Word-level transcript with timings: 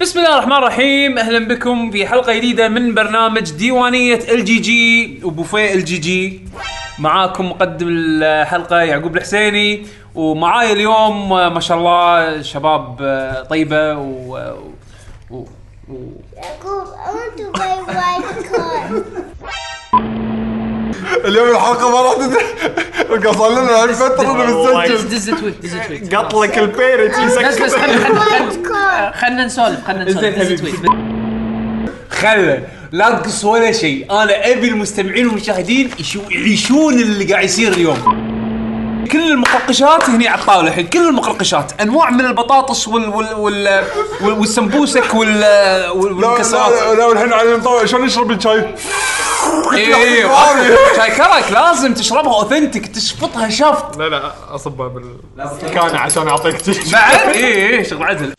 بسم 0.00 0.18
الله 0.18 0.34
الرحمن 0.34 0.52
الرحيم. 0.52 1.18
أهلا 1.18 1.48
بكم 1.48 1.90
في 1.90 2.06
حلقة 2.06 2.34
جديدة 2.34 2.68
من 2.68 2.94
برنامج 2.94 3.52
ديوانية 3.52 4.14
ال 4.14 4.44
جي 4.44 4.58
جي 4.58 5.20
وبوفيه 5.24 5.74
ال 5.74 5.84
جي 5.84 5.98
جي 5.98 6.48
معاكم 6.98 7.50
مقدم 7.50 7.86
الحلقة 7.88 8.80
يعقوب 8.80 9.16
الحسيني. 9.16 9.86
ومعاي 10.14 10.72
اليوم 10.72 11.28
ما 11.28 11.60
شاء 11.60 11.78
الله 11.78 12.42
شباب 12.42 13.02
آه، 13.02 13.42
طيبة 13.42 13.98
و, 13.98 14.36
و... 15.30 15.46
و... 15.88 15.94
Jacob, 16.36 16.88
I 17.04 17.10
want 17.14 17.36
to 17.38 17.46
buy 17.52 17.76
white. 17.96 19.56
اليوم 21.24 21.48
الحلقة 21.50 21.90
ما 21.90 22.00
راح 22.02 22.12
تد- 22.14 23.26
قصر 23.26 23.50
لنا 23.50 23.84
الفترة 23.84 24.32
اللي 24.42 24.88
بنسجل 24.88 25.08
دز 25.08 25.30
tweet 25.30 25.54
دز 25.62 25.72
tweet 25.88 26.14
قط 26.14 26.34
لك 26.34 26.58
البيرت 26.58 27.10
بس 27.20 27.74
خلنا 29.20 29.44
نسولف 29.44 29.86
خلنا 29.86 30.04
نسولف. 30.04 30.38
دز 30.38 30.60
tweet 30.60 30.74
خله 32.10 32.62
لا 32.92 33.10
تقص 33.10 33.44
ولا 33.44 33.72
شيء. 33.72 34.06
أنا 34.10 34.52
أبي 34.52 34.68
المستمعين 34.68 35.26
والمشاهدين 35.26 35.90
يشو 36.00 36.20
يعيشون 36.30 36.94
اللي 36.94 37.24
قاعد 37.32 37.44
يصير 37.44 37.72
اليوم. 37.72 37.98
كل 39.06 39.32
المقرقشات 39.32 40.10
هني 40.10 40.28
على 40.28 40.40
الطاولة 40.40 40.68
الحين 40.68 40.86
كل 40.86 41.08
المقرقشات. 41.08 41.72
أنواع 41.80 42.10
من 42.10 42.20
البطاطس 42.24 42.88
وال 42.88 43.08
وال 43.08 43.34
وال 43.34 43.84
وال 44.20 44.32
والسمبوسك 44.32 45.14
وال 45.14 45.44
والمكسرات 45.90 46.72
لا 46.72 46.94
لا 46.94 47.04
والحين 47.04 47.32
علي 47.32 47.56
مطوع 47.56 47.84
شلون 47.84 48.06
يشرب 48.06 48.30
الشاي؟ 48.30 48.74
اي 49.72 49.94
اي 49.94 50.22
شاي 50.96 51.10
كرك 51.10 51.52
لازم 51.52 51.94
تشربها 51.94 52.34
اوثنتك 52.34 52.86
تشفطها 52.86 53.48
شفط. 53.48 53.96
لا 53.96 54.08
لا 54.08 54.32
أصبها 54.54 54.88
بالكان 54.88 55.96
عشان 55.96 56.28
اعطيك 56.28 56.56
بعد 56.92 57.36
اي 57.36 57.78
اي 57.78 57.84
شغل 57.84 58.02
عدل. 58.02 58.34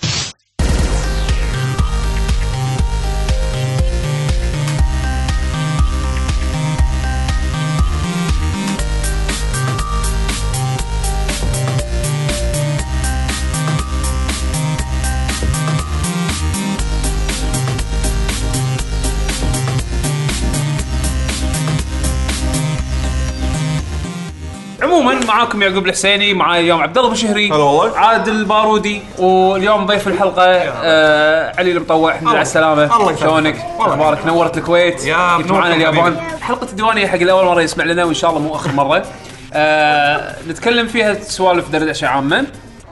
معاكم 25.28 25.62
يعقوب 25.62 25.86
الحسيني 25.86 26.34
معاي 26.34 26.62
اليوم 26.62 26.82
عبد 26.82 26.98
الله 26.98 27.10
بشهري 27.10 27.48
هلا 27.48 27.56
والله. 27.56 27.98
عادل 27.98 28.32
البارودي 28.32 29.02
واليوم 29.20 29.86
ضيف 29.86 30.08
الحلقة 30.08 30.44
آه 30.46 31.54
علي 31.60 31.72
المطوع 31.72 32.12
الحمد 32.12 32.24
لله 32.24 32.32
على 32.32 32.42
السلامة 32.42 32.84
الله 32.84 33.12
يسلمك. 33.12 33.20
شلونك؟ 33.20 33.66
والله. 33.80 33.94
أخبارك 33.94 34.26
نورت 34.26 34.58
الكويت 34.58 35.06
يا 35.06 35.38
جيت 35.38 35.52
معانا 35.52 35.76
بنوركم 35.76 35.98
اليابان. 35.98 36.18
حلقة 36.42 36.68
الديوانية 36.72 37.08
حق 37.08 37.16
الأول 37.16 37.46
مرة 37.46 37.62
يسمع 37.62 37.84
لنا 37.84 38.04
وإن 38.04 38.14
شاء 38.14 38.30
الله 38.30 38.42
مو 38.42 38.56
آخر 38.56 38.72
مرة 38.72 39.06
آه 39.54 40.36
نتكلم 40.50 40.88
فيها 40.88 41.14
سوالف 41.14 41.70
دردشة 41.70 42.08
عامة 42.08 42.46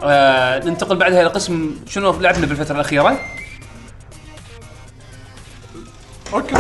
آه 0.03 0.59
ننتقل 0.65 0.95
بعدها 0.95 1.21
إلى 1.21 1.29
قسم 1.29 1.71
شنو 1.89 2.11
لعبنا 2.21 2.45
بالفترة 2.45 2.75
الأخيرة 2.75 3.17
okay 6.33 6.55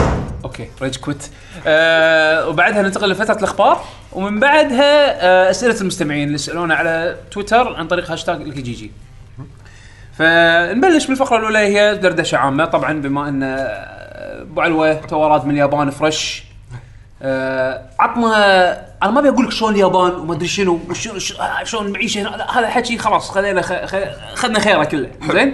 okay 0.45 0.69
ريج 0.81 0.95
كويت 0.95 1.23
آه 1.67 2.47
وبعدها 2.49 2.81
ننتقل 2.81 3.09
لفترة 3.09 3.37
الأخبار 3.37 3.83
ومن 4.13 4.39
بعدها 4.39 5.25
آه 5.25 5.49
أسئلة 5.49 5.81
المستمعين 5.81 6.23
اللي 6.23 6.35
يسالونا 6.35 6.75
على 6.75 7.17
تويتر 7.31 7.75
عن 7.75 7.87
طريق 7.87 8.11
هاشتاج 8.11 8.41
ال 8.41 8.61
KGG. 8.61 8.91
فنبلش 10.17 11.07
بالفقرة 11.07 11.37
الأولى 11.37 11.57
هي 11.59 11.95
دردشة 11.95 12.37
عامة. 12.37 12.65
طبعا 12.65 13.01
بما 13.01 13.29
أن 13.29 13.43
آه، 13.43 14.41
أبو 14.41 14.61
علوة 14.61 14.93
تو 14.93 15.27
راد 15.27 15.45
من 15.45 15.51
اليابان 15.51 15.89
fresh 15.89 16.43
آه 17.21 17.81
عطنا 17.99 18.71
أنا 19.03 19.11
ما 19.11 19.19
أبي 19.19 19.29
أقول 19.29 19.45
لك 19.45 19.51
شلون 19.51 19.73
اليابان 19.73 20.11
وما 20.11 20.33
أدري 20.33 20.47
شنو 20.47 20.79
شلون 21.63 21.85
المعيشه 21.85 22.21
هنا 22.21 22.59
هذا 22.59 22.67
حكي 22.67 22.97
خلاص 22.97 23.29
خلينا 23.31 23.61
اخذنا 24.33 24.59
خيره 24.59 24.83
كله. 24.83 25.09
زين؟ 25.31 25.53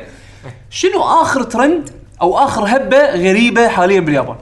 شنو 0.70 1.04
آخر 1.04 1.44
ترند 1.44 1.90
أو 2.22 2.38
آخر 2.38 2.66
هبة 2.66 3.10
غريبة 3.16 3.68
حاليا 3.68 4.00
باليابان؟ 4.00 4.36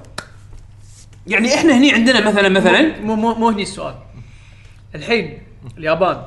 يعني 1.29 1.55
إحنا 1.55 1.77
هني 1.77 1.91
عندنا 1.93 2.27
مثلا 2.27 2.49
مثلا 2.49 2.99
مو 3.01 3.15
مو 3.15 3.33
مو 3.33 3.49
هني 3.49 3.61
السؤال. 3.61 3.95
الحين 4.95 5.41
اليابان 5.77 6.21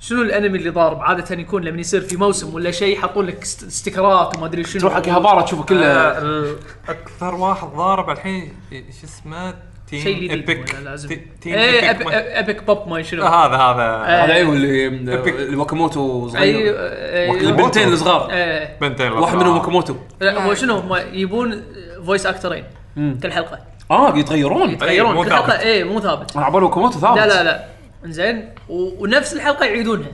شنو 0.00 0.22
الأنمي 0.22 0.58
اللي 0.58 0.70
ضارب؟ 0.70 1.00
عادة 1.00 1.36
يكون 1.40 1.62
لما 1.64 1.80
يصير 1.80 2.00
في 2.00 2.16
موسم 2.16 2.54
ولا 2.54 2.70
شيء 2.70 2.96
يحطون 2.98 3.26
لك 3.26 3.42
است- 3.42 3.62
استيكرات 3.66 4.36
وما 4.36 4.46
أدري 4.46 4.64
شنو. 4.64 4.80
تروح 4.80 4.94
حق 4.94 5.08
أكيهابارا 5.08 5.40
تشوفه 5.40 5.62
كله. 5.64 5.86
آه، 5.86 6.54
أكثر 6.88 7.34
واحد 7.34 7.68
ضارب 7.68 8.10
الحين 8.10 8.52
شو 8.70 9.06
اسمه؟ 9.06 9.54
team 9.88 10.00
شيء 10.02 10.16
جديد 10.16 10.30
epic 10.30 10.74
ولا 10.78 10.90
لازم؟ 10.90 11.08
تي- 11.08 11.20
team 11.40 11.52
إيه 11.54 11.88
epic 11.88 12.02
أب- 12.02 12.06
ما- 12.06 12.12
أب- 12.12 12.38
epic 12.38 12.62
pop 12.64 12.88
ما 12.88 13.02
شنو. 13.02 13.22
آه، 13.22 13.46
هذا. 13.46 13.56
هذا 13.56 14.04
هذا 14.24 14.34
أيوه 14.34 14.52
اللي 14.52 14.86
اللي 14.86 15.56
واكاموتو 15.56 16.26
اي 16.26 16.30
صغير 16.30 16.76
أي- 16.76 17.42
البنتين 17.42 17.88
الصغار 17.92 18.30
إيه. 18.30 18.78
بنتين 18.80 19.12
واحد 19.12 19.36
منهم 19.36 19.56
واكاموتو. 19.58 19.94
لا 20.20 20.44
هو 20.46 20.54
شنو؟ 20.54 20.78
هم 20.78 20.96
يبون 21.12 21.62
voice 22.06 22.26
actor 22.26 22.53
ين 22.53 22.64
كل 22.96 23.32
حلقه 23.32 23.58
آه 23.90 24.16
يتغيرون. 24.18 24.70
يتغيرون. 24.70 25.14
مو 25.14 25.24
كل 25.24 25.30
حلقه 25.30 25.46
ثابت. 25.46 25.60
اي 25.60 25.84
مو 25.84 26.00
ثابت. 26.00 26.36
أنا 26.36 26.44
عبالي 26.44 26.64
واكاموتو 26.64 26.98
ثابت. 26.98 27.16
لا 27.18 27.26
لا 27.26 27.42
لا. 27.42 27.64
إنزين 28.04 28.48
و- 28.68 29.02
ونفس 29.04 29.32
الحلقة 29.32 29.66
يعيدونها. 29.66 30.08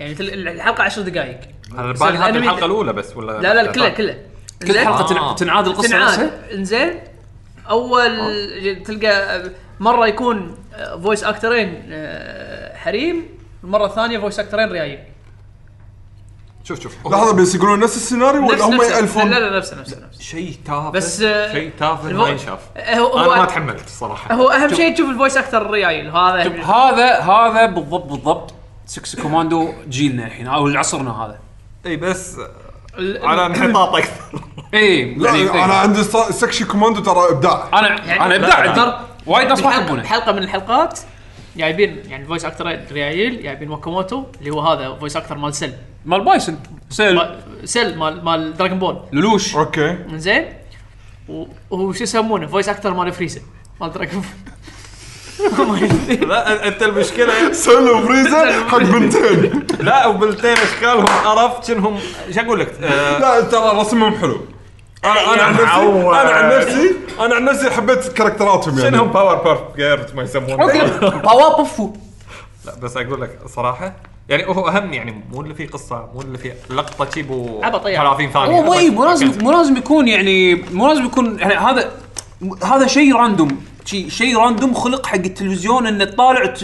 يعني 0.00 0.14
تل- 0.14 0.48
الحلقة 0.48 0.82
10 0.84 1.02
دقائق 1.02 1.40
يصير 1.72 1.92
بالي 1.92 2.18
هذه 2.18 2.32
الأنمي- 2.32 2.36
الحلقة 2.36 2.66
الأولى 2.66 2.92
بس 2.92 3.16
ولا 3.16 3.40
لا 3.40 3.54
لا 3.62 3.72
كلها 3.72 3.88
كلها. 3.88 4.16
كل؟ 4.66 4.78
حلقة 4.78 5.18
آه. 5.30 5.34
تنعاد 5.34 5.66
القصة 5.66 5.98
نفسها؟ 6.04 6.16
تنعاد 6.16 6.32
إنزين 6.54 7.00
أول 7.70 8.10
تلقى 8.84 9.42
مرة 9.80 10.06
يكون 10.06 10.54
voice 11.02 11.24
actor 11.24 11.65
ين 11.65 11.82
آه، 11.90 12.76
حريم 12.76 13.26
المره 13.64 13.86
الثانية 13.86 14.18
voice 14.18 14.40
actor 14.40 14.63
ين 14.63 14.72
ريايل 14.72 14.98
شوف 16.68 16.80
شوف. 16.80 16.92
لحظة 17.06 17.32
بس 17.32 17.54
يقولون 17.54 17.80
نفس 17.80 17.96
السيناريو 17.96 18.48
ولا 18.48 18.64
هم 18.64 18.82
يالفون؟ 18.82 19.30
لا 19.30 19.40
لا 19.40 19.58
نفسه 19.58 19.80
نفسه 19.80 19.96
نفسه 20.06 20.22
شيء 20.22 20.58
تافه. 20.64 20.90
بس، 20.90 21.22
آه، 21.22 21.52
شيء 21.52 21.70
تافه 21.78 22.12
ما 22.12 22.28
ينشاف. 22.28 22.58
هو 22.78 23.18
أنا 23.18 23.36
ما 23.36 23.44
تحملت 23.44 23.86
الصراحه 23.86 24.34
هو 24.34 24.50
أهم 24.50 24.74
شيء 24.74 24.94
تشوف 24.94 25.10
ال 25.10 25.14
voice 25.14 25.36
actor 25.36 25.62
الريايل 25.62 26.10
هذا 26.10 26.62
هذا 26.64 27.18
هذا 27.20 27.66
بالضبط 27.66 28.04
بالضبط 28.04 28.54
Sexy 28.86 29.22
Commando 29.22 29.72
جيلنا 29.88 30.26
الحين 30.26 30.46
أو 30.46 30.68
عصرنا 30.68 31.24
هذا. 31.24 31.38
إي 31.86 31.96
بس 31.96 32.36
على 32.98 33.46
انحطاط 33.46 33.94
أكثر. 33.94 34.40
إي 34.74 34.98
يعني 35.22 35.64
أنا 35.64 35.74
عندي 35.74 36.02
Sexy 36.30 36.64
Commando 36.64 37.00
ترى 37.00 37.30
إبداع. 37.30 37.68
أنا 37.74 37.88
يعني 37.88 38.20
أنا 38.24 38.36
إبداع 38.36 39.00
وايد 39.26 39.48
ناس 39.48 39.62
ما 39.62 39.70
يحبونه. 39.70 40.02
بحلقه 40.02 40.32
من 40.32 40.38
الحلقات؟ 40.38 41.00
جايبين 41.56 42.02
يعني 42.08 42.24
voice 42.24 42.44
actor 42.44 42.78
ريايل 42.92 43.42
جايبين 43.42 43.70
واكاموتو 43.70 44.24
اللي 44.40 44.50
هو 44.50 44.60
هذا 44.60 44.94
voice 45.00 45.16
actor 45.16 45.38
مال 45.38 45.54
Cell. 45.54 45.72
مال 46.04 46.20
بايسن 46.24 46.56
سيل. 46.90 47.14
ما- 47.14 47.40
سيل 47.64 47.98
مال 47.98 48.24
مال 48.24 48.56
دراجون 48.56 48.78
بول 48.78 49.00
لولوش. 49.12 49.56
أوكي. 49.56 49.96
زين 50.14 50.44
وهو 51.70 51.92
شو 51.92 52.02
يسمونه؟ 52.02 52.46
فويس 52.46 52.68
أكتر 52.68 52.94
مال 52.94 53.12
فريزا 53.12 53.40
مال 53.80 53.92
دراجون 53.92 54.24
لا 56.28 56.68
أنت 56.68 56.82
المشكلة 56.82 57.52
سلو 57.64 58.00
فريزر 58.06 58.52
حق 58.68 58.78
بنتين. 58.78 59.66
لا 59.80 60.06
وبلتين 60.06 60.52
أشكالهم 60.56 61.04
عرفت؟ 61.08 61.64
شنهم؟ 61.64 61.98
إيش 62.28 62.38
أقول 62.38 62.60
لك؟ 62.60 62.72
لا 63.20 63.40
ترى 63.40 63.80
رسمهم 63.80 64.14
حلو. 64.18 64.40
أنا 65.06 65.34
أنا 65.34 65.42
عن 65.42 65.52
نفسي. 65.52 65.66
أنا 66.20 66.30
عن 66.30 66.58
نفسي 66.58 66.94
أنا 67.20 67.34
عن 67.34 67.44
نفسي 67.44 67.70
حبيت 67.70 68.12
كاركتراتهم 68.12 68.78
يعني. 68.78 68.90
شنهم 68.90 69.08
باور 69.08 69.34
بيرف 69.34 69.60
جيرت 69.76 70.14
ما 70.14 70.22
يسمونه؟ 70.22 70.66
باوا 71.00 71.62
بفو 71.62 71.92
لا 72.66 72.74
بس 72.74 72.96
أقول 72.96 73.20
لك 73.20 73.38
صراحة 73.46 73.92
يعني 74.28 74.46
هو 74.46 74.68
أهم 74.68 74.92
يعني 74.92 75.22
مو 75.32 75.40
اللي 75.40 75.54
فيه 75.54 75.68
قصة 75.68 76.08
مو 76.14 76.20
اللي 76.20 76.38
فيه 76.38 76.56
لقطة 76.70 77.08
إيه. 77.86 77.96
30 77.96 78.30
ثانية. 78.30 78.58
هو 78.58 78.62
مو 78.62 78.72
مو 78.90 79.04
لازم 79.04 79.32
مو 79.42 79.52
لازم 79.52 79.76
يكون 79.76 80.08
يعني 80.08 80.54
مو 80.54 80.88
لازم 80.88 81.04
يكون 81.04 81.38
يعني 81.38 81.54
هذا 81.54 81.92
هذا 82.64 82.86
شيء 82.86 83.16
random 83.16 83.60
شيء 83.84 84.08
شيء 84.08 84.38
random 84.38 84.74
خلق 84.74 85.06
حق 85.06 85.14
التلفزيون 85.14 85.86
إنه 85.86 86.04
تطالع 86.04 86.54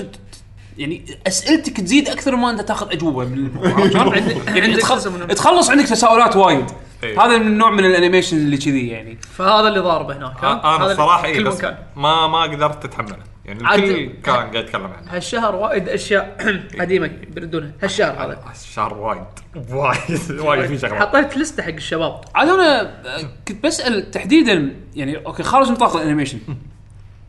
يعني 0.79 1.19
أسئلتك 1.27 1.81
تزيد 1.81 2.09
أكثر 2.09 2.37
ما 2.37 2.51
أنت 2.51 2.61
تاخذ 2.61 2.93
أجوبة؟ 2.93 3.25
يعني 4.57 4.77
تخلص 5.35 5.71
عندك 5.71 5.89
تساؤلات 5.89 6.37
وايد. 6.37 6.67
إيه. 7.05 7.25
هذا 7.25 7.39
من 7.39 7.47
النوع 7.47 7.71
من 7.71 7.85
ال 7.85 7.90
animation 7.90 8.37
اللي 8.37 8.57
كذي 8.57 8.89
يعني. 8.89 9.19
فهذا 9.21 9.69
اللي 9.69 9.81
ضارب 9.81 10.11
هناك 10.11 10.45
ها؟ 10.45 10.53
أنا 10.53 10.85
هذا 10.85 10.93
الصراحه 10.93 11.25
اي 11.25 11.45
بس 11.45 11.57
مكان 11.57 11.77
ما 11.97 12.27
ما 12.27 12.43
قدرت 12.43 12.85
أتحمله. 12.85 13.17
يعني 13.45 13.61
الكل 13.61 14.21
كان 14.23 14.35
قاعد 14.35 14.55
يتكلم 14.55 14.87
عنه. 14.87 15.17
هالشهر 15.17 15.55
وايد 15.55 15.89
أشياء 15.89 16.37
قديمة 16.81 17.07
بيردونها 17.07 17.73
هالشهر 17.83 18.25
هذا. 18.25 18.39
الشهر 18.51 18.95
وايد. 18.95 19.23
وايد. 19.71 20.41
وايد 20.41 20.67
في 20.67 20.79
شغلات. 20.79 21.01
حطيت 21.01 21.37
لستة 21.39 21.63
حق 21.63 21.69
الشباب. 21.69 22.21
عاد 22.35 22.49
أنا 22.49 22.83
آه، 22.83 23.21
كنت 23.49 23.67
بسأل 23.67 24.11
تحديدا 24.11 24.75
يعني 24.95 25.17
okay 25.17 25.43
خارج 25.43 25.71
نطاق 25.71 25.97
ال 25.97 26.01
animation. 26.01 26.39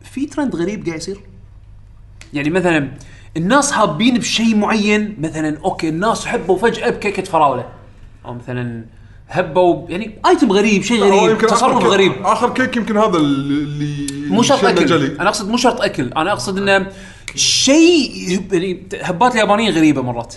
في 0.02 0.26
ترند 0.26 0.56
غريب 0.56 0.86
قاعد 0.86 0.98
يصير؟ 0.98 1.20
يعني 2.32 2.50
مثلا 2.50 2.90
الناس 3.36 3.72
حابين 3.72 4.18
بشيء 4.18 4.56
معين 4.56 5.16
مثلا 5.20 5.58
okay 5.64 5.88
الناس 5.88 6.26
حبوا 6.26 6.58
فجأة 6.58 6.90
بكيكة 6.90 7.22
فراولة. 7.22 7.68
أو 8.24 8.34
مثلا 8.34 8.84
هبوا 9.28 9.88
يعني 9.88 10.18
item 10.26 10.52
غريب 10.52 10.82
شيء 10.82 11.02
غريب 11.02 11.38
تصرف 11.38 11.84
غريب. 11.84 12.12
آخر 12.22 12.50
كيك 12.50 12.76
يمكن 12.76 12.96
هذا 12.96 13.16
اللي 13.16 14.30
مو 14.30 14.42
شرط 14.42 14.64
أكل. 14.64 14.86
جلي. 14.86 15.06
أنا 15.20 15.28
أقصد 15.28 15.48
مو 15.48 15.56
شرط 15.56 15.80
أكل. 15.80 16.12
أنا 16.12 16.32
أقصد 16.32 16.58
إنه 16.58 16.92
شيء 17.34 18.10
يهب- 18.30 18.52
يعني 18.52 18.82
هبات 19.02 19.32
اليابانيين 19.32 19.72
غريبة 19.74 20.02
مرات. 20.02 20.34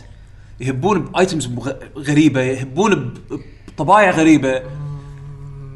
يهبون 0.59 0.99
ب 1.05 1.12
items 1.12 1.49
غريبة 1.97 2.41
يهبون 2.41 2.95
ب- 2.95 3.39
بطبايع 3.67 4.11
غريبة. 4.11 4.61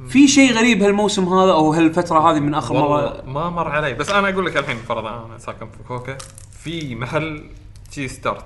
في 0.09 0.27
شيء 0.27 0.53
غريب 0.53 0.83
هالموسم 0.83 1.23
هذا 1.33 1.51
أو 1.51 1.73
هالفترة 1.73 2.31
هذه 2.31 2.39
من 2.39 2.53
آخر 2.53 2.73
مرة؟ 2.73 3.23
ما 3.25 3.49
مر 3.49 3.67
علي. 3.67 3.93
بس 3.93 4.09
أنا 4.09 4.29
أقول 4.29 4.45
لك 4.45 4.57
الحين 4.57 4.77
فرضا 4.77 5.09
أنا 5.09 5.37
ساكن 5.37 5.65
في 5.69 5.83
كوكا. 5.87 6.17
في 6.63 6.95
محل 6.95 7.43
cheese 7.91 8.19
tart 8.19 8.45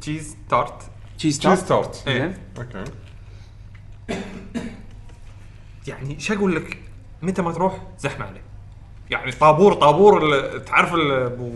cheese 0.00 0.36
tart 0.50 0.74
cheese 1.18 1.38
cheese 1.38 1.64
tart 1.64 1.68
tart 1.68 2.08
إيه. 2.08 2.18
زين 2.18 2.34
okay 2.58 2.84
يعني 5.86 6.20
شو 6.20 6.34
أقول 6.34 6.56
لك؟ 6.56 6.78
متى 7.22 7.42
ما 7.42 7.52
تروح 7.52 7.78
زحمة 7.98 8.26
عليه 8.26 8.42
يعني 9.10 9.32
طابور 9.32 9.74
طابور 9.74 10.22
ال- 10.22 10.64
تعرف 10.64 10.94
ال- 10.94 11.12
أبو 11.12 11.50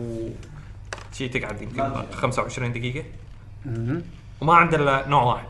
شي 1.13 1.29
تقعد 1.29 1.63
يمكن 1.63 1.93
25 2.15 2.73
دقيقة؟ 2.73 3.05
وما 4.41 4.55
عنده 4.55 4.77
إلا 4.77 5.09
نوع 5.09 5.23
واحد. 5.23 5.47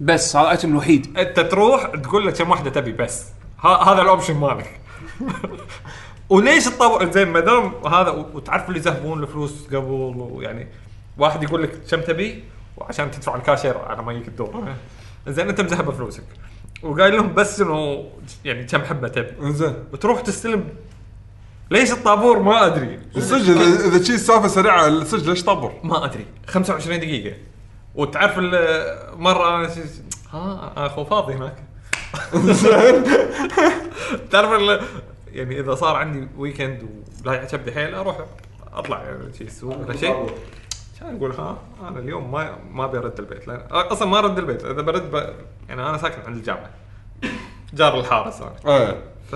بس 0.00 0.36
هذا 0.36 0.44
ال 0.44 0.49
item 0.49 0.68
الوحيد. 0.70 1.18
أنت 1.18 1.40
تروح 1.40 1.86
تقول 1.86 2.24
له 2.26 2.30
كم 2.30 2.50
واحدة 2.50 2.70
تبي 2.70 2.92
بس. 2.92 3.26
ها 3.64 3.92
هذا 3.92 4.02
ال 4.02 4.07
option 4.07 4.34
مالك. 4.36 4.80
وليش 6.30 6.66
الطابور 6.66 7.10
زين 7.12 7.28
ما 7.28 7.40
دام 7.40 7.86
هذا 7.86 8.10
و- 8.10 8.26
وتعرف 8.34 8.68
اللي 8.68 8.78
يذهبون 8.78 9.22
الفلوس 9.22 9.66
قبل 9.66 9.78
ويعني 10.30 10.66
واحد 11.18 11.42
يقول 11.42 11.62
لك 11.62 11.80
كم 11.90 12.00
تبي 12.00 12.44
وعشان 12.80 13.10
تدفع 13.10 13.34
الكاشير 13.36 13.78
على 13.78 14.02
ما 14.02 14.12
يجيك 14.12 14.28
الدور. 14.28 14.74
زين 15.28 15.48
انت 15.48 15.60
مذهب 15.60 15.90
فلوسك. 15.90 16.22
وقايل 16.82 17.16
لهم 17.16 17.34
بس 17.34 17.60
انه 17.60 18.04
يعني 18.44 18.64
كم 18.64 18.82
حبة 18.84 19.08
تبي. 19.08 19.32
إنزين. 19.42 19.74
وتروح 19.92 20.20
تستلم. 20.20 20.68
ليش 21.70 21.92
الطابور؟ 21.92 22.38
ما 22.38 22.66
أدري. 22.66 22.98
الصدق 23.16 23.60
اذا 23.60 23.86
إذا 23.88 24.04
شي 24.04 24.18
سالفة 24.18 24.48
سريعة 24.48 24.86
الصدق 24.88 25.28
ليش 25.28 25.42
طبر؟ 25.44 25.72
ما 25.84 26.04
أدري. 26.04 26.26
25 26.46 27.00
دقيقة. 27.00 27.36
وتعرف 27.94 28.38
ال- 28.38 29.20
مرة 29.20 29.56
أنا 29.56 29.70
ها 30.32 30.72
أخو 30.86 31.04
فاضي 31.04 31.34
هناك. 31.34 31.56
تعرف 34.30 34.52
ال- 34.52 34.80
يعني 35.32 35.60
إذا 35.60 35.74
صار 35.74 35.96
عندي 35.96 36.28
ويكند 36.36 36.88
ولا 37.26 37.44
كبدي 37.44 37.72
حيل 37.72 37.94
أروح 37.94 38.18
أطلع 38.72 39.02
يعني 39.02 39.32
شي 39.38 39.44
السوق 39.44 39.78
ولا 39.78 39.96
شيء 39.96 40.26
عشان 40.98 41.16
أقول؟ 41.16 41.32
ها 41.32 41.58
أنا 41.88 41.98
اليوم 41.98 42.32
ما 42.32 42.58
ما 42.72 42.84
أبي 42.84 42.98
أرد 42.98 43.18
البيت 43.18 43.48
لأن 43.48 43.60
أصلا 43.70 44.08
ما 44.08 44.18
أرد 44.18 44.38
البيت 44.38 44.64
إذا 44.64 44.82
برد 44.82 45.10
ب... 45.10 45.14
يعني 45.68 45.88
أنا 45.88 45.98
ساكن 45.98 46.20
عند 46.26 46.36
الجامعة 46.36 46.70
جار 47.74 48.00
الحارس 48.00 48.40
أنا. 48.42 48.54
إيه. 48.66 49.02
ف 49.30 49.34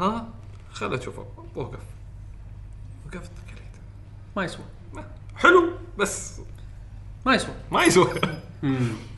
ها 0.00 0.28
خل 0.72 0.94
أشوفه. 0.94 1.26
وقف. 1.56 1.78
وقفت 3.06 3.30
كليت 3.48 3.72
ما 4.36 4.44
يسوى. 4.44 4.64
حلو 5.36 5.70
بس 5.98 6.40
ما 7.26 7.34
يسوى. 7.34 7.54
ما 7.70 7.84
يسوى. 7.84 8.08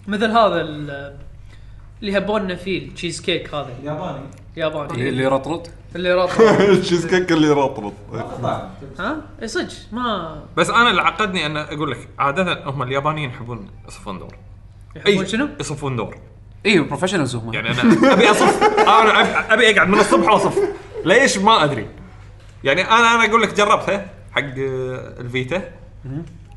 مثل 0.08 0.30
هذا 0.30 0.60
ال- 0.60 1.18
اللي 2.00 2.18
هبونا 2.18 2.54
فيه 2.54 2.88
التشيز 2.88 3.20
كيك 3.20 3.54
هذا 3.54 3.70
ياباني. 3.84 4.20
ياباني. 4.56 5.08
اللي 5.08 5.26
رطرط 5.26 5.70
اللي 5.96 6.14
رطب 6.14 6.40
الشيز 6.60 7.06
كيك 7.06 7.32
اللي 7.32 7.48
رطرط 7.50 7.92
ها؟ 8.98 9.22
اي 9.42 9.48
صدق 9.48 9.72
ما 9.92 10.42
بس 10.56 10.70
أنا 10.70 10.90
اللي 10.90 11.02
عقدني 11.02 11.46
أن 11.46 11.56
أقول 11.56 11.90
لك 11.90 12.08
عادة 12.18 12.64
هم 12.70 12.82
اليابانيين 12.82 13.30
يحبون 13.30 13.68
يصفون 13.88 14.18
دور 14.18 14.34
يحبون 14.96 15.26
شنو؟ 15.26 15.48
يصفون 15.60 15.96
دور 15.96 16.16
أيوه 16.66 16.84
professionals 16.86 17.36
هم. 17.36 17.54
يعني 17.54 17.70
أنا 17.70 18.12
أبي 18.12 18.30
أصف. 18.30 18.62
أنا 19.02 19.12
أبي- 19.24 19.52
أبي 19.52 19.70
أقعد 19.76 19.88
من 19.88 19.98
الصبح 19.98 20.28
وأصف. 20.28 20.58
ليش؟ 21.04 21.38
ما 21.38 21.64
أدري. 21.64 21.86
يعني 22.64 22.82
أنا 22.82 23.14
أنا 23.14 23.30
أقول 23.30 23.42
لك 23.42 23.54
جربتها 23.54 24.10
حق 24.32 24.42
ال 24.56 24.74
Vita. 24.74 25.62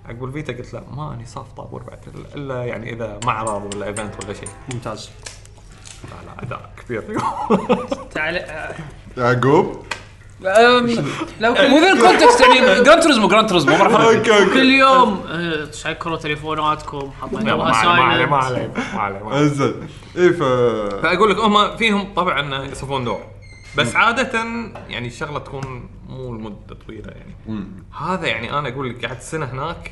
حق 0.07 0.23
ال 0.23 0.29
Vita 0.29 0.53
قلت 0.53 0.73
لا 0.73 0.83
ماني 0.95 1.25
صاف 1.25 1.51
طابور 1.57 1.83
بعد 1.83 1.99
إلا 2.35 2.63
يعني 2.65 2.93
إذا 2.93 3.19
معرض 3.25 3.75
ولا 3.75 3.85
ايفنت 3.87 4.23
ولا 4.23 4.33
شيء. 4.33 4.49
ممتاز. 4.73 5.09
لا 6.03 6.25
لا 6.25 6.43
أداء 6.43 6.69
كبير. 6.85 7.03
تعال 8.13 8.45
يعقوب؟ 9.17 9.83
أم، 10.45 11.05
لو 11.39 11.53
كل 11.53 11.61
وذن 11.73 11.99
كونتكست 12.01 12.41
يعني 12.41 12.83
جراند 12.83 13.01
توريزمو 13.01 13.27
جراند 13.27 13.49
توريزمو 13.49 13.75
أوكي 13.75 14.15
أوكي. 14.39 14.45
كل 14.53 14.69
يوم 14.73 15.21
آه، 15.29 15.65
تسكروا 15.65 16.17
تليفوناتكم 16.17 17.11
حاطين 17.21 17.39
لا، 17.39 17.55
ما 17.55 17.63
لها 17.63 17.75
عليه 17.75 18.25
ما 18.25 18.37
عليه 18.37 18.55
سايلنت 18.55 18.77
ما 18.93 18.99
عليه 19.01 19.19
ما 19.23 19.29
عليه. 19.31 19.39
انزين 19.41 19.73
اي 20.17 20.29
ف 20.33 20.43
فأقول 21.03 21.29
لك 21.31 21.37
هم 21.37 21.77
فيهم 21.77 22.13
طبع 22.13 22.39
انه 22.39 22.63
يصفون 22.63 23.03
دور. 23.05 23.21
بس 23.77 23.95
عادة 23.95 24.39
يعني 24.87 25.07
الشغله 25.07 25.39
تكون 25.39 25.89
مو 26.09 26.35
لمدة 26.35 26.75
طويلة 26.87 27.11
يعني. 27.11 27.65
هذا 27.99 28.27
يعني 28.27 28.59
أنا 28.59 28.69
أقول 28.69 28.89
لك 28.89 29.05
قعدت 29.05 29.21
سنه 29.21 29.45
هناك 29.45 29.91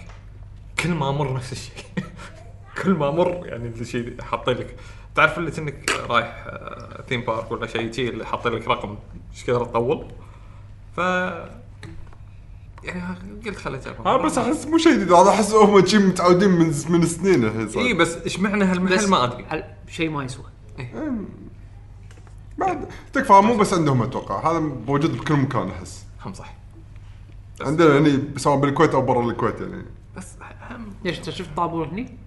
كل 0.79 0.89
ما 0.89 1.09
أمر 1.09 1.33
نفس 1.33 1.51
الشيء. 1.51 1.85
كل 2.83 2.91
ما 2.91 3.09
أمر 3.09 3.41
يعني 3.45 3.67
الشيء 3.67 4.21
حاطين 4.21 4.57
لك. 4.57 4.75
تعرف 5.15 5.37
اللي 5.37 5.51
كأنك 5.51 5.91
رايح 6.09 6.43
آه، 6.47 7.03
ثيم 7.09 7.21
بارك 7.21 7.51
ولا 7.51 7.67
شيء 7.67 7.91
شيء 7.91 8.09
اللي 8.09 8.25
حاطين 8.25 8.51
لك 8.51 8.67
رقم 8.67 8.97
إيش 9.33 9.43
كثر 9.43 9.65
تطول؟ 9.65 10.07
ف 10.95 10.97
يعني 12.83 13.15
قلت 13.45 13.57
خليني 13.57 13.81
اجرب 13.81 14.07
ها 14.07 14.17
بس 14.17 14.37
أحس 14.37 14.65
مو 14.65 14.77
شيء 14.77 14.93
جديد. 14.93 15.11
هذا 15.11 15.29
أحس 15.29 15.53
هم 15.53 15.85
شي 15.85 15.97
متعودين 15.97 16.49
من 16.49 16.73
من 16.89 17.05
سنين 17.05 17.43
الحين 17.43 17.69
صار. 17.69 17.83
اي 17.83 17.93
بس 17.93 18.15
إيش 18.15 18.39
معنى 18.39 18.63
هالمحل 18.63 19.09
ما 19.09 19.23
أدري. 19.23 19.63
شيء 19.89 20.09
ما 20.09 20.23
يسوى؟ 20.23 20.45
بعد 22.61 22.85
تكفى 23.13 23.33
مو 23.33 23.57
بس 23.57 23.73
عندهم 23.73 24.01
أتوقع. 24.03 24.51
هذا 24.51 24.59
موجود 24.59 25.17
بكل 25.17 25.33
مكان 25.33 25.69
أحس. 25.69 26.05
هم 26.25 26.33
صح. 26.33 26.53
عندنا 27.61 27.93
يعني 27.93 28.23
سواء 28.37 28.59
بالكويت 28.59 28.93
أو 28.93 29.01
برا 29.01 29.25
الكويت 29.31 29.61
يعني. 29.61 29.85
بس 30.17 30.27
هم 30.71 30.93
ليش 31.03 31.17
أنت 31.17 31.29
شفت 31.29 31.49
طابور 31.57 31.87
هني؟ 31.87 32.17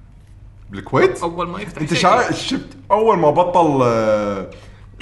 بالكويت؟ 0.70 1.22
أول 1.22 1.48
ما 1.48 1.60
يفتح 1.60 1.80
أنت 1.80 1.94
شيء. 1.94 2.02
شايف 2.02 2.36
شفت 2.38 2.68
أول 2.90 3.18
ما 3.18 3.30
بطل 3.30 3.82
آه، 3.82 4.50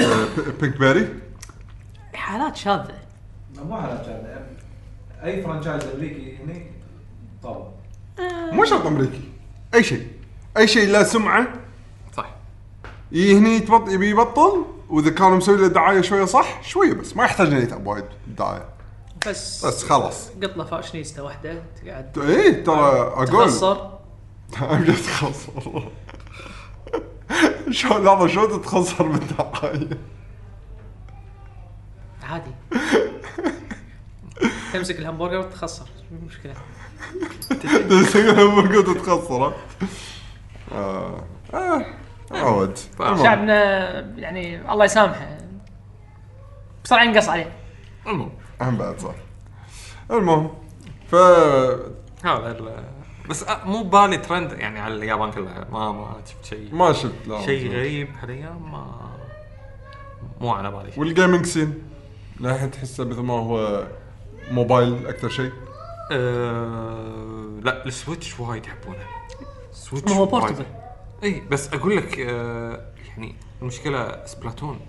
آه، 0.01 0.27
Pinkberry 0.61 1.09
حالات 2.15 2.57
شاذة. 2.57 2.95
مو 3.69 3.75
على 3.75 4.03
كذا 4.07 4.47
أي 5.25 5.43
franchise 5.43 5.85
أمريكي 5.85 6.37
هني 6.37 6.67
طبعا 7.43 7.69
مو 8.53 8.65
شرط 8.65 8.87
أمريكي. 8.87 9.21
أي 9.75 9.83
شيء. 9.83 10.07
أي 10.57 10.67
شيء 10.67 10.89
له 10.89 11.03
سمعة. 11.03 11.49
صح. 12.17 12.31
يجي 13.13 13.39
هني 13.39 13.57
يتبط- 13.57 13.89
يبي 13.89 14.11
يبطل؟ 14.11 14.65
وإذا 14.93 15.11
كانوا 15.11 15.37
مسوي 15.37 15.57
له 15.57 15.67
دعاية 15.67 16.01
شوية 16.01 16.25
صح 16.25 16.63
شوية 16.63 16.93
بس 16.93 17.17
ما 17.17 17.25
يحتاج 17.25 17.47
إنه 17.47 17.59
يتعب 17.59 17.87
وايد 17.87 18.05
دعاية. 18.27 18.69
بس 19.27 19.67
بس 19.67 19.85
خلاص. 19.85 20.29
قط 20.43 20.57
له 20.57 20.65
فاشنيستا 20.65 21.23
واحدة 21.23 21.63
تقعد. 21.85 22.19
اي 22.19 22.53
ترى 22.55 22.75
أقول. 22.77 23.27
تخسر. 23.27 23.99
امجد 24.73 24.95
تخسر. 24.95 25.89
شلون 27.71 28.05
لحظه 28.05 28.27
شلون 28.27 28.49
تتخسر 28.63 29.07
بالدعايه 29.07 29.89
عادي. 32.23 32.51
تمسك 34.73 34.99
الهمبرجر 34.99 35.39
وتخسر 35.39 35.87
مشكلة. 36.27 36.55
قلت 37.51 38.87
تتخسر 38.87 39.55
آه. 40.73 41.25
آه. 41.55 41.87
عود. 42.35 42.79
المهم. 43.01 43.23
شعبنا 43.23 44.01
يعني 44.19 44.73
الله 44.73 44.85
يسامحه. 44.85 45.39
بسرعة 46.85 47.05
ينقص 47.05 47.29
عليه. 47.29 47.53
المهم. 48.07 48.33
هم 48.61 48.77
بعد 48.79 48.99
صح 49.01 49.15
المهم 50.11 50.51
ف 51.09 51.15
هذا 52.25 52.51
ال- 52.59 52.85
بس 53.29 53.45
أ- 53.45 53.67
مو 53.67 53.83
بالي 53.83 54.17
ترند 54.17 54.53
يعني 54.53 54.81
على 54.81 54.95
اليابان 54.95 55.31
كلها. 55.31 55.67
ما 55.73 55.93
ما 55.93 56.17
شفت 56.27 56.45
شيء. 56.45 56.75
ما 56.75 56.93
شفت 56.93 57.13
لا 57.27 57.43
شيء 57.43 57.71
غريب 57.73 58.09
هالأيام 58.23 58.73
ما 58.73 58.87
مو 60.41 60.51
على 60.51 60.71
بالي 60.71 60.91
شيء. 60.91 61.01
والجيمنج 61.01 61.47
سين 61.47 61.83
للحين 62.41 62.71
تحسه 62.71 63.05
مثل 63.05 63.21
ما 63.21 63.35
هو 63.35 63.87
موبايل 64.51 65.07
أكثر 65.07 65.29
شيء؟ 65.29 65.53
أه 66.13 67.61
لا 67.63 67.87
ال 67.87 67.94
Switch 67.94 68.41
وايد 68.41 68.67
يحبونه. 68.67 68.99
Switch 69.73 70.11
ما 70.13 70.17
هو 70.17 70.21
وايد. 70.23 70.31
portable 70.31 70.65
اي 71.23 71.43
بس 71.51 71.69
أقول 71.75 71.97
لك 71.97 72.19
أه 72.21 72.81
يعني 73.09 73.35
المشكلة 73.63 74.23
Splatoon 74.27 74.81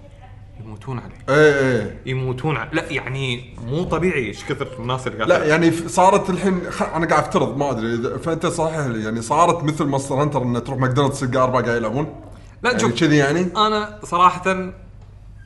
يموتون 0.59 0.99
عليه. 0.99 1.37
إيه 1.39 1.59
إيه 1.59 1.97
يموتون 2.05 2.57
عليه. 2.57 2.71
لا 2.71 2.91
يعني 2.91 3.55
مو 3.67 3.83
طبيعي. 3.83 4.25
إيش 4.27 4.45
كثر 4.45 4.67
الناس 4.79 5.07
اللي 5.07 5.17
قاعد 5.17 5.29
لا 5.29 5.45
يعني 5.45 5.71
ف- 5.71 5.87
صارت 5.87 6.29
الحين 6.29 6.71
خ... 6.71 6.81
أنا 6.83 7.07
قاعد 7.07 7.23
أفترض 7.23 7.57
ما 7.57 7.71
أدري 7.71 7.97
إذا- 7.97 8.17
فأنت 8.17 8.45
صحيح 8.45 8.79
لي 8.79 9.03
يعني 9.03 9.21
صارت 9.21 9.63
مثل 9.63 9.83
Monster 9.85 10.15
Hunter 10.15 10.41
إن 10.41 10.63
تروح 10.63 10.79
ماكدونالدز 10.79 11.19
تلقى 11.19 11.43
اربعه 11.43 11.63
قاعد 11.63 11.77
يلعبون 11.77 12.15
لا 12.63 12.69
يعني 12.69 12.81
شوف 12.81 12.99
كذي 12.99 13.17
يعني؟ 13.17 13.47
أنا 13.57 13.99
صراحة 14.03 14.71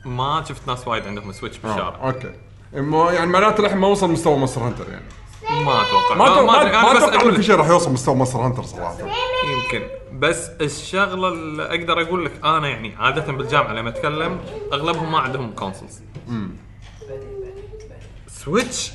ما 0.04 0.44
شفت 0.48 0.68
ناس 0.68 0.88
وايد 0.88 1.06
عندهم 1.06 1.32
Switch 1.32 1.58
بالشارع 1.58 1.88
آه. 2.02 2.06
okay. 2.06 2.30
ما 2.74 3.12
يعني 3.12 3.30
معناته 3.30 3.60
الحين 3.60 3.78
ما 3.78 3.86
وصل 3.88 4.10
مستوى 4.10 4.38
Monster 4.38 4.60
Hunter 4.60 4.84
يعني. 4.90 5.04
ما 5.64 5.82
أتوقع. 5.82 6.14
ما 6.16 6.26
أتوقع 6.32 6.62
أدري، 6.62 6.72
ما 6.72 6.92
بس 6.92 7.02
أتوقع 7.02 7.28
إن 7.28 7.34
في 7.36 7.42
شيء 7.42 7.54
راح 7.54 7.68
يوصل 7.68 7.92
مستوى 7.92 8.14
Monster 8.14 8.38
Hunter 8.38 8.62
صراحة. 8.62 8.96
يمكن. 9.52 9.82
بس 10.12 10.48
الشغلة 10.48 11.28
اللي 11.28 11.62
أقدر 11.62 12.02
أقول 12.02 12.24
لك 12.24 12.44
أنا 12.44 12.68
يعني 12.68 12.94
عادة 12.96 13.32
بالجامعة 13.32 13.72
لما 13.72 13.88
أتكلم 13.88 14.40
أغلبهم 14.72 15.12
ما 15.12 15.18
عندهم 15.18 15.54
consoles 15.54 16.00
Switch 18.28 18.92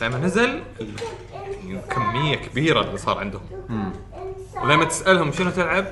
لما 0.00 0.18
نزل 0.18 0.62
يعني 1.40 1.80
كمية 1.90 2.36
كبيرة 2.36 2.80
اللي 2.80 2.98
صار 2.98 3.18
عندهم. 3.18 3.42
ولما 4.62 4.84
تسألهم 4.84 5.32
شنو 5.32 5.50
تلعب؟ 5.50 5.86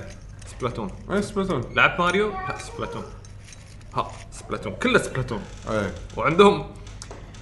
Splatoon 0.46 0.90
اي 1.10 1.22
Splatoon 1.22 1.74
لعب 1.74 2.00
ماريو؟ 2.00 2.30
لا 2.48 2.58
Splatoon 2.58 3.02
ها 3.94 4.10
Splatoon 4.30 4.72
كله 4.74 4.98
Splatoon 4.98 5.42
اي 5.70 5.90
وعندهم 6.16 6.66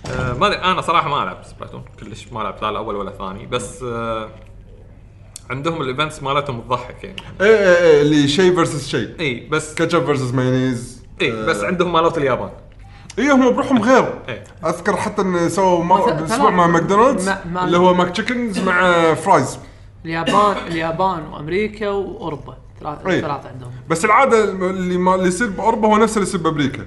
آه 0.06 0.32
ما 0.32 0.46
أدري 0.46 0.58
أنا 0.58 0.80
صراحة 0.80 1.08
ما 1.08 1.22
ألعب 1.22 1.44
Splatoon 1.44 1.84
كلش 2.00 2.28
ما 2.32 2.40
لعبت 2.40 2.62
لا 2.62 2.68
الأول 2.70 2.96
ولا 2.96 3.10
الثاني. 3.10 3.46
بس 3.46 3.82
آه 3.82 4.30
عندهم 5.50 5.82
ال 5.82 5.88
events 5.88 6.22
مالتهم 6.22 6.60
تضحك 6.60 7.04
يعني. 7.04 7.16
اي 7.40 7.46
اي 7.46 7.86
اي 7.86 8.00
اللي 8.02 8.28
شيء 8.28 8.54
versus 8.54 8.88
شيء. 8.88 9.08
إي 9.20 9.48
بس 9.50 9.74
ketchup 9.74 10.04
versus 10.06 10.34
مايونيز 10.34 11.02
إي 11.20 11.46
بس 11.46 11.64
عندهم 11.64 11.92
مالات 11.92 12.18
اليابان. 12.18 12.50
إي 13.18 13.30
هم 13.30 13.50
بروحهم 13.54 13.82
غير. 13.82 14.14
إيه. 14.28 14.44
أذكر 14.66 14.96
حتى 14.96 15.22
إن 15.22 15.48
سووا 15.48 15.84
ما- 15.84 15.96
مثلا- 16.06 16.24
أسبوع 16.24 16.50
مع 16.50 16.66
ماكدونالدز 16.66 17.28
مع- 17.52 17.64
اللي 17.64 17.78
هو 17.78 17.94
McChickens 17.94 18.58
مع 18.58 19.14
fries. 19.14 19.58
اليابان 20.04 20.56
اليابان 20.66 21.26
وأمريكا 21.32 21.88
وأوروبا. 21.88 22.56
ثلاث 22.80 23.06
إيه. 23.06 23.20
ثلاثة 23.20 23.48
عندهم. 23.48 23.70
بس 23.88 24.04
العادة 24.04 24.44
اللي 24.44 24.96
ما 24.98 25.14
اللي 25.14 25.28
يصير 25.28 25.50
بأوروبا 25.50 25.88
هو 25.88 25.96
نفس 25.96 26.16
اللي 26.16 26.28
يصير 26.28 26.40
بأمريكا. 26.40 26.86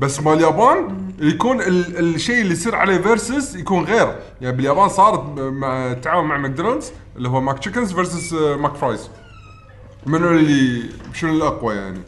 بس 0.00 0.20
مال 0.20 0.32
اليابان 0.34 1.12
يكون 1.18 1.60
ال 1.60 1.98
الشيء 2.14 2.40
اللي 2.40 2.52
يصير 2.52 2.74
عليه 2.76 2.98
versus 2.98 3.56
يكون 3.56 3.84
غير. 3.84 4.16
يعني 4.40 4.56
باليابان 4.56 4.88
صارت 4.88 5.20
مع 5.38 5.92
التعاون 5.92 6.24
مع 6.26 6.36
ماكدونالدز 6.36 6.92
اللي 7.16 7.28
هو 7.28 7.40
McChickens 7.40 7.92
versus 7.92 8.32
McFries. 8.32 9.10
منو 10.06 10.28
اللي 10.30 10.90
شنو 11.14 11.32
الأقوى 11.32 11.74
يعني؟ 11.74 12.00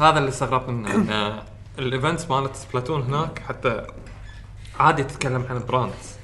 هذا 0.00 0.18
اللي 0.18 0.28
استغربت 0.28 0.68
منه. 0.68 0.94
ان 0.94 1.38
ال 1.78 1.85
events 1.85 2.30
مالت 2.30 2.56
Splatoon 2.56 3.02
هناك 3.02 3.38
حتى 3.38 3.86
عادي 4.80 5.04
تتكلم 5.04 5.44
عن 5.50 5.60
brands 5.68 6.14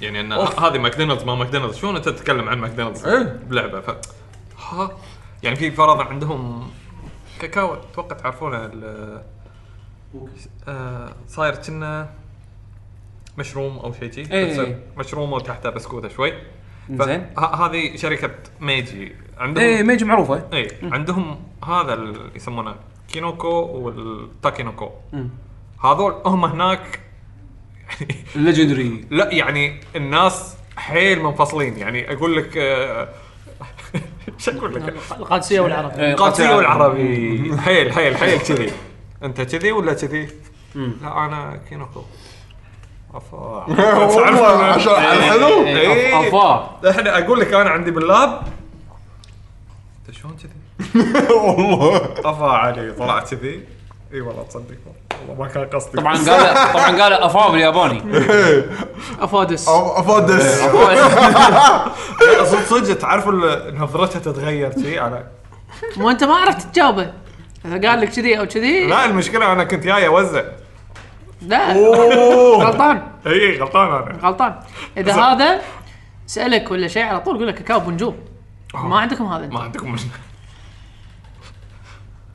يعني 0.00 0.20
إن 0.20 0.32
هذه 0.32 0.78
ماكدونالدز 0.78 1.24
ما 1.24 1.34
ماكدونالدز 1.34 1.76
شلون 1.76 1.96
أنت 1.96 2.08
تتكلم 2.08 2.48
عن 2.48 2.58
ماكدونالدز 2.58 3.06
إيه. 3.06 3.40
بلعبة؟ 3.48 3.80
ف 3.80 3.90
ها؟ 4.60 4.90
يعني 5.42 5.56
في 5.56 5.70
فرضا 5.70 6.04
عندهم 6.04 6.70
كاكاو 7.40 7.74
أتوقع 7.74 8.16
تعرفونه 8.16 8.56
ال- 8.64 9.22
آه، 10.68 11.14
صاير 11.28 11.54
كنا 11.54 12.10
مشروم 13.38 13.78
أو 13.78 13.92
شيء 13.92 14.12
شي. 14.12 14.32
إيه. 14.32 14.78
مشروم 14.96 15.32
وتحته 15.32 15.70
بسكوته 15.70 16.08
شوي. 16.08 16.32
زين. 16.90 17.26
هذه 17.38 17.96
شركة 17.96 18.30
Meiji. 18.60 19.12
عندهم 19.38 19.64
إيه 19.64 19.82
Meiji 19.82 20.04
معروفة. 20.04 20.42
اي 20.52 20.68
عندهم 20.82 21.40
هذا 21.64 21.94
اللي 21.94 22.30
يسمونه 22.36 22.74
Kinoko 23.12 23.48
وال 23.48 23.74
Takenoko. 23.74 24.90
هذول 25.84 26.14
هم 26.26 26.44
هناك 26.44 27.00
يعني 28.00 28.14
ال 28.36 28.43
legendary 28.43 29.04
لا 29.10 29.32
يعني 29.32 29.80
الناس 29.96 30.56
حيل 30.76 31.22
منفصلين. 31.22 31.78
يعني 31.78 32.12
أقول 32.12 32.36
لك 32.36 32.56
آه، 32.56 33.08
شو 34.38 34.50
أقول 34.50 34.74
لك؟ 34.74 34.94
القادسية 35.16 35.60
والعربي 35.60 35.90
إيه. 35.90 36.12
القادسية 36.12 36.54
والعربي 36.56 37.56
حيل 37.58 37.92
حيل 37.92 38.16
حيل 38.16 38.38
كذي. 38.38 38.72
أنت 39.22 39.40
كذي 39.40 39.72
ولا 39.72 39.92
كذي؟ 39.92 40.28
لا 40.74 41.24
أنا 41.24 41.60
Kinoko 41.68 42.02
افا 43.14 43.36
والله 44.16 44.64
عشان 44.64 44.92
على 44.92 45.12
الحلو 45.18 45.64
إيه. 45.66 46.28
افا 46.28 46.80
إحنا 46.90 47.18
أقول 47.18 47.40
لك 47.40 47.54
أنا 47.54 47.70
عندي 47.70 47.90
بال 47.90 48.07
lab. 48.07 48.42
أنت 50.08 50.16
شلون 50.16 50.36
كذي؟ 50.36 50.52
والله. 51.44 51.96
افا 52.24 52.46
علي 52.46 52.92
طلع 52.92 53.20
كذي. 53.20 53.60
إي 54.12 54.20
والله 54.20 54.42
تصدق. 54.42 54.74
والله 55.28 55.42
ما 55.44 55.48
كان 55.48 55.64
قصدي. 55.66 55.98
طبعا 55.98 56.14
قال 56.16 56.72
طبعا 56.72 57.02
قال 57.02 57.12
افا 57.12 57.48
بالياباني 57.50 58.02
أفادس. 59.20 59.68
أفادس. 59.68 60.60
صدق 62.44 62.64
صدق 62.68 62.94
تعرف 62.98 63.28
ال- 63.28 63.78
نظرتها 63.78 64.18
تتغير 64.18 64.72
شي 64.82 64.98
على 64.98 65.26
مو 65.96 66.10
أنت 66.10 66.24
ما 66.24 66.34
عرفت 66.34 66.62
تجاوبه. 66.62 67.12
اذا 67.64 67.88
قال 67.88 68.00
لك 68.00 68.08
كذي 68.08 68.38
أو 68.38 68.46
كذي؟ 68.46 68.86
لا 68.86 69.04
المشكلة 69.04 69.52
أنا 69.52 69.64
كنت 69.64 69.84
جاي 69.84 70.06
أوزع. 70.06 70.44
لا 71.42 71.72
غلطان. 72.56 73.02
إي 73.26 73.58
غلطان 73.58 73.88
أنا. 73.88 74.18
غلطان. 74.22 74.60
إذا 74.96 75.14
هذا 75.14 75.60
سألك 76.26 76.70
ولا 76.70 76.88
شيء 76.88 77.02
على 77.02 77.20
طول 77.20 77.36
يقول 77.36 77.48
لك 77.48 77.54
كاكاو 77.54 77.80
بنجوم 77.80 78.16
ما 78.74 78.98
عندكم 78.98 79.26
هذا 79.26 79.46
ما 79.46 79.60
عندكم 79.60 79.92
من 79.92 79.98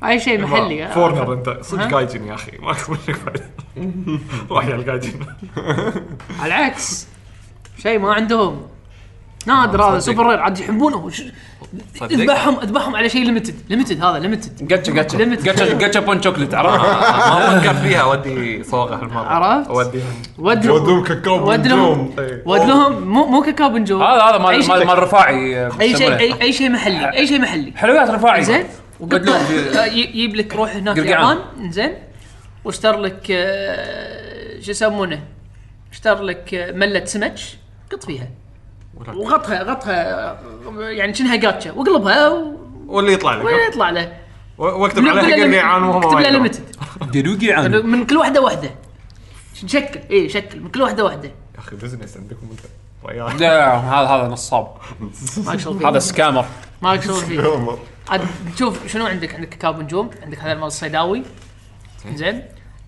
أي 0.03 0.19
شيء 0.19 0.41
محلي. 0.41 0.87
foreigner 0.87 1.33
أنت. 1.33 1.57
صدق؟ 1.61 1.87
gaijin 1.87 2.27
يا 2.27 2.33
أخي. 2.33 2.57
ماكو 2.57 2.91
منك 2.91 3.19
بعد. 3.25 3.51
روح 4.51 4.65
يا 4.65 4.75
ال 4.75 4.82
gaijin 4.82 5.19
على 6.39 6.55
العكس. 6.55 7.07
شيء 7.77 7.99
ما 7.99 8.13
عندهم. 8.13 8.67
نادر 9.49 9.83
هذا. 9.83 9.99
super 9.99 10.25
rare 10.29 10.39
عاد 10.39 10.59
يحبونه. 10.59 11.11
اذبحهم 12.01 12.59
اذبحهم 12.59 12.95
على 12.95 13.09
شيء 13.09 13.23
limited 13.25 13.55
limited 13.69 14.03
هذا 14.03 14.19
limited 14.19 14.67
gacha 14.67 14.91
gacha. 14.91 15.35
gacha 15.35 15.73
gachapon 15.77 16.21
chocolate 16.21 16.53
عرفت؟ 16.53 16.79
ما 16.85 17.59
فكر 17.59 17.73
فيها 17.73 18.01
اودي 18.01 18.63
صوغة 18.63 18.95
هالمرة. 18.95 19.25
عرفت؟ 19.25 19.69
اوديها 19.69 20.05
ود 20.37 20.67
ودهم 20.67 21.03
كاكاو 21.03 21.49
ود 21.49 21.67
لهم 21.67 21.93
بنجوم 21.93 22.15
إيه. 22.19 22.43
ود 22.45 22.59
لهم 22.59 23.01
مو 23.07 23.25
مو 23.25 23.41
كاكاو 23.41 23.69
بنجوم 23.69 24.03
هذا 24.03 24.21
هذا 24.21 24.35
أي 24.35 24.39
مال 24.57 24.63
شيء- 24.63 24.75
مال 24.75 24.87
مال 24.87 25.03
رفاعي 25.03 25.57
آه، 25.65 25.71
أي 25.81 25.87
شيء 25.89 25.95
يسمونه. 25.95 26.19
اي, 26.19 26.41
أي 26.41 26.53
شيء 26.53 26.69
محلي 26.69 27.13
أي 27.13 27.27
شيء 27.27 27.39
محلي. 27.41 27.73
حلويات 27.75 28.09
رفاعي. 28.09 28.43
زين؟ 28.43 28.63
وقطه 28.99 29.39
يجيب 29.85 30.35
لك 30.35 30.55
روح 30.55 30.75
هناك 30.75 30.99
قرقعان. 30.99 31.37
اليابان 31.37 31.71
زين؟ 31.71 31.93
واشتر 32.65 32.99
لك 32.99 33.27
آه، 33.31 34.61
شو 34.61 34.71
يسمونه؟ 34.71 35.19
اشتر 35.91 36.23
لك 36.23 36.53
آه، 36.53 36.71
ملة 36.71 37.05
سمك. 37.05 37.35
قط 37.91 38.03
فيها. 38.03 38.27
وغطها 39.07 39.63
غطها 39.63 40.31
آه، 40.31 40.39
يعني 40.89 41.13
شنها 41.13 41.35
جاتشا 41.35 41.71
واقلبها 41.71 42.29
و- 42.29 42.57
واللي 42.87 43.13
يطلع 43.13 43.33
لك. 43.35 43.45
ويطلع 43.45 43.89
له. 43.89 44.17
و- 44.57 44.63
واكتب 44.63 45.07
عليها 45.07 45.35
قرقيعان 45.45 45.83
وهم 45.83 45.97
اكتب 45.97 46.13
ما 46.13 46.19
له 46.21 46.27
يدرون. 46.27 46.43
limited 46.43 46.75
عن 47.49 47.71
من 47.71 48.05
كل 48.05 48.17
واحدة 48.17 48.41
واحدة. 48.41 48.69
شكل 49.67 49.99
اي 50.11 50.29
شكل. 50.29 50.59
من 50.59 50.69
كل 50.69 50.81
واحدة 50.81 51.03
واحدة. 51.03 51.27
يا 51.55 51.59
أخي 51.59 51.75
business 51.75 52.17
عندكم 52.17 52.47
أنت. 52.51 53.39
لا 53.41 53.77
هذا 53.77 54.07
هذا 54.07 54.27
نصاب. 54.27 54.67
هذا 55.85 55.99
scammer 55.99 56.45
ماك 56.81 57.03
شغل 57.03 57.15
فيه. 57.15 57.77
عاد 58.09 58.21
شوف 58.59 58.87
شنو 58.87 59.05
عندك؟ 59.05 59.35
عندك 59.35 59.49
كاكاو 59.49 59.73
بنجوم 59.73 60.09
عندك 60.23 60.39
هذا 60.39 60.51
المال 60.51 60.67
الصيداوي. 60.67 61.23
زين. 62.15 62.43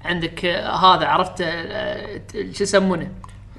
عندك 0.05 0.45
آه، 0.45 0.75
هذا 0.75 1.05
عرفت 1.07 1.41
آه، 1.41 2.17
ت- 2.17 2.55
شو 2.55 2.63
يسمونه؟ 2.63 3.11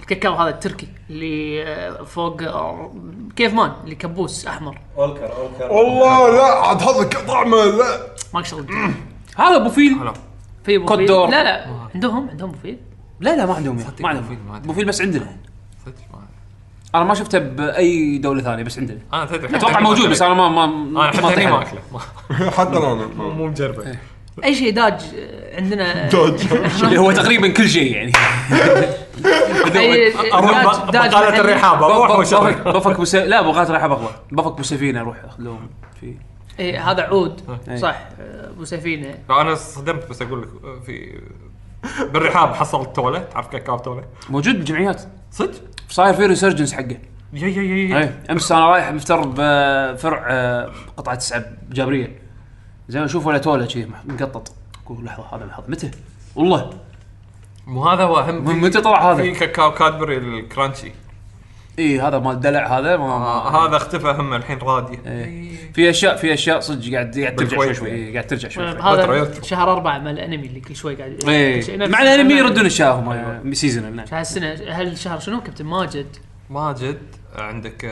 الكاكاو 0.03 0.35
هذا 0.35 0.49
التركي 0.51 0.89
اللي 1.11 1.63
آه، 1.65 2.05
فوق 2.05 2.43
آه، 2.43 2.93
كيف 3.37 3.55
مان 3.55 3.73
اللي 3.85 3.95
كبوس 3.95 4.47
أحمر. 4.47 4.79
أولكر 4.99 5.33
أولكر. 5.37 5.73
والله 5.73 6.31
لا 6.37 6.43
عاد 6.45 6.83
هذا 6.83 7.03
طعمه 7.29 7.65
لا. 7.65 7.85
ماك 8.35 8.47
شغل 8.47 8.67
هذا 9.39 9.57
أبو 9.57 9.69
فيل. 9.69 9.97
في 10.65 10.77
أبو 10.77 10.97
فيل. 10.97 11.07
لا 11.13 11.45
لا. 11.45 11.67
عندهم؟ 11.95 12.29
عندهم 12.31 12.49
أبو 12.51 12.59
فيل؟ 12.63 12.79
لا 13.21 13.37
لا 13.37 13.47
ما 13.47 13.55
عندهم. 13.55 13.79
إياه. 13.79 13.87
ما 13.87 13.93
أبو 13.99 14.07
عندهم. 14.09 14.39
ما. 14.49 14.57
أبو 14.57 14.73
فيل 14.73 14.85
بس 14.85 15.01
عندنا. 15.03 15.37
صدق 15.87 15.95
ما 16.13 16.19
أنا 16.95 17.05
ما 17.05 17.15
شفته 17.15 17.39
بأي 17.39 18.19
دولة 18.19 18.43
ثانية 18.43 18.63
بس 18.65 18.79
عندنا. 18.79 18.99
أنا 19.13 19.25
تدري 19.25 19.57
أتوقع 19.57 19.81
موجود 19.81 20.11
بس 20.11 20.23
أنا 20.23 20.35
ما 20.35 20.49
ما 20.49 20.65
أنا 21.05 21.11
حتى 21.13 21.23
ما 21.23 21.35
هني 21.35 21.47
ما. 21.47 21.63
أكله. 21.63 21.81
ما- 21.93 22.51
حتى 22.59 22.77
أنا 22.79 22.95
مو 22.95 23.31
مو 23.31 23.47
مجربة. 23.47 23.97
أي 24.45 24.55
شيء 24.55 24.73
داج 24.75 25.01
آه، 25.19 25.57
عندنا. 25.57 26.09
دوج 26.09 26.41
اللي 26.83 26.99
هو 26.99 27.13
تقريبا 27.13 27.49
كل 27.49 27.69
شيء 27.69 27.93
يعني. 27.97 28.13
أروح 30.33 30.85
بقالة. 30.85 31.41
الرحاب 31.41 31.83
أروح 31.83 32.69
بفك 32.69 32.97
بوس 32.97 33.15
لا 33.15 33.43
بغات 33.43 33.71
رايحه 33.71 33.87
بغلى 33.87 34.09
بفك 34.33 34.53
بوسفينه 34.53 35.01
أروح 35.01 35.25
اخذ 35.25 35.43
لهم 35.43 35.71
في 36.01 36.15
إيه 36.59 36.91
هذا 36.91 37.03
عود. 37.03 37.41
صح. 37.77 38.09
آه، 38.21 38.49
ابو 38.51 38.65
سفينه 38.65 39.15
أنا 39.31 39.55
صدمت 39.55 40.11
بس 40.11 40.23
أقول 40.23 40.43
لك 40.43 40.49
في 40.87 41.21
بالرحاب 42.13 42.55
حصل 42.55 42.93
توله 42.93 43.19
تعرف 43.19 43.49
كاكاو 43.49 43.79
توله 43.79 44.05
موجود 44.31 44.55
بالجمعيات. 44.55 45.03
صدق؟ 45.31 45.53
صاير 45.89 46.15
في 46.15 46.27
resurgence 46.27 46.73
حقه. 46.73 46.99
يا 47.33 47.49
يا 47.49 47.63
يا 47.63 47.99
إي. 47.99 48.11
أمس 48.31 48.53
أنا 48.53 48.71
رايح 48.71 48.91
مفتر 48.93 49.21
بفرع 49.27 50.27
آه، 50.31 50.73
قطعة 50.97 51.15
تسعه 51.15 51.45
جابرية. 51.71 52.23
زين 52.89 53.03
أشوف 53.03 53.27
ولا 53.27 53.39
توله 53.39 53.67
كذي 53.67 53.91
مقطط. 54.05 54.53
أقول 54.87 55.05
لحظة 55.05 55.37
هذا 55.37 55.45
لحظة. 55.45 55.65
متى؟ 55.69 55.91
والله. 56.37 56.71
مو 57.67 57.89
هذا 57.89 58.03
هو 58.03 58.19
اهم 58.19 58.45
من 58.45 58.55
متى 58.55 58.81
طلع 58.81 59.13
هذا؟ 59.13 59.23
في 59.23 59.31
كاكاو 59.31 59.73
كادبري 59.73 60.17
ال 60.17 60.25
crunchy. 60.25 60.93
إي 61.79 62.01
هذا 62.01 62.19
مال 62.19 62.41
دلع 62.41 62.79
هذا 62.79 62.97
ما 62.97 63.05
آه 63.05 63.69
هذا 63.69 63.77
اختفى 63.77 64.07
هم 64.07 64.35
الحين 64.35 64.59
رادي 64.59 64.99
إيه. 65.07 65.53
في 65.75 65.91
اشياء 65.91 66.17
في 66.17 66.35
أشياء 66.35 66.61
صدق 66.61 66.93
قاعد 66.93 67.19
قاعد 67.19 67.37
ترجع 67.37 67.57
شوي. 67.57 67.75
شوي. 67.75 67.89
إيه، 67.89 68.13
قاعد 68.13 68.27
ترجع 68.27 68.49
شوي 68.49 68.73
شوي. 68.73 68.81
هذا. 68.81 69.43
شهر 69.43 69.73
أربعة 69.73 69.99
مال 69.99 70.19
الأنمي 70.19 70.47
اللي 70.47 70.61
كل 70.61 70.77
شوي 70.77 70.95
قاعد 70.95 71.11
نفس 71.13 71.71
مع 71.71 72.03
الأنمي. 72.03 72.35
يردون 72.35 72.67
اشياء 72.67 72.95
هم 72.95 73.55
سيزون 73.55 74.05
هالسنه 74.13 74.53
هالشهر 74.69 75.19
شنو 75.19 75.41
كابتن؟ 75.41 75.67
ماجد. 75.67 76.17
ماجد 76.51 76.99
عندك 77.39 77.85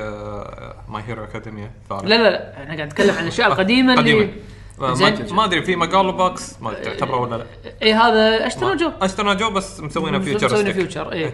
ماي 0.89 1.03
هيرو 1.07 1.25
اكاديميا 1.25 1.71
لا 1.91 2.03
لا 2.03 2.31
لا. 2.31 2.63
إحنا 2.63 2.75
قاعد 2.75 2.87
نتكلم 2.87 3.15
عن 3.15 3.23
الأشياء 3.23 3.49
القديمة 3.49 3.97
قديمة. 3.97 4.21
اللي 4.21 4.33
زين. 4.83 5.35
ما 5.35 5.45
أدري 5.45 5.63
في 5.63 5.77
مقالو 5.77 6.13
بوكس 6.13 6.63
ما 6.63 6.73
تعتبره 6.75 7.17
ولا 7.21 7.37
لا؟ 7.37 7.47
اي 7.83 7.93
هذا 7.95 8.47
اشتروا 8.47 8.75
جو. 8.75 8.91
اشترنا 9.03 9.35
جو 9.35 9.51
بس 9.51 9.81
مسوينه 9.81 10.19
مسوينه 10.19 10.39
فيوتشر 10.39 10.73
فيوتشر 10.73 11.13
اي 11.13 11.33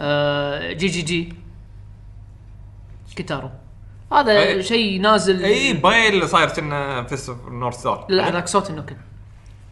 آه، 0.00 0.72
جي 0.72 0.86
جي 0.86 1.02
جي. 1.02 1.32
كيتارو. 3.16 3.50
هذا 4.12 4.32
إي. 4.38 4.62
شيء 4.62 5.00
نازل. 5.00 5.44
اي 5.44 5.72
باي 5.72 6.08
اللي 6.08 6.26
صاير 6.26 6.48
كنا 6.48 7.02
في 7.02 7.34
نورث 7.50 7.78
ستار 7.78 8.06
لا 8.08 8.28
هذاك 8.28 8.48
صوت 8.48 8.70
النوكن. 8.70 8.96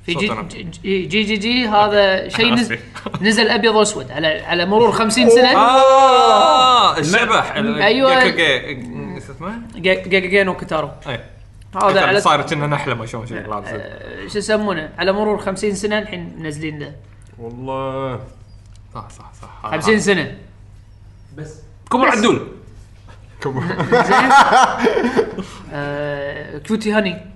في 0.06 0.14
جي. 0.14 0.28
جي 0.82 1.02
جي 1.06 1.22
جي, 1.22 1.36
جي 1.36 1.68
هذا 1.68 2.28
شيء 2.28 2.54
نزل. 2.54 2.78
نزل 3.20 3.48
أبيض 3.48 3.74
وأسود 3.74 4.10
على 4.10 4.26
على 4.40 4.66
مرور 4.66 4.92
50 4.92 5.30
سنة. 5.30 5.56
آه 5.56 6.98
الشبح. 6.98 7.58
جي- 7.60 8.06
إيش 9.14 9.22
اسمه؟ 9.30 9.52
جا- 9.76 10.02
جينو 10.18 10.56
كيتارو. 10.56 10.90
اي 11.08 11.20
هذا 11.76 12.06
على 12.06 12.20
صاير 12.20 12.42
كنا 12.42 12.66
نحله 12.66 12.94
ما 12.94 13.06
شلون 13.06 13.26
شيء 13.26 13.52
آه، 13.52 14.28
شو 14.28 14.38
يسمونه؟ 14.38 14.90
على 14.98 15.12
مرور 15.12 15.38
50 15.38 15.74
سنة 15.74 15.98
الحين 15.98 16.36
منزلين 16.38 16.78
له. 16.78 16.92
والله. 17.38 18.20
صح 18.94 19.08
صح 19.10 19.32
صح. 19.42 19.70
50 19.70 20.00
سنة. 20.00 20.36
بس. 21.36 21.60
كبر 21.90 22.08
عدول 22.08 22.48
زين 23.44 24.30
آه، 25.72 26.58
كيوتي 26.58 26.92
هاني. 26.92 27.26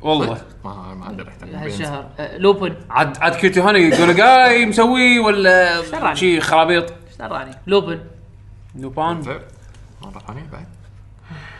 والله. 0.00 0.42
ما 0.64 0.94
ما 0.94 1.10
ادري. 1.10 1.30
هالشهر. 1.54 2.08
آه، 2.18 2.38
لوبن. 2.38 2.74
عاد 2.90 3.18
عاد 3.18 3.34
كيوتي 3.34 3.60
هاني 3.60 3.90
جاي 3.90 4.66
مسوي 4.66 5.18
ولا 5.18 5.82
شرعني. 5.82 6.16
شي 6.16 6.40
خرابيط؟ 6.40 6.90
إيش 6.90 7.16
دراني 7.18 7.54
لوبن. 7.66 8.00
نوبان 8.74 9.22
زين. 9.22 9.38
مره 10.02 10.18
ثانية 10.26 10.46
بعد. 10.52 10.66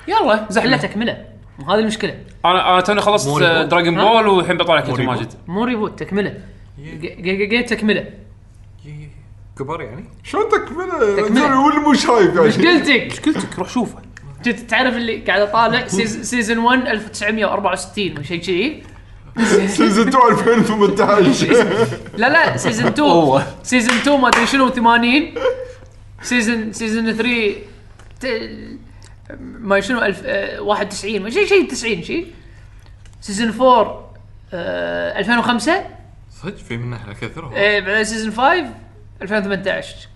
يلا 0.08 0.34
الا 0.34 0.46
زحمه 0.50 0.76
تكمله 0.76 1.24
هذه 1.66 1.78
المشكلة. 1.78 2.14
أنا 2.44 2.72
أنا 2.72 2.80
توني 2.80 3.00
خلصت. 3.00 3.28
دراجون؟ 3.42 3.94
بول 3.94 4.26
والحين 4.26 4.56
بطلع 4.56 4.80
ريبوت. 4.80 5.00
ماجد 5.00 5.32
مو 5.46 5.64
ريبوت 5.64 5.98
تكملة. 5.98 6.34
جي- 6.78 7.16
جي 7.20 7.46
جي 7.46 7.62
تكملة. 7.62 8.04
يي- 8.84 9.08
كبر 9.58 9.82
يعني؟ 9.82 10.04
شلون 10.24 10.44
تكملة؟ 10.48 11.16
تكملة. 11.16 11.34
زين، 11.40 11.52
واللي 11.52 11.80
مو 11.80 11.94
شايف 11.94 12.34
يعني. 12.36 12.48
مشكلتك. 12.48 13.06
مشكلتك 13.12 13.58
روح 13.58 13.68
شوفه. 13.68 13.98
جيت 14.42 14.60
تعرف 14.70 14.96
اللي 14.96 15.16
قاعد 15.16 15.40
أطالع؟ 15.40 15.86
سيز- 15.96 16.20
season 16.30 16.58
1 16.58 16.86
1964 16.86 18.18
وشيء 18.18 18.40
كذي. 18.40 18.82
season 19.66 20.08
2 20.08 20.32
2018 20.32 21.76
لا 22.16 22.28
لا 22.28 22.56
season 22.56 22.86
2 22.86 23.08
أوه. 23.10 23.42
season 23.62 23.94
2 23.96 24.20
ما 24.20 24.28
أدري 24.28 24.46
شنو 24.46 24.68
80 24.68 25.34
season 26.22 26.72
season 26.72 27.12
3 27.12 27.54
ت- 28.20 28.50
ما 29.40 29.80
شنو 29.80 30.02
ألف 30.02 30.22
آه، 30.24 30.60
91 30.60 31.22
ما 31.22 31.30
شيء 31.30 31.46
شيء 31.46 31.68
90 31.70 32.02
شيء 32.02 32.32
season 33.20 33.48
4 33.60 34.10
آه، 34.52 35.18
2005 35.18 35.84
صدق 36.30 36.56
في 36.56 36.76
منه 36.76 37.00
على 37.04 37.14
كثر 37.14 37.44
آه، 37.56 37.80
بعدين 37.80 38.04
سيزون 38.04 38.32
5 38.32 38.74
2018 39.22 40.08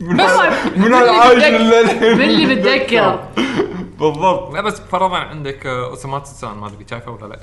من 0.00 0.20
العايش 0.94 1.44
للحين 1.44 2.18
من 2.18 2.22
اللي 2.24 2.54
بتذكر 2.54 3.28
بالضبط. 4.00 4.54
لا 4.54 4.60
بس 4.60 4.80
فرضا 4.80 5.16
عندك 5.18 5.66
آه، 5.66 5.86
اوساماتسو 5.86 6.34
سان 6.34 6.50
ما 6.50 6.66
أدري 6.66 6.86
شايفه 6.90 7.10
ولا 7.10 7.26
لا. 7.26 7.38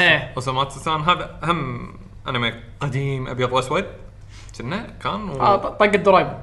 إيه. 0.00 0.32
اوساماتسو 0.36 0.80
سان 0.80 1.00
هذا 1.00 1.38
هم 1.42 1.92
أنمي 2.28 2.54
قديم 2.80 3.28
أبيض 3.28 3.52
وأسود. 3.52 3.84
كنا 4.58 4.86
كان 5.02 5.28
و... 5.28 5.40
آه، 5.40 5.56
طق 5.56 5.82
الدرايفر. 5.82 6.38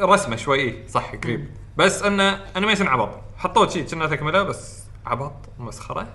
رسمة 0.00 0.36
شوي 0.36 0.58
إيه، 0.58 0.86
صح 0.88 1.14
قريب. 1.14 1.48
بس 1.76 2.02
انه 2.02 2.40
أنيميشن 2.56 2.86
عبط. 2.86 3.20
حطوه 3.38 3.68
شيء 3.68 3.86
كنا 3.86 4.06
تكمله 4.06 4.42
بس 4.42 4.82
عبط 5.06 5.32
ومسخره 5.58 6.06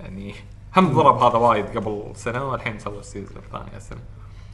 يعني 0.00 0.34
هم 0.76 0.92
ضرب 0.94 1.22
هذا 1.22 1.38
وايد 1.38 1.66
قبل 1.66 2.12
سنة 2.14 2.44
والحين 2.44 2.78
سوى 2.78 2.98
السيزون 2.98 3.36
الثاني 3.36 3.74
هالسنة. 3.74 3.98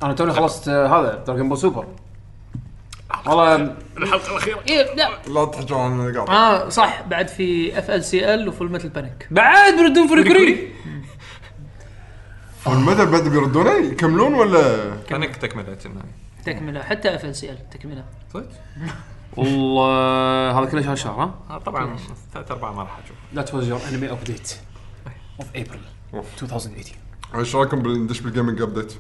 أنا 0.03 0.13
توني 0.13 0.33
خلصت 0.33 0.69
آه، 0.69 0.87
هذا 1.01 1.25
دراجون 1.27 1.49
بول 1.49 1.59
سوبر 1.59 1.87
والله 3.27 3.55
الحلقة 3.97 4.31
الأخيرة. 4.31 4.59
إيه 4.69 4.95
لا. 4.95 5.09
لا 5.27 5.51
عن 5.77 6.07
القاطع 6.09 6.33
آه 6.33 6.69
صح 6.69 7.03
بعد 7.03 7.29
في 7.29 7.79
اف 7.79 7.91
ال 7.91 8.05
سي 8.05 8.35
ال 8.35 8.49
وفول 8.49 8.73
ميتل 8.73 8.89
بانيك 8.89 9.29
بعد 9.31 9.75
بردون 9.77 10.07
فريكوري 10.09 10.73
والمدى 12.67 13.05
بعد 13.07 13.29
بيردونه؟ 13.29 13.71
يكملون 13.71 14.35
ولا؟ 14.35 14.97
كانك 15.09 15.37
تكملة 15.37 15.75
كنا. 15.75 16.03
تكملة 16.45 16.83
حتى 16.83 17.15
اف 17.15 17.25
ال 17.25 17.37
سي 17.37 17.51
ال 17.51 17.71
تكملة. 17.71 18.05
صدق؟ 18.35 18.49
والله 19.37 20.59
هذا 20.59 20.65
كله 20.67 20.83
شهر 20.83 20.95
شهر 20.97 21.13
ها؟ 21.23 21.35
آه 21.51 21.59
طبعا 21.59 21.97
ثلاث 22.35 22.51
ارباع 22.51 22.73
ما 22.73 22.83
راح 22.83 22.99
أشوف 23.05 23.17
That 23.37 23.51
was 23.53 23.65
your 23.69 23.81
anime 23.89 24.11
update 24.17 24.51
of 25.41 25.47
April 25.57 25.81
2018 26.15 26.95
إيش 27.35 27.57
رايكم 27.57 27.79
يلا 27.83 27.96
ندش 27.96 28.21
بال 28.21 28.31
gaming 28.31 28.63
update؟ 28.63 28.93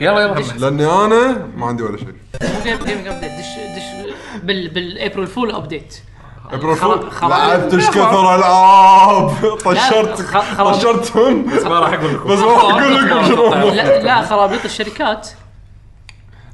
يلا 0.00 0.20
يلا 0.20 0.34
دش. 0.34 0.52
لأني 0.52 0.86
أنا 0.86 1.46
ما 1.56 1.66
عندي 1.66 1.82
ولا 1.82 1.96
شيء. 1.98 2.14
مو 2.42 2.48
game 2.64 2.78
gaming 2.84 3.06
update 3.06 3.30
دش 3.32 3.46
دش 3.76 4.14
بال 4.42 4.68
بال 4.68 4.85
April 4.85 5.26
Fool 5.26 5.50
update 5.50 6.00
April 6.52 6.76
Fool 6.76 7.10
لعبت 7.22 7.74
إيش 7.74 7.88
كثر 7.90 8.34
العاب 8.34 9.30
طشرت 9.64 10.20
خ- 10.22 10.56
خرا- 10.56 10.72
طشرتهم؟ 10.72 11.46
ما 11.64 11.80
راح 11.80 11.92
أقول 11.92 12.14
لكم. 12.14 12.28
بس 12.28 12.38
ما 12.38 12.46
راح 12.52 12.64
أقول 12.64 12.94
لكم 13.06 13.24
شنو 13.26 13.46
هم. 13.46 13.74
لا 13.74 14.02
لا 14.02 14.22
خرابيط 14.22 14.64
الشركات. 14.64 15.28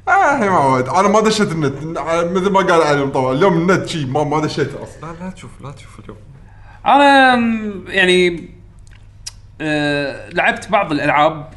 آه 0.07 0.37
ما 0.37 0.59
وايد 0.59 0.87
أنا 0.87 1.07
ما 1.07 1.21
دشيت 1.21 1.51
النت. 1.51 1.73
مثل 2.07 2.49
ما 2.49 2.59
قال 2.59 2.81
علي 2.81 3.07
طبعا. 3.07 3.33
اليوم 3.33 3.57
النت 3.57 3.87
شيء 3.87 4.07
ما 4.07 4.23
ما 4.23 4.41
دشيته 4.41 4.83
أصلا. 4.83 5.13
لا 5.13 5.25
لا 5.25 5.29
تشوف 5.29 5.51
لا 5.61 5.71
تشوف 5.71 5.99
اليوم. 5.99 6.17
أنا 6.85 7.35
يعني 7.87 8.49
آه 9.61 10.29
لعبت 10.29 10.69
بعض 10.69 10.91
الألعاب. 10.91 11.49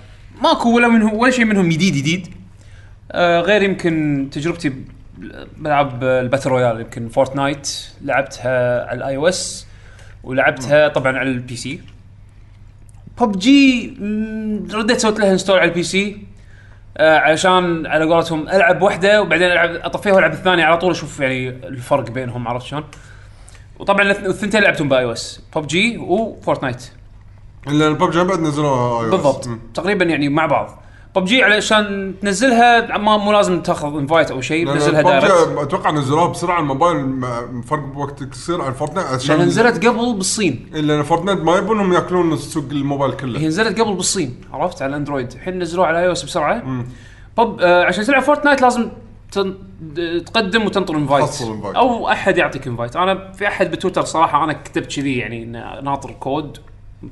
ماكو 0.43 0.77
ولا 0.77 0.89
منهم 0.89 1.15
ولا 1.15 1.31
شيء 1.31 1.45
منهم 1.45 1.69
جديد 1.69 1.95
جديد. 1.95 2.29
آه 3.13 3.41
غير 3.41 3.63
يمكن 3.63 4.29
تجربتي 4.33 4.73
بلعب 5.57 6.05
ال 6.05 6.11
battle 6.11 6.51
royale 6.51 6.81
يمكن 6.81 7.09
Fortnite. 7.09 7.69
لعبتها 8.03 8.87
على 8.87 8.99
ال 8.99 9.17
iOS 9.17 9.67
ولعبتها 10.23 10.89
طبعا 10.89 11.19
على 11.19 11.31
ال 11.31 11.57
PC. 11.57 11.81
PUBG 13.21 13.97
رديت 14.73 15.01
سويت 15.01 15.21
لها 15.21 15.33
install 15.33 15.59
على 15.59 15.69
ال 15.69 15.83
PC. 15.83 16.34
آه 16.97 17.19
علشان 17.19 17.87
على 17.87 18.05
قولتهم 18.05 18.49
العب 18.49 18.83
واحدة 18.83 19.23
وبعدين 19.23 19.53
العب 19.53 19.71
اطفيها 19.71 20.13
والعب 20.13 20.33
الثانية 20.33 20.65
على 20.65 20.79
طول 20.79 20.91
أشوف 20.91 21.21
يعني 21.21 21.49
الفرق 21.49 22.11
بينهم 22.11 22.49
عرفت 22.49 22.67
شلون؟ 22.67 22.85
وطبعا 23.79 24.11
الثنتين 24.11 24.63
لعبتهم 24.63 24.89
ب 24.89 25.05
iOS 25.05 25.41
PUBG 25.57 25.99
و 25.99 26.09
Fortnite 26.09 26.91
إلا 27.69 27.89
الببجي 27.89 28.25
بعد 28.25 28.41
نزلوها 28.41 29.09
iOS. 29.09 29.11
بالضبط. 29.11 29.49
تقريبا 29.75 30.05
يعني 30.05 30.29
مع 30.29 30.47
بعض 30.47 30.84
ببجي 31.17 31.43
علشان 31.43 32.15
تنزلها 32.23 32.99
ما 32.99 33.17
مو 33.17 33.33
لازم 33.33 33.63
تاخذ 33.63 33.99
invite 33.99 34.31
أو 34.31 34.41
شيء 34.41 34.67
تنزلها 34.67 35.03
direct 35.03 35.59
أتوقع 35.59 35.91
نزلوها 35.91 36.27
بسرعة 36.27 36.61
الموبايل 36.61 37.23
فرق 37.65 37.97
وقت 37.97 38.23
قصير 38.23 38.63
عن 38.63 38.73
Fortnite 38.73 39.07
عشان 39.07 39.37
لأن 39.37 39.47
نزلت 39.47 39.87
قبل 39.87 40.15
بالصين. 40.15 40.67
لأن 40.73 41.03
Fortnite 41.03 41.39
ما 41.39 41.57
يبونهم 41.57 41.93
يأكلون 41.93 42.37
سوق 42.37 42.65
الموبايل 42.71 43.13
هي 43.13 43.17
كله 43.17 43.47
نزلت 43.47 43.81
قبل 43.81 43.95
بالصين 43.95 44.41
عرفت؟ 44.53 44.83
على 44.83 44.91
ال 44.91 44.96
Android 44.96 45.33
الحين 45.33 45.59
نزلوها 45.59 45.89
على 45.89 46.01
iOS 46.01 46.25
بسرعة 46.25 46.85
بب 47.39 47.61
آه 47.61 47.85
عشان 47.85 48.05
تلعب 48.05 48.23
Fortnite 48.23 48.63
لازم 48.63 48.89
تن... 49.33 49.55
تقدم 50.27 50.65
وتنطر 50.65 50.97
invite. 50.97 51.43
أو 51.77 52.09
أحد 52.09 52.39
يعطيك 52.39 52.67
invite 52.67 52.97
أنا 52.97 53.33
في 53.33 53.49
أحد 53.49 53.71
بتويتر 53.71 54.05
صراحة 54.05 54.45
أنا 54.45 54.53
كتبت 54.53 54.97
كذي 54.97 55.17
يعني 55.17 55.45
ناطر 55.83 56.11
كود 56.11 56.59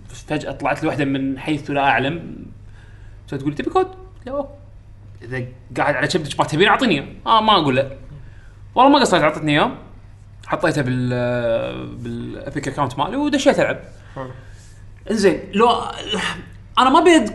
فجأة 0.08 0.52
طلعت 0.52 0.82
لي 0.82 0.88
واحدة 0.88 1.04
من 1.04 1.38
حيث 1.38 1.70
لا 1.70 1.80
أعلم. 1.80 2.46
تقول 3.28 3.54
تبي 3.54 3.70
كود؟ 3.70 3.86
لا. 4.26 4.46
إذا 5.22 5.44
قاعد 5.76 5.94
على 5.94 6.08
كبدك 6.08 6.40
ما 6.40 6.46
تبيني 6.46 6.70
أعطيني. 6.70 7.16
آه 7.26 7.40
ما 7.40 7.52
أقول 7.52 7.76
لا 7.76 7.90
والله 8.74 8.90
ما 8.92 8.98
قصيت 9.00 9.22
اعطتني 9.22 9.52
إياه 9.52 9.72
حطيته 10.46 10.82
بال 10.82 11.08
بال 11.96 12.20
Epic 12.20 12.68
account 12.68 12.98
مالي 12.98 13.16
ودشيت 13.16 13.60
ألعب 13.60 13.80
إنزين 15.10 15.40
لو 15.52 15.70
أنا 16.78 16.90
ما 16.90 16.98
أبي 16.98 17.30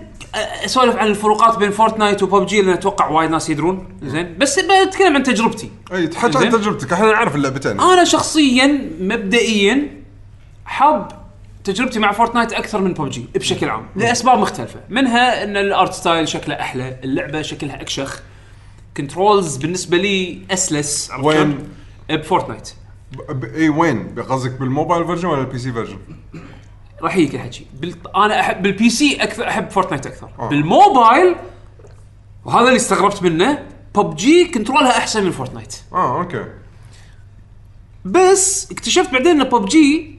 أسولف 0.65 0.95
عن 0.95 1.07
الفروقات 1.07 1.57
بين 1.57 1.71
Fortnite 1.71 2.23
و 2.23 2.31
PUBG 2.31 2.61
لأن 2.61 2.73
أتوقع 2.73 3.07
وايد 3.09 3.31
ناس 3.31 3.49
يدرون 3.49 3.97
زين 4.03 4.37
بس 4.37 4.59
بتكلم 4.59 5.15
عن 5.15 5.23
تجربتي 5.23 5.71
أي 5.93 6.07
تحكي 6.07 6.37
عن. 6.37 6.49
تجربتك 6.51 6.93
إحنا 6.93 7.11
نعرف 7.11 7.35
اللعبتين 7.35 7.79
أنا 7.79 8.03
شخصيا 8.03 8.89
مبدئيا 8.99 9.87
حاب 10.65 11.11
تجربتي 11.67 11.99
مع 11.99 12.11
Fortnite 12.11 12.53
أكثر 12.53 12.81
من 12.81 12.93
ببجي 12.93 13.25
بشكل 13.35 13.69
عام 13.69 13.87
لأسباب 13.95 14.37
مختلفة. 14.39 14.79
منها 14.89 15.43
إن 15.43 15.57
ال 15.57 15.66
art 15.66 15.93
style 15.93 16.27
شكله 16.27 16.55
أحلى 16.55 16.97
اللعبة 17.03 17.41
شكلها 17.41 17.81
أكشخ 17.81 18.23
controls 18.97 19.57
بالنسبة 19.57 19.97
لي 19.97 20.41
أسلس 20.51 21.11
عرفت 21.11 21.25
وين؟ 21.25 21.69
ب 22.09 22.15
Fortnite. 22.15 22.69
ب- 23.29 23.43
إي 23.55 23.69
وين؟ 23.69 24.15
قصدك 24.19 24.51
بال 24.59 24.71
mobile 24.71 25.05
version 25.05 25.27
ولا 25.27 25.41
ال 25.41 25.59
PC 25.59 25.71
version؟ 25.71 25.97
راح 27.01 27.17
يجيك 27.17 27.35
الحكي 27.35 27.65
بال... 27.73 27.95
أنا 28.15 28.39
احب 28.39 28.61
بال 28.61 28.89
PC 28.89 29.15
أكثر 29.23 29.47
أحب 29.47 29.69
Fortnite 29.69 30.05
أكثر. 30.07 30.29
آه. 30.39 30.49
بالموبايل 30.49 31.35
وهذا 32.45 32.65
اللي 32.67 32.75
استغربت 32.75 33.23
منه 33.23 33.63
PUBG 33.95 34.45
control 34.45 34.91
ها 34.91 34.97
أحسن 34.97 35.23
من 35.23 35.31
Fortnite. 35.31 35.75
آه 35.93 36.19
okay. 36.19 36.45
بس 38.05 38.71
اكتشفت 38.71 39.11
بعدين 39.11 39.41
إن 39.41 39.49
ببجي 39.49 40.16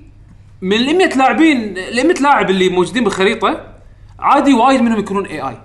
من 0.62 0.76
ال 0.76 0.96
100 0.98 1.06
لاعبين 1.08 1.78
ال 1.78 2.06
100 2.06 2.14
لاعب 2.20 2.50
اللي 2.50 2.68
موجودين 2.68 3.04
بالخريطة 3.04 3.74
عادي 4.18 4.54
وايد 4.54 4.80
منهم 4.80 4.98
يكونون 4.98 5.26
AI 5.26 5.58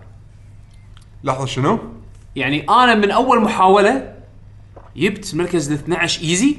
لحظة 1.24 1.46
شنو؟ 1.46 1.80
يعني 2.36 2.66
أنا 2.70 2.96
من 2.96 3.12
أول 3.12 3.42
محاولة 3.42 4.14
جبت 4.96 5.36
مركز 5.36 5.72
ال 5.72 5.78
12 5.78 6.22
easy 6.22 6.58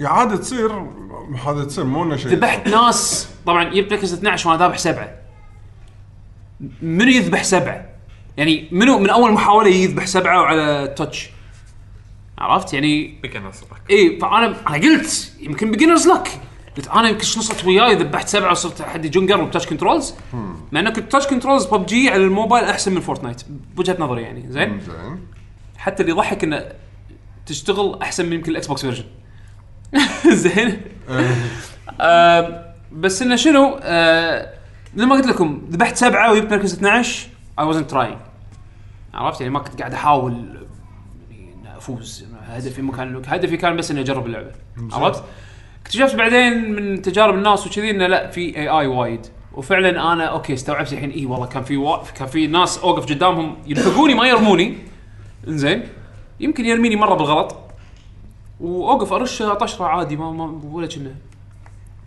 يا 0.00 0.08
عادة 0.08 0.36
تصير 0.36 0.86
هذا 1.46 1.64
تصير 1.64 1.84
مو 1.84 2.02
إنه 2.04 2.16
شيء. 2.16 2.32
ذبحت 2.32 2.68
ناس 2.68 3.28
طبعا 3.46 3.64
جبت 3.64 3.92
مركز 3.92 4.12
12 4.12 4.48
وأنا 4.48 4.58
ذابح 4.60 4.78
سبعة. 4.78 5.10
منو 6.82 7.10
يذبح 7.10 7.42
سبعة؟ 7.42 7.86
يعني 8.36 8.68
منو 8.72 8.98
من 8.98 9.10
أول 9.10 9.32
محاولة 9.32 9.68
يذبح 9.68 10.06
سبعة 10.06 10.40
وعلى 10.40 10.94
touch 10.98 11.30
عرفت؟ 12.38 12.74
يعني 12.74 13.18
beginner's 13.22 13.60
luck 13.62 13.90
اي 13.90 14.18
فأنا 14.20 14.46
أنا 14.68 14.76
قلت 14.76 15.32
يمكن 15.40 15.70
beginner's 15.70 16.06
luck 16.08 16.40
قلت 16.76 16.88
أنا 16.88 17.08
يمكن 17.08 17.24
شنصت 17.24 17.64
وياي 17.64 17.94
ذبحت 17.94 18.28
سبعة 18.28 18.50
وصرت 18.50 18.82
حدي 18.82 19.08
جونجر 19.08 19.40
و 19.40 19.44
touch 19.44 19.66
controls. 19.66 20.14
مع 20.72 20.80
إنه 20.80 20.90
كنت 20.90 21.12
touch 21.12 21.26
controls 21.26 21.66
PUBG 21.66 22.10
على 22.10 22.24
الموبايل 22.24 22.64
أحسن 22.64 22.92
من 22.94 23.00
Fortnite 23.00 23.42
بوجهة 23.76 23.96
نظري 23.98 24.22
يعني 24.22 24.44
زين؟ 24.52 24.80
زين. 24.80 25.20
حتى 25.76 26.02
اللي 26.02 26.12
يضحك 26.12 26.44
إنه 26.44 26.64
تشتغل 27.46 27.98
أحسن 28.02 28.26
من 28.26 28.32
يمكن 28.32 28.50
ال 28.52 28.66
Xbox 28.66 28.80
version 28.80 29.04
زين؟ 30.44 30.80
آه 32.00 32.74
بس 32.92 33.22
إنه 33.22 33.36
شنو؟ 33.36 33.78
آه 33.82 34.52
مثل 34.94 35.06
ما 35.06 35.14
قلت 35.14 35.26
لكم 35.26 35.62
ذبحت 35.70 35.96
سبعة 35.96 36.32
وجبت 36.32 36.52
مركز 36.52 36.72
12 36.74 37.28
I 37.60 37.72
wasn't 37.72 37.86
trying 37.86 38.16
عرفت؟ 39.14 39.40
يعني 39.40 39.52
ما 39.52 39.58
كنت 39.60 39.78
قاعد 39.78 39.94
أحاول 39.94 40.66
أفوز 41.76 42.24
هدفي 42.48 42.82
ما 42.82 42.92
كان 42.92 43.22
هدفي 43.26 43.56
كان 43.56 43.76
بس 43.76 43.90
إني 43.90 44.00
أجرب 44.00 44.26
اللعبة. 44.26 44.50
عرفت؟ 44.92 45.22
اكتشفت 45.82 46.14
بعدين 46.14 46.72
من 46.72 47.02
تجارب 47.02 47.34
الناس 47.34 47.66
وكذي 47.66 47.90
إنه 47.90 48.06
لا 48.06 48.30
في 48.30 48.56
AI 48.56 48.86
وايد. 48.86 49.26
وفعلا 49.54 50.12
أنا 50.12 50.24
okay 50.24 50.54
استوعبت 50.54 50.92
الحين 50.92 51.10
اي 51.10 51.26
والله 51.26 51.46
كان 51.46 51.62
في 51.62 51.76
وا... 51.76 51.96
كان 52.18 52.28
في 52.28 52.46
ناس 52.46 52.78
أوقف 52.78 53.06
قدامهم 53.06 53.56
يلحقوني 53.66 54.14
ما 54.14 54.26
يرموني. 54.26 54.78
إنزين. 55.48 55.82
يمكن 56.40 56.66
يرميني 56.66 56.96
مرة 56.96 57.14
بالغلط. 57.14 57.56
وأوقف 58.60 59.12
ارش 59.12 59.42
طشرة 59.42 59.84
عادي 59.84 60.16
ما, 60.16 60.30
ما 60.30 60.60
ولا 60.72 60.86
كنا 60.86 61.14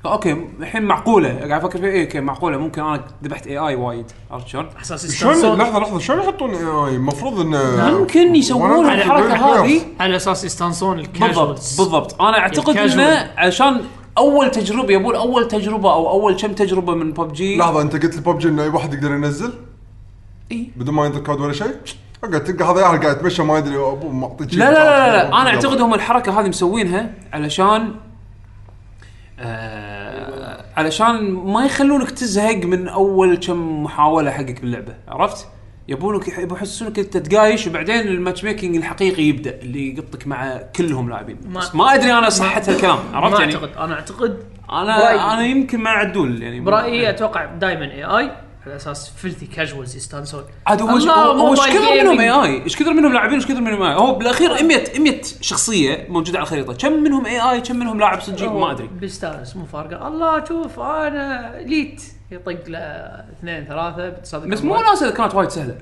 okay 0.07 0.47
الحين 0.59 0.83
معقولة. 0.83 1.29
قاعد 1.29 1.51
أفكر 1.51 1.79
فيها. 1.79 1.89
إيه 1.89 2.05
okay 2.05 2.19
معقولة. 2.19 2.57
ممكن 2.57 2.81
أنا 2.81 3.03
ذبحت 3.23 3.47
AI 3.47 3.75
وايد. 3.75 4.11
عرفت 4.31 4.47
شلون؟ 4.47 4.69
أساس 4.81 5.11
شلون 5.11 5.57
لحظة 5.57 5.79
لحظة. 5.79 5.99
شلون 5.99 6.19
يحطون 6.19 6.49
AI 6.49 6.95
المفروض 6.95 7.39
انه 7.39 7.99
ممكن 7.99 8.35
يسوون 8.35 8.89
الحركة 8.89 9.35
هذه. 9.35 9.81
على 9.99 10.15
أساس 10.15 10.43
يستانسون 10.43 10.97
بالضبط 10.97 11.15
الكاجوالز 11.15 11.81
بالضبط. 11.81 12.21
أنا 12.21 12.39
أعتقد. 12.39 12.77
إنه 12.77 13.31
عشان 13.37 13.81
أول 14.17 14.51
تجربة 14.51 14.93
يبون 14.93 15.15
أول 15.15 15.47
تجربة 15.47 15.93
أو 15.93 16.09
أول 16.09 16.35
كم 16.35 16.53
تجربة 16.53 16.95
من 16.95 17.11
ببجي 17.11 17.57
لحظة 17.57 17.81
أنت 17.81 17.93
قلت 17.93 18.17
لببجي 18.17 18.47
إنه 18.47 18.63
أي 18.63 18.69
واحد 18.69 18.93
يقدر 18.93 19.11
ينزل؟ 19.11 19.53
إي. 20.51 20.71
بدون 20.75 20.95
ما 20.95 21.05
ينطر 21.05 21.19
كود 21.19 21.41
ولا 21.41 21.53
شيء؟ 21.53 21.75
اقعد 22.23 22.43
تلقى 22.43 22.65
هذا 22.65 22.81
قاعد 22.81 23.03
يتمشى 23.03 23.43
ما 23.43 23.57
يدري 23.57 23.75
أبوه 23.75 24.11
معطيك 24.11 24.53
لا 24.53 24.57
لا 24.57 24.71
لا, 24.71 25.07
لا, 25.07 25.29
لا. 25.29 25.41
أنا 25.41 25.49
أعتقد 25.49 25.81
هم 25.81 25.93
الحركة 25.93 26.39
هذه 26.39 26.47
مسوينها 26.47 27.11
علشان 27.33 27.91
آه 29.39 30.65
علشان 30.77 31.31
ما 31.33 31.65
يخلونك 31.65 32.11
تزهق 32.11 32.55
من 32.65 32.87
أول 32.87 33.37
كم 33.37 33.83
محاولة 33.83 34.31
حقك 34.31 34.61
باللعبة 34.61 34.93
عرفت؟ 35.07 35.47
يبونك 35.87 36.27
يبون 36.27 36.57
يحسسونك 36.57 36.99
أنت 36.99 37.17
تقايش 37.17 37.67
وبعدين 37.67 37.99
ال 37.99 38.43
matchmaking 38.43 38.75
الحقيقي 38.75 39.23
يبدأ 39.23 39.59
اللي 39.61 39.97
يقطك 39.97 40.27
مع 40.27 40.57
كلهم 40.75 41.09
لاعبين 41.09 41.37
ما- 41.47 41.59
بس 41.59 41.75
ما 41.75 41.93
أدري 41.93 42.13
أنا 42.13 42.29
صحة 42.29 42.61
الكلام 42.67 42.97
عرفت 43.13 43.33
ما 43.35 43.39
يعني 43.39 43.55
أعتقد 43.55 43.77
أنا 43.77 43.93
أعتقد 43.95 44.43
أنا. 44.71 45.33
أنا 45.33 45.45
يمكن 45.45 45.79
مع 45.79 45.91
عدول 45.91 46.41
يعني 46.43 46.59
برأيي 46.59 47.09
أتوقع 47.09 47.45
دائما 47.45 47.85
AI 47.91 48.31
على 48.65 48.75
أساس 48.75 49.09
filthy 49.09 49.45
casuals 49.45 49.95
يستانسون 49.95 50.43
عاد 50.67 50.81
هو 50.81 50.95
إيش 50.95 51.05
كثر 51.59 52.03
منهم 52.03 52.19
AI؟ 52.19 52.63
إيش 52.63 52.75
كثر 52.75 52.93
منهم 52.93 53.13
لاعبين؟ 53.13 53.35
إيش 53.35 53.45
كثر 53.45 53.61
منهم 53.61 53.81
AI 53.81 53.95
هو 53.95 54.15
بالأخير 54.15 54.63
100 54.63 54.99
100 54.99 55.21
شخصية 55.41 56.07
موجودة 56.09 56.37
على 56.37 56.45
الخريطة. 56.45 56.73
كم 56.73 56.91
منهم 57.03 57.25
AI 57.25 57.61
كم 57.61 57.75
منهم 57.75 57.99
لاعب 57.99 58.21
صجي 58.21 58.47
ما 58.47 58.71
أدري. 58.71 58.87
بيستانس 58.87 59.55
مو 59.55 59.65
فارقة. 59.65 60.07
الله 60.07 60.45
شوف 60.45 60.79
أنا 60.79 61.55
ليت 61.65 62.03
يطق 62.31 62.69
له 62.69 62.79
اثنين 62.79 63.65
ثلاثة 63.65 64.09
بتصادق 64.09 64.45
بس 64.45 64.61
مو 64.61 64.75
ناس 64.75 65.03
كانت 65.03 65.35
وايد 65.35 65.49
سهلة. 65.49 65.77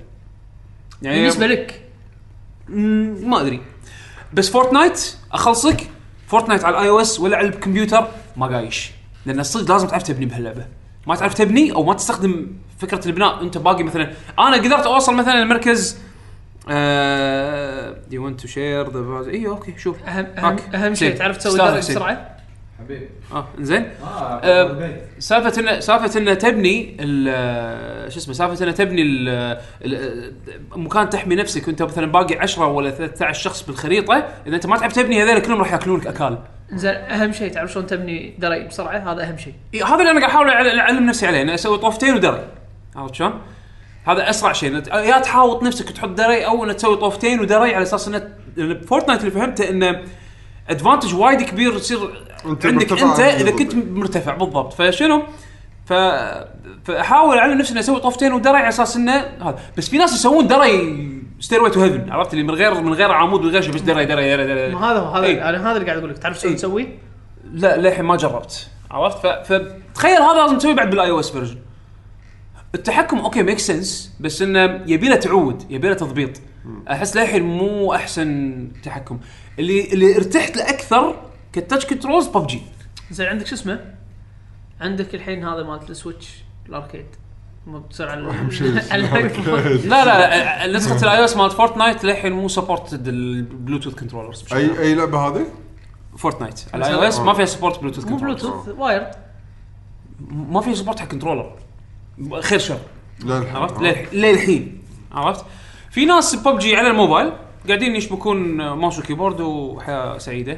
يعني 1.02 1.20
بالنسبة 1.20 1.48
لك؟ 1.48 1.82
ما 2.68 3.42
أدري. 3.42 3.62
بس 4.34 4.50
فورتنايت 4.50 5.16
أخلصك. 5.32 5.90
فورتنايت 6.28 6.64
على 6.64 6.78
الاي 6.78 6.90
أو 6.90 7.02
اس 7.02 7.20
ولا 7.20 7.38
على 7.38 7.48
الكمبيوتر 7.48 8.08
ما 8.38 8.48
قايش. 8.48 8.92
لأن 9.26 9.40
الصدق 9.40 9.72
لازم 9.72 9.88
تعرف 9.88 10.04
تبني 10.04 10.26
بهاللعبة. 10.26 10.66
ما 11.08 11.16
تعرف 11.16 11.34
تبني 11.34 11.72
أو 11.72 11.84
ما 11.84 11.94
تستخدم 11.94 12.48
فكرة 12.86 13.08
البناء 13.08 13.42
أنت 13.44 13.58
باقي 13.58 13.84
مثلا. 13.84 14.10
أنا 14.40 14.56
قدرت 14.58 14.86
أوصل 14.86 15.16
مثلا 15.16 15.42
المركز 15.42 15.98
يو 18.12 18.26
ونت 18.26 18.42
تو 18.42 18.48
شير 18.48 18.90
ذا 19.24 19.32
اي 19.32 19.48
أوكي 19.48 19.74
شوف. 19.78 20.04
اهم 20.08 20.26
اهم. 20.38 20.58
أهم 20.76 20.96
شيء. 20.96 21.16
تعرف 21.16 21.38
تسوي 21.38 21.58
درج. 21.58 21.78
بسرعة؟ 21.78 22.30
حبيبي. 22.80 23.10
آه 23.34 23.48
زين. 23.60 23.88
آه 24.04 24.06
آه، 24.44 24.72
البيت. 24.72 25.02
سالفة 25.20 25.62
انه 25.62 25.80
سالفة 25.80 26.20
انه 26.20 26.34
تبني 26.34 26.98
ال- 27.00 28.12
شو 28.12 28.18
اسمه 28.20 28.34
سالفة 28.34 28.64
انه 28.64 28.72
تبني 28.72 29.02
ال- 29.02 29.58
ال- 29.86 30.34
مكان 30.76 31.10
تحمي 31.10 31.36
نفسك 31.36 31.68
وأنت 31.68 31.82
مثلا 31.84 32.06
باقي 32.12 32.36
10 32.40 32.66
ولا 32.68 32.90
13 32.92 33.42
شخص 33.44 33.64
بالخريطة 33.64 34.26
إذا 34.48 34.56
أنت 34.56 34.66
ما 34.68 34.78
تعرف 34.78 34.94
تبني 34.94 35.24
هذول 35.24 35.40
كلهم 35.42 35.60
راح 35.60 35.72
يأكلونك 35.74 36.08
أكال. 36.08 36.38
زين 36.74 36.96
أهم 36.96 37.32
شيء 37.32 37.52
تعرف 37.52 37.72
شلون 37.72 37.86
تبني 37.88 38.34
دري 38.40 38.68
بسرعة 38.68 39.14
هذا 39.14 39.24
أهم 39.24 39.38
شيء. 39.38 39.54
إيه، 39.74 39.86
هذا 39.86 39.96
اللي 40.00 40.12
أنا 40.12 40.20
قاعد 40.20 40.32
أحاول 40.32 40.50
أعلم 40.80 41.06
نفسي 41.06 41.28
عليه 41.28 41.42
إني 41.42 41.54
أسوي 41.54 41.78
طوفتين 41.78 42.14
ودري. 42.14 42.44
عرفت 42.96 43.16
شلون؟ 43.16 43.42
هذا 44.08 44.30
أسرع 44.30 44.54
شيء 44.54 44.74
يا 44.94 45.20
تحاوط 45.20 45.64
نفسك 45.64 45.90
تحط 45.90 46.10
دري 46.10 46.46
أو 46.46 46.64
انك 46.64 46.76
تسوي 46.76 46.96
طوفتين 46.96 47.40
ودري 47.40 47.76
على 47.76 47.84
أساس 47.84 48.08
إنه 48.08 48.30
Fortnite 48.88 49.20
اللي 49.20 49.32
فهمته 49.32 49.70
إنه 49.70 50.02
advantage 50.70 51.16
وايد 51.16 51.42
كبير 51.42 51.74
يصير 51.74 52.24
أنت 52.46 52.66
عندك 52.66 52.92
أنت 52.92 53.20
إذا. 53.20 53.52
كنت 53.52 53.76
مرتفع 53.76 54.36
بالضبط 54.36 54.74
فشنو؟ 54.74 55.24
ف 55.86 55.94
فأحاول 56.84 57.38
أعلم 57.38 57.58
نفسي 57.58 57.72
إني 57.72 57.80
أسوي 57.80 58.00
طوفتين 58.00 58.34
ودري 58.34 58.58
على 58.58 58.70
أساس 58.70 58.96
إنه 58.96 59.14
هذا 59.42 59.60
بس 59.78 59.90
في 59.90 59.98
ناس 59.98 60.14
يسوون 60.14 60.48
دري 60.48 61.10
stair 61.40 61.70
to 61.70 61.82
heaven 61.82 62.12
عرفت 62.12 62.34
اللي 62.34 62.44
من 62.44 62.52
غير 62.54 62.82
من 62.82 62.94
غير 62.94 63.12
عمود 63.12 63.42
من 63.42 63.50
غير 63.50 63.62
شيء 63.62 63.74
بس 63.74 63.82
دري 63.82 64.06
دري 64.06 64.38
دري, 64.38 64.48
دري. 64.48 64.76
ما 64.76 64.92
هذا 64.92 65.00
هو 65.00 65.12
هذا 65.12 65.26
إيه. 65.26 65.50
أنا 65.50 65.72
هذا 65.72 65.78
اللي 65.78 65.86
قاعد 65.86 65.98
أقول 65.98 66.10
لك 66.10 66.18
تعرف 66.18 66.40
شلون 66.40 66.54
إيه. 66.54 66.60
تسوي؟ 66.60 67.00
لا 67.54 67.78
للحين 67.78 68.06
ما 68.06 68.16
جربت 68.16 68.68
عرفت 68.92 69.18
ف... 69.18 69.28
فتخيل 69.28 70.22
هذا 70.22 70.42
لازم 70.42 70.58
تسويه 70.58 70.74
بعد 70.74 70.90
بال 70.90 71.10
iOS 71.10 71.32
version 71.32 71.58
التحكم 72.76 73.20
okay 73.20 73.44
make 73.44 73.60
sense 73.60 74.14
بس 74.20 74.42
إنه 74.42 74.62
يبي 74.62 75.10
له 75.10 75.16
تعود 75.16 75.72
يبي 75.72 75.90
له 75.90 75.94
تضبيط. 75.94 76.42
أحس 76.92 77.18
للحين 77.18 77.44
مو 77.44 77.94
أحسن 77.94 78.68
تحكم. 78.84 79.20
اللي 79.60 79.94
اللي 79.94 80.18
ارتحت 80.18 80.58
له 80.58 80.70
أكثر 80.70 81.16
ك 81.54 81.59
touch 81.59 81.86
controls 81.86 82.28
PUBG. 82.28 82.62
زين 83.12 83.28
عندك 83.28 83.48
شو 83.48 83.56
اسمه؟ 83.56 83.94
عندك 84.82 85.16
الحين 85.16 85.46
هذا 85.46 85.64
مالت 85.64 85.90
ال 85.90 85.97
Switch 85.97 86.44
ال 86.70 86.74
arcade. 86.74 87.06
مو 87.68 87.80
بتصير 87.80 88.10
على 88.10 88.34
على 88.92 89.06
الأكبر. 89.06 89.80
لا 89.86 90.06
لا 90.68 90.78
نسخة 90.78 91.04
الاي 91.04 91.20
أو 91.20 91.24
اس 91.26 91.38
مالت 91.38 91.54
Fortnite 91.54 92.04
للحين 92.04 92.32
مو 92.32 92.48
supported 92.48 93.08
ال 93.08 93.16
Bluetooth 93.16 93.96
controllers 93.96 94.54
أي 94.54 94.80
أي 94.80 94.96
لعبة 94.96 95.28
هذه؟ 95.28 95.46
Fortnite 96.18 96.62
ال 96.76 96.94
iOS 96.94 97.20
ما 97.20 97.34
فيها 97.34 97.46
support 97.46 97.80
Bluetooth 97.80 98.06
مو 98.06 98.12
controllers 98.12 98.46
Bluetooth 98.46 98.76
wired 98.78 99.12
ما 100.30 100.62
فيها 100.62 100.74
support 100.74 101.00
حق 101.00 101.08
controller 101.08 101.56
خير 102.42 102.60
شر. 102.60 102.80
عرفت؟ 103.30 103.76
آه. 103.76 103.92
للح- 103.94 104.14
للحين. 104.14 104.82
عرفت؟ 105.12 105.46
في 105.92 106.06
ناس 106.06 106.36
ببجي 106.36 106.76
على 106.76 106.88
الموبايل 106.90 107.32
قاعدين 107.68 107.96
يشبكون 107.96 108.38
mouse 108.72 109.00
و 109.00 109.04
keyboard 109.04 109.42
وحياة 109.42 110.18
سعيدة. 110.18 110.58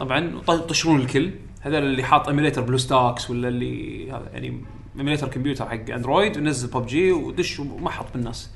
طبعا 0.00 0.40
يطشرون 0.48 1.00
الكل. 1.00 1.30
هذا 1.60 1.78
اللي 1.78 2.02
حاط 2.02 2.28
emulator 2.28 2.60
BlueStacks 2.62 3.30
ولا 3.30 3.48
اللي 3.48 4.10
هذا 4.10 4.30
يعني 4.32 4.60
emulator 4.98 5.28
كمبيوتر 5.28 5.68
حق 5.68 5.90
Android 5.90 6.36
ونزل 6.36 6.68
ببجي 6.68 7.12
ودش 7.12 7.60
وما 7.60 7.90
حط 7.90 8.06
بالناس. 8.14 8.50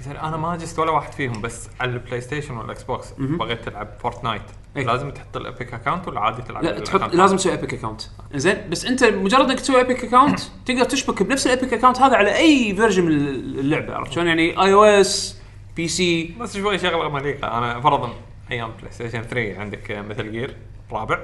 زين 0.00 0.16
أنا 0.16 0.36
ما 0.36 0.56
جست 0.56 0.78
ولا 0.78 0.90
واحد 0.90 1.12
فيهم 1.12 1.42
بس 1.42 1.68
على 1.80 1.90
ال 1.90 2.20
PlayStation 2.20 2.56
وال 2.56 2.82
Xbox 2.82 3.12
بغيت 3.18 3.64
تلعب 3.64 3.88
Fortnite 4.00 4.42
إيه. 4.76 4.86
لازم 4.86 5.10
تحط 5.10 5.36
ال 5.36 5.44
Epic 5.44 5.74
account 5.74 6.08
ولا 6.08 6.20
عادي 6.20 6.42
تلعب 6.42 6.64
لا؟ 6.64 6.80
تحط 6.80 7.14
لازم 7.14 7.36
تسوي 7.36 7.52
Epic 7.52 7.74
account 7.74 8.02
زين 8.34 8.70
بس 8.70 8.84
أنت 8.84 9.04
مجرد 9.04 9.50
إنك 9.50 9.60
تسوي 9.60 9.78
Epic 9.78 10.04
account 10.04 10.40
تقدر 10.66 10.84
تشبك 10.84 11.22
بنفس 11.22 11.46
ال 11.46 11.51
Epic 11.51 11.72
account 11.72 12.00
هذا 12.00 12.16
على 12.16 12.36
أي 12.36 12.74
version 12.76 13.04
من 13.04 13.12
اللعبة 13.58 13.94
عرفت 13.94 14.12
شلون؟ 14.12 14.26
يعني 14.26 14.62
iOS 14.62 15.40
PC 15.76 16.34
بس 16.40 16.56
شوي 16.56 16.78
شغلة 16.78 17.08
مليقه 17.08 17.58
أنا 17.58 17.80
فرضا 17.80 18.12
أيام 18.50 18.70
PlayStation 18.78 19.22
3 19.22 19.60
عندك 19.60 19.90
Metal 19.90 20.32
Gear 20.32 20.56
رابع. 20.92 21.18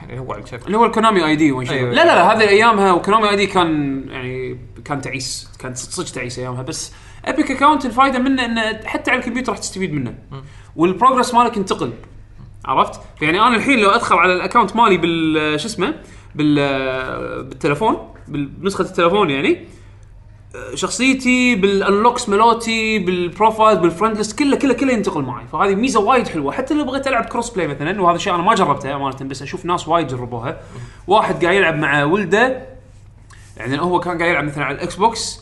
كان 0.00 0.38
الشكل 0.42 0.66
اللي 0.66 0.76
هو 0.76 0.84
ال 0.84 1.24
Konami 1.26 1.36
ID 1.36 1.52
وين 1.52 1.68
أيوة. 1.68 1.90
لا 1.90 2.04
لا 2.04 2.14
لا 2.14 2.32
هذه 2.32 2.48
أيامها 2.48 2.92
و 2.92 3.30
Konami 3.30 3.36
ID 3.36 3.46
كان 3.46 4.04
يعني 4.08 4.58
كان 4.84 5.00
تعيس 5.00 5.50
كان 5.58 5.74
صدق 5.74 6.12
تعيس 6.12 6.38
أيامها 6.38 6.62
بس 6.62 6.92
Epic 7.24 7.50
account 7.50 7.84
الفائده 7.84 8.18
منه 8.18 8.44
انه 8.44 8.80
حتى 8.84 9.10
على 9.10 9.20
الكمبيوتر 9.20 9.52
راح 9.52 9.58
تستفيد 9.58 9.92
منه. 9.92 10.14
وال 10.76 10.88
progress 10.88 11.34
مالك 11.34 11.56
ينتقل. 11.56 11.92
عرفت؟ 12.64 13.00
يعني 13.22 13.40
أنا 13.40 13.56
الحين 13.56 13.78
لو 13.78 13.90
أدخل 13.90 14.16
على 14.16 14.32
ال 14.32 14.37
account 14.37 14.76
مالي 14.76 14.96
بال 14.96 15.60
شو 15.60 15.66
اسمه؟ 15.66 15.94
بال 16.34 16.54
بالتلفون 17.44 18.14
بنسخة 18.28 18.82
التلفون 18.82 19.30
يعني 19.30 19.64
شخصيتي 20.74 21.54
بال 21.54 21.70
unlocks 21.70 22.28
مالوتي 22.28 22.98
بال 22.98 23.16
profile 23.16 23.78
بال 23.78 23.87
friend 23.87 24.16
list 24.16 24.38
كله 24.38 24.56
كله 24.56 24.74
كله 24.74 24.92
ينتقل 24.92 25.22
معي. 25.22 25.46
فهذه 25.52 25.74
ميزة 25.74 26.00
وايد 26.00 26.28
حلوة. 26.28 26.52
حتى 26.52 26.74
لو 26.74 26.84
بغيت 26.84 27.06
ألعب 27.06 27.24
cross 27.24 27.50
play 27.50 27.68
مثلا 27.68 28.02
وهذا 28.02 28.16
الشيء 28.16 28.34
أنا 28.34 28.42
ما 28.42 28.54
جربته 28.54 28.96
أمانة 28.96 29.16
بس 29.20 29.42
أشوف 29.42 29.64
ناس 29.64 29.88
وايد 29.88 30.06
جربوها. 30.06 30.60
واحد 31.06 31.44
قاعد 31.44 31.56
يلعب 31.56 31.76
مع 31.76 32.04
ولده 32.04 32.66
يعني 33.56 33.80
هو 33.80 34.00
كان 34.00 34.18
قاعد 34.18 34.30
يلعب 34.30 34.44
مثلا 34.44 34.64
على 34.64 34.74
ال 34.74 34.96
Xbox 34.96 35.40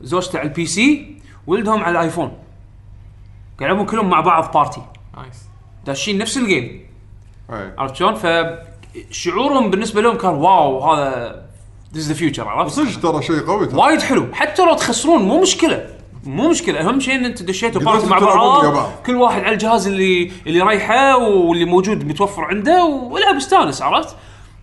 زوجته 0.00 0.38
على 0.38 0.48
ال 0.48 0.66
PC 0.66 1.19
ولدهم 1.46 1.84
على 1.84 1.98
ال 1.98 2.03
iPhone 2.03 2.32
يلعبون 3.60 3.86
كلهم 3.86 4.10
مع 4.10 4.20
بعض 4.20 4.52
party 4.52 4.82
nice 5.16 5.36
داشين 5.86 6.18
نفس 6.18 6.36
ال 6.36 6.46
game 6.46 6.86
إيه. 7.50 7.74
عرفت 7.78 7.96
شلون؟ 7.96 8.14
فشعورهم 8.14 9.70
بالنسبة 9.70 10.00
لهم 10.02 10.16
كان 10.16 10.30
wow 10.30 10.92
هذا 10.92 11.42
this 11.94 12.08
the 12.08 12.14
future 12.14 12.48
عرفت؟ 12.48 12.74
صدق 12.74 13.00
ترى 13.00 13.22
شيء 13.22 13.40
قوي 13.40 13.66
ترى 13.66 13.78
وايد 13.78 14.02
حلو 14.02 14.26
حتى 14.32 14.64
لو 14.64 14.74
تخسرون 14.74 15.22
مو 15.22 15.40
مشكلة 15.42 15.86
مو 16.24 16.50
مشكلة 16.50 16.80
أهم 16.80 17.00
شيء 17.00 17.14
إن 17.14 17.24
انت 17.24 17.42
دشيتوا 17.42 17.82
party 17.82 18.06
مع 18.06 18.18
بعض. 18.18 18.90
كل 19.06 19.16
واحد 19.16 19.42
على 19.42 19.52
الجهاز 19.52 19.86
اللي 19.86 20.32
اللي 20.46 20.58
يريحه 20.58 21.16
واللي 21.16 21.64
موجود 21.64 22.04
متوفر 22.04 22.44
عنده 22.44 22.84
والعب 22.84 23.36
استانس 23.36 23.82
عرفت؟ 23.82 24.16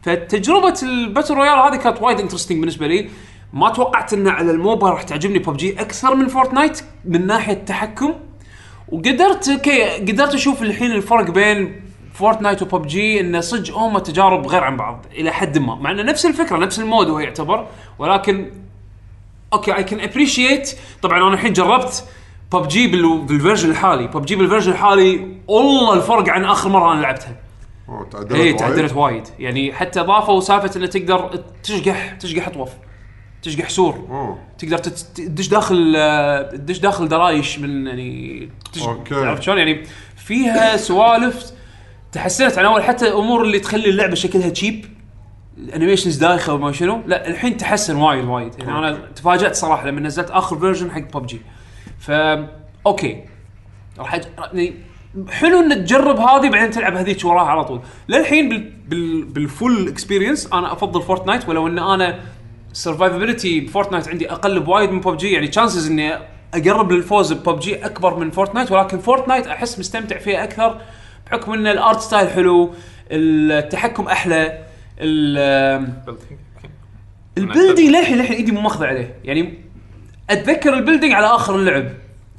فتجربة 0.04 0.80
ال 0.84 0.91
battle 0.91 1.34
royale 1.34 1.60
هذه 1.60 1.76
كانت 1.76 2.02
وايد 2.02 2.20
interesting 2.20 2.60
بالنسبة 2.60 2.88
لي 2.88 3.10
ما 3.54 3.70
توقعت 3.70 4.14
إن 4.14 4.28
على 4.28 4.52
الموبايل 4.52 4.94
راح 4.94 5.04
تعجبني 5.04 5.40
ببجي 5.40 5.82
أكثر 5.82 6.16
من 6.16 6.28
Fortnite 6.28 6.82
من 7.06 7.28
ناحية 7.28 7.54
التحكم. 7.54 8.14
وقدرت 8.90 9.50
okay 9.50 9.84
قدرت 9.84 10.34
أشوف 10.34 10.62
الحين 10.62 10.92
الفرق 10.92 11.32
بين 11.32 11.82
Fortnite 12.14 12.62
و 12.62 12.73
PUBG 12.73 13.20
انه 13.20 13.40
صدق 13.40 13.78
هم 13.78 13.98
تجارب 13.98 14.48
غير 14.48 14.64
عن 14.64 14.78
بعض 14.78 15.06
إلى 15.12 15.32
حد 15.32 15.58
ما. 15.58 15.76
مع 15.76 15.92
إنه 15.92 16.04
نفس 16.04 16.26
الفكرة 16.26 16.58
نفس 16.58 16.80
ال 16.80 16.86
mode 16.86 17.10
هو 17.10 17.20
يعتبر 17.20 17.68
ولكن 18.00 18.52
okay 19.54 19.76
I 19.76 19.84
can 19.84 20.00
appreciate 20.00 20.78
طبعا 21.02 21.18
أنا 21.18 21.34
الحين 21.34 21.54
جربت 21.54 22.06
PUBG 22.54 22.88
بال 22.88 23.06
version 23.06 23.70
الحالي. 23.70 24.08
PUBG 24.08 24.36
بال 24.36 24.44
version 24.44 24.72
الحالي 24.72 25.28
والله 25.48 25.94
الفرق 25.94 26.30
عن 26.30 26.46
آخر 26.46 26.70
مرة 26.70 26.94
أنا 26.94 27.02
لعبتها. 27.02 27.36
تعدلت 28.12 28.32
اي 28.32 28.40
وايد. 28.40 28.56
تعدلت 28.56 28.94
وايد. 28.94 29.28
يعني 29.40 29.74
حتى 29.74 30.00
ضافوا 30.00 30.40
سالفة 30.40 30.78
إنه 30.78 30.86
تقدر 30.86 31.44
تشقح 31.64 32.12
تشقح 32.12 32.48
اطوف 32.48 32.70
تشقح 33.48 33.70
سور 33.70 34.06
أوه. 34.10 34.40
تقدر 34.58 34.78
تدش 34.78 35.48
داخل 35.48 35.94
آه، 35.98 36.52
تدش 36.52 36.78
داخل 36.80 37.08
درايش 37.08 37.60
من 37.60 37.88
يعني 37.88 38.50
تش... 38.74 38.82
okay. 38.82 39.16
عرفت 39.16 39.42
شلون؟ 39.42 39.58
يعني 39.58 39.84
فيها 40.16 40.78
سوالف 40.78 41.52
تحسنت 42.12 42.58
عن 42.58 42.66
أول 42.66 42.84
حتى 42.84 43.08
الأمور 43.08 43.44
اللي 43.44 43.60
تخلي 43.60 43.90
اللعبة 43.90 44.16
شكلها 44.16 44.50
cheap 44.50 44.86
ال 45.58 45.63
animations 45.63 46.18
دايخة 46.18 46.54
وما 46.54 46.72
شنو. 46.72 47.02
لا 47.08 47.28
الحين 47.28 47.58
تحسن 47.58 47.96
وايد 47.96 48.26
وايد. 48.26 48.60
يعني 48.60 48.72
أنا 48.72 48.98
تفاجأت 49.16 49.56
صراحة 49.56 49.88
لما 49.88 50.02
نزلت 50.02 50.30
آخر 50.30 50.60
version 50.60 50.92
حق 50.92 51.18
ببجي 51.18 51.42
ف 52.00 52.12
okay. 52.86 53.24
راح 54.00 54.14
أج... 54.14 54.24
يعني 54.38 54.74
حلو 55.30 55.60
إنك 55.60 55.78
تجرب 55.78 56.20
هذه 56.20 56.50
بعدين 56.50 56.72
تلعب 56.72 56.96
هذيك 56.96 57.26
وراها 57.26 57.46
على 57.46 57.64
طول. 57.64 57.82
للحين 58.10 58.50
بال... 58.50 58.72
بال... 58.88 59.26
بال 59.26 59.46
full 59.46 59.88
experience 59.88 60.54
أنا 60.54 60.74
أفضل 60.74 61.02
Fortnite 61.02 61.50
ولو 61.50 61.68
إن 61.68 61.80
أنا 61.80 62.20
survivability 62.78 63.60
ب 63.60 63.65
Fortnite 63.65 64.08
عندي 64.10 64.32
أقل 64.32 64.60
بوايد 64.60 64.90
من 64.92 65.00
ببجي 65.00 65.32
يعني 65.32 65.48
chances 65.48 65.90
إني 65.90 66.14
أقرب 66.54 66.92
للفوز 66.92 67.34
ببجي 67.34 67.86
أكبر 67.86 68.18
من 68.20 68.32
Fortnite 68.32 68.72
ولكن 68.72 69.00
Fortnite 69.00 69.48
أحس 69.48 69.80
مستمتع 69.80 70.18
فيها 70.18 70.44
أكثر 70.44 70.82
بحكم 71.28 71.54
إن 71.54 71.68
ال 71.68 71.76
art 71.76 72.00
style 72.00 72.30
حلو 72.30 72.74
التحكم 73.12 74.08
أحلى 74.08 74.64
ال- 75.00 75.94
ال 77.38 77.43
building 77.43 77.90
للحين 77.96 78.18
للحين 78.18 78.38
ايدي 78.38 78.52
مو 78.52 78.62
ماخذه 78.62 78.86
عليه. 78.86 79.16
يعني 79.24 79.54
أتذكر 80.30 80.74
ال 80.74 80.78
building 80.78 81.14
على 81.14 81.26
آخر 81.26 81.56
اللعب. 81.56 81.88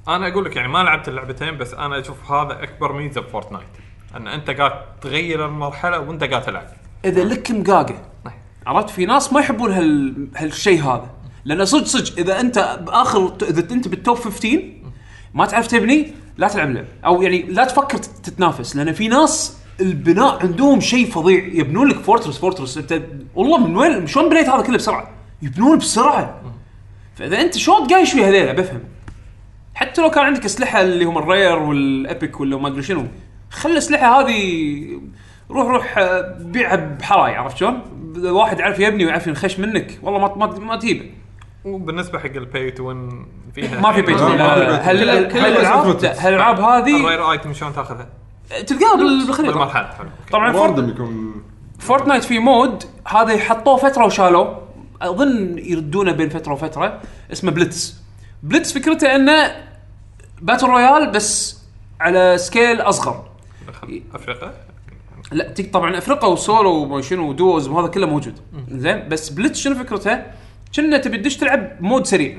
أنا 0.08 0.28
أقول 0.28 0.44
لك 0.44 0.56
يعني 0.56 0.68
ما 0.68 0.78
لعبت 0.78 1.08
اللعبتين 1.08 1.58
بس 1.58 1.74
أنا 1.74 2.00
أشوف 2.00 2.32
هذا 2.32 2.62
أكبر 2.62 2.92
ميزة 2.92 3.20
ب 3.20 3.25
Fortnite 3.25 3.66
إن 4.16 4.28
أنت 4.28 4.50
قاعد 4.50 4.72
تغير 5.00 5.46
المرحلة 5.46 5.98
وأنت 5.98 6.24
قاعد 6.24 6.42
تلعب. 6.42 6.66
إذا 7.04 7.24
لك 7.24 7.50
مقاقه 7.50 7.94
عرفت؟ 8.68 8.90
في 8.90 9.06
ناس 9.06 9.32
ما 9.32 9.40
يحبون 9.40 9.72
هال 9.72 10.28
هالشيء 10.36 10.82
هذا. 10.82 11.10
لأنه 11.44 11.64
صدق 11.64 11.84
صدق 11.84 12.18
إذا 12.18 12.40
أنت 12.40 12.78
بآخر 12.86 13.32
إذا 13.42 13.72
أنت 13.72 13.88
بال 13.88 13.99
top 13.99 14.16
15 14.18 14.62
ما 15.34 15.46
تعرف 15.46 15.66
تبني 15.66 16.12
لا 16.38 16.48
تلعب 16.48 16.70
لعب. 16.70 16.84
أو 17.06 17.22
يعني 17.22 17.42
لا 17.42 17.64
تفكر 17.64 17.98
تت- 17.98 18.26
تتنافس. 18.30 18.76
لأن 18.76 18.92
في 18.92 19.08
ناس 19.08 19.56
البناء 19.80 20.38
عندهم 20.42 20.80
شيء 20.80 21.10
فظيع. 21.10 21.44
يبنون 21.44 21.88
لك 21.88 21.96
fortress 22.00 22.38
fortress 22.38 22.78
أنت 22.78 23.02
والله 23.34 23.66
من 23.66 23.76
وين 23.76 24.06
شلون 24.06 24.28
بنيت 24.30 24.48
هذا 24.48 24.62
كله 24.62 24.76
بسرعة؟ 24.76 25.10
يبنون 25.42 25.78
بسرعة. 25.78 26.40
فإذا 27.16 27.40
أنت 27.40 27.56
شلون 27.58 27.86
تقايش 27.86 28.12
فيها 28.12 28.28
هذيلا؟ 28.28 28.52
بفهم. 28.52 28.80
حتى 29.74 30.02
لو 30.02 30.10
كان 30.10 30.24
عندك 30.24 30.44
أسلحة 30.44 30.80
اللي 30.80 31.04
هم 31.04 31.18
ال 31.18 31.58
rare 31.58 31.91
وال 31.91 32.08
epic 32.08 32.40
ولا 32.40 32.56
ما 32.56 32.68
أدري 32.68 32.82
شنو 32.82 33.06
خلي 33.50 33.72
الأسلحة 33.72 34.20
هذه 34.20 35.00
روح 35.50 35.66
روح 35.68 35.98
آه، 35.98 36.36
بيعها 36.40 36.76
بحراج 36.76 37.34
عرفت 37.34 37.56
شلون؟ 37.56 37.82
الواحد 38.26 38.60
يعرف 38.60 38.78
يبني 38.80 39.04
ويعرف 39.06 39.26
ينخش 39.26 39.58
منك. 39.58 39.98
والله 40.02 40.20
ما 40.20 40.46
ما, 40.46 40.58
ما 40.58 40.76
تجيبه. 40.76 41.10
وبالنسبة 41.64 42.18
حق 42.18 42.26
ال 42.26 42.37
pay 42.37 42.70
to 42.70 42.88
win 42.88 43.26
فيها. 43.54 43.80
ما 43.80 43.92
في 43.92 44.02
في 44.02 44.06
بيت. 44.06 44.20
هل 44.20 44.36
كل- 44.38 45.10
هل- 45.10 45.32
كل 45.32 45.38
هالالعاب 46.06 46.60
هذه 46.60 47.00
ال 47.00 47.07
rare 47.07 47.32
item 47.32 47.52
شلون 47.52 47.72
تاخذها؟ 47.72 48.06
تلقاها 48.66 48.96
بال- 48.96 49.26
بالخريطة. 49.26 49.52
بالمرحلة. 49.52 49.90
طبعا 50.32 50.52
Fort- 50.52 50.62
random 50.78 50.88
يكون 50.88 51.42
Fortnite 51.78 52.24
في 52.24 52.38
mode 52.38 52.84
هذا 53.08 53.38
حطوه 53.38 53.76
فترة 53.76 54.04
وشالوه. 54.06 54.62
أظن 55.02 55.58
يردونه 55.58 56.12
بين 56.12 56.28
فترة 56.28 56.52
وفترة. 56.52 57.00
اسمه 57.32 57.50
Blitz 57.50 58.02
Blitz 58.42 58.72
فكرته 58.78 59.14
إنه 59.16 59.52
battle 60.42 60.66
royale 60.66 61.10
بس 61.10 61.58
على 62.00 62.38
scale 62.38 62.80
أصغر. 62.80 63.24
أفريقيا؟ 64.14 64.54
لا 65.32 65.54
طبعا 65.72 65.98
أفريقيا 65.98 66.28
وسولو 66.28 66.70
وما 66.70 67.02
شنو 67.02 67.28
و 67.28 67.36
duos 67.36 67.68
وهذا 67.68 67.88
كله 67.88 68.06
موجود. 68.06 68.34
زين 68.70 69.08
بس 69.08 69.28
Blitz 69.30 69.60
شنو 69.60 69.74
فكرته؟ 69.74 70.22
كنا 70.74 70.98
تبي 70.98 71.18
تدش 71.18 71.36
تلعب 71.36 71.70
mode 71.80 72.06
سريع. 72.06 72.38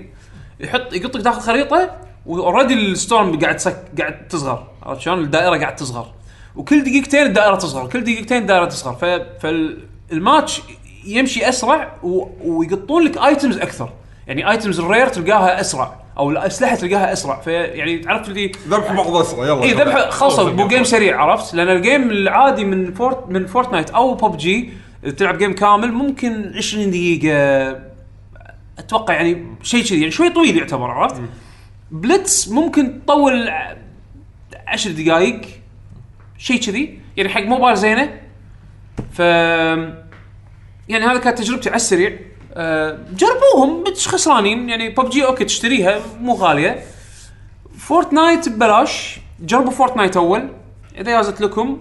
يحط 0.59 0.93
يقطك 0.93 1.21
داخل 1.21 1.41
خريطة 1.41 1.95
و 2.25 2.31
already 2.31 2.73
ال 2.73 2.84
storm 2.84 3.39
قاعد 3.39 3.55
تسك 3.55 3.83
قاعد 3.99 4.27
تصغر. 4.27 4.67
عرفت 4.83 5.01
شلون؟ 5.01 5.19
الدائرة 5.19 5.57
قاعد 5.57 5.75
تصغر. 5.75 6.07
وكل 6.55 6.83
دقيقتين 6.83 7.25
الدائرة 7.25 7.55
تصغر 7.55 7.87
كل 7.87 8.03
دقيقتين 8.03 8.37
الدائرة 8.37 8.65
تصغر. 8.65 8.93
ف... 8.93 9.05
فالماتش 9.41 10.61
يمشي 11.05 11.49
أسرع 11.49 11.95
و... 12.03 12.25
ويقطون 12.43 13.03
لك 13.03 13.17
items 13.17 13.57
أكثر. 13.57 13.89
يعني 14.27 14.51
items 14.51 14.79
ال 14.79 14.85
rare 14.85 15.07
تلقاها 15.07 15.61
أسرع. 15.61 15.99
أو 16.19 16.29
الأسلحة 16.29 16.75
تلقاها 16.75 17.13
أسرع 17.13 17.39
في 17.39 17.51
يعني 17.51 17.97
تعرف 17.97 18.29
اللي 18.29 18.51
ذبح 18.67 18.93
بعض 18.93 19.15
أسرع 19.15 19.45
يلا. 19.45 19.63
إي. 19.63 19.73
ذبح 19.73 20.09
خلصوا 20.09 20.51
مو 20.51 20.67
game. 20.67 20.83
سريع 20.83 21.21
عرفت؟ 21.21 21.53
لأن 21.53 21.69
ال 21.69 21.78
game 21.78 22.11
العادي 22.11 22.65
من 22.65 22.93
فورت 22.93 23.29
من 23.29 23.45
Fortnite 23.45 23.89
أو 23.89 24.13
ببجي 24.13 24.73
إذا 25.03 25.11
تلعب 25.11 25.37
game 25.37 25.55
كامل 25.55 25.91
ممكن 25.91 26.51
20 26.55 26.91
دقيقة 26.91 27.79
أتوقع 28.79 29.13
يعني 29.13 29.45
شيء 29.63 29.83
كذي 29.83 29.99
يعني 29.99 30.11
شوي 30.11 30.29
طويل 30.29 30.57
يعتبر 30.57 30.91
عرفت؟ 30.91 31.21
Blitz 31.91 32.49
ممكن 32.49 33.05
تطول 33.05 33.49
10 34.67 34.91
دقائق 34.91 35.41
شيء 36.37 36.59
كذي 36.59 36.99
يعني 37.17 37.29
حق 37.29 37.41
موبايل 37.41 37.75
زينة 37.77 38.19
ف 39.13 39.19
يعني 40.89 41.05
هذا 41.05 41.17
كانت 41.17 41.37
تجربتي 41.37 41.69
على 41.69 41.75
السريع. 41.75 42.19
جربوهم 43.13 43.83
مش 43.91 44.07
خسرانين 44.07 44.69
يعني 44.69 44.89
PUBG 44.89 45.25
okay 45.25 45.45
تشتريها 45.45 45.99
مو 46.21 46.33
غالية. 46.35 46.83
Fortnite 47.77 48.49
ببلاش 48.49 49.19
جربوا 49.39 49.71
Fortnite 49.71 50.17
أول. 50.17 50.49
إذا 50.97 51.11
جازت 51.11 51.41
لكم 51.41 51.77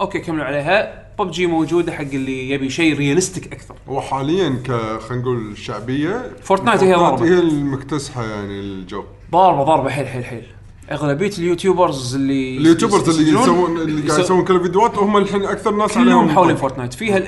okay 0.00 0.18
كملوا 0.18 0.44
عليها. 0.44 1.06
ببجي 1.18 1.46
موجودة 1.46 1.92
حق 1.92 2.00
اللي 2.00 2.50
يبي 2.50 2.70
شيء 2.70 2.96
realistic 2.98 3.52
أكثر. 3.52 3.74
هو 3.88 4.00
حاليا 4.00 4.48
ك 4.64 4.70
خلينا 5.00 5.22
نقول 5.22 5.58
شعبية. 5.58 6.30
Fortnite 6.42 6.82
هي 6.82 6.94
ضاربة. 6.94 7.24
هي 7.24 7.38
المكتسحة 7.38 8.24
يعني 8.24 8.60
الجو 8.60 9.04
ضاربة 9.32 9.62
ضاربة 9.64 9.90
حيل 9.90 10.06
حيل 10.08 10.24
حيل. 10.24 10.46
أغلبية 10.90 11.30
ال 11.38 11.46
YouTubers 11.46 12.14
اللي 12.14 12.56
ال 12.58 12.63
YouTubers 12.63 13.08
اللي 13.08 13.40
يسوون 13.40 13.76
اللي 13.76 14.08
قاعد 14.08 14.20
يسو- 14.20 14.24
يسوون 14.24 14.44
كل 14.44 14.56
الفيديوهات 14.56 14.98
هم 14.98 15.16
الحين 15.16 15.44
أكثر 15.44 15.70
ناس 15.70 15.92
كلهم 15.92 16.38
عليهم 16.38 16.52
طق. 16.54 16.60
Fortnite 16.60 16.94
فيها 16.94 17.18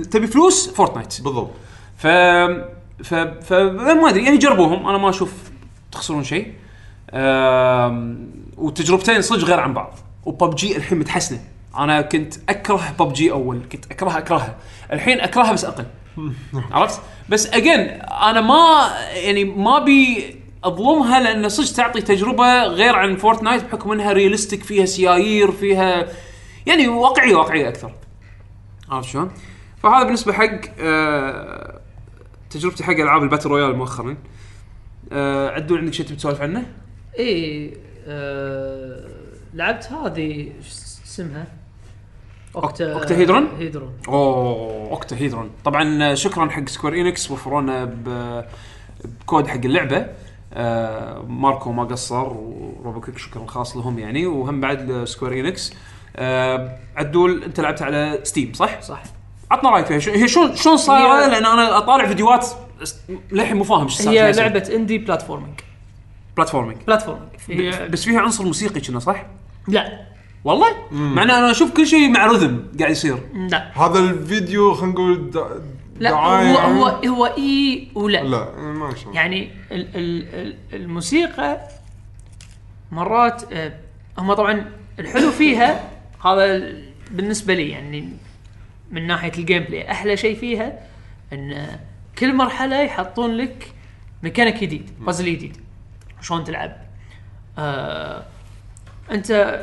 تبي 0.00 0.26
فلوس؟ 0.26 0.68
Fortnite 0.68 1.20
بالضبط. 1.22 1.50
ف 1.98 2.06
ف 3.02 3.14
ف 3.14 3.52
ما 3.52 4.08
أدري 4.08 4.24
يعني 4.24 4.36
جربوهم. 4.36 4.88
أنا 4.88 4.98
ما 4.98 5.10
أشوف 5.10 5.32
تخسرون 5.92 6.24
شيء. 6.24 6.52
وتجربتين 8.56 9.22
صدق 9.22 9.44
غير 9.44 9.60
عن 9.60 9.74
بعض. 9.74 9.98
وببجي 10.24 10.76
الحين 10.76 10.98
متحسنة. 10.98 11.40
أنا 11.78 12.00
كنت 12.00 12.34
أكره 12.48 12.94
ببجي 13.00 13.32
أول. 13.32 13.60
كنت 13.72 13.84
اكرهها 13.92 14.18
أكرهها. 14.18 14.56
الحين 14.92 15.20
أكرهها 15.20 15.52
بس 15.52 15.64
أقل. 15.64 15.86
عرفت؟ 16.72 17.00
بس 17.28 17.46
again 17.46 17.80
أنا 18.00 18.40
ما 18.40 18.90
يعني 19.14 19.44
ما 19.44 19.78
بي 19.78 20.34
أظلمها 20.64 21.20
لأن 21.20 21.48
صدق 21.48 21.76
تعطي 21.76 22.00
تجربة 22.00 22.62
غير 22.62 22.96
عن 22.96 23.16
Fortnite 23.16 23.64
بحكم 23.64 23.92
إنها 23.92 24.12
realistic 24.12 24.64
فيها 24.64 24.84
سيايير 24.86 25.52
فيها 25.52 26.06
يعني 26.66 26.88
واقعية 26.88 27.34
واقعية 27.34 27.68
أكثر. 27.68 27.92
عرفت 28.90 29.08
شلون؟ 29.08 29.30
فهذا 29.82 30.04
بالنسبة 30.04 30.32
حق 30.32 30.60
آه 30.80 31.77
تجربتي 32.50 32.84
حق 32.84 32.92
ألعاب 32.92 33.22
ال 33.22 33.26
battle 33.26 33.48
royale 33.48 33.76
مؤخرا 33.76 34.16
آه 35.12 35.48
عدول 35.50 35.78
عندك 35.78 35.92
شيء 35.92 36.06
تبي 36.06 36.16
تسولف 36.16 36.40
عنه؟ 36.42 36.66
اي 37.18 37.74
آه 38.06 39.08
لعبت 39.54 39.84
هذه 39.92 40.52
اسمها؟ 41.06 41.46
Octa 42.56 42.92
Octahedron؟ 42.92 43.48
hedron 43.58 43.92
أوه 44.08 44.90
Octahedron 44.90 45.50
طبعا 45.64 46.14
شكرا 46.14 46.48
حق 46.48 46.68
Square 46.68 47.00
Enix 47.00 47.30
وفرونا 47.30 47.84
ب- 47.84 48.44
بكود 49.20 49.46
حق 49.46 49.54
اللعبة 49.64 50.06
آه 50.52 51.22
ماركو 51.22 51.72
ما 51.72 51.84
قصر 51.84 52.26
وروبوكيك 52.32 53.18
شكرا 53.18 53.46
خاص 53.46 53.76
لهم 53.76 53.98
يعني 53.98 54.26
وهم 54.26 54.60
بعد 54.60 55.04
Square 55.04 55.46
Enix 55.46 55.72
آه 56.16 56.78
عدول 56.96 57.42
أنت 57.44 57.60
لعبت 57.60 57.82
على 57.82 58.20
ستيم 58.22 58.52
صح؟ 58.52 58.80
صح 58.80 59.02
عطنا 59.50 59.70
رأيك 59.70 59.86
فيها. 59.86 59.98
شو- 59.98 60.12
هي 60.12 60.28
شلون 60.28 60.56
شلون 60.56 60.76
صايرة؟ 60.76 61.24
هي- 61.24 61.30
لأن 61.30 61.46
أنا 61.46 61.78
أطالع 61.78 62.06
فيديوهات 62.06 62.46
للحين 63.32 63.56
مو 63.56 63.64
فاهم 63.64 63.82
إيش 63.82 63.92
صار 63.94 64.12
هي 64.12 64.32
لعبة 64.32 64.68
indie 64.74 64.98
platforming 64.98 65.60
platforming 66.36 66.78
platforming 66.86 67.28
هي 67.48 67.88
بس 67.88 68.04
فيها 68.04 68.20
عنصر 68.20 68.44
موسيقي 68.44 68.80
كنا 68.80 68.98
صح؟ 68.98 69.26
لا. 69.68 70.00
والله؟ 70.44 70.66
مع 70.90 71.22
إن 71.22 71.30
أنا 71.30 71.50
أشوف 71.50 71.70
كل 71.76 71.86
شيء 71.86 72.08
مع 72.10 72.26
rhythm 72.26 72.64
قاعد 72.80 72.90
يصير. 72.90 73.18
لا. 73.34 73.78
هذا 73.86 73.98
الفيديو 73.98 74.74
خلينا 74.74 74.92
نقول 74.92 75.30
دا- 75.30 75.62
لا 75.98 76.10
هو 76.10 76.56
هو؟ 76.58 76.86
هو 76.86 77.26
إي 77.26 77.88
ولا. 77.94 78.18
لا 78.24 78.50
ما 78.58 78.94
شاء 78.94 79.04
الله. 79.04 79.14
يعني 79.20 79.50
ال 79.72 79.86
ال 79.96 80.34
ال 80.34 80.54
الموسيقى 80.72 81.60
مرات 82.92 83.52
آه، 83.52 83.72
هم 84.18 84.32
طبعا 84.32 84.64
الحلو 84.98 85.30
فيها 85.30 85.90
هذا 86.24 86.44
ال- 86.56 86.88
بالنسبة 87.10 87.54
لي 87.54 87.68
يعني 87.70 88.08
من 88.90 89.06
ناحية 89.06 89.32
ال 89.38 89.64
gameplay 89.64 89.90
أحلى 89.90 90.16
شيء 90.16 90.36
فيها 90.36 90.78
إن 91.32 91.78
كل 92.18 92.34
مرحلة 92.34 92.82
يحطون 92.82 93.36
لك 93.36 93.72
ميكانيك 94.22 94.56
جديد 94.56 94.90
بازل 95.00 95.24
جديد. 95.24 95.56
شلون 96.20 96.44
تلعب. 96.44 96.76
آه 97.58 98.22
أنت 99.10 99.60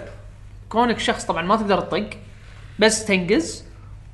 كونك 0.69 0.99
شخص 0.99 1.25
طبعا 1.25 1.41
ما 1.41 1.55
تقدر 1.55 1.79
تطق 1.79 2.09
بس 2.79 3.05
تنقز 3.05 3.65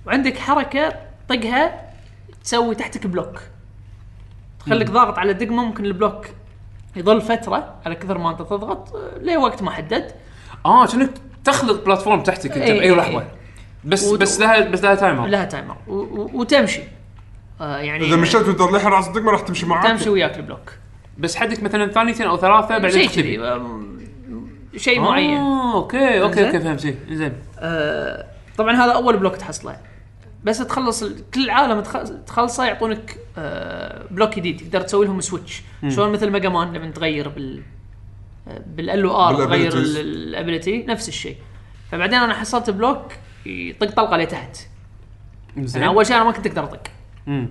وعندك 0.06 0.38
حركة 0.38 1.00
طقها 1.30 1.92
تسوي 2.44 2.76
تحتك 2.76 3.08
block. 3.08 3.42
تخليك 4.60 4.90
ضاغط 4.90 5.18
على 5.18 5.34
دقمة 5.34 5.66
ممكن 5.66 5.86
ال 5.86 5.93
block 5.93 6.28
يظل 6.96 7.22
فترة 7.22 7.76
على 7.86 7.96
كثر 7.96 8.18
ما 8.18 8.32
أنت 8.32 8.40
تضغط 8.40 8.96
لوقت 9.22 9.64
محدد؟ 9.64 10.12
آه 10.66 10.88
كأنك 10.88 11.12
تخلق 11.44 11.86
platform 11.86 12.24
تحتك 12.24 12.52
أنت 12.52 12.62
إي 12.62 12.74
بأي 12.74 12.90
إي 12.90 12.96
لحظة. 12.96 13.22
إي. 13.22 13.28
بس 13.84 14.04
ود- 14.04 14.20
بس 14.20 14.40
لها 14.40 14.60
بس 14.70 14.84
لها 14.84 14.96
timer 14.96 15.28
لها 15.28 15.46
timer 15.46 15.76
و- 15.88 15.94
و- 15.94 16.30
وتمشي. 16.34 16.82
آه 17.62 17.78
يعني 17.78 18.06
إذا 18.06 18.16
مشيت 18.16 18.48
وأنت 18.48 18.62
للحين 18.62 18.90
داس 18.92 19.08
الدقمه 19.08 19.32
راح 19.32 19.42
تمشي 19.42 19.66
معاك. 19.66 19.88
تمشي 19.88 20.10
وياك 20.10 20.38
ال 20.38 20.43
block. 20.43 20.72
بس 21.18 21.36
حدك 21.36 21.64
مثلا 21.64 21.92
ثانيتين 21.92 22.28
أو 22.28 22.38
ثلاثة 22.38 22.68
بعدين 22.78 22.90
شيء 22.92 23.06
تختفي. 23.08 23.40
آم، 23.40 23.98
شيء 24.78 25.00
معين. 25.00 25.38
آه 25.38 25.74
okay 25.76 26.22
okay. 26.22 26.46
okay 26.48 26.60
فهمت 26.60 26.86
إيه، 26.86 26.96
زين 27.12 27.34
آه، 27.60 28.26
طبعا 28.58 28.76
هذا 28.76 28.92
أول 28.92 29.18
block 29.18 29.36
تحصله. 29.36 29.78
بس 30.44 30.58
تخلص 30.58 31.04
كل 31.34 31.50
عالم 31.50 31.82
تخ- 31.82 32.10
تخلصه 32.28 32.66
يعطونك 32.66 33.18
آه، 33.38 34.04
block 34.12 34.36
جديد. 34.36 34.58
تقدر 34.62 34.82
تسوي 34.82 35.06
لهم 35.06 35.22
switch 35.22 35.62
شلون 35.90 36.12
مثل 36.12 36.30
Mega 36.30 36.50
Man 36.50 36.74
لما 36.74 36.92
تغير 36.92 37.30
بال 37.30 37.62
بال 38.68 39.06
L 39.10 39.23
R 39.23 39.36
تغير. 39.36 39.74
ال 39.76 39.89
ability 39.89 40.84
نفس 40.88 41.08
الشيء. 41.10 41.36
فبعدين 41.92 42.20
أنا 42.20 42.34
حصلت 42.34 42.70
block 42.70 43.06
يطق 43.46 43.92
طلقة 43.92 44.18
لتحت 44.18 44.58
زين. 45.58 45.82
يعني 45.82 45.94
أول 45.94 46.06
شيء 46.06 46.16
أنا 46.16 46.26
ما 46.26 46.32
كنت 46.32 46.48
أقدر 46.48 46.64
أطق. 46.64 46.82
مم. 47.28 47.48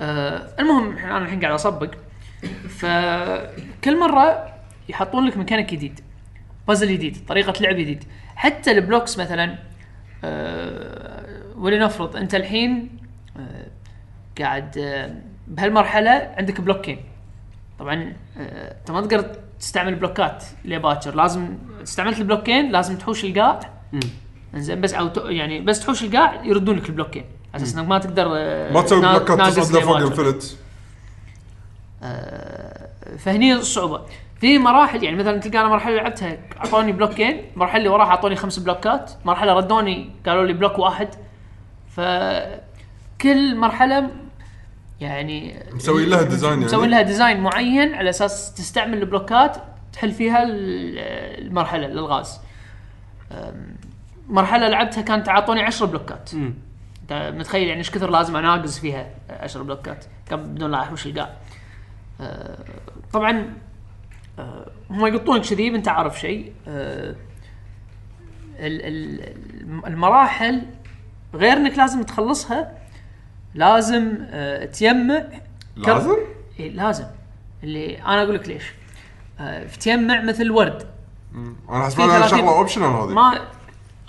آه 0.00 0.54
المهم 0.60 0.98
أنا 0.98 1.18
الحين 1.18 1.40
قاعد 1.40 1.52
أصبق. 1.54 1.94
فكل 2.68 4.00
مرة 4.00 4.54
يحطون 4.88 5.26
لك 5.26 5.36
ميكانيك 5.36 5.70
جديد. 5.70 6.00
بازل 6.68 6.92
جديد 6.92 7.26
طريقة 7.28 7.60
لعب 7.60 7.76
جديد. 7.76 8.04
حتى 8.36 8.70
ال 8.70 8.77
blocks 8.77 9.18
مثلا 9.18 9.58
آه 10.24 11.42
ولنفرض 11.56 12.16
أنت 12.16 12.34
الحين 12.34 12.98
آه 13.36 13.66
قاعد 14.38 14.78
آه 14.78 15.14
بهالمرحلة 15.48 16.34
عندك 16.38 16.60
بلوكين. 16.60 17.04
طبعا 17.78 18.12
آه، 18.38 18.76
أنت 18.80 18.90
ما 18.90 19.00
تقدر 19.00 19.36
تستعمل 19.60 19.94
بلوكات 19.94 20.44
لباكر. 20.64 21.14
لازم 21.14 21.58
استعملت 21.82 22.18
البلوكين 22.18 22.72
لازم 22.72 22.96
تحوش 22.96 23.24
القاع. 23.24 23.60
إنزين 24.54 24.80
بس 24.80 24.94
أو 24.94 25.10
يعني 25.16 25.60
بس 25.60 25.80
تحوش 25.80 26.04
القاع 26.04 26.44
يردون 26.44 26.76
لك 26.76 26.88
البلوكين. 26.88 27.24
على 27.54 27.62
أساس 27.62 27.76
إنك 27.76 27.88
ما 27.88 27.98
تقدر 27.98 28.26
آه، 28.36 28.72
ما 28.72 28.82
تسوي 28.82 29.00
نا- 29.00 29.12
بلوكات 29.18 29.40
تصعد 29.40 29.76
لفوق 29.82 29.96
لباكر. 29.98 30.06
infinite 30.22 30.56
فهني 33.18 33.52
الصعوبة. 33.54 34.02
في 34.40 34.58
مراحل 34.58 35.04
يعني 35.04 35.16
مثلا 35.16 35.38
تلقى 35.40 35.60
أنا 35.60 35.68
مرحلة 35.68 35.94
لعبتها 35.96 36.38
أعطوني 36.56 36.92
بلوكين. 36.92 37.42
المرحله 37.54 37.78
اللي 37.78 37.88
وراها 37.88 38.06
أعطوني 38.06 38.36
خمس 38.36 38.58
بلوكات. 38.58 39.10
مرحلة 39.24 39.52
ردوني 39.52 40.10
قالوا 40.26 40.44
لي 40.46 40.52
block 40.52 40.78
واحد. 40.78 41.08
ف 41.96 42.00
كل 43.20 43.56
مرحلة 43.56 44.10
يعني 45.00 45.62
مسوي 45.72 46.06
لها 46.06 46.22
design 46.22 46.52
يعني؟ 46.52 46.64
مسوي 46.64 46.86
لها 46.86 47.02
design 47.02 47.40
معين 47.40 47.94
على 47.94 48.10
أساس 48.10 48.54
تستعمل 48.54 48.98
البلوكات 48.98 49.56
تحل 49.92 50.12
فيها 50.12 50.42
ال- 50.42 50.98
المرحلة 51.46 51.86
الألغاز. 51.86 52.40
أم، 53.32 53.76
مرحلة 54.28 54.68
لعبتها 54.68 55.02
كانت 55.02 55.28
اعطوني 55.28 55.62
10 55.62 55.86
بلوكات. 55.86 56.30
انت 57.02 57.32
متخيل 57.36 57.66
يعني 57.68 57.78
إيش 57.78 57.90
كثر 57.90 58.10
لازم 58.10 58.36
اناقز 58.36 58.78
فيها 58.78 59.10
10 59.30 59.62
بلوكات؟ 59.62 60.04
كم 60.28 60.36
بدون 60.42 60.70
لا 60.70 60.82
احوش 60.82 61.06
القاع؟ 61.06 61.30
آه، 62.20 62.58
طبعا 63.12 63.54
آه، 64.38 64.66
هم 64.90 65.06
يقطونك 65.06 65.42
كذي 65.44 65.68
أنت 65.68 65.88
عارف 65.88 66.20
شيء. 66.20 66.52
آه، 66.68 67.14
ال- 68.58 68.82
ال- 68.82 69.86
المراحل 69.86 70.62
غير 71.34 71.52
إنك 71.56 71.78
لازم 71.78 72.02
تخلصها 72.02 72.78
لازم 73.54 74.14
تجمع. 74.72 75.22
لازم؟ 75.76 76.16
إيه 76.60 76.70
لازم. 76.70 77.04
اللي 77.62 77.98
أنا 78.02 78.22
أقول 78.22 78.34
لك 78.34 78.48
ليش. 78.48 78.72
تجمع 79.80 80.22
مثل 80.22 80.50
ورد. 80.50 80.86
أنا 81.70 81.84
حسب 81.84 81.96
في 81.96 82.04
انها 82.04 82.18
30 82.20 82.38
شغلة 82.38 82.56
اوبشنال 82.58 82.86
هذه. 82.86 83.06
ما 83.06 83.40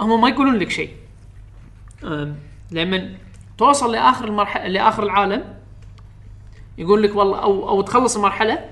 هم 0.01 0.21
ما 0.21 0.29
يقولون 0.29 0.55
لك 0.55 0.69
شيء. 0.69 0.89
لما 2.71 3.09
توصل 3.57 3.91
لآخر 3.91 4.25
المرحله 4.27 4.67
لآخر 4.67 5.03
العالم 5.03 5.43
يقول 6.77 7.03
لك 7.03 7.15
والله 7.15 7.39
أو 7.43 7.69
أو 7.69 7.81
تخلص 7.81 8.15
المرحلة 8.15 8.65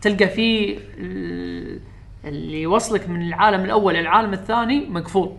تلقى 0.00 0.28
في 0.28 0.78
ال- 0.98 1.80
اللي 2.24 2.62
يوصلك 2.62 3.08
من 3.08 3.22
العالم 3.22 3.64
الأول 3.64 3.94
للعالم 3.94 4.32
الثاني 4.32 4.86
مقفول. 4.88 5.32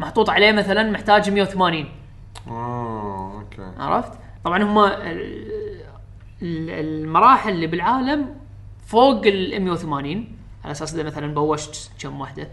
محطوط 0.00 0.30
عليه 0.30 0.52
مثلا 0.52 0.90
محتاج 0.90 1.30
180 1.30 1.88
آه 2.48 3.34
okay. 3.40 3.72
عرفت؟ 3.78 4.12
طبعا 4.44 4.62
هم 4.62 4.78
ال- 4.78 4.90
ال- 6.42 6.70
المراحل 6.70 7.50
اللي 7.52 7.66
بالعالم 7.66 8.34
فوق 8.86 9.26
ال 9.26 9.62
180 9.62 10.36
على 10.64 10.72
أساس 10.72 10.94
إذا 10.94 11.02
مثلا 11.02 11.34
بوشت 11.34 11.90
كم 12.02 12.20
واحدة 12.20 12.48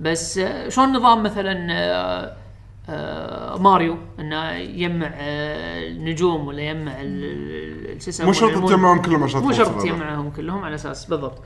بس 0.00 0.38
آه، 0.38 0.68
شلون 0.68 0.92
نظام 0.92 1.22
مثلا 1.22 1.66
آه، 1.72 2.36
آه، 2.88 3.58
ماريو 3.58 3.98
إنه 4.20 4.50
يجمع 4.52 5.10
آه، 5.14 5.88
نجوم 5.90 6.46
ولا 6.46 6.62
يجمع 6.62 6.92
ال- 7.00 7.90
ال- 7.92 8.02
شو 8.02 8.10
يسمونه 8.10 8.32
مو 8.32 8.32
شرط 8.32 8.68
تجمعهم 8.68 9.02
كلهم 9.02 9.22
عشان 9.24 9.40
مو 9.40 9.52
شرط. 9.52 9.82
تجمعهم 9.82 10.30
كلهم 10.30 10.64
على 10.64 10.74
أساس 10.74 11.04
بالضبط. 11.04 11.42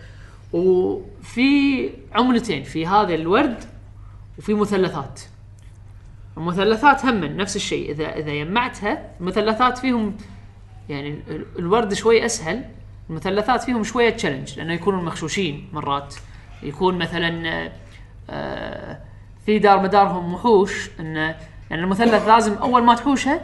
وفي 0.52 1.90
عملتين 2.14 2.62
في 2.62 2.86
هذا 2.86 3.14
الورد 3.14 3.64
وفي 4.38 4.55
مثلثات. 4.55 5.20
المثلثات 6.36 7.05
هم 7.07 7.24
نفس 7.24 7.57
الشيء 7.57 7.90
إذا 7.90 8.05
إذا 8.16 8.34
جمعتها 8.44 9.11
المثلثات 9.20 9.78
فيهم 9.78 10.16
يعني 10.88 11.09
ال- 11.28 11.44
الورد 11.59 11.94
شوي 11.94 12.24
أسهل 12.24 12.64
المثلثات 13.11 13.62
فيهم 13.62 13.84
شوية 13.84 14.11
تشالنج 14.11 14.59
لأنه 14.59 14.72
يكونوا 14.72 15.02
مغشوشين 15.02 15.68
مرات. 15.72 16.14
يكون 16.62 16.98
مثلا 16.98 17.72
في 19.47 19.59
دار 19.59 19.83
مدارهم 19.83 20.35
وحوش 20.35 20.91
انه 21.01 21.37
يعني 21.70 21.83
المثلث 21.83 22.29
لازم 22.29 22.55
أول 22.55 22.83
ما 22.83 22.95
تحوشه 22.95 23.41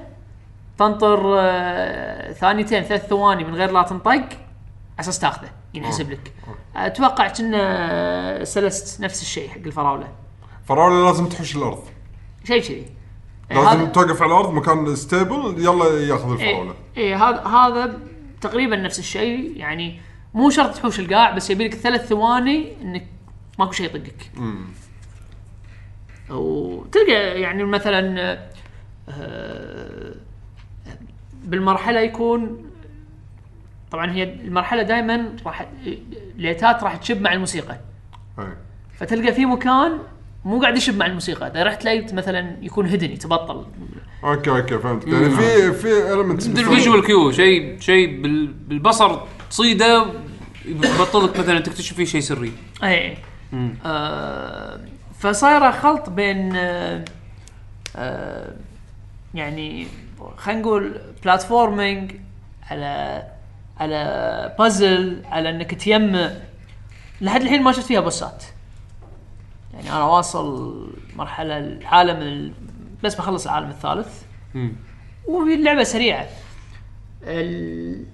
تنطر 0.79 1.37
آه، 1.41 2.33
ثانيتين 2.33 2.83
ثلاث 2.83 3.07
ثواني 3.07 3.45
من 3.45 3.55
غير 3.55 3.71
لا 3.71 3.83
تنطق 3.83 4.09
على 4.11 4.29
أساس 5.01 5.19
تاخذه 5.19 5.49
ينحسب 5.75 6.11
لك. 6.11 6.33
أتوقع 6.77 7.29
كنا 7.29 8.45
سلست 8.45 9.01
نفس 9.01 9.23
الشيء 9.23 9.49
حق 9.49 9.57
الفراولة. 9.67 10.09
فراولة 10.65 11.05
لازم 11.07 11.27
تحوش 11.27 11.57
الأرض. 11.57 11.83
شيء 12.45 12.63
كذي. 12.63 12.87
لازم 13.51 13.69
هذا- 13.69 13.85
توقف 13.85 14.23
على 14.23 14.33
الأرض 14.33 14.53
مكان 14.53 14.97
ستيبل 14.97 15.55
يلا 15.59 15.85
ياخذ 16.09 16.31
الفراولة. 16.33 16.75
إيه 16.97 17.03
إيه، 17.05 17.29
هذا 17.29 17.45
هذا 17.47 17.99
تقريبا 18.41 18.77
نفس 18.77 18.99
الشيء 18.99 19.53
يعني 19.57 20.01
مو 20.35 20.51
شرط 20.51 20.75
تحوش 20.75 21.01
القاع 21.01 21.31
بس 21.31 21.51
يبي 21.51 21.69
لك 21.69 21.75
ثلاث 21.75 22.07
ثواني 22.07 22.73
إنك 22.83 23.07
ماكو 23.61 23.73
شيء 23.73 23.87
يطقك. 23.87 24.31
وتلقى 26.31 27.41
يعني 27.41 27.65
مثلا 27.65 28.39
آه، 29.09 30.15
بالمرحلة 31.45 32.01
يكون 32.01 32.65
طبعا 33.91 34.13
هي 34.13 34.23
المرحلة 34.23 34.83
دائما 34.83 35.33
راح 35.47 35.67
ليتات 36.37 36.83
راح 36.83 36.97
تشب 36.97 37.21
مع 37.21 37.33
الموسيقى. 37.33 37.79
أي. 38.39 38.45
فتلقى 38.99 39.33
في 39.33 39.47
مكان 39.47 39.99
مو 40.45 40.61
قاعد 40.61 40.77
يشب 40.77 40.97
مع 40.97 41.07
الموسيقى. 41.07 41.47
إذا 41.47 41.63
رحت 41.63 41.85
لقيت 41.85 42.15
مثلا 42.15 42.57
يكون 42.63 42.87
hidden 42.87 43.11
يتبطل 43.11 43.67
okay 44.25 44.51
okay 44.51 44.79
فهمت. 44.79 45.07
يعني 45.07 45.31
في 45.31 45.73
في 45.73 46.13
ال 46.13 46.18
hints 46.18 46.47
ال 46.47 46.55
visual 46.55 47.05
cue 47.07 47.31
شيء 47.33 47.81
شيء 47.81 48.21
بال- 48.23 48.47
بالبصر 48.53 49.21
تصيده 49.51 50.07
يبطلك 50.65 51.39
مثلا 51.41 51.61
تكتشف 51.61 51.97
فيه 51.97 52.05
شيء 52.05 52.21
سري. 52.21 52.53
اي 52.83 53.17
آه 53.87 54.81
فصايره 55.21 55.71
خلط 55.71 56.09
بين 56.11 56.57
آه 56.57 57.05
آه 57.97 58.55
يعني 59.35 59.87
خلينا 60.37 60.61
نقول 60.61 61.01
بلاتفورمينج 61.25 62.13
على 62.71 63.23
على 63.81 64.55
بازل 64.59 65.23
على 65.27 65.51
إنك 65.51 65.75
تجمع 65.75 66.31
لحد 67.21 67.41
الحين 67.43 67.63
ما 67.63 67.73
شفت 67.73 67.87
فيها 67.87 68.01
بوسات 68.01 68.45
يعني 69.75 69.91
أنا 69.91 70.05
واصل 70.05 70.87
مرحلة 71.17 71.59
العالم 71.59 72.17
ال... 72.17 72.53
بس 73.03 73.15
بخلص 73.15 73.47
العالم 73.47 73.71
الثالث. 73.71 74.23
واللعبه 75.29 75.83
سريعة. 75.83 76.27
ال... 77.25 78.05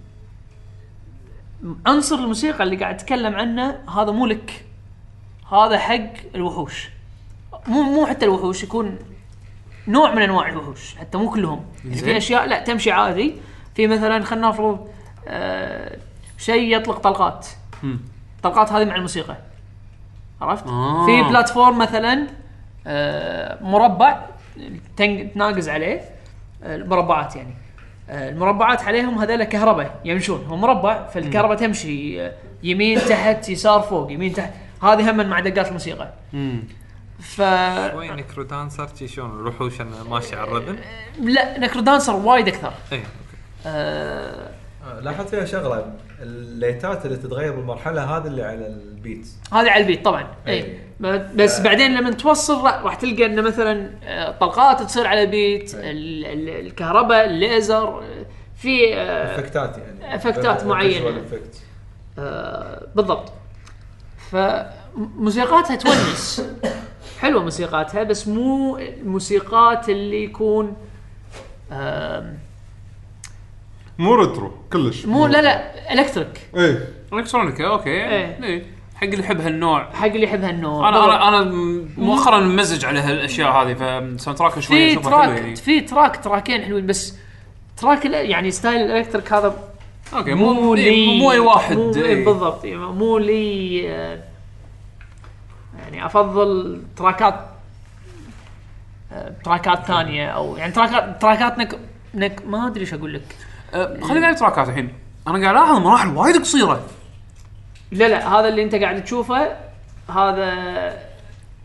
عنصر 1.86 2.16
الموسيقى 2.16 2.64
اللي 2.64 2.76
قاعد 2.76 2.94
أتكلم 2.94 3.34
عنه 3.34 3.78
هذا 3.90 4.10
مو 4.10 4.26
لك. 4.26 4.65
هذا 5.52 5.78
حق 5.78 6.12
الوحوش. 6.34 6.90
مو 7.66 7.82
مو 7.82 8.06
حتى 8.06 8.24
الوحوش 8.24 8.62
يكون 8.62 8.98
نوع 9.88 10.14
من 10.14 10.22
أنواع 10.22 10.48
الوحوش 10.48 10.94
حتى 10.96 11.18
مو 11.18 11.30
كلهم. 11.30 11.64
يعني 11.84 11.96
في 11.96 12.16
أشياء 12.16 12.46
لا 12.46 12.60
تمشي 12.64 12.90
عادي. 12.90 13.34
في 13.74 13.86
مثلا 13.86 14.24
خلينا 14.24 14.48
نفرض 14.48 14.88
آه 15.28 15.98
شيء 16.38 16.76
يطلق 16.76 16.98
طلقات. 16.98 17.46
الطلقات 18.36 18.72
هذه 18.72 18.84
مع 18.84 18.96
الموسيقى. 18.96 19.36
عرفت؟ 20.40 20.66
آه. 20.66 21.06
في 21.06 21.22
بلاتفورم 21.22 21.78
مثلا 21.78 22.26
آه 22.86 23.58
مربع 23.64 24.26
تناقز 24.96 25.68
عليه 25.68 26.00
آه، 26.62 26.76
المربعات 26.76 27.36
يعني. 27.36 27.54
آه، 28.10 28.30
المربعات 28.30 28.82
عليهم 28.82 29.18
هذول 29.18 29.44
كهرباء 29.44 30.00
يمشون. 30.04 30.46
هو 30.46 30.56
مربع 30.56 31.06
فالكهرباء 31.06 31.56
تمشي 31.56 32.22
آه، 32.22 32.32
يمين 32.62 32.98
تحت 32.98 33.48
يسار 33.48 33.80
فوق 33.80 34.12
يمين 34.12 34.32
تحت. 34.32 34.52
هذه 34.82 35.10
هم 35.10 35.28
مع 35.30 35.40
دقات 35.40 35.68
الموسيقى 35.68 36.12
ف 37.20 37.36
شوي 37.92 38.08
NecroDancer 38.10 38.88
شلون؟ 39.06 39.40
الوحوش 39.40 39.80
أنا 39.80 40.02
ماشي 40.10 40.36
على 40.36 40.48
ال 40.48 40.52
rhythm؟ 40.52 40.76
لا 41.22 41.58
NecroDancer 41.58 42.16
وايد 42.16 42.48
أكثر. 42.48 42.72
اي 42.92 43.02
آه 43.66 44.50
آه، 44.86 45.00
لاحظت 45.00 45.28
فيها 45.28 45.44
شغلة. 45.44 45.92
الليتات 46.22 47.06
اللي 47.06 47.16
تتغير 47.16 47.52
بالمرحلة 47.56 48.16
هذه 48.16 48.26
اللي 48.26 48.42
على 48.42 48.66
ال 48.66 48.76
beat. 48.76 49.26
هذه 49.52 49.70
على 49.70 49.82
ال 49.82 49.87
beat 49.87 50.04
طبعا. 50.04 50.26
اي 50.46 50.52
إيه. 50.52 50.78
بس 51.34 51.60
بعدين 51.60 51.94
لما 51.94 52.10
توصل 52.10 52.64
راح 52.64 52.94
تلقى 52.94 53.26
انه 53.26 53.42
مثلا 53.42 53.90
آه، 54.04 54.30
طلقات 54.30 54.82
تصير 54.82 55.06
على 55.06 55.22
ال 55.22 55.33
beat 55.33 55.74
ال- 55.74 56.26
ال- 56.26 56.66
الكهرباء 56.66 57.26
الليزر 57.26 58.02
في 58.56 58.94
آه، 58.94 59.34
إفكتات 59.36 59.78
يعني. 59.78 60.20
effects. 60.20 61.56
آه، 62.18 62.86
بالضبط. 62.94 63.32
فموسيقاتها 64.30 65.76
تونس. 65.76 66.42
حلوة 67.20 67.42
موسيقاتها 67.42 68.02
بس 68.02 68.28
مو 68.28 68.78
الموسيقات 68.78 69.88
اللي 69.88 70.24
يكون 70.24 70.76
مو 73.98 74.14
retro 74.14 74.52
كلش. 74.72 75.06
مو 75.06 75.26
لا 75.26 75.42
لا 75.42 75.92
electric. 75.92 76.40
اي 76.56 76.78
electronica 77.12 77.66
okay. 77.66 77.90
إيه. 77.90 78.44
إيه. 78.44 78.66
حق 78.94 79.04
اللي 79.04 79.18
يحب 79.18 79.40
هالنوع. 79.40 79.92
حق 79.92 80.06
اللي 80.06 80.22
يحب 80.22 80.44
هالنوع. 80.44 80.88
أنا. 80.88 81.04
أنا 81.04 81.28
أنا 81.28 81.44
مؤخرا 81.96 82.40
ممزج 82.40 82.84
على 82.84 83.00
هالأشياء 83.00 83.50
هذه 83.50 83.74
فال 83.74 84.38
soundtrack 84.38 84.58
شوي 84.58 84.94
في 84.94 85.02
track 85.02 85.28
يعني. 85.28 85.56
في 85.56 85.80
track 85.80 86.24
تراكين 86.24 86.62
حلوين 86.62 86.86
بس 86.86 87.14
track 87.76 88.04
يعني 88.04 88.50
style 88.50 88.80
ال 88.80 88.86
electric 88.86 89.32
هذا 89.32 89.75
okay 90.14 90.34
مو 90.34 90.74
لي. 90.74 91.18
مو 91.18 91.32
أي 91.32 91.38
واحد 91.38 91.76
مو 91.76 91.94
إيه. 91.94 92.24
بالضبط 92.24 92.64
يعني 92.64 92.78
مو 92.78 93.18
لي 93.18 93.82
آه، 93.90 94.22
يعني 95.78 96.06
أفضل 96.06 96.82
تراكات 96.96 97.40
آه، 99.12 99.34
تراكات 99.44 99.86
ثانية 99.86 100.28
أو 100.28 100.56
يعني 100.56 100.72
تراكات 100.72 101.22
تراكات 101.22 101.58
نك 101.58 101.78
نك 102.14 102.42
ما 102.46 102.66
أدري 102.66 102.80
إيش 102.80 102.94
أقول 102.94 103.14
لك. 103.14 103.36
أه، 103.74 104.00
خلينا 104.00 104.26
على 104.26 104.36
تراكات 104.36 104.68
الحين. 104.68 104.92
أنا 105.28 105.38
قاعد 105.42 105.56
ألاحظ 105.56 105.76
مراحل 105.76 106.08
وايد 106.08 106.36
قصيرة. 106.36 106.80
لا 107.90 108.08
لا 108.08 108.28
هذا 108.28 108.48
اللي 108.48 108.62
أنت 108.62 108.74
قاعد 108.74 109.04
تشوفه 109.04 109.56
هذا 110.10 110.52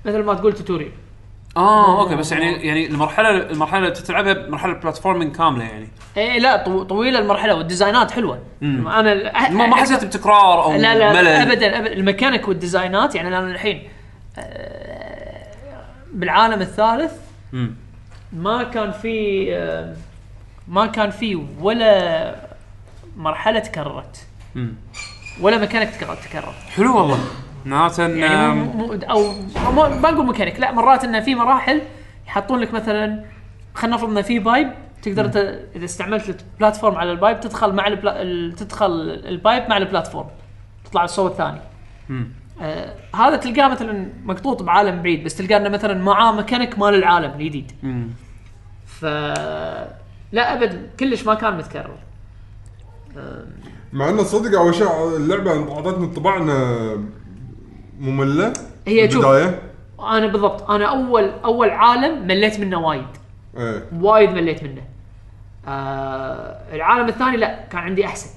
مثل 0.05 0.23
ما 0.23 0.33
تقول 0.33 0.53
tutorial 0.53 0.91
آه 1.58 2.02
okay 2.01 2.15
بس 2.16 2.32
يعني 2.32 2.68
يعني 2.68 2.86
المرحلة 2.86 3.30
المرحلة 3.30 3.80
اللي 3.80 3.91
تلعبها 3.91 4.49
مرحلة 4.49 4.74
platforming 4.74 5.36
كاملة 5.36 5.64
يعني. 5.64 5.88
اي 6.18 6.39
لا 6.39 6.64
طو- 6.64 6.84
طويلة 6.84 7.20
المرحلة 7.20 7.56
والديزاينات 7.56 8.12
حلوة. 8.12 8.39
أنا 8.62 9.12
ال- 9.12 9.54
ما, 9.54 9.68
ما 9.68 9.76
حسيت 9.76 10.06
بتكرار 10.06 10.64
أو 10.64 10.72
لا 10.74 10.95
لا 10.95 11.14
ملل. 11.14 11.28
ابدا 11.28 11.80
ابدا. 11.80 11.93
الميكانيك 11.93 12.47
والديزاينات 12.47 13.16
يعني 13.16 13.28
أنا 13.28 13.39
الحين 13.52 13.84
آه، 14.39 15.47
بالعالم 16.14 16.62
الثالث 16.62 17.12
مم. 17.54 17.74
ما 18.34 18.64
كان 18.64 18.91
في 18.91 19.47
آه، 19.56 19.95
ما 20.68 20.86
كان 20.86 21.10
في 21.10 21.43
ولا 21.62 22.36
مرحلة 23.18 23.60
تكررت. 23.60 24.26
مم. 24.56 24.74
ولا 25.41 25.58
ميكانيك 25.58 25.89
تكرر 25.89 26.16
تكرر. 26.16 26.54
حلو 26.76 26.97
والله. 26.97 27.20
معناته 27.66 28.07
إن- 28.07 28.09
يعني 28.18 28.53
مو 28.53 28.72
مو 28.74 28.93
أو 28.93 29.34
مو 29.72 29.89
ما 29.89 30.12
نقول 30.12 30.26
ميكانيك 30.26 30.59
لا 30.59 30.72
مرات 30.72 31.03
انه 31.03 31.20
في 31.20 31.36
مراحل 31.36 31.82
يحطون 32.28 32.59
لك 32.59 32.74
مثلا 32.74 33.24
خلينا 33.76 33.95
نفرض 33.95 34.09
انه 34.09 34.22
في 34.22 34.39
pipe 34.39 34.72
تقدر 35.01 35.28
ت... 35.28 35.36
إذا 35.76 35.86
استعملت 35.86 36.43
ال 36.53 36.58
platform 36.58 36.95
على 36.95 37.12
ال 37.11 37.17
pipe 37.17 37.39
تدخل 37.39 37.74
مع 37.74 37.88
البلا... 37.88 38.22
ال- 38.22 38.55
تدخل 38.55 38.91
ال 39.26 39.34
pipe 39.34 39.69
مع 39.70 39.78
ال 39.78 39.83
platform 39.83 40.28
تطلع 40.86 41.03
الصوب 41.03 41.32
الثاني. 41.32 41.59
آه 42.62 42.93
هذا 43.16 43.36
تلقاه 43.36 43.68
مثلا 43.68 44.07
مقطوط 44.24 44.64
بعالم 44.64 45.01
بعيد 45.01 45.24
بس 45.24 45.36
تلقاه 45.36 45.57
إنه 45.57 45.70
مثلا 45.70 45.93
معاه 45.93 46.32
ميكانيك 46.32 46.80
مال 46.80 46.95
العالم 46.95 47.32
الجديد. 47.32 47.72
ف 48.86 49.05
لا 50.32 50.53
أبد 50.53 50.89
كلش 50.99 51.26
ما 51.26 51.34
كان 51.34 51.57
متكرر 51.57 51.97
مع 53.93 54.09
إنه 54.09 54.24
صدق 54.24 54.59
أول 54.59 54.76
شيء 54.76 54.88
اللعبة 55.18 55.74
أعطتني 55.74 56.05
انطباع 56.05 56.38
انها 56.38 56.97
مملة 58.02 58.54
هي 58.88 59.12
شوف. 59.12 59.26
البدايه 59.26 59.62
أنا 59.99 60.28
بالضبط 60.28 60.70
أنا 60.72 60.86
أول 60.86 61.32
أول 61.45 61.70
عالم 61.70 62.28
مليت 62.28 62.60
منه 62.60 62.80
وايد. 62.88 63.06
إيه. 63.58 63.84
وايد 64.02 64.30
مليت 64.30 64.64
منه. 64.64 64.82
آه 65.68 66.76
العالم 66.76 67.08
الثاني 67.08 67.38
لا 67.38 67.66
كان 67.72 67.82
عندي 67.82 68.06
أحسن. 68.06 68.30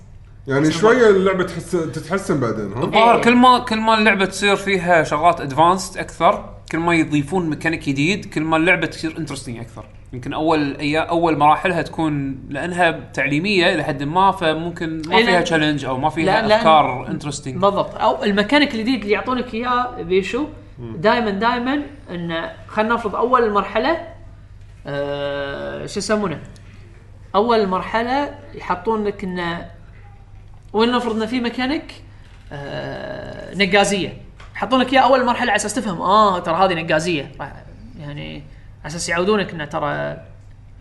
يعني 0.47 0.71
شوية 0.73 1.11
اللعبة 1.11 1.45
تحس 1.45 1.71
تتحسن 1.71 2.41
بعدين 2.41 2.73
ها؟ 2.73 2.83
الظاهر 2.85 3.17
إيه. 3.17 3.23
كل 3.23 3.37
ما 3.37 3.59
كل 3.59 3.81
ما 3.81 3.99
اللعبة 3.99 4.25
تصير 4.25 4.57
فيها 4.57 5.03
شغلات 5.03 5.41
advanced 5.41 5.99
أكثر 5.99 6.55
كل 6.73 6.79
ما 6.79 6.95
يضيفون 6.95 7.51
ميكانيك 7.51 7.89
جديد 7.89 8.25
كل 8.25 8.41
ما 8.43 8.57
اللعبة 8.57 8.87
تصير 8.87 9.19
interesting 9.18 9.59
أكثر. 9.59 9.85
يمكن 10.15 10.33
أول 10.33 10.77
اي 10.77 10.99
أول 10.99 11.39
مراحلها 11.39 11.83
تكون 11.83 12.39
لأنها 12.49 12.91
تعليمية 12.91 13.77
لحد 13.77 14.03
ما 14.03 14.31
فممكن 14.31 15.03
ما 15.07 15.17
إيه، 15.17 15.27
فيها. 15.27 15.41
challenge 15.41 15.85
أو 15.85 15.99
ما 15.99 16.09
فيها 16.09 16.43
لا،. 16.43 16.57
أفكار 16.57 17.09
interesting 17.09 17.55
بالضبط. 17.55 17.95
أو 17.95 18.25
الميكانيك 18.25 18.75
الجديد 18.75 19.01
اللي 19.01 19.12
يعطونك 19.12 19.55
إياه 19.55 20.03
بيشو 20.03 20.47
دائما 20.79 21.31
دائما 21.31 21.83
انه 22.11 22.53
خلينا 22.69 22.95
نفرض 22.95 23.17
أول 23.17 23.45
المرحله 23.45 23.99
آه 24.87 25.87
شو 25.87 25.99
يسمونه؟ 25.99 26.41
أول 27.35 27.67
مرحلة 27.67 28.35
يحطون 28.55 29.05
لك 29.05 29.25
انه 29.25 29.71
وين 30.73 30.93
نفرض 30.93 31.17
انه 31.17 31.27
في 31.27 31.41
ميكانيك؟ 31.41 31.95
آه 32.53 33.55
نقازية. 33.55 34.17
يحطون 34.55 34.81
لك 34.81 34.93
إياه 34.93 35.01
أول 35.01 35.25
مرحلة 35.25 35.51
على 35.51 35.57
أساس 35.57 35.75
تفهم 35.75 36.01
آه 36.01 36.39
ترى 36.39 36.55
هذه 36.55 36.75
نقازية. 36.75 37.33
يعني 38.01 38.43
أساس 38.87 39.09
يعودونك 39.09 39.51
إنه 39.53 39.64
ترى 39.64 40.16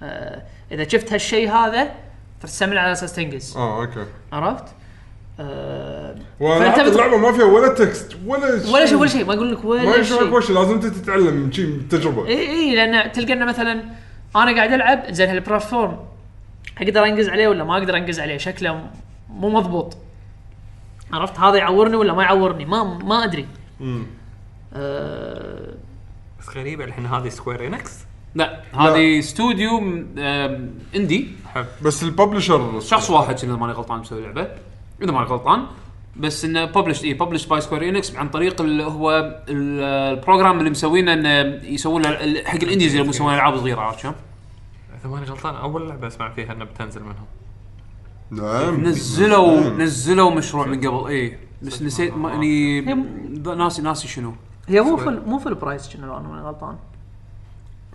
آه 0.04 0.42
إذا 0.72 0.88
شفت 0.88 1.14
هالشيء 1.14 1.52
هذا 1.52 1.92
تستعمله 2.42 2.80
على 2.82 2.92
أساس 2.92 3.14
تنقز. 3.16 3.58
آه 3.58 3.82
okay. 3.82 4.06
عرفت؟ 4.34 4.64
آه 5.40 6.16
وحتى 6.40 6.84
بت- 6.84 6.92
اللعبه 6.92 7.18
ما 7.18 7.32
فيها 7.32 7.44
ولا 7.46 7.74
text 7.74 8.18
ولا 8.26 8.62
ولا 8.74 8.86
شيء 8.86 8.98
ولا 8.98 9.10
شيء 9.10 9.26
ما 9.26 9.34
أقول 9.34 9.52
لك 9.52 9.66
ما 9.66 9.72
ولا 9.72 9.96
يشرح 9.96 10.40
شيء. 10.46 10.56
لازم 10.56 10.74
أنت 10.74 10.86
تتعلم 10.86 11.34
من 11.34 11.52
شي 11.52 11.66
من 11.66 11.90
تجربة. 11.90 12.28
إي 12.28 12.50
إي 12.50 12.76
لأن 12.76 13.12
تلقى 13.12 13.34
إنه 13.34 13.46
مثلا 13.46 13.84
أنا 14.36 14.56
قاعد 14.56 14.74
ألعب 14.74 15.04
زين 15.12 15.30
هال 15.30 15.44
platform 15.44 16.00
أقدر 16.82 17.06
أنقز 17.06 17.30
عليه 17.30 17.48
ولا 17.48 17.64
ما 17.64 17.78
أقدر 17.78 17.98
أنقز 17.98 18.20
عليه؟ 18.20 18.38
شكله 18.38 18.90
مو 19.30 19.50
مضبوط. 19.50 19.98
عرفت؟ 21.14 21.40
هذا 21.40 21.58
يعورني 21.58 21.96
ولا 21.96 22.14
ما 22.14 22.24
يعورني؟ 22.24 22.66
ما 22.66 22.84
ما 22.84 23.24
أدري. 23.24 23.48
آه 24.74 25.73
بس 26.44 26.58
غريبة 26.58 26.84
الحين 26.84 27.06
هذه 27.06 27.30
Square 27.30 27.68
Enix 27.68 27.92
لا 28.36 28.62
هذه 28.74 29.20
استوديو 29.20 29.78
آم، 29.78 30.70
اندي 30.96 31.28
بس 31.82 32.04
الببلشر 32.04 32.80
شخص 32.80 33.10
واحد 33.10 33.36
كذا 33.40 33.56
ماني 33.56 33.74
غلطان 33.74 34.00
مسوي 34.00 34.22
لعبة. 34.22 34.48
إذا 35.02 35.12
ماني 35.12 35.26
غلطان. 35.26 35.66
بس 36.18 36.46
إنه 36.46 36.66
publish 36.66 37.04
اي 37.04 37.14
published 37.14 37.46
by 37.46 37.62
Square 37.62 37.90
Enix 37.90 38.16
عن 38.16 38.30
طريق 38.30 38.62
اللي 38.62 38.84
هو 38.84 39.12
ال- 39.50 40.14
ال 40.18 40.23
program 40.23 40.60
اللي 40.60 40.70
مسوينه 40.70 41.14
إنه 41.14 41.30
يسوون 41.66 42.02
له 42.02 42.10
ال- 42.10 42.48
حق 42.48 42.56
ال 42.64 42.68
indies 42.68 42.96
اللي 42.96 43.10
يسوون 43.10 43.34
ألعاب 43.34 43.58
صغيرة 43.58 43.82
عرفت 43.82 44.00
شلون؟ 44.00 44.16
إذا 45.02 45.10
ماني 45.10 45.26
غلطان 45.26 45.56
أول 45.56 45.90
لعبة 45.90 46.08
أسمع 46.08 46.30
فيها 46.30 46.54
انها 46.54 46.66
بتنزل 46.66 47.02
منهم 47.04 47.26
نعم. 48.32 48.84
نزلوا 48.88 49.70
نزلوا 49.70 50.32
مشروع 50.32 50.68
من 50.68 50.88
قبل 50.88 51.08
اي 51.08 51.38
بس 51.62 51.82
نسيت 51.82 52.14
ما 52.14 52.36
اني 52.36 52.82
ناسي 53.56 53.82
ناسي 53.82 54.08
شنو. 54.08 54.34
هي 54.68 54.82
مو 54.82 54.98
فل 54.98 55.22
مو 55.26 55.40
فل 55.40 55.56
برايس 55.56 55.96
كنا 55.96 56.06
لو 56.06 56.18
أنا 56.18 56.28
ماني 56.28 56.42
غلطان. 56.42 56.78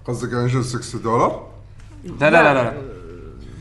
قصدك 0.04 0.32
يعني 0.32 0.48
شو 0.48 0.62
60 0.62 1.02
دولار؟ 1.02 1.50
لا 2.04 2.30
لا 2.30 2.42
لا 2.42 2.54
لا. 2.54 2.82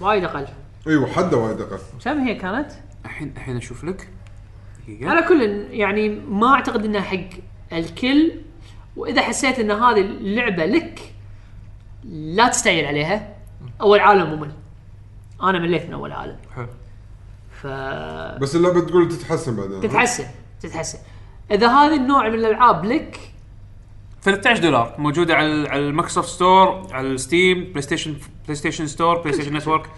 وايد 0.01 0.23
أقل. 0.23 0.47
إيوه 0.87 1.07
حده 1.07 1.37
وايد 1.37 1.61
أقل. 1.61 1.79
كم 2.03 2.19
هي 2.19 2.35
كانت؟ 2.35 2.71
الحين 3.05 3.33
الحين 3.37 3.57
أشوف 3.57 3.83
لك. 3.83 4.09
دقيقة. 4.83 5.09
على 5.09 5.27
كل 5.27 5.41
يعني 5.71 6.09
ما 6.09 6.53
أعتقد 6.53 6.85
إنها 6.85 7.01
حق 7.01 7.29
الكل. 7.73 8.31
وإذا 8.95 9.21
حسيت 9.21 9.59
إن 9.59 9.71
هذه 9.71 10.01
اللعبة 10.01 10.65
لك 10.65 11.13
لا 12.03 12.47
تستعجل 12.47 12.85
عليها. 12.85 13.35
أول 13.81 13.99
عالم 13.99 14.33
ممل. 14.33 14.51
أنا 15.43 15.59
مليت 15.59 15.85
من 15.85 15.93
أول 15.93 16.11
عالم. 16.11 16.37
حلو. 16.55 16.67
ف 17.51 17.67
بس 18.41 18.55
اللعبة 18.55 18.81
تقول 18.81 19.09
تتحسن 19.09 19.55
بعدين 19.55 19.81
تتحسن 19.81 20.25
تتحسن. 20.61 20.99
إذا 21.51 21.67
هذا 21.67 21.95
النوع 21.95 22.29
من 22.29 22.35
الألعاب 22.35 22.85
لك 22.85 23.19
13 24.21 24.61
دولار. 24.61 24.95
موجودة 24.97 25.35
على 25.35 25.69
على 25.69 25.79
ال 25.79 25.84
Microsoft 25.84 26.29
Store 26.29 26.87
على 26.91 27.07
ال 27.07 27.17
Steam 27.17 27.63
PlayStation 27.63 28.15
PlayStation 28.43 28.87
Store 28.87 29.17
PlayStation 29.21 29.53
Network 29.57 29.89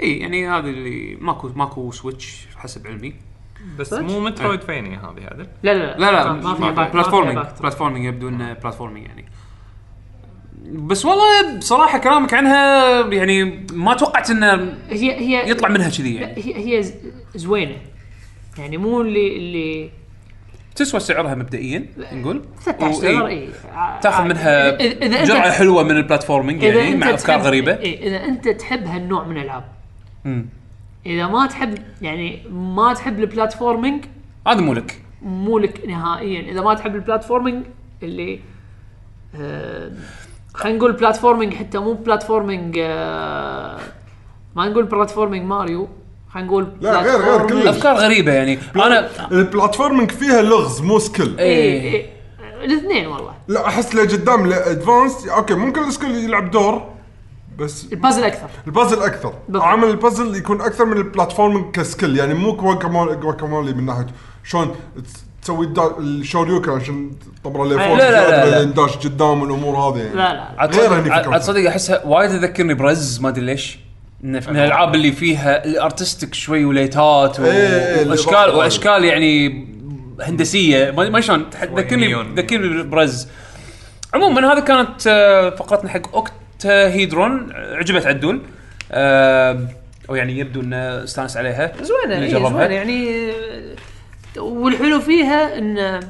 إي 0.00 0.18
يعني 0.18 0.48
هذا 0.48 0.66
اللي 0.68 1.16
ماكو 1.20 1.50
ماكو 1.56 1.90
Switch 1.90 2.46
حسب 2.56 2.86
علمي. 2.86 3.14
بس؟ 3.78 3.92
مو 3.92 4.20
metroidvania 4.20 4.96
هذه 4.96 5.24
عدل 5.30 5.46
لا 5.62 5.74
لا 5.74 5.98
لا. 5.98 6.10
لا 6.10 6.32
ما 6.32 6.70
بلاتفورمينج 6.70 7.46
بلاتفورمينج 7.60 8.04
يبدو 8.04 8.28
إنه 8.28 8.52
بلاتفورمينج 8.52 9.06
يعني. 9.06 9.24
بس 10.64 11.04
والله 11.04 11.58
بصراحة 11.58 11.98
كلامك 11.98 12.34
عنها 12.34 13.00
يعني 13.06 13.66
ما 13.72 13.94
توقعت 13.94 14.30
إنه 14.30 14.76
هي 14.90 15.12
هي 15.12 15.50
يطلع 15.50 15.68
منها 15.68 15.88
كذي 15.88 16.18
لا، 16.18 16.20
يعني 16.20 16.42
هي 16.42 16.78
هي 16.78 16.92
زوينة. 17.34 17.76
يعني 18.58 18.76
مو 18.76 19.00
اللي 19.00 19.36
اللي 19.36 19.90
تسوى 20.74 21.00
سعرها 21.00 21.34
مبدئيا 21.34 21.86
نقول. 22.12 22.44
13 22.60 22.98
وإيه، 22.98 23.12
دولار 23.12 23.26
اي 23.26 23.48
تاخذ 24.02 24.24
منها 24.24 24.70
جرعة 25.24 25.50
حلوة 25.50 25.82
من 25.82 25.96
ال 25.96 26.02
platforming 26.02 26.62
يعني 26.62 26.96
مع 26.96 27.14
أفكار 27.14 27.40
غريبة. 27.40 27.72
إيه 27.78 28.08
إذا 28.08 28.24
أنت 28.24 28.48
تحب 28.48 28.86
هالنوع 28.86 29.24
من 29.24 29.36
الألعاب. 29.36 29.64
إذا 31.06 31.26
ما 31.26 31.46
تحب 31.46 31.78
يعني 32.02 32.42
ما 32.50 32.94
تحب 32.94 33.20
ال 33.20 33.27
platforming 33.27 34.04
هذا 34.46 34.60
مو 34.60 34.74
لك. 34.74 35.02
مو 35.22 35.58
لك 35.58 35.88
نهائيا. 35.88 36.52
إذا 36.52 36.60
ما 36.60 36.74
تحب 36.74 36.94
ال 36.94 37.00
platforming 37.00 37.64
اللي 38.02 38.40
آه 39.40 39.92
خلينا 40.54 40.78
نقول 40.78 40.92
platforming 40.92 41.54
حتى 41.54 41.78
مو 41.78 41.92
platforming 41.92 42.78
آه 42.80 43.78
ما 44.56 44.68
نقول 44.68 44.84
platforming 44.84 45.46
ماريو. 45.46 45.88
خلينا 46.34 46.46
نقول 46.48 46.66
لا، 46.80 47.00
غير- 47.02 47.20
غير 47.22 47.46
كلش. 47.46 47.66
أفكار 47.66 47.94
غريبة 47.96 48.32
يعني. 48.32 48.58
أنا 48.76 49.08
ال 49.32 49.39
platforming 49.39 50.10
فيها 50.10 50.42
لغز 50.42 50.80
مو 50.80 50.98
skill 50.98 51.38
إيه. 51.38 51.82
إيه 51.82 52.06
الاثنين 52.64 53.06
والله. 53.06 53.32
لا 53.48 53.66
أحس 53.66 53.94
لقدام 53.94 54.46
ل 54.46 54.55
advanced 54.55 55.28
okay 55.28 55.54
ممكن 55.54 55.82
ال 55.84 55.88
skill 55.88 56.10
يلعب 56.24 56.50
دور 56.50 56.82
بس 57.58 57.86
البازل 57.92 58.24
أكثر. 58.24 58.48
البازل 58.66 59.02
أكثر. 59.02 59.32
بالضبط. 59.48 59.62
عامل 59.62 59.88
البازل 59.88 60.36
يكون 60.36 60.60
أكثر 60.60 60.84
من 60.84 60.96
ال 60.96 61.02
platforming 61.02 61.70
ك 61.74 61.81
skill 61.81 62.16
يعني 62.18 62.34
مو 62.34 62.52
Guacamelee 62.56 63.72
من 63.72 63.86
ناحية. 63.86 64.06
شلون 64.44 64.74
تس- 65.04 65.24
تسوي 65.42 65.72
الشوريوكا 65.98 66.72
عشان 66.72 67.10
تطبره 67.42 67.64
لفوق 67.64 67.78
لا، 67.78 67.94
لا، 67.96 68.10
لا، 68.30 68.44
لا. 68.46 68.50
بعدين 68.50 68.72
داش 68.74 68.96
قدام 68.96 69.42
الأمور 69.44 69.76
هذه. 69.76 69.98
يعني 70.02 70.14
لا 70.14 70.34
لا. 70.34 70.48
عاد 70.58 70.76
غير 70.76 70.94
هني. 70.94 71.38
تصدق 71.38 71.66
أحسها 71.68 72.06
وايد 72.06 72.30
تذكرني 72.30 72.74
برز 72.74 73.20
ما 73.20 73.28
أدري 73.28 73.44
ليش. 73.44 73.78
من 74.22 74.36
الألعاب 74.36 74.94
اللي 74.94 75.12
فيها 75.12 75.64
الارتستيك 75.64 76.34
شوي 76.34 76.64
وليتات 76.64 77.40
و- 77.40 77.44
إيه، 77.44 77.98
إيه، 77.98 78.08
واشكال 78.10 78.50
وأشكال 78.50 79.04
يعني 79.04 79.64
هندسية. 80.22 80.90
ما 80.90 81.08
ما 81.08 81.20
شلون؟ 81.20 81.50
تذكرني 81.50 82.06
نيون. 82.06 82.34
تذكرني 82.34 82.82
برز 82.82 83.28
عموما 84.14 84.52
هذه 84.52 84.60
كانت 84.60 85.06
آه، 85.06 85.50
فقرتنا 85.50 85.90
حق 85.90 86.14
اوكت 86.14 86.32
هيدرون 86.66 87.52
عجبت 87.52 88.06
عدول. 88.06 88.40
آه، 88.92 89.68
أو 90.10 90.14
يعني 90.14 90.38
يبدو 90.38 90.60
إنه 90.60 90.76
استانس 91.04 91.36
عليها. 91.36 91.72
زوينة 91.82 92.24
إيه 92.24 92.32
جربها. 92.32 92.50
زوينة. 92.50 92.74
يعني 92.74 93.30
آه، 94.36 94.40
والحلو 94.40 95.00
فيها 95.00 95.58
إن 95.58 96.00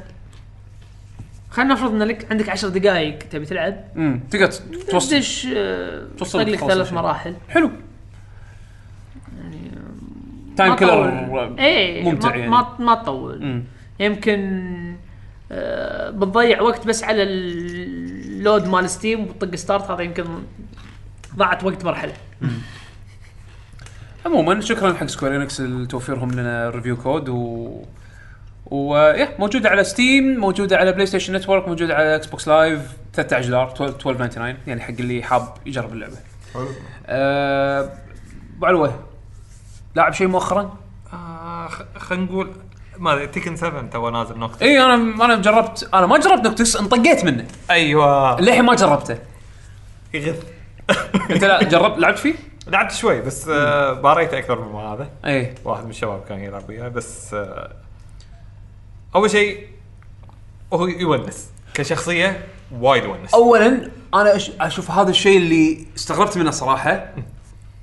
خلينا 1.50 1.74
نفرض 1.74 1.90
إن 1.94 2.02
لك 2.02 2.26
عندك 2.30 2.48
10 2.48 2.68
دقائق 2.68 3.18
تبي 3.18 3.44
تلعب. 3.46 3.84
امم 3.96 4.20
تقدر 4.30 4.50
توصل 4.90 5.10
تدش 5.10 5.48
توصل 6.18 6.52
لك 6.52 6.58
ثلاث. 6.58 6.92
مراحل. 6.92 7.34
حلو. 7.48 7.70
time 10.56 10.74
killer 10.74 11.10
تطول. 11.10 11.58
إيه 11.58 12.04
ممتع 12.04 12.28
ما 12.28 12.36
يعني 12.36 12.50
ما, 12.50 12.76
ما 12.78 12.94
تطول 12.94 13.42
مم. 13.44 13.64
يمكن 14.00 14.72
آه، 15.52 16.10
بتضيع 16.10 16.60
وقت 16.60 16.86
بس 16.86 17.04
على 17.04 17.22
ال 17.22 17.51
load 17.51 18.66
مال 18.68 18.90
ستيم 18.90 19.20
وتطق 19.20 19.54
start 19.54 19.90
هذا 19.90 20.02
يمكن 20.02 20.24
ضاعت 21.36 21.64
وقت 21.64 21.84
مرحلة 21.84 22.12
عموما 24.26 24.60
شكرا 24.60 24.92
حق 24.94 25.06
سكوير 25.06 25.36
إنكس 25.36 25.60
لتوفيرهم 25.60 26.30
لنا 26.30 26.70
review 26.70 26.96
code 26.96 27.28
و 27.28 27.68
و 28.66 28.96
يا 28.96 29.28
موجودة 29.38 29.68
على 29.70 29.84
ستيم 29.84 30.36
موجودة 30.40 30.76
على 30.76 30.92
بلاي 30.92 31.06
ستيشن 31.06 31.36
نتورك 31.36 31.68
موجودة 31.68 31.94
على 31.94 32.16
إكس 32.16 32.26
بوكس 32.26 32.48
لايف 32.48 32.80
13 33.14 33.48
دولار 33.48 33.74
12.99 34.30 34.38
يعني 34.68 34.80
حق 34.80 34.90
اللي 35.00 35.22
حاب 35.22 35.54
يجرب 35.66 35.92
اللعبة. 35.92 36.16
حلو. 36.54 36.68
أه 37.06 37.88
ابو 38.56 38.66
علوه 38.66 39.11
لاعب 39.94 40.12
شيء 40.12 40.26
مؤخرا؟ 40.26 40.76
آه 41.12 41.68
خلينا 41.98 42.24
نقول 42.24 42.50
ما 42.98 43.12
أدري 43.12 43.26
تيكن 43.26 43.56
7 43.56 43.82
تو 43.82 44.10
نازل 44.10 44.38
نوكتس. 44.38 44.62
إي 44.62 44.80
أنا 44.84 45.24
أنا 45.24 45.36
جربت 45.36 45.88
أنا 45.94 46.06
ما 46.06 46.18
جربت 46.18 46.44
نوكتس 46.44 46.76
انطقيت 46.76 47.24
منه. 47.24 47.46
أيوه. 47.70 48.40
للحين 48.40 48.64
ما 48.64 48.74
جربته؟ 48.74 49.18
يغث. 50.14 50.42
أنت 51.30 51.44
لا 51.44 51.62
جربت 51.62 51.98
لعبت 51.98 52.18
فيه؟ 52.18 52.34
لعبت 52.66 52.92
شوي 52.92 53.20
بس 53.20 53.48
آه 53.48 53.92
parry 53.92 54.27
ت 54.27 54.34
أكثر 54.34 54.60
من 54.60 54.80
هذا. 54.80 55.08
إي. 55.24 55.54
واحد 55.64 55.84
من 55.84 55.90
الشباب 55.90 56.24
كان 56.28 56.40
يلعب 56.40 56.68
وياي 56.68 56.90
بس 56.90 57.34
آه 57.34 57.70
أول 59.14 59.30
شيء 59.30 59.66
هو 60.72 60.86
يونس. 60.86 61.50
كشخصية 61.74 62.44
وايد 62.80 63.04
يونس. 63.04 63.34
اولا 63.34 63.90
أنا 64.14 64.38
أشوف 64.60 64.90
هذا 64.90 65.10
الشيء 65.10 65.38
اللي 65.38 65.86
استغربت 65.96 66.38
منه 66.38 66.50
صراحة. 66.50 67.14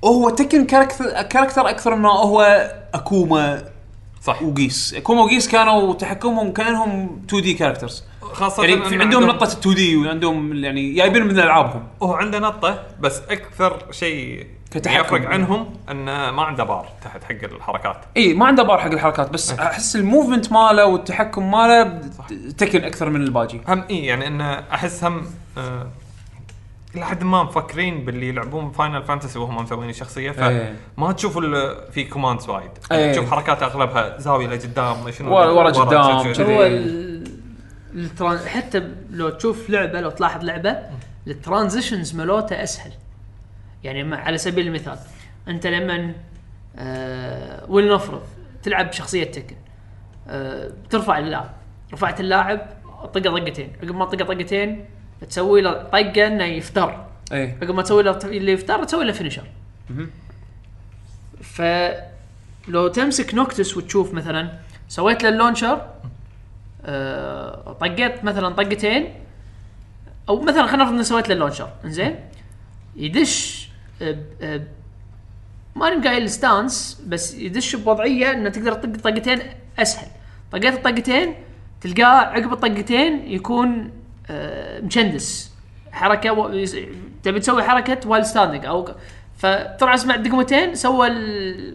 هو 0.06 0.30
تكن 0.30 0.66
character 0.66 1.22
character 1.22 1.70
أكثر 1.70 1.96
من 1.96 2.06
هو 2.06 2.72
أكوما 2.94 3.64
صح. 4.22 4.42
وغيس 4.44 4.94
أكوما 4.94 5.22
وغيس 5.22 5.48
كانوا 5.48 5.94
تحكمهم 5.94 6.54
كأنهم 6.54 7.22
2D 7.28 7.54
characters 7.54 8.04
خاصة 8.22 8.66
يعني 8.66 8.86
في 8.86 9.02
عندهم 9.02 9.24
نقطة 9.24 9.48
2D 9.48 9.98
وعندهم 9.98 10.64
يعني 10.64 10.94
جايبين 10.94 11.24
من 11.24 11.40
ألعابهم. 11.40 11.84
هو 12.04 12.14
عنده 12.14 12.40
نطه 12.40 12.84
بس 13.00 13.22
أكثر 13.30 13.86
شيء. 13.92 14.48
يفرق 14.76 15.30
عنهم 15.30 15.66
إنه 15.92 16.32
ما 16.32 16.44
عنده 16.44 16.64
بار 16.64 16.90
تحت 17.04 17.24
حق 17.24 17.44
الحركات. 17.44 17.98
إي 18.18 18.34
ما 18.34 18.46
عنده 18.46 18.64
بار 18.64 18.78
حق 18.78 18.92
الحركات 18.92 19.30
بس 19.30 19.52
أحس 19.52 19.96
ال 19.96 20.02
movement 20.02 20.52
ماله 20.52 20.86
والتحكم 20.86 21.52
ماله 21.52 22.02
تكن 22.58 22.84
أكثر 22.84 23.10
من 23.10 23.22
الباجي. 23.22 23.62
هم 23.68 23.84
إي 23.90 24.06
يعني 24.06 24.28
إنه 24.28 24.54
أحس 24.54 25.04
هم 25.04 25.26
آه 25.58 25.88
إلى 26.96 27.06
حد 27.06 27.24
ما 27.24 27.44
مفكرين 27.44 28.06
باللي 28.06 28.30
يلعبون 28.30 28.72
فاينل 28.72 29.04
فانتسي 29.04 29.40
وهم 29.40 29.56
مسوين 29.64 29.90
الشخصيه 29.90 30.32
إيه. 30.32 30.76
فما 30.98 31.12
تشوف 31.12 31.38
ال- 31.38 31.92
في 31.92 32.04
commands 32.04 32.50
وايد 32.50 32.72
إيه. 32.92 33.12
تشوف 33.12 33.32
حركات 33.32 33.64
أغلبها 33.64 34.18
زاوية 34.18 34.48
لقدام 34.48 35.12
شنو 35.12 35.34
ورا- 35.36 35.72
قدام،. 35.72 36.02
هو 36.50 36.64
ال 37.96 38.01
tran... 38.01 38.38
حتى 38.40 38.92
لو 39.10 39.30
تشوف 39.30 39.70
لعبة 39.70 40.02
لو 40.02 40.10
تلاحظ 40.10 40.44
لعبة 40.44 40.78
ال 41.28 41.35
transitions 41.35 42.16
مالوته 42.16 42.64
أسهل 42.64 42.92
يعني 43.84 44.16
على 44.16 44.38
سبيل 44.38 44.68
المثال 44.68 45.00
أنت 45.48 45.68
لما 45.68 46.14
آه 46.78 47.72
ولنفرض 47.72 48.22
تلعب 48.64 48.90
بشخصية 48.90 49.24
تكن 49.24 49.56
آه 50.28 50.72
ترفع 50.90 51.18
اللاعب 51.18 51.50
رفعت 51.94 52.20
اللاعب 52.20 52.62
طقه 53.14 53.40
طقتين 53.40 53.72
عقب 53.84 53.96
ما 53.96 54.06
طقه 54.06 54.26
طقتين 54.26 54.86
تسوي 55.30 55.62
له 55.62 55.74
طقه 55.74 56.28
إنه 56.28 56.44
يفتر. 56.44 57.06
اي 57.32 57.58
عقب 57.62 57.76
ما 57.76 57.82
تسوي 57.82 58.04
له 58.04 58.20
اللي 58.24 58.52
يفتر 58.52 58.84
تسوي 58.84 59.06
له 59.06 59.12
finisher 59.12 59.44
فلو 61.42 62.88
تمسك 62.88 63.34
نوكتس 63.34 63.78
وتشوف 63.78 64.14
مثلا 64.14 64.52
سويت 64.88 65.24
له 65.24 65.30
اللونشر 65.30 65.88
آه، 66.86 67.78
طقيت 67.82 68.24
مثلا 68.24 68.50
طقتين 68.50 69.14
أو 70.30 70.42
مثلا 70.42 70.68
خلينا 70.68 70.84
نفرض 70.84 70.94
اني 70.94 71.04
سويت 71.04 71.28
له 71.30 71.34
اللونشر 71.34 71.70
إنزين؟ 71.86 72.16
يدش 72.96 73.70
آه، 74.02 74.18
آه، 74.42 74.62
ماني 75.76 76.08
قايل 76.08 76.30
ستانس 76.30 77.02
بس 77.08 77.34
يدش 77.34 77.76
بوضعية 77.76 78.32
إنه 78.32 78.50
تقدر 78.50 78.74
تطق 78.74 79.02
طقتين 79.02 79.40
أسهل. 79.80 80.08
طقيت 80.52 80.74
الطقتين 80.74 81.36
تلقاه 81.82 82.06
عقب 82.06 82.54
الطقتين 82.54 83.32
يكون 83.32 83.92
مشندس. 84.84 85.52
حركة 85.92 86.32
و... 86.34 86.66
تبي 87.24 87.40
تسوي 87.40 87.64
حركة 87.64 88.10
وايل 88.10 88.26
ستاندنج 88.26 88.66
أو 88.66 88.90
فطلع 89.38 89.94
أسمع 89.94 90.16
دقمتين 90.16 90.76
سوى 90.76 91.10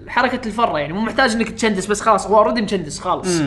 حركة 0.08 0.46
الفرة 0.46 0.78
يعني 0.78 0.92
مو 0.92 1.00
محتاج 1.00 1.32
إنك 1.32 1.50
تشندس 1.50 1.86
بس 1.86 2.00
خلاص 2.00 2.26
هو 2.26 2.38
already 2.38 2.62
مشندس 2.62 3.00
خالص. 3.00 3.40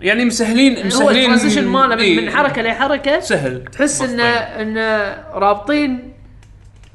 يعني 0.00 0.24
مسهلين 0.24 0.76
هو 0.78 0.84
مسهلين 0.84 1.20
ال 1.20 1.24
transition 1.24 1.66
ماله 1.66 1.94
من, 1.94 2.00
إيه. 2.00 2.20
من 2.20 2.30
حركة 2.30 2.62
لحركة 2.62 3.20
سهل. 3.20 3.64
تحس 3.64 4.02
انه 4.02 4.24
انه 4.24 5.16
رابطين 5.32 6.12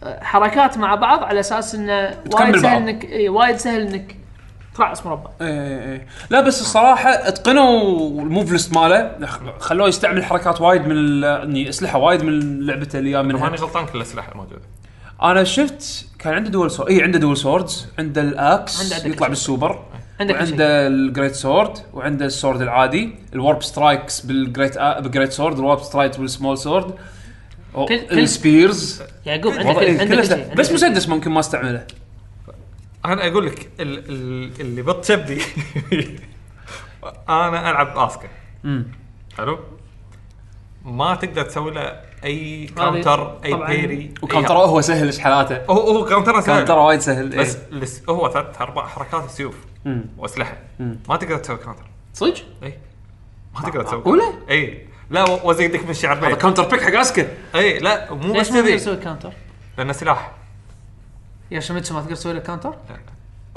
آه، 0.04 0.24
حركات 0.24 0.78
مع 0.78 0.96
بعض 0.96 1.24
على 1.24 1.40
أساس 1.40 1.76
انه 1.76 2.10
تكمل 2.10 2.50
وايد 2.50 2.58
سهل. 2.62 2.76
انك 2.78 3.04
إيه 3.06 3.30
وايد 3.30 3.56
سهل 3.56 3.82
إنك 3.82 4.16
ترعس 4.80 5.06
مربع 5.06 5.30
إيه 5.42 5.48
إيه 5.92 6.08
لا 6.30 6.42
بس 6.42 6.62
الصراحة 6.62 7.10
اتقنوا 7.10 8.22
ال 8.22 8.28
move 8.28 8.52
list 8.52 8.74
ماله. 8.74 9.26
خ- 9.26 9.60
خلوه 9.60 9.88
يستعمل 9.88 10.24
حركات 10.24 10.62
وايد 10.62 10.82
من 10.88 10.92
ال- 10.98 11.24
يعني 11.24 11.70
أسلحة 11.70 12.00
وايد 12.00 12.24
من 12.24 12.60
لعبته 12.66 13.00
اللي 13.00 13.24
منها. 13.24 13.42
ماني 13.42 13.56
غلطان 13.56 13.86
كل 13.86 13.98
الأسلحة 13.98 14.38
موجودة. 14.38 14.62
أنا 15.24 15.44
شفت 15.44 16.06
كان 16.20 16.34
عنده 16.34 16.50
دول 16.50 16.72
سورد 16.72 16.90
اي 16.90 17.04
عنده 17.04 17.20
دول 17.20 17.38
سوردز 17.38 17.88
عنده 18.00 18.22
الاكس 18.22 18.82
عنده- 18.84 18.96
عنده 18.96 19.08
يطلع 19.10 19.28
بالسوبر. 19.28 19.80
عندك 20.20 20.34
شيء. 20.36 20.44
وعنده 20.48 20.88
الجريت 20.88 21.36
سورد 21.36 21.78
وعنده 21.94 22.26
السورد 22.26 22.62
العادي. 22.62 23.16
الورب 23.34 23.64
سترايكس 23.64 24.22
بالجريت 24.22 24.78
آ... 24.78 25.00
بالجريت 25.00 25.32
سورد 25.32 25.58
الورب 25.60 25.80
سترايكس 25.84 26.18
بالسمول 26.18 26.58
سورد 26.58 26.94
أو 27.76 27.86
كل- 27.86 28.00
كل- 28.08 28.20
السبيرز 28.20 29.02
يعقوب 29.26 29.54
عندك 29.54 29.78
إيه، 29.82 30.00
عندك 30.00 30.58
بس 30.58 30.72
مسدس 30.72 31.10
ممكن 31.10 31.32
ما 31.32 31.40
استعمله. 31.40 31.84
أنا 33.06 33.28
أقول 33.28 33.46
لك 33.46 33.70
ال- 33.80 34.10
ال- 34.10 34.62
اللي 34.62 34.82
بتشبدي 34.82 35.42
أنا 37.30 37.72
ألعب 37.72 37.98
اسكا 37.98 38.30
حلو؟ 39.38 39.60
ما 40.86 41.16
تقدر 41.16 41.42
تسوي 41.44 41.72
له 41.72 42.02
أي 42.24 42.66
counter 42.78 43.38
أي. 43.46 43.54
parry 43.54 44.14
و 44.22 44.26
counter 44.26 44.54
هو 44.54 44.82
سهل 44.82 45.06
إيش 45.06 45.20
حالاته. 45.20 45.66
هو 45.70 45.98
هو 45.98 46.06
counter 46.06 46.42
سهل. 46.42 46.46
counter 46.46 46.78
وايد 46.78 47.00
سهل 47.00 47.30
بس 47.30 47.56
إيه. 47.56 47.62
بس 47.80 48.04
هو 48.10 48.30
ثلاث 48.30 48.62
أربع 48.62 48.88
حركات 48.88 49.30
سيوف. 49.30 49.56
وأسلحة. 50.18 50.58
ما 50.80 51.16
تقدر 51.18 51.38
تسوي 51.38 51.58
counter 51.58 51.84
صدق؟ 52.14 52.36
اي 52.64 52.78
ما 53.56 53.62
تقدر 53.62 53.84
تسوي 53.84 53.98
معقولة؟ 53.98 54.34
اي 54.50 54.86
لا 55.10 55.24
وزيدك 55.46 55.84
من 55.84 55.90
الشعر 55.90 56.18
هذا 56.28 56.36
counter 56.36 56.64
pick 56.68 56.82
حق 56.82 57.00
آسكا 57.00 57.28
اي 57.56 57.80
لا 57.80 58.14
مو 58.14 58.34
ليش 58.34 58.40
بس 58.50 58.52
ما 58.52 58.58
تقدر 58.60 58.70
كذي 58.70 58.78
تسوي 58.78 58.96
counter؟ 58.98 59.32
لأنه 59.78 59.94
سلاح. 59.94 60.32
يوشيميتسو 61.52 61.94
ما 61.94 62.02
تقدر 62.02 62.16
تسوي 62.16 62.34
له 62.34 62.40
counter؟ 62.40 62.76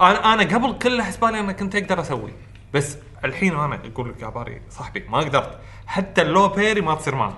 أنا 0.00 0.34
أنا 0.34 0.42
قبل 0.42 0.78
كله 0.78 1.04
حسبالي 1.04 1.40
أنا 1.40 1.52
كنت 1.52 1.76
أقدر 1.76 2.00
أسوي 2.00 2.32
بس 2.74 2.96
الحين 3.24 3.54
أنا 3.54 3.78
أقول 3.94 4.08
لك 4.08 4.22
يا 4.22 4.28
parry 4.28 4.60
صاحبي 4.70 5.04
ما 5.08 5.18
قدرت. 5.18 5.58
حتى 5.86 6.22
ال 6.22 6.29
low 6.29 6.48
parry 6.48 6.80
ما 6.80 6.94
تصير 6.94 7.14
معي 7.14 7.32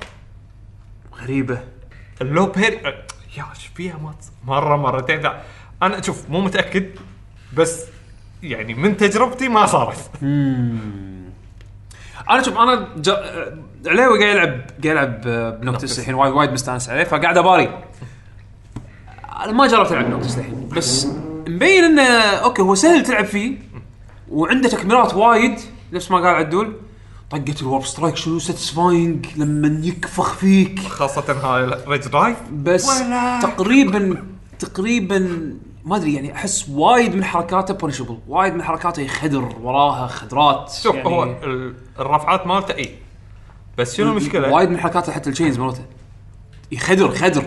غريبة. 1.23 1.59
ال 2.21 2.27
low 2.27 2.47
parry 2.47 2.77
أه، 2.77 3.03
يا 3.37 3.45
إيش 3.55 3.67
فيها؟ 3.67 3.97
ما 3.97 4.13
تصير 4.13 4.33
مره 4.45 4.77
مرتين 4.77 5.21
لا 5.21 5.43
أنا 5.83 6.03
شوف 6.03 6.31
مو 6.31 6.41
متأكد 6.41 6.91
بس 7.57 7.85
يعني 8.43 8.75
من 8.75 8.97
تجربتي 8.97 9.49
ما 9.49 9.67
صارت. 9.67 10.11
أنا 12.31 12.43
شوف 12.43 12.59
أنا 12.59 12.89
ج... 12.97 13.11
علاوي 13.87 14.25
قاعد 14.25 14.37
يلعب 14.37 14.61
قاعد 14.61 14.85
يلعب 14.85 15.27
آه، 15.27 15.51
بنوكتس 15.51 15.99
الحين 15.99 16.15
وايد 16.15 16.33
وايد 16.33 16.53
مستانس 16.53 16.89
عليه 16.89 17.05
فقاعد 17.05 17.39
أ 17.39 17.45
parry. 17.45 17.85
أنا 19.41 19.53
ما 19.53 19.67
جربت 19.67 19.93
العب 19.93 20.11
نوكتس 20.11 20.39
الحين 20.39 20.69
بس 20.77 21.07
مبين 21.49 21.85
إنه 21.85 22.03
okay 22.21 22.63
هو 22.63 22.75
سهل 22.75 23.03
تلعب 23.03 23.25
فيه 23.25 23.59
وعنده 24.31 24.69
تدميرات 24.69 25.15
وايد 25.15 25.59
نفس 25.93 26.11
ما 26.11 26.17
قال 26.17 26.27
عدول. 26.27 26.73
طقة 27.31 27.55
ال 27.63 27.67
warp 27.67 27.85
strike 27.85 28.17
شنو 28.17 28.39
satisfying 28.39 29.27
لما 29.37 29.87
يكفخ 29.87 30.35
فيك. 30.35 30.79
خاصة 30.81 31.33
هاي 31.33 31.81
rage 31.89 32.03
drive 32.09 32.37
بس. 32.53 33.03
تقريبا 33.43 34.25
تقريبا 34.59 35.19
ما 35.85 35.97
أدري 35.97 36.15
يعني 36.15 36.35
أحس 36.35 36.69
وايد 36.69 37.15
من 37.15 37.25
حركاته 37.25 37.75
punishable 37.75 38.19
وايد 38.29 38.55
من 38.55 38.63
حركاته 38.63 39.01
يخدر 39.03 39.57
وراها 39.63 40.07
خدرات. 40.07 40.73
شوف 40.83 40.95
يعني 40.95 41.09
هو 41.09 41.23
ال- 41.25 41.75
الرفعات 41.99 42.47
مالته 42.47 42.75
إي. 42.75 42.95
بس 43.79 43.97
شنو 43.97 44.11
المشكلة؟ 44.11 44.53
وايد 44.53 44.71
من 44.71 44.79
حركاته 44.79 45.13
حتى 45.13 45.31
ال 45.31 45.35
chains 45.35 45.59
مالته. 45.59 45.83
يخدر 46.73 47.11
خدر. 47.15 47.45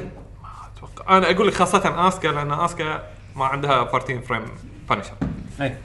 أنا 1.10 1.32
أقول 1.32 1.48
لك 1.48 1.54
خاصة 1.54 2.08
آسكا 2.08 2.28
لأن 2.28 2.52
آسكا 2.52 3.04
ما 3.36 3.46
عندها 3.46 3.80
14 3.80 4.22
frame 4.22 4.46
punisher 4.90 5.14
أي. 5.62 5.78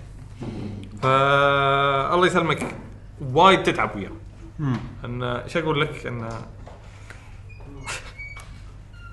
فا 1.02 2.14
الله 2.14 2.26
يسلمك. 2.26 2.66
وايد 3.32 3.62
تتعب 3.62 3.96
وياه. 3.96 4.10
إن 5.04 5.42
شو 5.46 5.58
أقول 5.58 5.80
لك؟ 5.80 6.06
إن 6.06 6.22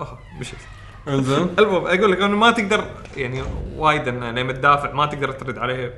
أوه 0.01 0.19
مشيت 0.39 0.59
إنزين. 1.07 1.49
المهم 1.59 1.85
أقول 1.85 2.11
لك 2.11 2.21
إنه 2.21 2.37
ما 2.37 2.51
تقدر 2.51 2.83
يعني 3.17 3.43
وايد 3.75 4.07
انه 4.07 4.31
لما 4.31 4.53
تدافع 4.53 4.91
ما 4.93 5.05
تقدر 5.05 5.31
ترد 5.31 5.57
عليه 5.57 5.93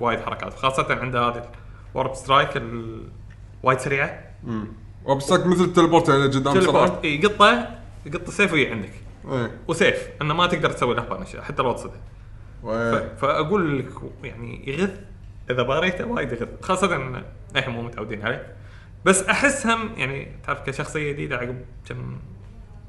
وايد 0.00 0.20
حركات. 0.20 0.54
خاصة 0.54 0.86
عنده 1.00 1.28
هذه 1.28 1.50
ال 1.94 1.98
warp 1.98 2.14
strike 2.14 2.62
وايد 3.62 3.78
سريعة. 3.78 4.20
وبسك 5.04 5.46
مثل 5.46 5.64
ال 5.64 5.69
teleport 5.69 6.08
يعني 6.08 6.22
قدام 6.22 6.40
بسرعة 6.42 6.60
teleport 6.60 7.04
إي 7.04 7.22
قطة 7.22 7.68
يقط 8.06 8.30
سيف 8.30 8.52
وهي 8.52 8.70
عندك. 8.72 8.92
إيه. 9.24 9.58
وسيف 9.68 10.08
إنه 10.22 10.34
ما 10.34 10.46
تقدر 10.46 10.70
تسوي 10.70 10.94
له 10.94 11.02
punish 11.02 11.36
حتى 11.36 11.62
لو 11.62 11.72
تصده. 11.72 12.00
فأقول 13.16 13.78
لك 13.78 13.92
يعني 14.22 14.70
يغث 14.70 15.00
إذا 15.50 15.62
باريته 15.62 16.06
وايد 16.06 16.32
يغث. 16.32 16.48
خاصة 16.62 16.96
إن 16.96 17.24
إحنا 17.56 17.72
مو 17.72 17.82
متعودين 17.82 18.22
عليه. 18.22 18.54
بس 19.04 19.22
أحس 19.22 19.66
هم 19.66 19.90
يعني 19.96 20.28
تعرف 20.46 20.60
كشخصية 20.60 21.12
جديدة 21.12 21.36
عقب 21.36 21.64
كم 21.88 22.18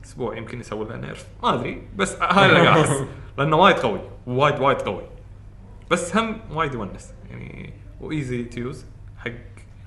أسبوع 0.05 0.37
يمكن 0.37 0.59
يسوي 0.59 0.87
لها 0.87 0.97
nerf. 0.97 1.25
ما 1.43 1.53
أدري 1.53 1.87
بس 1.95 2.15
هاي 2.21 2.45
اللي 2.45 2.67
قاعد 2.67 2.79
أحس. 2.79 3.03
لأنه 3.37 3.57
وايد 3.57 3.75
قوي 3.75 4.01
وايد 4.27 4.59
وايد 4.59 4.77
قوي. 4.77 5.01
بس 5.91 6.17
هم 6.17 6.41
وايد 6.51 6.73
يونس 6.73 7.13
يعني 7.29 7.73
و 8.01 8.10
easy 8.10 8.43
to 8.43 8.59
use 8.59 8.85
حق 9.17 9.31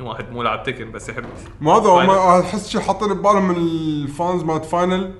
واحد 0.00 0.30
مو 0.30 0.42
لاعب 0.42 0.62
Tekken 0.62 0.92
بس 0.92 1.08
يحب 1.08 1.24
ما 1.60 1.72
هذا. 1.72 2.46
أحس 2.46 2.68
شي 2.68 2.80
حاطين 2.80 3.14
ببالهم 3.14 3.48
من 3.48 3.56
ال 3.56 3.73
fans 3.73 4.42
مالت 4.42 4.64
Final 4.64 5.14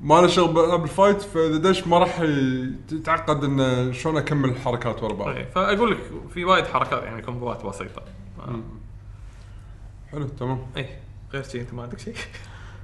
ما 0.00 0.14
له 0.20 0.26
شغل 0.26 0.52
بلعب 0.52 0.84
ال 0.84 0.90
fight 0.90 1.22
فإذا 1.22 1.56
دش 1.56 1.86
ما 1.86 1.98
راح 1.98 2.20
ي- 2.20 2.74
تتعقد 2.88 3.44
انه 3.44 3.92
شلون 3.92 4.16
أكمل 4.16 4.48
الحركات 4.48 5.02
ورا 5.02 5.12
بعض. 5.14 5.34
فأقول 5.54 5.90
لك 5.90 5.98
في 6.34 6.44
وايد 6.44 6.66
حركات 6.66 7.02
يعني 7.02 7.22
combo 7.22 7.59
ات 7.59 7.66
بسيطة. 7.66 8.02
حلو 10.12 10.26
تمام. 10.26 10.66
إيه 10.76 11.00
غير 11.32 11.42
شيء 11.42 11.60
أنت 11.60 11.74
ما 11.74 11.82
عندك 11.82 11.98
شيء 11.98 12.14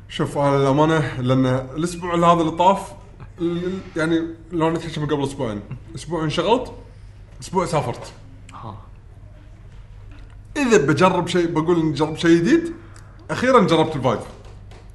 شوف 0.08 0.38
أنا 0.38 0.56
للأمانة 0.56 1.20
لأن 1.20 1.46
الأسبوع 1.46 2.14
هذا 2.14 2.40
اللي 2.40 2.50
طاف 2.52 2.92
يعني 3.96 4.22
لو 4.52 4.70
نتحكي 4.70 5.00
من 5.00 5.06
قبل 5.06 5.22
أسبوعين. 5.24 5.60
أسبوع 5.94 6.24
انشغلت 6.24 6.72
أسبوع 7.40 7.66
سافرت. 7.66 8.12
ها 8.54 8.76
إذا 10.56 10.86
بجرب 10.86 11.26
شيء 11.28 11.46
بقول 11.52 11.80
إني 11.80 11.92
جرب 11.92 12.16
شيء 12.16 12.36
جديد 12.38 12.72
أخيرا 13.30 13.60
جربت 13.66 13.96
ال 13.96 14.01
Vive 14.01 14.20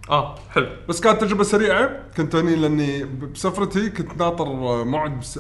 آه 0.09 0.35
حلو. 0.49 0.67
بس 0.89 1.01
كانت 1.01 1.21
تجربة 1.21 1.43
سريعة. 1.43 1.89
كنت 2.17 2.35
هني 2.35 2.55
لأني 2.55 3.03
بسفرتي 3.03 3.89
كنت 3.89 4.17
ناطر 4.17 4.45
موعد 4.83 5.19
بس- 5.19 5.39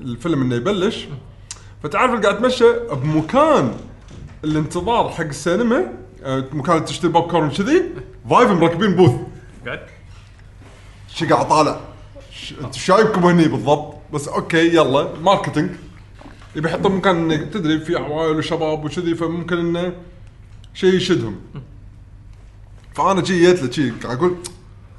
الفيلم 0.00 0.42
إنه 0.42 0.54
يبلش. 0.54 1.08
فتعرف 1.82 2.10
قاعد 2.10 2.26
أتمشى؟ 2.26 2.64
بمكان 2.92 3.74
الانتظار 4.44 5.08
حق 5.08 5.24
السينما 5.24 5.92
آه، 6.24 6.44
مكان 6.52 6.84
تشتري 6.84 7.10
بوب 7.12 7.30
كورن 7.30 7.50
كذي 7.50 7.82
Vive 8.30 8.50
مركبين 8.50 8.96
booth. 8.96 9.12
قاعد؟ 9.66 9.80
شي 11.08 11.26
قاعد 11.26 11.48
طالع. 11.48 11.80
أنت 12.64 12.74
شايبكم 12.74 13.24
هني 13.24 13.48
بالضبط. 13.48 13.94
بس 14.12 14.28
okay 14.28 14.74
يلا 14.76 15.08
marketing. 15.22 15.70
يبي 16.56 16.68
يحطون 16.68 16.96
مكان 16.96 17.50
تدري 17.50 17.80
في 17.80 17.96
عوائل 17.96 18.36
وشباب 18.36 18.84
وكذي 18.84 19.14
فممكن 19.14 19.58
إنه 19.58 19.92
شيء 20.74 20.94
يشدهم. 20.94 21.36
فأنا 22.94 23.20
جي 23.20 23.38
جيت 23.46 23.62
له 23.62 23.70
شي 23.70 23.90
قاعد 23.90 24.16
أقول 24.16 24.36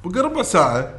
بقى 0.04 0.20
ربع 0.22 0.42
ساعة. 0.42 0.94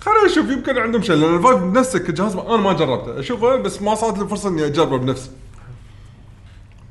خليني 0.00 0.26
أشوف 0.26 0.50
يمكن 0.50 0.78
عندهم 0.78 1.02
شيء 1.02 1.16
لأن 1.16 1.36
ال 1.36 1.40
Vive 1.40 1.58
بنفسه 1.58 1.98
كجهاز 1.98 2.36
ما- 2.36 2.48
أنا 2.54 2.56
ما 2.62 2.72
جربته. 2.72 3.20
أشوفه 3.20 3.56
بس 3.56 3.82
ما 3.82 3.94
صارت 3.94 4.18
لي 4.18 4.28
فرصة 4.28 4.48
إني 4.48 4.66
أجربه 4.66 4.96
بنفسي. 4.98 5.30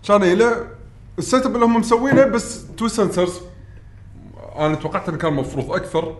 كان 0.07 0.23
له 0.23 0.67
ال 1.19 1.45
setup 1.45 1.55
اللي 1.55 1.65
هم 1.65 1.75
مسوينه 1.79 2.25
بس 2.25 2.65
two 2.77 2.87
sensors 2.87 3.41
أنا 4.55 4.75
توقعت 4.75 5.09
إنه 5.09 5.17
كان 5.17 5.33
مفروض 5.33 5.71
أكثر. 5.71 6.15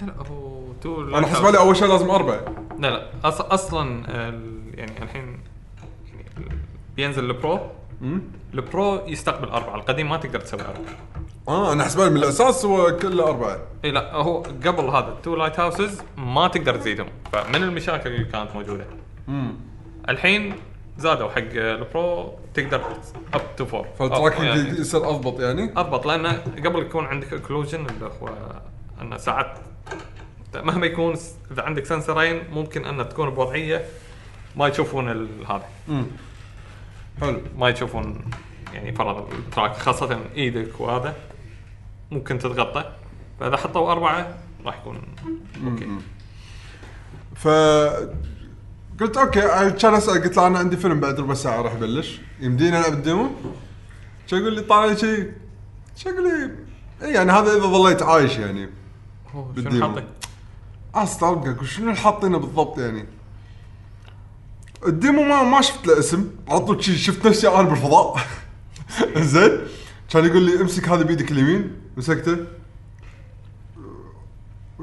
لا 0.00 0.06
لا 0.06 0.14
هو 0.30 0.72
two 0.82 1.02
أنا 1.18 1.26
حسب 1.26 1.44
لي 1.46 1.58
أول 1.58 1.76
شيء 1.76 1.88
لازم 1.88 2.10
اربعه 2.10 2.40
لا 2.78 2.86
لا 2.90 3.10
أص... 3.24 3.40
أصلا. 3.40 4.10
يعني 4.74 5.02
الحين 5.02 5.38
يعني 6.14 6.56
بينزل 6.96 7.24
ال 7.24 7.31
Pro. 7.31 7.60
ال 8.54 8.67
Pro 8.67 9.06
يستقبل 9.06 9.48
أربعة 9.48 9.74
القديم 9.74 10.08
ما 10.08 10.16
تقدر 10.16 10.40
تسوي 10.40 10.60
أربعة. 10.60 10.96
آه 11.48 11.72
أنا 11.72 11.84
حسبان 11.84 12.12
من 12.12 12.16
الأساس 12.16 12.64
هو 12.64 12.96
كله 12.96 13.28
أربعة. 13.28 13.58
إي 13.84 13.90
لا 13.90 14.14
هو 14.14 14.42
قبل 14.42 14.84
هذا 14.84 15.08
ال 15.08 15.36
two 15.36 15.60
lighthouses 15.60 16.02
ما 16.16 16.48
تقدر 16.48 16.76
تزيدهم. 16.76 17.08
فمن 17.32 17.62
المشاكل 17.62 18.10
اللي 18.10 18.24
كانت 18.24 18.54
موجودة. 18.54 18.86
الحين 20.08 20.54
زادوا 20.98 21.28
حق 21.28 21.42
ال 21.54 21.73
Pro 21.73 22.32
تقدر 22.54 22.82
up 23.34 23.56
to 23.56 23.64
4 23.64 23.84
فال 23.98 24.14
tracking 24.14 24.78
يصير 24.78 25.08
أضبط 25.08 25.40
يعني؟ 25.40 25.72
أضبط 25.76 26.06
لأن 26.06 26.26
قبل 26.66 26.80
يكون 26.82 27.04
عندك 27.04 27.32
occlusion 27.32 27.86
اللي 27.86 28.10
هو 28.22 28.28
أن 29.02 29.18
ساعات 29.18 29.58
مهما 30.54 30.86
يكون 30.86 31.14
إذا 31.50 31.62
عندك 31.62 31.84
sensor 31.84 32.28
ين 32.28 32.42
ممكن 32.52 32.84
أن 32.84 33.08
تكون 33.08 33.30
بوضعية 33.30 33.84
ما 34.56 34.68
يشوفون 34.68 35.28
هذا. 35.48 35.64
حلو. 37.20 37.40
ما 37.58 37.68
يشوفون 37.68 38.30
يعني 38.72 38.92
فرض 38.92 39.32
ال 39.32 39.39
track 39.39 39.76
خاصة 39.76 40.20
إيدك 40.34 40.80
وهذا 40.80 41.16
ممكن 42.10 42.38
تتغطى. 42.38 42.92
فإذا 43.40 43.56
حطوا 43.56 43.92
أربعة 43.92 44.38
راح 44.64 44.78
يكون 44.80 45.02
okay. 45.64 45.88
ف 47.34 47.48
قلت 49.00 49.16
okay 49.16 49.40
كان 49.70 49.94
أسأل 49.94 50.22
قلت 50.22 50.36
له 50.36 50.46
أنا 50.46 50.58
عندي 50.58 50.76
فيلم 50.76 51.00
بعد 51.00 51.20
ربع 51.20 51.34
ساعة 51.34 51.62
راح 51.62 51.72
يبلش. 51.72 52.20
يمديني 52.40 52.78
العب 52.78 52.92
ال 52.92 53.00
demo 53.00 53.30
شو 54.26 54.36
يقول 54.36 54.54
لي؟ 54.54 54.60
طالع 54.60 54.84
لي 54.84 54.96
شيء 54.96 55.32
شو 55.96 56.08
يقول 56.08 56.24
لي؟ 56.24 56.56
اي 57.06 57.12
يعني 57.12 57.32
هذا 57.32 57.52
إذا 57.52 57.66
ظليت 57.66 58.02
عايش 58.02 58.38
يعني. 58.38 58.68
شنو 59.56 59.86
حاطك؟ 59.86 60.06
استغرب 60.94 61.64
شنو 61.64 61.94
حاطينه 61.94 62.38
بالضبط 62.38 62.78
يعني؟ 62.78 63.06
ال 64.86 64.93
demo 64.93 65.22
ما 65.22 65.42
ما 65.42 65.60
شفت 65.60 65.86
له 65.86 65.98
اسم. 65.98 66.30
على 66.48 66.60
طول 66.60 66.84
شي 66.84 66.98
شفت 66.98 67.26
نفسي 67.26 67.48
أنا 67.48 67.62
بالفضاء. 67.62 68.20
زين. 69.16 69.58
كان 70.10 70.24
يقول 70.24 70.42
لي 70.42 70.60
امسك 70.60 70.88
هذا 70.88 71.02
بيدك 71.02 71.30
اليمين. 71.30 71.76
مسكته. 71.96 72.36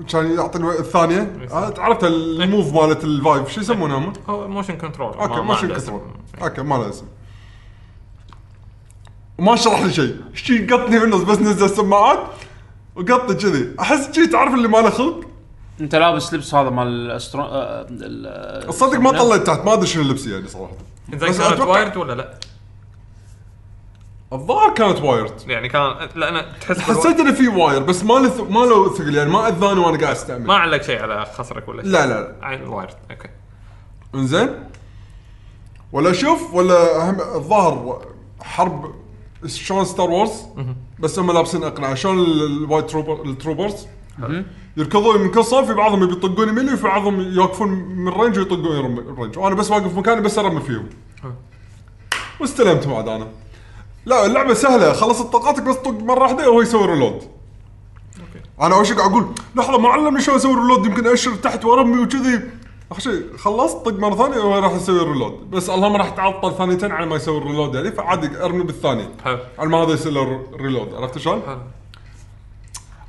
كان 0.10 0.36
يعطيني 0.36 0.70
الثانية. 0.70 1.48
آه، 1.52 1.74
عرفت 1.78 2.04
ال 2.03 2.18
Move 2.18 2.74
مالت 2.74 3.04
ال 3.03 3.13
Vive 3.13 3.49
شو 3.50 3.62
يسمونه 3.62 3.98
هم؟ 3.98 4.14
هو 4.30 4.48
motion 4.47 4.78
control 4.78 5.14
okay 5.14 5.41
motion 5.41 5.68
control 5.74 6.01
okay 6.41 6.62
ما 6.62 6.76
له 6.76 6.89
اسم. 6.89 7.06
وما 9.38 9.56
شرح 9.56 9.82
لي 9.82 9.93
شيء. 9.93 10.16
شي 10.34 10.66
قطني 10.66 11.00
بالنص 11.00 11.22
بس 11.22 11.38
نزل 11.39 11.66
السماعات. 11.66 12.20
وقطني 12.95 13.36
كذي. 13.36 13.76
أحس 13.80 14.12
شي 14.16 14.28
تعرف 14.28 14.54
اللي 14.54 14.68
ما 14.68 14.78
له 14.78 14.89
خلق؟ 14.89 15.26
انت 15.82 15.95
لابس 15.95 16.34
لبس 16.34 16.55
هذا 16.55 16.69
مال 16.69 16.88
ال 16.88 16.97
astro 16.97 17.43
آه، 17.43 17.82
ال- 17.89 18.67
الصدق 18.69 18.99
ما 18.99 19.11
طلعت 19.11 19.39
تحت 19.47 19.65
ما 19.65 19.73
أدري 19.73 19.88
شنو 19.88 20.03
لبسي 20.03 20.32
يعني 20.32 20.47
صراحة. 20.47 20.73
زين 21.15 21.30
بس 21.30 21.38
كانت 21.38 21.57
أتوقع- 21.59 21.67
wired 21.68 21.97
ولا 21.97 22.13
لا؟ 22.13 22.34
الظاهر 24.34 24.73
كانت 24.73 25.01
wired. 25.01 25.34
يعني 25.47 25.69
كان 25.69 26.09
لأن 26.15 26.45
تحس 26.61 26.78
بالو- 26.78 26.82
حسيت 26.99 27.19
إنه 27.19 27.34
في 27.34 27.47
wire 27.47 27.84
بس 27.84 28.03
ما 28.03 28.13
له 28.13 28.30
ث- 28.30 28.51
ما 28.51 28.59
له 28.59 28.93
ثقل 28.93 29.15
يعني 29.15 29.30
ما 29.30 29.47
أذاني 29.47 29.80
وأنا 29.80 29.97
قاعد 29.97 30.15
أستعمل. 30.15 30.45
ما 30.45 30.55
علق 30.55 30.82
شيء 30.82 31.01
على 31.01 31.25
خصرك 31.25 31.67
ولا 31.67 31.82
شيء؟ 31.84 31.91
لا 31.91 32.05
لا 32.07 32.21
لا. 32.21 32.36
عين 32.41 32.61
ال 32.64 32.68
wired 32.68 32.93
okay. 33.12 33.30
إنزين؟ 34.15 34.49
ولا 35.91 36.11
أشوف 36.11 36.53
ولا 36.53 37.09
هم 37.09 37.21
الظاهر 37.21 38.05
حرب 38.41 38.95
شلون 39.45 39.86
Star 39.86 40.10
Wars 40.10 40.32
بس 40.99 41.19
هم 41.19 41.32
لابسين 41.32 41.63
أقنعة. 41.63 41.93
شلون 41.95 42.19
ال- 42.19 42.43
ال 42.64 42.68
white 42.68 42.89
trooper 42.89 43.26
ال 43.26 43.32
troopers؟ 43.32 43.88
يركضون 44.78 45.22
من 45.22 45.32
كل 45.32 45.43
صف 45.43 45.65
في 45.65 45.74
بعضهم 45.74 46.03
يبي 46.03 46.13
يطقون 46.13 46.49
يميني 46.49 46.74
وفي 46.74 46.84
بعضهم 46.84 47.20
يوقفون 47.20 47.70
من 47.70 48.09
range 48.10 48.38
ويطقون 48.38 49.15
range 49.20 49.38
وأنا 49.38 49.55
بس 49.55 49.72
واقف 49.72 49.97
مكاني 49.97 50.22
بس 50.22 50.39
أرمي 50.39 50.61
فيهم. 50.61 50.89
واستلمت 52.39 52.88
بعد 52.88 53.07
أنا. 53.07 53.28
لا 54.05 54.26
اللعبة 54.26 54.53
سهلة. 54.53 54.93
خلصت 54.93 55.34
طاقاتك 55.34 55.63
بس 55.63 55.76
طق 55.76 55.91
مرة 55.91 56.22
واحدة 56.22 56.49
وهو 56.49 56.61
يسوي 56.61 56.86
reload 56.86 57.24
أنا 58.61 58.76
أول 58.76 58.88
شيء 58.88 58.97
قاعد 58.97 59.11
أقول 59.11 59.28
لحظة 59.55 59.78
ما 59.78 59.89
علمني 59.89 60.22
شلون 60.22 60.38
أسوي 60.38 60.55
reload 60.55 60.86
يمكن 60.86 61.07
أشر 61.07 61.36
تحت 61.36 61.65
وأرمي 61.65 62.03
وكذي. 62.03 62.41
اخر 62.91 63.01
شيء 63.01 63.38
خلصت 63.38 63.78
طق 63.78 63.99
مرة 63.99 64.15
ثانية 64.15 64.38
وهو 64.38 64.59
راح 64.59 64.72
يسوي 64.72 64.99
reload 64.99 65.51
بس 65.51 65.70
اللهم 65.70 65.95
راح 65.95 66.09
تعطل 66.09 66.57
ثانيتين 66.57 66.91
على 66.91 67.05
ما 67.05 67.15
يسوي 67.15 67.38
ال 67.38 67.43
reload 67.43 67.76
يعني 67.76 67.91
فعادي 67.91 68.43
أرمي 68.43 68.63
بالثانية. 68.63 69.09
حلو. 69.24 69.39
على 69.59 69.70
ما 69.70 69.78
هذا 69.78 69.93
يصير 69.93 70.11
له 70.11 70.43
reload 70.53 70.93
عرفت 70.93 71.18
شلون؟ 71.18 71.41
حلو. 71.47 71.57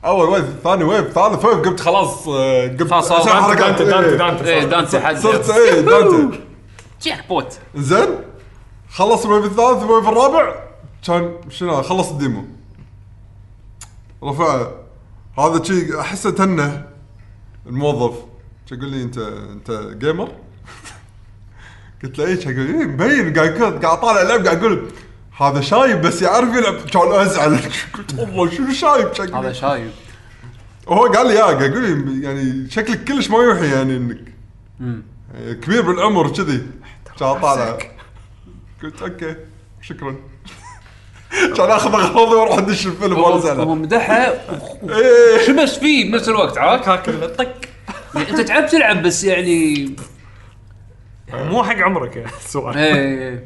أول 0.04 0.28
wave 0.28 0.44
ثاني 0.64 0.84
wave 0.84 1.06
ثالث 1.12 1.44
wave 1.44 1.58
قمت 1.58 1.80
خلاص 1.80 2.28
آه، 2.28 2.66
قمت 2.68 2.90
خلاص، 2.90 3.12
أسوي 3.12 3.56
Dante- 3.56 3.84
Dante 3.84 4.04
إيه. 4.10 4.16
دانتي 4.16 4.44
إيه 4.44 4.60
Dante 4.64 4.70
Dante 4.70 5.00
حد. 5.00 5.16
صرت 5.18 5.50
إيه 5.50 5.80
دانتي. 5.80 6.40
jackpot. 7.02 7.58
زين 7.74 8.08
خلص 8.90 9.24
ال 9.24 9.28
wave 9.28 9.44
الثالث 9.44 9.82
ال 9.82 9.88
wave 9.88 10.08
الرابع 10.08 10.54
كان 11.06 11.34
شنو 11.50 11.82
خلص 11.82 12.10
ال 12.10 12.16
demo. 12.16 12.44
رفع 14.24 14.68
هذا 15.38 15.62
شي 15.64 16.00
احسه 16.00 16.30
تنه 16.30 16.86
الموظف. 17.66 18.14
شو 18.68 18.74
يقول 18.74 18.88
لي 18.90 19.02
أنت 19.02 19.18
أنت 19.52 19.70
gamer؟ 19.98 20.28
قلت 22.02 22.18
له 22.18 22.26
إيش؟ 22.26 22.46
يقول 22.46 22.66
إيه 22.66 22.86
مبين. 22.86 23.34
قاعد 23.34 23.84
قاعد 23.84 24.00
طالع 24.00 24.22
لعب 24.22 24.44
قاعد 24.44 24.58
أقول 24.58 24.88
هذا 25.40 25.60
شايب 25.60 26.00
بس 26.00 26.22
يعرف 26.22 26.48
يلعب. 26.56 26.74
كان 26.74 27.12
أزعل. 27.12 27.60
قلت 27.94 28.14
والله 28.18 28.50
شنو 28.50 28.72
شايب 28.72 29.12
شكلي 29.12 29.36
هذا 29.36 29.52
شايب. 29.52 29.90
وهو 30.86 31.06
قال 31.06 31.26
لي 31.26 31.34
يا 31.34 31.50
يقول 31.50 31.82
لي 31.82 32.26
يعني 32.26 32.70
شكلك 32.70 33.04
كلش 33.04 33.30
ما 33.30 33.38
يوحي 33.38 33.72
يعني 33.72 33.96
إنك 33.96 34.18
يعني 34.80 35.54
كبير 35.54 35.82
بالعمر 35.82 36.28
كذي 36.28 36.66
كان 37.18 37.40
طالع. 37.40 37.78
قلت 38.82 39.02
أوكي 39.02 39.36
شكرا. 39.82 40.16
كان 41.30 41.70
أخذ 41.70 41.92
اغراضي 41.94 42.34
وأروح 42.34 42.58
ادش 42.58 42.86
الفيلم 42.86 43.18
وأنا 43.18 43.34
هو 43.34 43.38
زعلان 43.38 43.68
مدحه 43.68 44.14
إيه. 44.14 45.46
شبس 45.46 45.78
فيه 45.78 46.10
بنفس 46.10 46.28
الوقت 46.28 46.58
عرفت؟ 46.58 46.84
كاكل 46.84 47.36
طق. 47.36 47.54
يعني 48.14 48.30
أنت 48.30 48.40
تعب 48.40 48.66
تلعب 48.66 49.02
بس 49.02 49.24
يعني 49.24 49.96
مو 51.32 51.64
حق 51.64 51.76
عمرك 51.76 52.16
يا 52.16 52.26
السؤال 52.44 52.76
إيه 52.76 53.34
لا، 53.34 53.40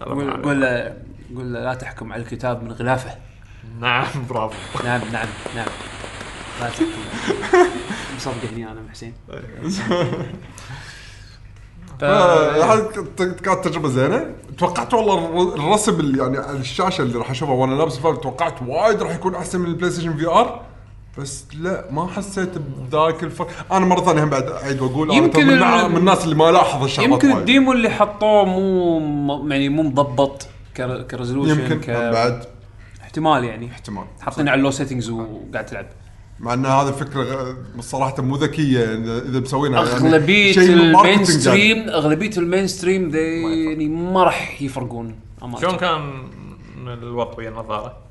قول 0.00 0.42
قول 0.42 0.60
له 0.60 0.96
قول 1.36 1.52
له 1.54 1.60
لا 1.64 1.74
تحكم 1.74 2.12
على 2.12 2.22
الكتاب 2.22 2.62
من 2.62 2.72
غلافه. 2.72 3.10
نعم 3.80 4.06
برافو. 4.30 4.84
نعم 4.84 5.00
نعم 5.12 5.26
نعم. 5.56 5.66
لا 6.60 6.68
تحكم. 6.68 6.86
مصدق 8.16 8.44
هني 8.52 8.70
أنا 8.72 8.80
حسين. 8.90 9.14
ف- 9.28 9.32
آه، 12.04 12.78
كانت 13.16 13.40
كانت 13.40 13.64
تجربة 13.68 13.88
زينة. 13.88 14.26
توقعت 14.58 14.94
والله 14.94 15.14
الر- 15.18 15.54
الرسم 15.54 16.00
اللي 16.00 16.18
يعني 16.22 16.38
على 16.38 16.58
الشاشة 16.58 17.02
اللي 17.02 17.18
راح 17.18 17.30
أشوفها 17.30 17.54
وأنا 17.54 17.74
لابس 17.74 17.96
الفيلم 17.96 18.16
توقعت 18.16 18.62
وايد 18.62 19.02
راح 19.02 19.14
يكون 19.14 19.34
أحسن 19.34 19.60
من 19.60 19.66
ال 19.66 19.90
PlayStation 19.90 20.16
VR. 20.16 20.62
بس 21.18 21.44
لا 21.60 21.84
ما 21.90 22.06
حسيت 22.08 22.48
بذاك 22.58 23.22
الفرق 23.24 23.48
أنا 23.72 23.86
مرة 23.86 24.00
ثانية 24.04 24.24
هم 24.24 24.30
بعد 24.30 24.42
أعيد 24.48 24.80
وأقول 24.80 25.10
أنا 25.10 25.18
يمكن 25.18 25.32
ترى 25.32 25.44
من, 25.44 25.62
ال- 25.62 25.90
من 25.90 25.96
الناس 25.96 26.24
اللي 26.24 26.34
ما 26.34 26.50
لاحظ 26.50 26.82
الشغلات 26.84 27.10
يمكن 27.10 27.28
وايد. 27.28 27.38
ال 27.38 27.45
demo 27.45 27.72
اللي 27.72 27.90
حطوه 27.90 28.44
مو 28.44 28.98
م- 28.98 29.52
يعني 29.52 29.68
مو 29.68 29.82
مضبط 29.82 30.48
كر- 30.76 31.02
كريزولوشن 31.02 31.60
يمكن 31.60 31.80
ك... 31.80 31.90
بعد 31.90 32.44
احتمال 33.02 33.44
يعني 33.44 33.70
احتمال 33.70 34.04
حاطين 34.20 34.48
على 34.48 34.58
اللو 34.58 34.70
سيتنجز 34.70 35.10
وقاعد 35.10 35.66
تلعب 35.66 35.86
مع 36.40 36.54
إن 36.54 36.66
هذه 36.66 36.90
فكره 36.90 37.22
غ- 37.22 37.54
صراحة 37.80 38.22
مو 38.22 38.36
ذكية 38.36 38.80
يعني 38.80 39.18
إذا 39.18 39.40
مسوينها 39.40 39.84
يعني 39.84 39.94
أغلبية 39.96 40.56
من 40.58 40.62
المين 40.68 40.92
ماركتينج 40.92 41.18
يعني. 41.28 41.40
ستريم 41.40 41.88
أغلبية 41.88 42.30
المين 42.36 42.66
ستريم 42.66 43.08
ذي 43.08 43.42
يعني 43.70 43.88
ما 43.88 44.24
راح 44.24 44.62
يفرقون. 44.62 45.14
شلون 45.60 45.76
كان 45.76 46.12
الوضع 46.86 47.34
ويا 47.38 47.48
النظارة؟ 47.48 48.05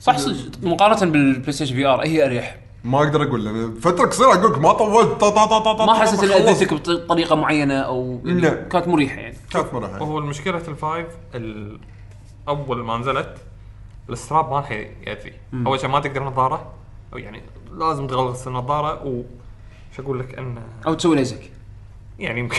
صح 0.00 0.18
صدق 0.18 0.34
مقارنة 0.62 1.12
بالبلاي 1.12 1.52
ستيشن 1.52 1.74
في 1.74 1.86
ار 1.86 2.00
هي 2.06 2.26
أريح. 2.26 2.56
ما 2.84 2.98
أقدر 2.98 3.22
أقول 3.22 3.44
لأن 3.44 3.74
فترة 3.74 4.06
قصيره 4.06 4.34
أقول 4.34 4.52
لك 4.52 4.58
ما 4.58 4.72
طولت 4.72 5.20
طا 5.20 5.30
طا 5.30 5.46
طا 5.46 5.58
طا 5.58 5.72
طا 5.72 5.86
ما 5.86 5.94
حسيت 5.94 6.24
ان. 6.24 6.30
اذيتك 6.48 6.74
بطريقة 6.74 7.36
معينة 7.36 7.74
أو 7.74 8.20
يعني 8.24 8.40
لا. 8.40 8.54
كانت 8.68 8.88
مريحة 8.88 9.16
يعني. 9.20 9.36
كانت 9.50 9.74
مرة 9.74 9.86
هو 9.86 10.18
المشكلة 10.18 10.56
الفايف 10.68 11.06
ال- 11.34 11.78
أول 12.48 12.84
ما 12.84 12.98
نزلت 12.98 13.34
الستراب 14.10 14.50
ما 14.50 14.56
راح 14.56 14.70
يأذي. 14.70 15.32
أول 15.66 15.80
شيء 15.80 15.88
ما 15.88 16.00
تقدر 16.00 16.22
نظارة 16.24 16.72
أو 17.12 17.18
يعني 17.18 17.42
لازم 17.78 18.06
تغلص 18.06 18.46
النظارة 18.46 19.06
و 19.06 19.22
شو 19.96 20.02
أقول 20.02 20.18
لك 20.20 20.38
انه 20.38 20.62
أو 20.86 20.94
تسوي 20.94 21.16
ليزك 21.16 21.50
يعني 22.18 22.40
يمكن. 22.40 22.58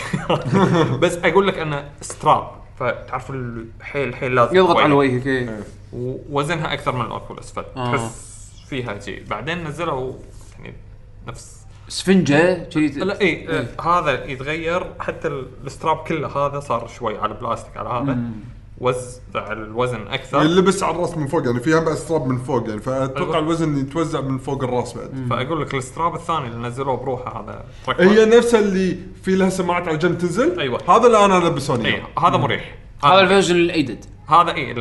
بس 1.02 1.16
أقول 1.24 1.46
لك 1.48 1.58
انه 1.58 1.88
ستراب 2.00 2.50
فتعرف 2.78 3.30
الحيل 3.30 4.08
الحيل 4.08 4.34
لازم 4.34 4.56
يضغط. 4.56 4.76
على 4.76 4.92
وجهك 4.94 5.26
إيه. 5.26 5.60
ووزنها 5.92 6.72
أكثر 6.72 6.92
من 6.94 7.00
الاوكولس 7.04 7.58
آه. 7.58 7.62
فتحس 7.62 8.30
فيها 8.68 8.98
شيء. 9.00 9.24
بعدين 9.30 9.64
نزلوا 9.64 10.12
يعني 10.58 10.74
نفس 11.28 11.60
سفنجة 11.88 12.70
شي 12.70 12.86
لا 12.88 13.20
اي 13.20 13.48
آه، 13.48 13.82
هذا 13.82 14.24
يتغير. 14.24 14.86
حتى 15.00 15.28
ال- 15.28 15.46
ال 15.66 15.71
strap 15.71 15.96
كله 15.96 16.28
هذا 16.28 16.60
صار 16.60 16.88
شوي 16.88 17.18
على 17.18 17.34
بلاستيك 17.34 17.76
على 17.76 17.88
هذا. 17.88 18.18
وزع 18.78 19.52
الوزن 19.52 20.06
أكثر. 20.08 20.42
يلبس 20.42 20.82
على 20.82 20.96
الرأس 20.96 21.16
من 21.16 21.26
فوق 21.26 21.46
يعني 21.46 21.60
فيها 21.60 21.80
بعد 21.80 21.94
strap 21.94 22.26
من 22.26 22.38
فوق 22.38 22.68
يعني 22.68 22.80
فأتوقع 22.80 23.22
أيوة. 23.24 23.38
الوزن 23.38 23.78
يتوزع 23.78 24.20
من 24.20 24.38
فوق 24.38 24.64
الرأس 24.64 24.94
بعد. 24.96 25.26
فأقول 25.30 25.62
لك 25.62 25.74
ال 25.74 25.81
strap 25.81 26.14
الثاني 26.14 26.46
اللي 26.46 26.68
نزلوه 26.68 26.96
بروحه 26.96 27.40
هذا 27.40 27.64
هي 27.98 28.24
نفسها 28.24 28.60
اللي 28.60 28.96
في 29.22 29.34
لها 29.36 29.48
سماعات 29.50 29.82
على 29.82 29.94
الجنب 29.94 30.18
تنزل؟ 30.18 30.60
أيوة. 30.60 30.80
هذا 30.96 31.06
اللي 31.06 31.24
أنا 31.24 31.34
لبسوني 31.48 31.88
اي 31.88 31.94
إياه. 31.94 32.28
هذا 32.28 32.36
مريح. 32.36 32.74
هذا 33.04 33.20
ال 33.20 33.24
version 33.24 33.56
ال 33.56 33.63
added. 33.63 34.04
هذا 34.30 34.54
اي 34.54 34.72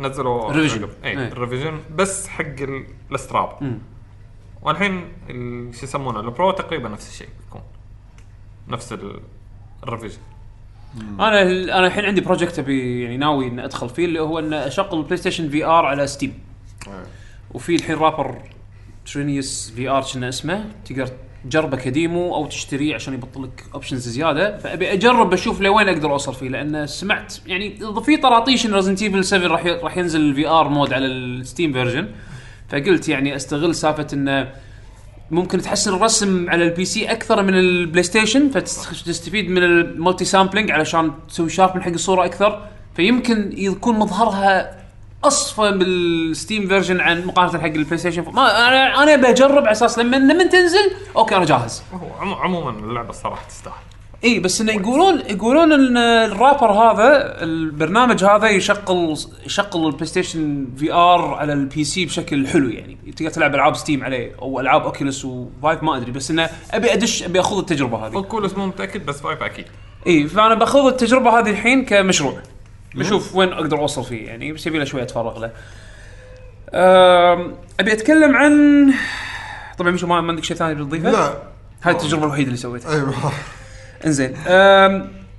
نزلوا 0.00 0.50
ال 0.50 0.54
revision. 0.54 0.88
اي 1.04 1.10
إيه. 1.10 1.28
ال 1.32 1.37
revision 1.37 1.80
بس 1.94 2.28
حق 2.28 2.44
ال- 2.44 2.86
الستراب 3.12 3.78
والحين 4.62 5.08
ال- 5.30 5.74
شو 5.74 5.84
يسمونه 5.86 6.20
البرو 6.20 6.50
تقريبا 6.50 6.88
نفس 6.88 7.08
الشيء 7.10 7.28
بيكون 7.44 7.62
نفس 8.68 8.92
ال- 8.92 9.20
الريفيجن. 9.82 10.18
أنا 11.20 11.42
أنا 11.42 11.86
الحين 11.86 12.04
عندي 12.04 12.20
بروجكت 12.20 12.58
أبي 12.58 13.02
يعني 13.02 13.16
ناوي 13.16 13.48
ان 13.48 13.58
أدخل 13.60 13.88
فيه 13.88 14.04
اللي 14.04 14.20
هو 14.20 14.38
إن 14.38 14.52
أشغل 14.52 15.02
بلاي 15.02 15.16
ستيشن 15.16 15.48
في 15.48 15.64
ار 15.64 15.86
على 15.86 16.06
ستيم 16.06 16.38
وفي 17.54 17.74
الحين 17.76 17.96
رابر 17.96 18.38
ترينيوس 19.12 19.70
في 19.76 19.88
ار 19.88 20.04
كنا 20.14 20.28
اسمه 20.28 20.64
تقدر 20.84 21.08
تجربه 21.50 21.76
كديمو 21.76 22.34
أو 22.34 22.46
تشتريه 22.46 22.94
عشان 22.94 23.14
يبطل 23.14 23.42
لك 23.42 23.64
اوبشنز 23.74 24.08
زيادة. 24.08 24.58
فأبي 24.58 24.92
أجرب 24.92 25.32
أشوف 25.32 25.60
لوين 25.60 25.88
أقدر 25.88 26.12
أوصل 26.12 26.34
فيه 26.34 26.48
لأن 26.48 26.86
سمعت 26.86 27.34
يعني 27.46 27.78
في 28.04 28.16
طراطيش 28.16 28.66
إن 28.66 28.74
ريزنت 28.74 29.02
ايفل 29.02 29.24
7 29.24 29.48
راح 29.48 29.66
راح 29.66 29.96
ينزل 29.96 30.20
الفي 30.20 30.48
ار 30.48 30.68
مود 30.68 30.92
على 30.92 31.06
الستيم 31.06 31.72
فيرجن 31.72 32.08
فقلت 32.68 33.08
يعني 33.08 33.36
أستغل 33.36 33.74
سالفة 33.74 34.06
انه 34.12 34.52
ممكن 35.30 35.60
تحسن 35.60 35.94
الرسم 35.94 36.50
على 36.50 36.64
ال 36.64 36.84
PC 36.84 37.10
أكثر 37.10 37.42
من 37.42 37.54
البلاي 37.58 38.02
ستيشن 38.02 38.48
فتستفيد 38.48 39.50
من 39.50 39.62
ال 39.62 39.72
multi 39.72 40.24
sampling 40.24 40.70
علشان 40.70 41.12
تسوي 41.28 41.48
sharpen 41.48 41.82
حق 41.82 41.90
الصورة 41.90 42.24
أكثر. 42.24 42.66
فيمكن 42.96 43.52
يكون 43.56 43.98
مظهرها 43.98 44.85
أصفى 45.24 45.70
بال 45.72 45.99
Steam 45.99 46.68
version 46.68 47.00
عن 47.00 47.24
مقارنة 47.26 47.58
حق 47.58 47.66
البلاي 47.66 47.98
ستيشن. 47.98 48.24
ما 48.32 48.68
أنا 48.68 49.02
أنا 49.02 49.16
بجرب 49.30 49.58
على 49.58 49.70
أساس 49.72 49.98
لما 49.98 50.16
لما 50.16 50.44
تنزل 50.44 50.90
أوكي 51.16 51.36
أنا 51.36 51.44
جاهز. 51.44 51.82
هو 51.92 52.20
عمو- 52.20 52.34
عموما 52.34 52.70
اللعبة 52.70 53.10
الصراحة 53.10 53.48
تستاهل. 53.48 53.74
إي 54.24 54.38
بس 54.40 54.60
انه 54.60 54.72
يقولون 54.72 55.20
يقولون 55.20 55.72
إن 55.72 55.96
ال 55.96 56.06
wrapper 56.06 56.72
هذا 56.72 57.36
البرنامج 57.42 58.24
هذا 58.24 58.48
يشغل 58.48 59.16
يشغل 59.46 59.86
البلاي 59.86 60.06
ستيشن 60.06 60.66
VR 60.76 61.34
على 61.34 61.52
ال 61.52 61.84
PC 61.84 62.04
بشكل 62.06 62.46
حلو 62.46 62.68
يعني. 62.68 62.96
تقدر 63.16 63.30
تلعب 63.30 63.54
ألعاب 63.54 63.76
Steam 63.76 64.04
عليه 64.04 64.32
أو 64.42 64.60
ألعاب 64.60 64.82
Oculus 64.82 65.24
و 65.24 65.36
Vive 65.36 65.82
ما 65.82 65.96
أدري 65.96 66.12
بس 66.12 66.30
إنه 66.30 66.50
أبي 66.70 66.92
ادش 66.92 67.22
أبي 67.22 67.40
أخوض 67.40 67.58
التجربة 67.58 68.06
هذه. 68.06 68.20
Oculus 68.20 68.54
مو 68.54 68.66
متأكد 68.66 69.06
بس 69.06 69.20
Vive 69.20 69.42
أكيد. 69.42 69.64
إي 70.06 70.26
فأنا 70.26 70.54
باخذ 70.54 70.86
التجربة 70.86 71.38
هذه 71.38 71.50
الحين 71.50 71.84
كمشروع. 71.84 72.42
بشوف 72.96 73.34
وين 73.36 73.52
أقدر 73.52 73.78
أوصل 73.78 74.04
فيه 74.04 74.26
يعني 74.26 74.52
بس 74.52 74.66
يبي 74.66 74.78
له 74.78 74.84
شوية 74.84 75.02
اتفرغ 75.02 75.38
له. 75.38 75.50
أبي 77.80 77.92
أتكلم 77.92 78.36
عن 78.36 78.54
طبعا 79.78 79.90
مشعل 79.90 80.06
ما 80.06 80.14
عندك 80.16 80.44
شيء 80.44 80.56
ثاني 80.56 80.74
بتضيفه؟ 80.74 81.10
لا. 81.10 81.42
هاي 81.82 81.92
التجربة 81.92 82.24
الوحيدة 82.24 82.46
اللي 82.46 82.56
سويتها. 82.58 82.92
أيوه. 82.94 83.32
إنزين. 84.06 84.36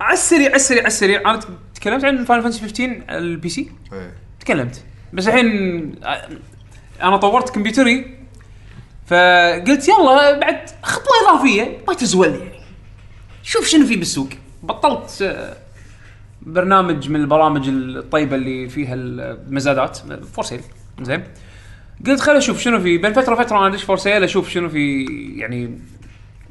على 0.02 0.14
السريع 0.14 0.48
على 0.48 0.56
السريع 0.56 0.80
على 0.82 0.88
السريع. 0.88 1.22
أنا 1.32 1.40
تكلمت 1.76 2.06
عن 2.06 2.26
Final 2.26 2.44
Fantasy 2.44 2.60
15 2.62 3.02
على 3.10 3.18
ال 3.18 3.50
PC 3.50 3.72
إيه. 3.94 4.14
تكلمت. 4.40 4.84
بس 5.14 5.28
الحين 5.28 5.96
أ- 6.04 6.08
أنا 7.04 7.18
طورت 7.18 7.50
كمبيوتري 7.50 8.18
فقلت 9.06 9.88
يلا 9.88 10.40
بعد 10.40 10.70
خطوة 10.84 11.14
إضافية 11.30 11.78
ما 11.88 11.94
تضر 11.94 12.28
يعني. 12.30 12.60
شوف 13.44 13.68
شنو 13.68 13.86
في 13.86 13.96
بالسوق. 13.96 14.30
بطلت 14.64 15.22
آه، 15.22 15.58
برنامج 16.48 17.10
من 17.10 17.22
البرامج 17.22 17.70
الطيبة 17.70 18.36
اللي 18.36 18.70
فيها 18.70 18.94
المزادات. 18.94 19.98
4Sale 20.34 20.62
زين. 21.02 21.24
قلت 22.08 22.20
خل 22.20 22.36
أشوف 22.36 22.60
شنو 22.60 22.80
في 22.80 22.98
بين 22.98 23.14
فترة 23.14 23.34
وفترة 23.34 23.58
أنا 23.58 23.68
أدش 23.68 23.84
4Sale 23.84 24.24
أشوف 24.24 24.50
شنو 24.50 24.70
في 24.70 25.06
يعني 25.36 25.80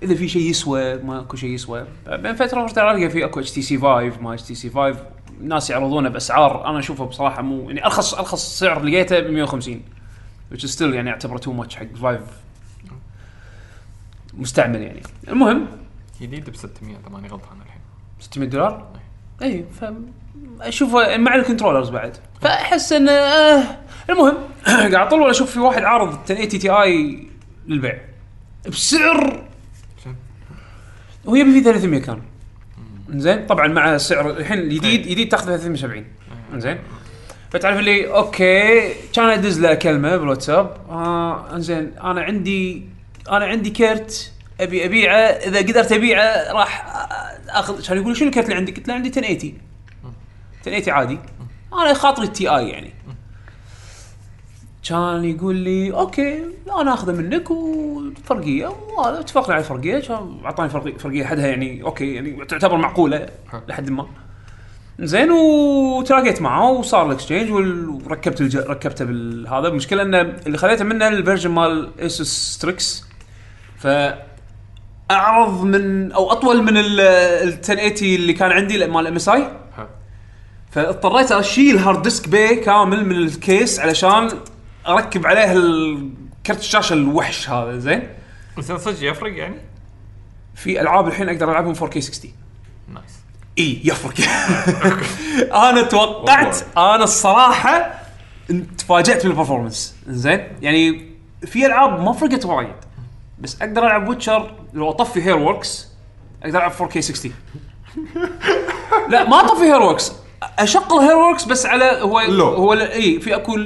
إذا 0.02 0.14
في 0.14 0.28
شيء 0.28 0.50
يسوى 0.50 0.98
ماكو 0.98 1.36
شيء 1.36 1.50
يسوى. 1.50 1.86
بين 2.06 2.34
فترة 2.34 2.64
وفترة 2.64 2.90
القى 2.90 3.10
في 3.10 3.24
أكو 3.24 3.40
اتش 3.40 3.50
تي 3.50 3.62
سي 3.62 3.78
5 3.78 4.20
ما 4.20 4.34
اتش 4.34 4.42
تي 4.42 4.54
سي 4.54 4.70
5 4.70 5.06
ناس 5.40 5.70
يعرضونه 5.70 6.08
بأسعار 6.08 6.70
أنا 6.70 6.78
اشوفها 6.78 7.06
بصراحة 7.06 7.42
مو 7.42 7.70
يعني 7.70 7.84
أرخص 7.84 8.14
أرخص 8.14 8.58
سعر 8.58 8.82
لقيته 8.82 9.20
ب 9.20 9.30
150 9.30 9.82
which 10.54 10.58
is 10.58 10.78
still 10.78 10.82
يعني 10.82 11.10
أعتبره 11.10 11.38
too 11.38 11.52
much 11.52 11.76
حق 11.76 11.86
5 11.94 12.20
مستعمل 14.34 14.82
يعني. 14.82 15.02
المهم 15.28 15.66
جديد 16.20 16.50
ب 16.50 16.56
600 16.56 16.96
اذا 16.96 17.08
ماني 17.08 17.28
غلطان 17.28 17.58
الحين. 17.66 17.80
600 18.20 18.48
دولار؟ 18.48 18.86
اي 19.42 19.64
ف 19.80 19.84
اشوفه 20.60 21.16
مع 21.16 21.34
ال 21.34 21.39
controllers 21.39 21.88
بعد. 21.90 22.16
فأحس 22.42 22.92
انه 22.92 23.12
آه 23.12 23.78
المهم 24.10 24.34
قاعد 24.66 24.94
أطلع 24.94 25.30
أشوف 25.30 25.50
في 25.50 25.58
واحد 25.60 25.82
عارض 25.84 26.08
1080 26.30 26.48
Ti 26.48 27.26
للبيع. 27.68 27.98
بسعر 28.68 29.42
هو 31.28 31.34
يبي 31.34 31.52
فيه 31.52 31.62
300 31.62 32.00
كان. 32.00 32.22
زين 33.10 33.46
طبعا 33.46 33.66
مع 33.68 33.96
سعر 33.96 34.30
الحين 34.30 34.58
الجديد 34.58 35.02
جديد 35.02 35.28
تاخذ 35.28 35.44
370 35.44 36.04
زين 36.56 36.78
فتعرف 37.50 37.78
اللي 37.78 38.14
أوكي 38.14 38.94
كان 39.12 39.28
أدز 39.28 39.60
له 39.60 39.74
كلمة 39.74 40.16
بالواتساب. 40.16 40.76
آه 40.90 41.54
إنزين 41.54 41.92
أنا 42.04 42.20
عندي 42.20 42.82
أنا 43.30 43.44
عندي 43.44 43.70
كرت 43.70 44.32
أبي 44.60 44.84
أبيعه 44.84 45.16
إذا 45.16 45.58
قدرت 45.58 45.92
أبيعه 45.92 46.52
راح 46.52 46.86
أخذ 47.48 47.86
كان 47.86 47.96
يقول 47.98 48.16
شنو 48.16 48.28
الكرت 48.28 48.44
اللي 48.44 48.56
عندك؟ 48.56 48.76
قلت 48.76 48.88
له 48.88 48.94
عندي 48.94 49.08
1080 49.08 49.58
1080 50.66 50.94
عادي. 50.94 51.18
أنا 51.72 51.94
خاطري 51.94 52.26
ال 52.26 52.48
Ti 52.48 52.68
يعني. 52.68 52.92
كان 54.88 55.24
يقول 55.24 55.56
لي 55.56 55.92
أوكي 55.92 56.42
أنا 56.80 56.94
أخذه 56.94 57.12
منك 57.12 57.50
وفرقية. 57.50 58.66
وهذا 58.66 59.20
اتفقنا 59.20 59.54
على 59.54 59.62
الفرقية. 59.62 59.98
كان 59.98 60.40
أعطاني 60.44 60.68
فرقيه 60.68 60.96
فرقية 60.98 61.24
حدها 61.24 61.46
يعني 61.46 61.82
أوكي 61.82 62.14
يعني 62.14 62.44
تعتبر 62.44 62.76
معقولة 62.76 63.28
لحد 63.68 63.90
ما. 63.90 64.06
زين 65.00 65.30
وتلاقيت 65.30 66.42
معه 66.42 66.70
وصار 66.70 67.06
ال 67.06 67.11
exchange 67.11 67.50
وركبت 67.50 68.40
الج... 68.40 68.56
ركبته 68.56 69.04
بالهذا 69.04 69.68
المشكلة 69.68 70.02
انه 70.02 70.20
اللي 70.20 70.58
خذيته 70.58 70.84
منه 70.84 71.08
ال 71.08 71.14
version 71.14 71.50
مال 71.50 71.90
ASUS 72.00 72.28
Strix 72.28 73.04
ف 73.78 73.86
أعرض 75.10 75.64
من 75.64 76.12
أو 76.12 76.32
أطول 76.32 76.62
من 76.62 76.76
ال 76.76 77.00
ال 77.00 77.48
1080 77.48 78.14
اللي 78.14 78.32
كان 78.32 78.52
عندي 78.52 78.86
مال 78.86 79.06
MSI. 79.06 79.50
فاضطريت 80.70 81.32
أشيل 81.32 81.78
hard 81.78 82.02
disk 82.02 82.28
bay 82.28 82.56
كامل 82.56 83.06
من 83.06 83.16
ال 83.16 83.29
case 83.29 83.80
علشان 83.80 84.28
أركب 84.88 85.26
عليه 85.26 85.52
كرت 86.46 86.58
الشاشة 86.58 86.92
الوحش 86.92 87.50
هذا 87.50 87.78
زين؟ 87.78 88.08
زين 88.58 88.78
صدق 88.78 89.10
يفرق 89.10 89.36
يعني؟ 89.36 89.56
في 90.54 90.80
ألعاب 90.80 91.08
الحين 91.08 91.28
أقدر 91.28 91.50
ألعبهم 91.50 91.74
4K 91.74 91.98
60 91.98 92.30
nice 92.88 93.04
إي 93.58 93.80
يفرق. 93.84 94.14
أنا 95.68 95.82
توقعت 95.82 96.56
أنا 96.76 97.04
الصراحة 97.04 97.92
تفاجأت 98.78 99.26
بال 99.26 99.37
performance 99.37 99.96
زين؟ 100.08 100.48
يعني 100.62 101.10
في 101.46 101.66
ألعاب 101.66 102.00
ما 102.00 102.12
فرقت 102.12 102.44
وايد 102.44 102.74
بس 103.38 103.62
أقدر 103.62 103.86
ألعب 103.86 104.08
Witcher 104.08 104.54
لو 104.76 104.90
اطفي 104.90 105.22
HairWorks 105.22 105.88
أقدر 106.42 106.58
ألعب 106.58 106.72
4K 106.72 106.98
60 106.98 107.32
لا 109.10 109.28
ما 109.28 109.40
اطفي 109.40 109.64
HairWorks 109.64 110.12
اشغل 110.58 110.98
HairWorks 110.98 111.44
بس 111.44 111.66
على 111.66 111.84
هو 111.84 112.20
low. 112.20 112.46
هو 112.46 112.72
اي 112.72 113.20
في 113.20 113.34
أكو 113.34 113.58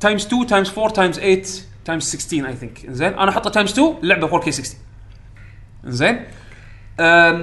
times 0.00 0.26
2 0.26 0.46
times 0.46 0.70
4 0.78 0.90
times 0.92 1.18
8 1.18 1.42
times 1.84 2.02
16 2.02 2.46
I 2.46 2.56
think 2.56 2.90
زين 2.90 3.14
أنا 3.14 3.30
أحطه 3.30 3.50
times 3.50 3.70
2 3.72 3.94
اللعبه 4.02 4.40
4K 4.40 4.48
60 4.48 4.80
زين 5.84 6.24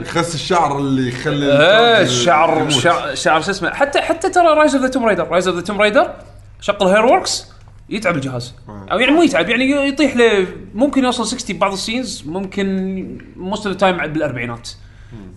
يخس 0.02 0.36
الشعر 0.36 0.78
اللي 0.78 1.08
يخلي 1.10 1.46
إيه 1.46 2.02
الشعر 2.02 2.70
شعر 3.14 3.42
شو 3.42 3.52
اسمه؟ 3.52 3.74
حتى 3.74 4.02
حتى 4.02 4.30
ترى 4.30 4.48
Rise 4.48 4.76
of 4.76 4.84
the 4.84 4.90
Tomb 4.90 5.06
Raider 5.06 5.28
Rise 5.28 5.48
of 5.48 5.58
the 5.58 5.64
Tomb 5.64 5.82
Raider 5.82 6.14
شغل 6.62 6.88
HairWorks 6.88 7.57
يتعب 7.90 8.16
الجهاز. 8.16 8.54
أو 8.70 9.00
يعني 9.00 9.12
مو 9.12 9.24
يتعب 9.24 9.50
يعني 9.50 9.72
يطيح 9.72 10.16
له 10.16 10.48
ممكن 10.76 11.04
يوصل 11.04 11.28
60 11.28 11.58
ببعض 11.58 11.72
ال 11.72 11.79
scenes 11.79 12.24
ممكن 12.26 13.18
most 13.36 13.68
of 13.68 13.76
time 13.76 13.98
بالأربعينات. 13.98 14.70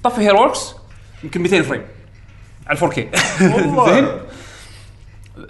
طفي 0.05 0.21
HairWorks 0.21 0.75
يمكن 1.25 1.41
200 1.41 1.63
frame. 1.63 1.83
على 2.67 2.79
4K 2.79 2.99
والله. 3.43 3.91
زين؟ 3.95 4.09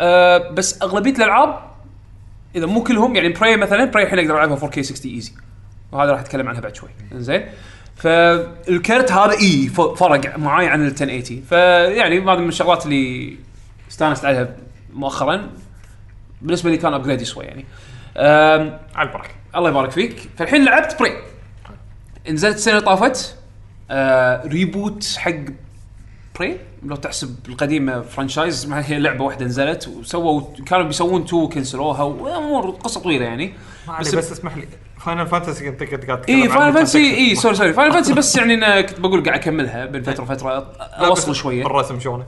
آه 0.00 0.50
بس 0.50 0.82
أغلبية 0.82 1.10
الألعاب 1.10 1.70
إذا 2.56 2.66
مو 2.66 2.82
كلهم 2.82 3.16
يعني 3.16 3.28
Prey 3.28 3.56
مثلا 3.56 3.84
Prey 3.84 4.04
الحين 4.04 4.18
أقدر 4.18 4.34
ألعبها 4.34 4.70
4K 4.70 4.80
60 4.80 5.12
easy 5.12 5.32
وهذا 5.92 6.10
راح 6.10 6.20
أتكلم 6.20 6.48
عنها 6.48 6.60
بعد 6.60 6.74
شوي. 6.74 6.88
زين 7.14 7.46
فالكرت 7.96 9.12
هذا 9.12 9.32
إي 9.32 9.68
فرق 9.68 10.38
معاي 10.38 10.66
عن 10.66 10.80
ال 10.80 10.86
1080 10.86 11.42
فيعني 11.48 12.20
هذا 12.20 12.34
من 12.40 12.48
الشغلات 12.48 12.86
اللي 12.86 13.36
استانست 13.90 14.24
عليها 14.24 14.56
مؤخرا 14.92 15.50
بالنسبة 16.42 16.70
لي 16.70 16.76
كان 16.76 16.94
upgrade 16.94 17.22
شوي 17.22 17.44
يعني. 17.44 17.64
على 18.94 19.08
البركة. 19.08 19.30
الله 19.56 19.70
يبارك 19.70 19.90
فيك. 19.90 20.28
فالحين 20.38 20.64
لعبت 20.64 20.96
Prey 21.00 21.12
نزلت 22.30 22.56
السنة 22.56 22.74
اللي 22.74 22.84
طافت. 22.86 23.36
آه 23.90 24.46
reboot 24.46 25.14
حق 25.18 25.32
Prey 26.38 26.58
لو 26.86 26.96
تحسب 26.96 27.36
القديمة 27.48 28.00
franchise 28.00 28.66
ما 28.66 28.86
هي 28.86 28.98
لعبة 28.98 29.24
واحدة 29.24 29.44
نزلت 29.46 29.88
وسووا 29.88 30.42
كانوا 30.66 30.84
بيسوون 30.86 31.24
two 31.26 31.48
كنسلوها 31.48 32.02
وأمور 32.02 32.70
قصة 32.70 33.00
طويلة 33.00 33.24
يعني. 33.24 33.52
بس- 34.00 34.14
بس 34.14 34.32
اسمح 34.32 34.56
لي. 34.56 34.64
Final 35.04 35.26
Fantasy 35.26 35.68
انت 35.68 35.82
كنت 35.84 36.04
قاعد 36.04 36.24
اي 36.30 36.48
Final 36.48 36.78
كنت- 36.78 36.96
اي 36.96 37.34
sorry 37.34 37.54
sorry 37.54 37.72
Final 37.72 37.92
Fantasy 37.92 38.14
بس 38.14 38.36
يعني 38.36 38.54
أنا 38.54 38.80
كنت 38.80 39.00
بقول 39.00 39.24
قاعد 39.24 39.38
أكملها 39.38 39.86
بين 39.86 40.02
فترة 40.02 40.22
وفترة 40.22 40.58
لا، 40.78 41.06
اوصل 41.06 41.34
شوية. 41.34 41.66
الرسم 41.66 42.00
شلونه؟ 42.00 42.24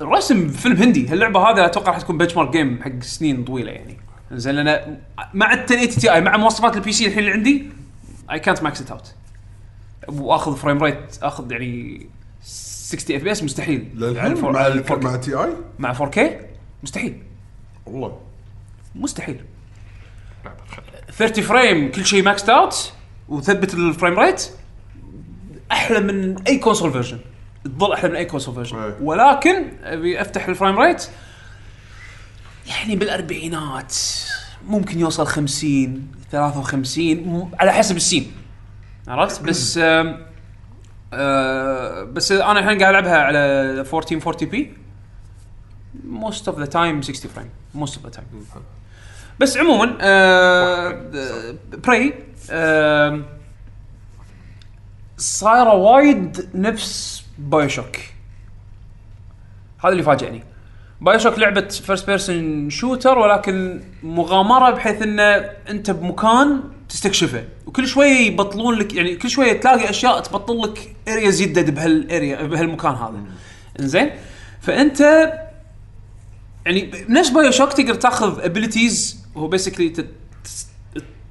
الرسم 0.00 0.48
فيلم 0.48 0.76
هندي 0.76 1.12
اللعبه 1.12 1.40
هذه 1.50 1.66
أتوقع 1.66 1.92
راح 1.92 2.00
تكون 2.00 2.18
benchmark 2.18 2.50
game 2.50 2.82
حق 2.82 3.02
سنين 3.02 3.44
طويلة 3.44 3.72
يعني. 3.72 3.96
زين 4.32 4.58
أنا 4.58 4.98
مع 5.34 5.52
ال 5.52 5.58
1080 5.58 5.88
Ti 5.88 6.20
مع 6.20 6.36
مواصفات 6.36 6.76
ال 6.76 6.92
PC 6.92 7.06
الحين 7.06 7.18
اللي 7.18 7.30
عندي 7.32 7.66
اي 8.32 8.38
كانت 8.38 8.62
max 8.62 8.80
it 8.80 8.90
out 8.90 9.14
وأخذ 10.08 10.56
frame 10.56 10.82
rate 10.82 11.18
أخذ 11.22 11.52
يعني 11.52 12.06
60 12.42 13.16
FPS 13.16 13.42
مستحيل. 13.44 13.88
على 13.96 14.06
للحين 14.10 14.32
ال 14.32 14.35
four- 14.35 14.52
مع 14.52 14.60
على 14.60 14.72
ال- 14.74 14.84
4K. 14.86 15.04
مع 15.04 15.16
Ti 15.16 15.48
مع 15.78 15.92
4K 15.94 16.20
مستحيل. 16.82 17.22
والله. 17.86 18.20
مستحيل. 18.94 19.40
لعبة 20.44 20.56
خير. 20.68 20.84
30 21.12 21.44
frame 21.44 21.90
كل 21.90 22.04
شيء 22.04 22.22
max 22.22 22.48
out 22.48 22.92
وثبت 23.28 23.74
ال 23.74 23.81
frame 23.81 24.18
rate 24.20 24.48
أحلى 25.72 26.00
من 26.00 26.42
أي 26.46 26.58
console 26.58 26.92
version 26.92 27.18
تظل 27.64 27.92
أحلى 27.92 28.10
من 28.10 28.16
أي 28.16 28.24
console 28.24 28.54
version 28.54 28.78
أي. 28.78 28.94
ولكن 29.00 29.64
أبي 29.84 30.20
أفتح 30.20 30.48
ال 30.48 30.53
frame 30.53 30.78
rate 30.78 31.08
يعني 32.68 32.96
بالأربعينات 32.96 33.96
ممكن 34.66 35.00
يوصل 35.00 35.26
50 35.26 36.08
53 36.32 37.14
م- 37.16 37.50
على 37.60 37.72
حسب 37.72 37.96
ال 37.96 38.01
scene. 38.01 38.32
عرفت؟ 39.08 39.42
بس 39.42 39.78
آه 41.12 42.02
بس 42.04 42.32
أنا 42.32 42.58
الحين 42.58 42.78
قاعد 42.82 42.94
ألعبها 42.94 43.16
على 43.18 43.38
1440 43.38 44.50
p 44.50 44.74
most 46.04 46.48
of 46.48 46.58
the 46.58 46.66
time 46.66 47.02
60 47.02 47.30
frame 47.30 47.50
most 47.74 47.96
of 47.96 48.04
the 48.04 48.10
time 48.10 48.26
بس 49.40 49.56
عموما 49.56 49.98
آه 50.00 51.04
Prey 51.84 52.14
آه 52.50 53.20
صايرة 55.18 55.74
وايد 55.74 56.48
نفس 56.54 57.13
BioShock 57.38 57.96
هذا 59.78 59.92
اللي 59.92 60.02
فاجئني. 60.02 60.44
BioShock 61.00 61.38
لعبة 61.38 61.68
first 61.68 62.06
person 62.06 62.70
shooter 62.70 63.18
ولكن 63.18 63.82
مغامرة 64.02 64.70
بحيث 64.70 65.02
إن 65.02 65.20
أنت 65.68 65.90
بمكان 65.90 66.60
تستكشفه. 66.88 67.44
وكل 67.66 67.88
شوية 67.88 68.26
يبطلون 68.26 68.74
لك 68.74 68.94
يعني 68.94 69.16
كل 69.16 69.30
شوية 69.30 69.60
تلاقي 69.60 69.90
أشياء 69.90 70.20
تبطل 70.20 70.62
لك 70.62 70.96
areas 71.08 71.40
يدد 71.40 71.74
بهال 71.74 72.03
area 72.03 72.42
بهالمكان 72.42 72.94
هذا. 72.94 73.20
إنزين؟ 73.80 74.10
فأنت 74.60 75.00
يعني 76.66 77.04
نفس 77.08 77.28
BioShock 77.28 77.72
تقدر 77.72 77.94
تاخذ 77.94 78.44
abilities 78.44 79.24
هو 79.36 79.48
basically 79.48 79.92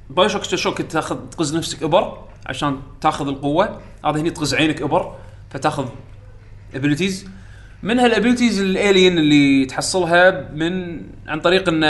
BioShock 0.09 0.29
شوك 0.29 0.81
تاخذ؟ 0.81 1.17
تقز 1.31 1.55
نفسك 1.55 1.83
إبر 1.83 2.17
عشان 2.45 2.81
تاخذ 3.01 3.27
القوة. 3.27 3.81
هذا 4.05 4.19
هني 4.19 4.29
تقز 4.29 4.55
عينك 4.55 4.81
إبر. 4.81 5.15
فتاخذ 5.53 5.85
abilities 6.75 7.27
من 7.83 7.99
هال 7.99 8.11
abilities 8.11 8.61
ال 8.61 8.71
alien 8.71 9.17
اللي 9.17 9.65
تحصلها 9.65 10.49
من 10.55 11.01
عن 11.27 11.39
طريق 11.39 11.69
ان 11.69 11.81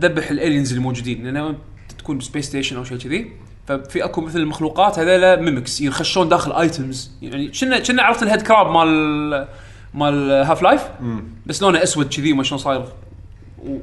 تذبح 0.00 0.30
ال 0.30 0.36
aliens 0.36 0.72
الموجودين. 0.72 1.24
لأن 1.24 1.56
تكون 1.98 2.18
ب 2.18 2.23
space 2.23 2.46
station 2.46 2.76
أو 2.76 2.84
شيء 2.84 2.98
كذي. 2.98 3.32
ففي 3.66 4.04
أكو 4.04 4.20
مثل 4.20 4.38
المخلوقات 4.38 4.98
هذيلا 4.98 5.36
mimics 5.36 5.80
يخشون 5.80 6.28
داخل 6.28 6.52
items 6.52 7.10
يعني 7.22 7.48
كنا 7.48 7.78
كنا 7.78 8.02
عرفت 8.02 8.22
ال 8.22 8.26
head 8.26 8.42
crab 8.42 8.70
مال 8.70 9.48
مال 9.94 10.30
Half-Life 10.30 10.82
بس 11.46 11.62
لونه 11.62 11.82
أسود 11.82 12.14
كذي 12.14 12.32
وما 12.32 12.42
شلون 12.42 12.58
صاير. 12.58 12.84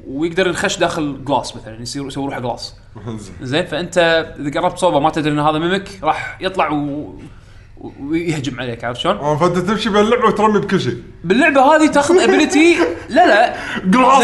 ويقدر 0.07 0.47
ينخش 0.47 0.77
داخل 0.77 1.25
glass 1.25 1.55
مثلا. 1.55 1.81
يصير 1.81 2.07
يسوي 2.07 2.25
روحه 2.25 2.39
glass 2.39 2.75
زين. 3.41 3.65
فأنت 3.65 3.97
إذا 4.39 4.61
قربت 4.61 4.77
صوبة 4.77 4.99
ما 4.99 5.09
تدري 5.09 5.31
إن 5.31 5.39
هذا 5.39 5.59
mimic 5.59 5.89
راح 6.03 6.37
يطلع 6.41 6.71
و... 6.71 7.15
ويهجم 7.79 8.59
عليك 8.59 8.83
عرفت 8.83 8.99
شلون؟ 9.01 9.17
آه 9.17 9.37
فأنت 9.37 9.57
تمشي 9.57 9.89
باللعبه 9.89 10.25
وترمي 10.25 10.59
بكل 10.59 10.81
شيء. 10.81 10.97
باللعبة 11.23 11.61
هذه 11.61 11.87
تاخذ 11.91 12.19
ability 12.23 12.75
لا 13.09 13.27
لا. 13.27 13.55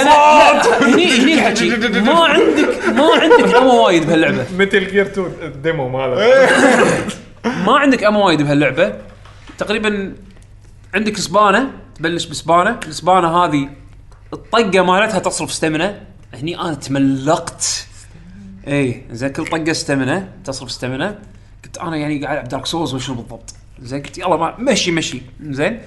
لا، 0.04 0.88
هني 0.88 1.06
هني 1.20 1.34
الحكي 1.34 1.70
ما 2.00 2.24
عندك 2.24 2.86
ما 2.96 3.10
عندك 3.22 3.56
ammo 3.56 3.86
وايد 3.86 4.06
بهاللعبة. 4.08 4.46
مثل 4.58 4.88
Gear 4.88 5.06
2 5.06 5.28
ال 5.42 5.52
demo 5.52 5.90
ماله. 5.90 6.50
ما 7.66 7.78
عندك 7.78 8.04
ammo 8.04 8.26
وايد 8.28 8.42
بهاللعبة. 8.42 8.94
تقريبا 9.58 10.14
عندك 10.94 11.18
سبانة 11.18 11.72
تبلش 11.96 12.26
بسبانة. 12.26 12.80
السبانة 12.88 13.28
هذه 13.46 13.70
الطقة 14.34 14.82
مالتها 14.82 15.20
تصرف 15.20 15.52
ستامنا 15.52 16.02
هني 16.34 16.60
أنا 16.62 16.74
تملقت. 16.74 17.88
اي 18.68 19.02
زين 19.12 19.30
كل 19.30 19.46
طقة 19.46 19.74
ستامنا 19.74 20.28
تصرف 20.46 20.72
ستامنا 20.72 21.08
قلت 21.08 21.20
أنا 21.78 21.98
يعني 21.98 22.26
قاعد 22.26 22.36
العب 22.38 22.48
دارك 22.48 22.66
سولز 22.66 22.94
وشنو 22.94 23.16
بالضبط؟ 23.16 23.54
زين 23.80 24.02
قلت 24.02 24.18
يلا 24.18 24.36
ما 24.36 24.56
مشي 24.60 24.92
مشي. 24.92 25.22
زين. 25.42 25.80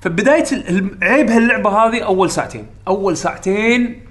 فبداية 0.00 0.44
عيب 1.02 1.30
هاللعبة 1.30 1.70
هذه 1.70 2.02
أول 2.02 2.30
ساعتين. 2.30 2.66
أول 2.88 3.16
ساعتين 3.16 4.06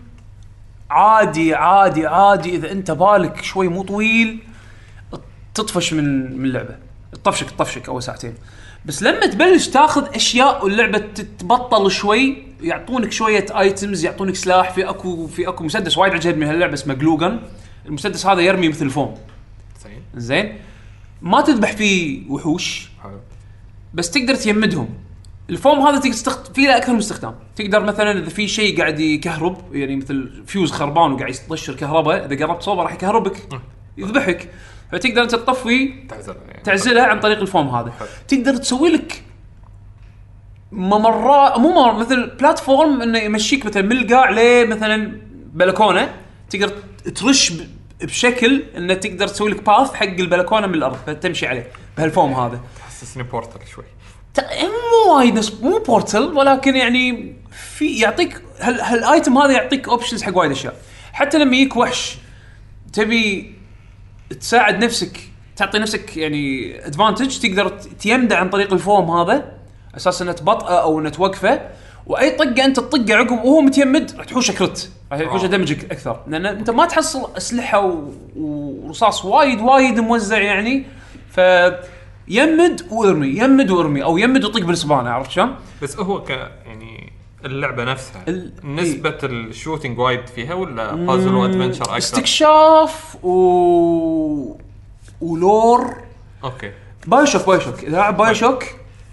عادي 0.89 1.55
عادي 1.55 2.07
عادي. 2.07 2.55
إذا 2.55 2.71
أنت 2.71 2.91
بالك 2.91 3.43
شوي 3.43 3.67
مو 3.67 3.83
طويل 3.83 4.39
تطفش 5.53 5.93
من 5.93 6.37
من 6.37 6.45
اللعبة. 6.45 6.75
تطفشك 7.13 7.51
تطفشك 7.51 7.89
أول 7.89 8.03
ساعتين. 8.03 8.33
بس 8.85 9.03
لما 9.03 9.25
تبلش 9.25 9.67
تاخذ 9.67 10.15
أشياء 10.15 10.63
واللعبة 10.65 10.97
تتبطل 10.97 11.91
شوي 11.91 12.43
يعطونك 12.61 13.11
شوية 13.11 13.45
items 13.59 14.05
يعطونك 14.05 14.35
سلاح 14.35 14.71
في 14.71 14.89
اكو 14.89 15.27
في 15.27 15.47
أكو 15.47 15.63
مسدس 15.63 15.97
وايد 15.97 16.13
عجبني 16.13 16.45
هاللعبه 16.45 16.73
اسمه 16.73 16.93
GLOO 16.93 17.20
gun 17.20 17.39
المسدس 17.85 18.25
هذا 18.25 18.41
يرمي 18.41 18.69
مثل 18.69 18.85
الفوم. 18.85 19.17
زين. 20.15 20.55
ما 21.21 21.41
تذبح 21.41 21.71
فيه 21.71 22.29
وحوش. 22.29 22.89
حلو. 23.03 23.19
بس 23.93 24.11
تقدر 24.11 24.35
تجمدهم. 24.35 24.89
الفوم 25.49 25.79
هذا 25.79 25.97
تقدر 25.99 26.11
تستخدم 26.11 26.53
في 26.53 26.61
له 26.61 26.77
أكثر 26.77 26.91
من 26.93 26.97
استخدام. 26.99 27.35
تقدر 27.55 27.83
مثلا 27.83 28.19
إذا 28.19 28.29
في 28.29 28.47
شيء 28.47 28.79
قاعد 28.79 28.99
يكهرب 28.99 29.75
يعني 29.75 29.95
مثل 29.95 30.43
فيوز 30.45 30.71
خربان 30.71 31.11
وقاعد 31.11 31.29
يطشر 31.33 31.75
كهرباء 31.75 32.25
إذا 32.25 32.45
قربت 32.45 32.61
صوبه 32.61 32.83
راح 32.83 32.93
يكهربك 32.93 33.37
يذبحك. 33.97 34.49
فتقدر 34.91 35.21
أنت 35.23 35.31
تطفي 35.31 35.93
تعزل 36.09 36.35
يعني. 36.47 36.63
تعزلها 36.63 37.03
عن 37.03 37.19
طريق 37.19 37.39
الفوم 37.39 37.67
هذا. 37.69 37.91
حلو. 37.91 38.07
تقدر 38.27 38.55
تسوي 38.57 38.89
لك 38.89 39.23
ممرات 40.71 41.57
مو 41.59 41.69
ممر 41.71 41.99
مثل 41.99 42.29
platform 42.39 43.01
إنه 43.01 43.19
يمشيك 43.19 43.65
مثلا 43.65 43.83
من 43.83 43.91
القاع 43.91 44.29
لمثلا 44.29 45.21
بلكونة. 45.53 46.13
تقدر 46.49 46.73
ترش 47.15 47.51
ب- 47.51 47.67
بشكل 48.03 48.63
إنه 48.77 48.93
تقدر 48.93 49.27
تسوي 49.27 49.51
لك 49.51 49.63
path 49.63 49.93
حق 49.93 50.05
البلكونة 50.05 50.67
من 50.67 50.73
الأرض 50.75 50.97
فتمشي 51.07 51.47
عليه 51.47 51.67
بهالفوم 51.97 52.33
هذا. 52.33 52.59
حسسني 52.87 53.23
Portal 53.23 53.67
شوي. 53.67 53.83
ت- 54.33 54.45
مو 55.05 55.15
وايد 55.15 55.39
مو 55.61 55.77
Portal 55.79 56.23
ولكن 56.23 56.75
يعني 56.75 57.35
في 57.75 57.99
يعطيك 57.99 58.41
هال 58.59 58.81
هال 58.81 59.00
item 59.00 59.37
هذا 59.37 59.51
يعطيك 59.51 59.87
options 59.89 60.23
حق 60.23 60.37
وايد 60.37 60.51
أشياء. 60.51 60.75
حتى 61.13 61.37
لما 61.37 61.55
يجيك 61.55 61.75
وحش 61.77 62.17
تبي 62.93 63.55
تساعد 64.39 64.83
نفسك 64.83 65.19
تعطي 65.55 65.79
نفسك 65.79 66.17
يعني 66.17 66.75
ادفانتج 66.85 67.37
تقدر 67.39 67.69
تيمده 67.99 68.37
عن 68.37 68.49
طريق 68.49 68.73
الفوم 68.73 69.11
هذا 69.11 69.51
أساس 69.97 70.21
إنه 70.21 70.31
تبطئه 70.31 70.81
أو 70.81 70.99
إنه 70.99 71.09
توقفه. 71.09 71.61
وأي 72.07 72.29
طقة 72.31 72.65
أنت 72.65 72.79
تطقه 72.79 73.15
عقب 73.15 73.31
وهو 73.31 73.61
متيمد 73.61 74.11
راح 74.17 74.25
تحوشه 74.25 74.53
كرت. 74.53 74.91
راح 75.11 75.19
يحوشه 75.19 75.45
دمجك 75.47 75.91
أكثر. 75.91 76.19
لأن 76.27 76.45
أنت 76.45 76.69
ما 76.69 76.85
تحصل 76.85 77.29
أسلحة 77.37 77.85
و- 77.85 78.11
ورصاص 78.35 79.25
وايد 79.25 79.61
وايد 79.61 79.99
موزع 79.99 80.37
يعني. 80.41 80.85
ف 81.31 81.39
يمد 82.27 82.81
وإرمي 82.91 83.27
يمد 83.27 83.71
وإرمي 83.71 84.03
أو 84.03 84.17
يمد 84.17 84.45
وطق 84.45 84.61
بالسبانة 84.61 85.09
عرفت 85.09 85.31
شلون؟ 85.31 85.55
بس 85.81 85.99
هو 85.99 86.23
ك 86.23 86.29
يعني 86.29 87.13
اللعبة 87.45 87.83
نفسها 87.83 88.23
ال- 88.27 88.51
نسبة 88.63 89.17
ال 89.23 89.32
shooting 89.32 89.99
وايد 89.99 90.27
فيها 90.27 90.53
ولا 90.53 90.95
puzzle 90.95 91.33
و 91.33 91.38
adventure 91.38 91.81
أكثر؟ 91.83 91.97
استكشاف 91.97 93.17
و 93.25 94.55
و 95.21 95.33
lore. 95.33 95.93
okay. 96.43 96.71
BioShock 97.07 97.47
BioShock 97.47 97.83
إذا 97.83 97.97
لعب 97.97 98.17
BioShock 98.17 98.63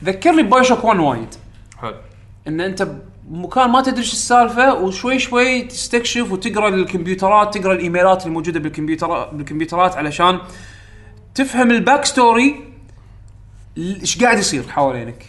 ذكرني 0.05 0.43
بايو 0.43 0.63
شوك 0.65 0.85
1 0.85 0.99
وايد. 1.01 1.35
حلو. 1.83 1.95
إن 2.49 2.61
أنت 2.61 2.89
بمكان 3.25 3.71
ما 3.71 3.81
تدري 3.83 3.99
إيش 4.01 4.13
السالفة 4.13 4.75
وشوي 4.75 5.19
شوي 5.19 5.63
تستكشف 5.63 6.33
وتقرأ 6.33 6.69
الكمبيوترات 6.69 7.59
تقرأ 7.59 7.73
الإيميلات 7.73 8.27
الموجودة 8.27 8.61
بالكمبيوتر 8.61 9.29
بالكمبيوترات 9.29 9.97
علشان 9.97 10.39
تفهم 11.35 11.71
ال 11.71 11.77
back 11.77 12.05
story 12.05 12.65
إيش 13.79 14.23
قاعد 14.25 14.39
يصير 14.39 14.63
حوالينك. 14.69 15.27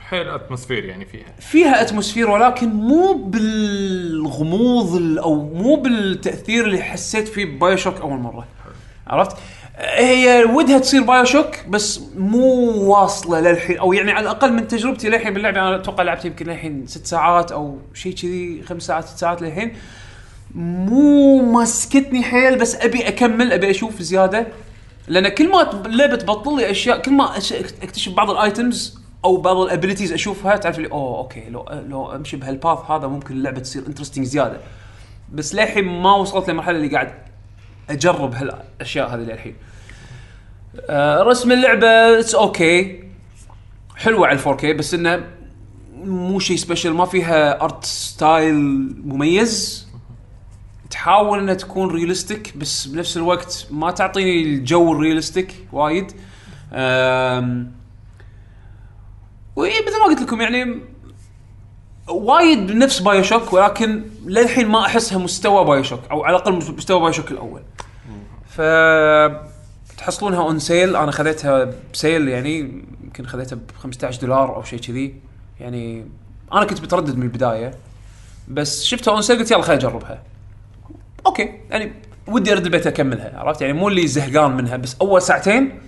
حيل 0.00 0.28
atmosphere 0.28 0.84
يعني 0.84 1.04
فيها. 1.04 1.26
فيها 1.40 1.82
atmosphere 1.82 2.30
ولكن 2.30 2.68
مو 2.68 3.12
بالغموض 3.12 4.94
ال- 4.94 5.18
أو 5.18 5.34
مو 5.54 5.76
بالتأثير 5.76 6.64
اللي 6.64 6.82
حسيت 6.82 7.28
فيه 7.28 7.44
ب 7.44 7.76
BioShock 7.76 8.00
أول 8.00 8.18
مرة. 8.18 8.46
عرفت؟ 9.06 9.36
هي 9.76 10.44
ودها 10.44 10.78
تصير 10.78 11.02
BioShock 11.02 11.46
بس 11.68 12.00
مو 12.16 12.72
واصلة 12.92 13.40
للحين 13.40 13.78
أو 13.78 13.92
يعني 13.92 14.12
على 14.12 14.22
الأقل 14.22 14.52
من 14.52 14.68
تجربتي 14.68 15.08
للحين 15.08 15.34
باللعبة 15.34 15.60
أنا 15.60 15.76
أتوقع 15.76 16.02
لعبت 16.02 16.24
يمكن 16.24 16.46
للحين 16.46 16.86
ست 16.86 17.06
ساعات 17.06 17.52
أو 17.52 17.78
شيء 17.94 18.14
كذي 18.14 18.62
خمس 18.62 18.82
ساعات 18.82 19.04
ست 19.04 19.18
ساعات 19.18 19.42
للحين. 19.42 19.76
مو 20.54 21.42
ماسكتني 21.52 22.22
حيل 22.22 22.58
بس 22.58 22.76
أبي 22.76 23.08
أكمل 23.08 23.52
أبي 23.52 23.70
أشوف 23.70 24.02
زيادة. 24.02 24.46
لأن 25.08 25.28
كل 25.28 25.48
ما 25.48 25.86
اللعبه 25.86 26.16
تبطل 26.16 26.56
لي 26.56 26.70
أشياء 26.70 27.02
كل 27.02 27.12
ما 27.12 27.36
أكتشف 27.82 28.12
بعض 28.12 28.30
ال 28.30 28.42
items 28.42 29.00
أو 29.24 29.36
بعض 29.36 29.56
ال 29.56 29.62
abilities 29.62 30.12
أشوفها 30.12 30.56
تعرف 30.56 30.78
لي 30.78 30.90
أوه 30.92 31.18
okay 31.18 31.50
لو 31.50 31.64
لو 31.88 32.12
أمشي 32.14 32.36
بهال 32.36 32.54
path 32.54 32.78
هذا 32.90 33.06
ممكن 33.06 33.34
اللعبة 33.34 33.60
تصير 33.60 33.82
interesting 33.88 34.24
زيادة. 34.24 34.60
بس 35.32 35.54
للحين 35.54 35.84
ما 35.84 36.14
وصلت 36.14 36.48
للمرحله 36.48 36.76
اللي 36.76 36.88
قاعد 36.88 37.29
أجرب 37.90 38.34
هالأشياء 38.34 39.14
هذه 39.14 39.20
للحين. 39.20 39.56
آه 40.90 41.22
رسم 41.22 41.52
اللعبة 41.52 41.86
it's 42.20 42.34
okay 42.34 43.04
حلوة 43.96 44.26
على 44.26 44.38
4K 44.38 44.64
بس 44.64 44.94
إنه 44.94 45.24
مو 46.04 46.38
شيء 46.38 46.56
special 46.56 46.90
ما 46.90 47.04
فيها 47.04 47.64
art 47.64 47.84
style 47.84 48.54
مميز. 49.04 49.86
تحاول 50.90 51.38
إنها 51.38 51.54
تكون 51.54 51.90
realistic 51.90 52.56
بس 52.56 52.86
بنفس 52.86 53.16
الوقت 53.16 53.66
ما 53.70 53.90
تعطيني 53.90 54.42
الجو 54.42 54.92
ال 54.92 54.98
realistic 54.98 55.54
وايد. 55.72 56.12
أم 56.72 57.72
وإيه 59.56 59.86
مثل 59.86 59.98
ما 59.98 60.04
قلت 60.04 60.22
لكم 60.22 60.40
يعني 60.40 60.80
وايد 62.10 62.72
نفس 62.72 62.98
BioShock 62.98 63.52
ولكن 63.52 64.04
للحين 64.26 64.68
ما 64.68 64.86
أحسها 64.86 65.18
مستوى 65.18 65.64
BioShock 65.64 66.00
أو 66.10 66.24
على 66.24 66.36
الأقل 66.36 66.52
مستوى 66.52 67.00
BioShock 67.00 67.30
الأول. 67.30 67.62
ف 68.46 68.60
تحصلونها 69.98 70.42
on 70.42 70.58
sale 70.58 70.96
أنا 70.96 71.10
خذيتها 71.10 71.72
ب 71.92 71.99
sale 71.99 72.28
يعني 72.28 72.82
يمكن 73.04 73.26
خذيتها 73.26 73.56
ب 73.56 73.70
15 73.78 74.20
دولار 74.20 74.56
أو 74.56 74.62
شيء 74.62 74.78
كذي. 74.78 75.14
يعني 75.60 76.06
أنا 76.52 76.64
كنت 76.64 76.80
متردد 76.80 77.16
من 77.16 77.22
البداية 77.22 77.74
بس 78.48 78.84
شفتها 78.84 79.12
on 79.12 79.22
sale 79.22 79.38
قلت 79.38 79.50
يلا 79.50 79.62
خليني 79.62 79.80
أجربها. 79.80 80.22
okay 81.26 81.60
يعني 81.70 81.92
ودي 82.26 82.52
أرد 82.52 82.64
البيت 82.64 82.86
أكملها 82.86 83.38
عرفت؟ 83.38 83.60
يعني 83.60 83.72
مو 83.72 83.88
اللي 83.88 84.06
زهقان 84.06 84.56
منها 84.56 84.76
بس 84.76 84.96
أول 85.00 85.22
ساعتين 85.22 85.80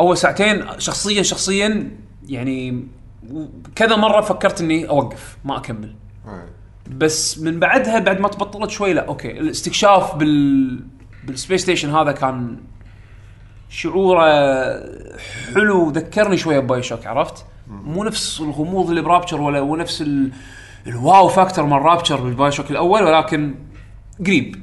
أول 0.00 0.16
ساعتين 0.16 0.66
شخصيا 0.78 1.22
شخصيا 1.22 1.90
يعني 2.28 2.86
كذا 3.74 3.96
مرة 3.96 4.20
فكرت 4.20 4.60
إني 4.60 4.88
أوقف 4.88 5.38
ما 5.44 5.56
أكمل. 5.56 5.94
بس 6.90 7.38
من 7.38 7.60
بعدها 7.60 7.98
بعد 7.98 8.20
ما 8.20 8.28
تبطلت 8.28 8.70
شوي 8.70 8.92
لا 8.92 9.06
okay. 9.06 9.30
الاستكشاف 9.30 10.16
بال 10.16 10.80
بال 11.24 11.35
space 11.35 11.62
station 11.62 11.94
هذا 11.94 12.12
كان 12.12 12.60
شعوره 13.68 14.24
حلو 15.54 15.90
ذكرني 15.90 16.36
شوية 16.36 16.58
ب 16.58 16.82
BioShock 16.82 17.06
عرفت؟ 17.06 17.44
مو 17.68 18.04
نفس 18.04 18.40
الغموض 18.40 18.88
اللي 18.88 19.02
ب 19.02 19.07
Rapture 19.07 19.40
ولا 19.40 19.62
مو 19.62 19.76
نفس 19.76 20.02
ال... 20.02 20.32
ال 20.86 21.28
wow 21.28 21.40
factor 21.40 21.64
مال 21.64 21.82
Rapture 21.82 22.20
بال 22.20 22.52
BioShock 22.52 22.70
الأول 22.70 23.02
ولكن 23.02 23.54
قريب. 24.26 24.62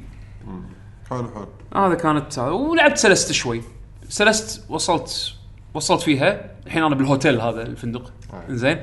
حلو 1.09 1.27
حلو. 1.33 1.83
هذا 1.83 1.95
كانت 1.95 2.37
ولعبت 2.39 2.97
Celeste 2.97 3.31
شوي. 3.31 3.61
Celeste 4.09 4.65
وصلت 4.69 5.35
وصلت 5.73 6.01
فيها. 6.01 6.56
الحين 6.67 6.83
أنا 6.83 6.95
بالهوتيل 6.95 7.41
هذا 7.41 7.61
الفندق. 7.61 8.11
زين 8.49 8.77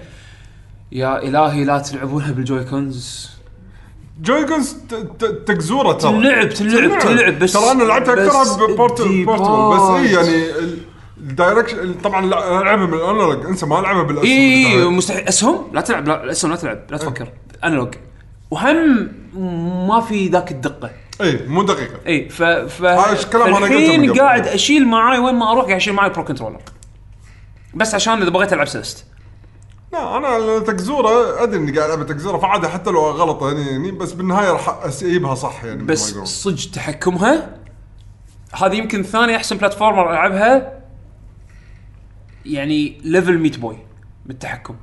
يا 0.92 1.22
إلهي 1.22 1.64
لا 1.64 1.78
تلعبونها 1.78 2.32
بال 2.32 2.52
Joy-Cons 2.52 3.30
Joy-Cons 4.22 4.72
ت- 4.72 4.94
ت- 4.94 5.48
تكزورة 5.48 5.92
ترى. 5.92 6.12
تلعب 6.12 6.48
تلعب 6.48 6.98
تلعب 6.98 7.38
بس 7.38 7.52
ترى 7.52 7.70
أنا 7.70 7.82
لعبتها 7.82 8.14
بس 8.14 8.34
أكثر 8.34 8.66
ب 8.66 8.71
portable 8.71 9.06
ال 9.06 9.11
D-pad. 9.11 9.40
بس 9.40 9.90
إي 9.90 10.12
يعني 10.12 10.58
ال- 10.58 10.78
ال 11.18 11.26
direction 11.26 11.94
طبعا 11.94 12.24
ألعبها 12.26 12.86
من 12.86 12.94
ال 12.94 13.01
analog. 13.01 13.46
أنسى 13.46 13.66
ما 13.66 13.80
ألعبها 13.80 14.02
بالأسهم 14.02 14.30
إي. 14.30 14.84
مستحيل. 14.84 15.28
أسهم؟ 15.28 15.64
لا 15.72 15.80
تلعب 15.80 16.08
لا 16.08 16.24
الأسهم 16.24 16.50
لا 16.50 16.56
تلعب 16.56 16.78
لا 16.90 16.96
تفكر. 16.96 17.28
analog. 17.64 17.94
وهم 18.50 19.08
ما 19.88 20.00
في 20.00 20.28
ذاك 20.28 20.50
الدقة. 20.50 20.90
إي 21.20 21.40
مو 21.46 21.62
دقيقة. 21.62 21.94
إي 22.06 22.28
ف 22.28 22.42
ف 22.42 22.84
الحين. 22.84 24.12
قاعد 24.12 24.46
أشيل 24.48 24.86
معاي 24.86 25.18
وين 25.18 25.34
ما 25.34 25.52
أروح 25.52 25.64
قاعد 25.64 25.76
أشيل 25.76 25.92
معاي 25.92 26.10
Pro 26.10 26.24
Controller. 26.24 26.60
بس 27.74 27.94
عشان 27.94 28.22
إذا 28.22 28.30
بغيت 28.30 28.52
ألعب 28.52 28.66
Celeste 28.66 29.04
لا 29.92 30.16
أنا 30.16 30.58
تكزورة 30.58 31.42
أدري 31.42 31.56
إني 31.56 31.78
قاعد 31.78 31.90
ألعب 31.90 32.06
تكزورة 32.06 32.38
فعادي 32.38 32.68
حتى 32.68 32.90
لو 32.90 33.10
غلط 33.10 33.42
يعني, 33.42 33.66
يعني 33.70 33.90
بس 33.90 34.12
بالنهاية 34.12 34.50
راح 34.50 34.68
أسيبها 34.68 35.34
صح 35.34 35.64
يعني 35.64 35.82
بس. 35.82 36.14
صدق 36.14 36.70
تحكمها؟ 36.72 37.56
هذه 38.52 38.74
يمكن 38.74 39.02
ثاني 39.02 39.36
أحسن 39.36 39.56
platformer 39.56 40.10
ألعبها. 40.10 40.80
يعني 42.46 43.00
level 43.04 43.38
Meat 43.38 43.58
Boy 43.58 43.78
بالتحكم. 44.26 44.76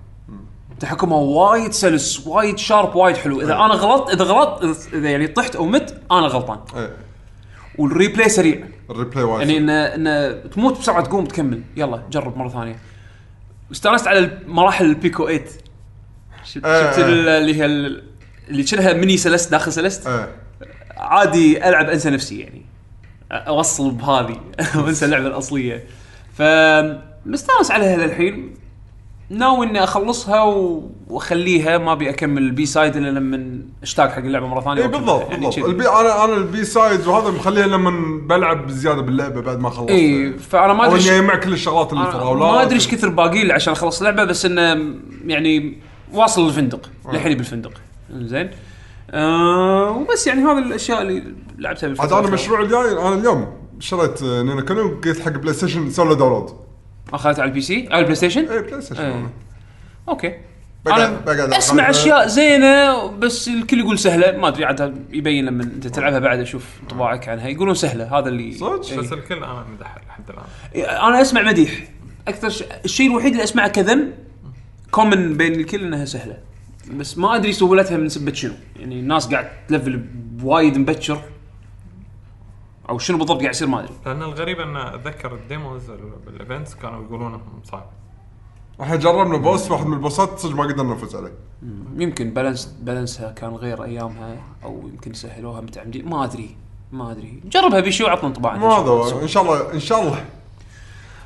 تحكمها 0.80 1.18
وايد 1.18 1.72
سلس 1.72 2.28
وايد 2.28 2.58
sharp 2.58 2.96
وايد 2.96 3.18
حلو. 3.18 3.42
إذا 3.42 3.54
أنا 3.54 3.74
غلطت 3.74 4.14
إذا 4.14 4.24
غلطت 4.24 4.88
إذا 4.94 5.10
يعني 5.10 5.28
طحت 5.28 5.56
أو 5.56 5.66
مت 5.66 6.02
أنا 6.12 6.28
غلطان. 6.28 6.60
إيه 6.76 6.98
وال 7.78 7.91
replay 7.91 8.30
سريع. 8.30 8.68
ال 8.90 8.94
replay 8.94 9.24
وايد 9.24 9.50
يعني 9.50 9.58
انه 9.62 9.74
إنه 9.74 10.32
تموت 10.32 10.80
بسرعة 10.80 11.04
تقوم 11.04 11.26
تكمل. 11.26 11.62
يلا 11.78 12.04
جرب 12.12 12.38
مرة 12.38 12.50
ثانية. 12.50 12.76
استانست 13.72 14.08
على 14.08 14.38
مراحل 14.48 14.86
ال 14.86 15.26
PICO-8 15.28 15.46
شفت 16.44 16.66
آه، 16.66 16.70
آه. 16.70 17.06
ال- 17.06 17.30
اللي 17.30 17.56
هي 17.56 17.66
ال- 17.66 18.04
اللي 18.50 18.64
كأنها 18.64 18.94
mini 18.94 19.18
Celeste 19.18 19.52
داخل 19.52 19.74
Celeste 19.74 20.08
إيه 20.08 20.30
عادي 20.98 21.70
ألعب 21.70 21.90
أنسى 21.90 22.10
نفسي 22.10 22.40
يعني. 22.40 22.62
أوصل 23.32 23.92
بهذه. 23.92 24.42
وانسى 24.84 25.06
اللعبة 25.06 25.28
الأصلية. 25.28 25.84
ف 26.38 26.42
مستانس 27.26 27.72
عليها 27.72 27.98
للحين 27.98 28.54
ناوي 29.32 29.66
إني 29.66 29.84
أخلصها 29.84 30.44
و- 30.44 30.90
وأخليها 31.10 31.78
ما 31.78 31.92
أبي 31.92 32.10
أكمل 32.10 32.42
ال 32.42 32.66
B-side 32.66 32.96
إلا 32.96 33.10
لما 33.20 33.62
أشتاق 33.84 34.10
حق 34.12 34.18
اللعبة 34.18 34.48
مرة 34.48 34.62
ثانية 34.62 34.82
اي. 34.82 34.88
بالضبط 34.88 35.30
يعني 35.32 35.46
بالضبط. 35.46 35.66
البي 35.66 35.90
أنا 35.90 36.24
أنا 36.26 36.34
ال 36.34 36.66
B-side 36.66 37.08
وهذا 37.08 37.30
مخليها 37.32 37.68
لما 37.68 38.20
بلعب 38.28 38.70
زيادة 38.70 39.02
باللعبة 39.02 39.42
بعد 39.42 39.60
ما 39.60 39.70
خلصت. 39.70 39.90
اي 39.90 40.34
فأنا 40.34 40.74
ما 40.74 40.86
أدري 40.86 41.02
إني 41.10 41.20
أجمع 41.20 41.36
كل 41.36 41.54
الشغلات 41.54 41.94
اللي 41.94 42.08
الفراولات 42.08 42.52
ما 42.54 42.62
أدري. 42.62 42.76
إيش 42.76 42.88
كثر 42.88 43.10
باقي 43.10 43.44
لي 43.44 43.54
عشان 43.54 43.74
أخلص 43.74 43.98
اللعبة 44.02 44.24
بس 44.24 44.46
إنه 44.46 44.96
يعني 45.26 45.78
واصل 46.14 46.48
الفندق 46.48 46.90
للحين 47.14 47.38
بالفندق. 47.38 47.72
زين 48.14 48.50
آه 49.12 49.92
وبس 49.92 50.28
يعني 50.28 50.42
هذه 50.42 50.58
الأشياء 50.58 51.02
اللي 51.02 51.24
لعبتها 51.58 51.88
عاد 51.90 51.98
بالفترة 51.98 52.20
أنا 52.20 52.28
المشروع 52.28 52.62
الجاي 52.62 52.92
أنا 52.92 53.14
اليوم 53.16 53.48
شريت 53.80 54.24
آه، 54.24 54.42
Ni 54.44 54.55
no 54.55 54.66
Kuni 54.66 54.82
وقلت 54.82 55.20
حق 55.22 55.32
PlayStation 55.32 55.90
سوي 55.90 56.08
له 56.10 56.16
download. 56.16 56.50
اخذتها 57.14 57.42
على 57.42 57.50
ال 57.50 57.62
PC؟ 57.62 57.88
على 57.92 58.00
ال 58.00 58.16
PlayStation 58.16 58.46
اي 58.50 58.62
PlayStation 58.62 59.04
إيه. 59.04 59.30
okay. 60.10 60.34
بقعد- 60.86 61.00
أنا 61.02 61.20
بقعد 61.20 61.54
أسمع. 61.54 61.90
أشياء 61.90 62.28
زينة 62.28 63.08
بس 63.08 63.48
الكل 63.48 63.80
يقول 63.80 64.00
سهلة. 64.00 64.38
ما 64.38 64.48
أدري 64.48 64.66
عاد 64.66 65.06
يبين 65.10 65.46
لما 65.46 65.64
أنت 65.64 65.88
تلعبها 65.88 66.20
بعد 66.20 66.40
أشوف 66.40 66.66
انطباعك 66.84 67.30
عنها. 67.30 67.48
يقولون 67.48 67.76
سهلة. 67.76 68.20
هذا 68.20 68.30
اللي 68.30 68.52
صدق؟ 68.54 68.92
إيه. 68.92 69.00
بس 69.00 69.14
الكل 69.14 69.36
أنا 69.38 69.66
مدح 69.78 69.98
لحد 70.08 70.24
الآن. 70.30 70.90
أنا 71.10 71.22
أسمع 71.22 71.42
مديح. 71.42 71.72
أكثر 72.28 72.50
ش... 72.50 72.64
الشيء 72.86 73.10
الوحيد 73.12 73.32
اللي 73.32 73.44
أسمعه 73.44 73.68
كذم 73.68 74.12
common 74.92 75.38
بين 75.38 75.54
الكل 75.60 75.82
إنها 75.86 76.06
سهلة. 76.06 76.38
بس 76.94 77.18
ما 77.18 77.36
أدري 77.36 77.54
سهولتها 77.54 77.98
من 77.98 78.10
سبه 78.10 78.34
شنو. 78.34 78.54
يعني 78.80 79.00
الناس 79.00 79.28
قاعد 79.28 79.48
تلفل 79.68 79.98
بوايد 80.14 80.78
مبكر. 80.78 81.22
أو 82.92 82.98
شنو 82.98 83.18
بالضبط 83.18 83.40
قاعد 83.40 83.54
يصير 83.54 83.68
ما 83.68 83.80
أدري. 83.80 83.94
لأن 84.06 84.22
الغريب 84.22 84.60
إن 84.60 84.78
أتذكر 84.78 85.36
ال 85.36 85.45
demos 85.45 85.92
بال 86.26 86.38
events 86.38 86.76
كانوا 86.76 87.04
يقولون 87.04 87.28
إنهم 87.28 87.62
صعب. 87.64 87.86
إحنا 88.82 88.96
جربنا 88.96 89.38
boss 89.38 89.72
واحد 89.72 89.86
من 89.86 89.94
ال 89.94 90.01
boss 90.01 90.32
ات 90.32 90.40
صدق 90.40 90.56
ما 90.56 90.64
قدرنا 90.64 90.94
نفوز 90.94 91.16
عليه. 91.16 91.34
يمكن 91.98 92.30
balance 92.30 92.76
ال 92.82 92.87
balance 92.87 93.26
ها 93.26 93.32
كان 93.32 93.56
غير 93.56 93.84
أيامها 93.84 94.38
أو 94.64 94.88
يمكن 94.88 95.14
سهلوها 95.14 95.62
متعمدين 95.62 96.10
ما 96.10 96.24
أدري 96.24 96.56
ما 96.92 97.12
أدري. 97.12 97.42
جربها 97.46 97.80
بشي 97.80 98.04
وعطنا 98.04 98.28
انطباع. 98.28 98.58
ما 98.58 98.68
هذا 98.68 98.90
هو. 98.90 99.22
إن 99.22 99.28
شاء 99.28 99.44
الله 99.44 99.74
إن 99.74 99.80
شاء 99.80 100.02
الله 100.02 100.26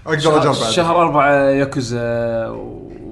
أقدر 0.08 0.42
أجرب 0.42 0.54
شهر 0.54 1.02
أربعة 1.02 1.32
Yakuza 1.34 2.00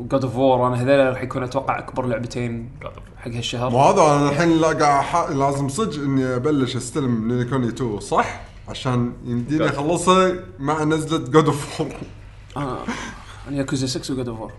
و 0.04 0.09
God 0.09 0.24
of 0.24 0.36
War 0.36 0.68
أنا 0.68 0.82
هذول 0.82 1.08
راح 1.14 1.22
يكون 1.24 1.44
أتوقع 1.44 1.80
أكبر 1.80 2.06
لعبتين 2.06 2.70
حق 3.18 3.28
هالشهر. 3.32 3.70
مو 3.70 3.80
هذا 3.80 4.02
أنا 4.02 4.30
الحين 4.30 4.62
لا 4.62 5.02
ح- 5.02 5.30
لازم 5.30 5.70
صدق 5.70 6.04
إني 6.04 6.36
أبلش 6.36 6.76
أستلم 6.76 7.28
Ni 7.32 7.41
no 7.41 7.50
Kuni 7.50 7.68
2 7.68 8.00
صح؟ 8.00 8.42
عشان 8.70 9.14
يمديني 9.26 9.66
أخلصها 9.70 10.34
مع 10.60 10.84
نزلة 10.84 11.18
God 11.18 11.46
of 11.46 11.82
آه. 12.58 12.78
أنا 13.48 13.58
ياكوزا 13.58 13.88
6 13.88 14.14
و 14.14 14.17
God 14.17 14.28
of 14.30 14.40
War 14.40 14.52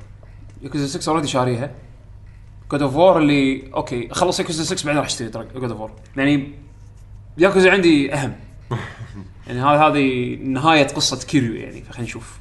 Yakuza 0.63 0.87
6 0.87 1.11
already 1.11 1.29
شاريها. 1.29 1.71
God 2.73 2.83
of 2.83 2.95
War 2.97 3.19
اللي 3.19 3.71
okay 3.75 4.13
أخلص 4.13 4.41
ياكوزا 4.41 4.65
6 4.65 4.87
بعدين 4.87 4.99
راح 4.99 5.07
أشتري 5.07 5.29
God 5.29 5.71
of 5.71 5.81
War 5.81 5.91
يعني 6.17 6.53
ياكوزا 7.39 7.71
عندي 7.71 8.15
أهم. 8.15 8.37
يعني 9.47 9.61
هذه 9.63 9.87
هذه 9.87 10.35
نهاية 10.43 10.87
قصة 10.87 11.27
Kiryu 11.27 11.55
يعني 11.55 11.83
فخلينا 11.83 12.05
نشوف. 12.05 12.39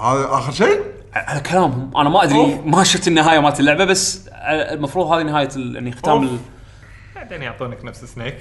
هذا 0.00 0.24
آخر 0.30 0.52
شيء؟ 0.52 0.80
على 1.14 1.40
كلامهم. 1.40 1.90
أنا 1.96 2.08
ما 2.08 2.22
أدري. 2.24 2.60
ما 2.64 2.84
شفت 2.84 3.08
النهاية 3.08 3.38
مالت 3.38 3.60
اللعبة 3.60 3.84
بس 3.84 4.28
المفروض 4.72 5.06
هذه 5.06 5.22
نهاية 5.22 5.48
ال- 5.56 5.74
يعني 5.74 5.92
ختام. 5.92 6.22
ال- 6.22 6.38
بعدين 7.14 7.42
يعطونك 7.42 7.84
نفس 7.84 8.04
Snake. 8.04 8.36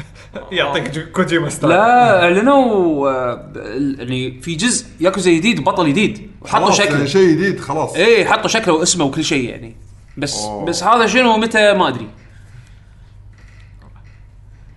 يعطيك 0.52 0.90
جو- 0.90 1.12
Kojima 1.12 1.48
style 1.48 1.72
لا 1.72 2.22
اعلنوا 2.24 3.08
آه، 3.10 3.52
يعني 3.98 4.40
في 4.40 4.54
جزء 4.54 4.86
ياكوزا 5.00 5.30
جديد 5.30 5.64
بطل 5.64 5.88
جديد. 5.88 6.30
وحطوا 6.42 6.70
شكله 6.70 6.96
يعني 6.96 7.08
شيء 7.08 7.30
جديد 7.30 7.60
خلاص. 7.60 7.94
إيه 7.94 8.24
حطوا 8.26 8.48
شكله 8.48 8.74
واسمه 8.74 9.04
وكل 9.04 9.24
شيء 9.24 9.48
يعني. 9.50 9.76
بس 10.16 10.42
أوه. 10.44 10.64
بس 10.64 10.82
هذا 10.84 11.06
شنو 11.06 11.36
متى 11.36 11.72
ما 11.74 11.88
أدري. 11.88 12.08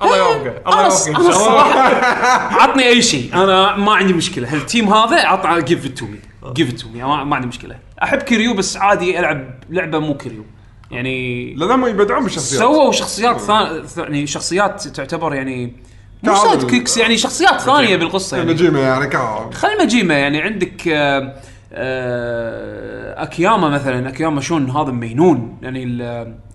الله 0.02 0.18
يوفقه 0.18 0.62
الله 0.68 0.84
يوفقه 0.86 1.28
إن 1.28 1.32
شاء 1.34 1.50
الله. 1.50 1.62
عطني 2.62 2.88
أي 2.88 3.02
شيء. 3.02 3.30
أنا 3.34 3.76
ما 3.78 3.94
عندي 3.94 4.14
مشكلة. 4.14 4.54
ال 4.53 4.62
team 4.62 4.94
هذا 4.94 5.28
عطنا 5.28 5.60
give 5.60 5.88
to 5.88 6.06
me 6.06 6.20
give 6.53 6.70
it 6.74 6.80
to 6.80 6.88
me 6.90 7.24
ما 7.24 7.36
عندي 7.36 7.48
مشكلة. 7.48 7.76
أحب 8.04 8.18
Kiryu 8.22 8.53
بس 8.54 8.78
عادي 8.78 9.20
ألعب 9.20 9.64
لعبة 9.70 10.00
مو 10.00 10.18
Kiryu. 10.18 10.45
يعني 10.92 11.54
لأن 11.54 11.72
هم 11.72 11.86
يبدعون 11.86 12.24
بالشخصيات 12.24 12.60
سووا 12.62 12.92
شخصيات 12.92 13.42
ثانية 13.42 13.86
يعني 13.98 14.28
شخصيات 14.28 14.88
تعتبر 14.88 15.34
يعني 15.36 15.74
مو. 16.24 16.36
sidekicks 16.36 16.98
يعني 16.98 17.18
شخصيات 17.18 17.62
ثانية 17.62 17.96
بالقصة 17.96 18.38
يعني. 18.38 18.54
Majima 18.53 18.80
يعني 18.80 19.12
خل 19.54 19.84
Majima 19.84 20.14
يعني 20.14 20.42
عندك 20.42 20.88
آه، 20.88 21.36
آه، 21.74 23.24
Akiyama 23.24 23.70
مثلا. 23.70 24.10
Akiyama 24.10 24.41
Shun 24.41 24.70
هذا 24.70 24.92
مينون. 24.92 25.58
يعني 25.62 25.84
ال- 25.84 26.02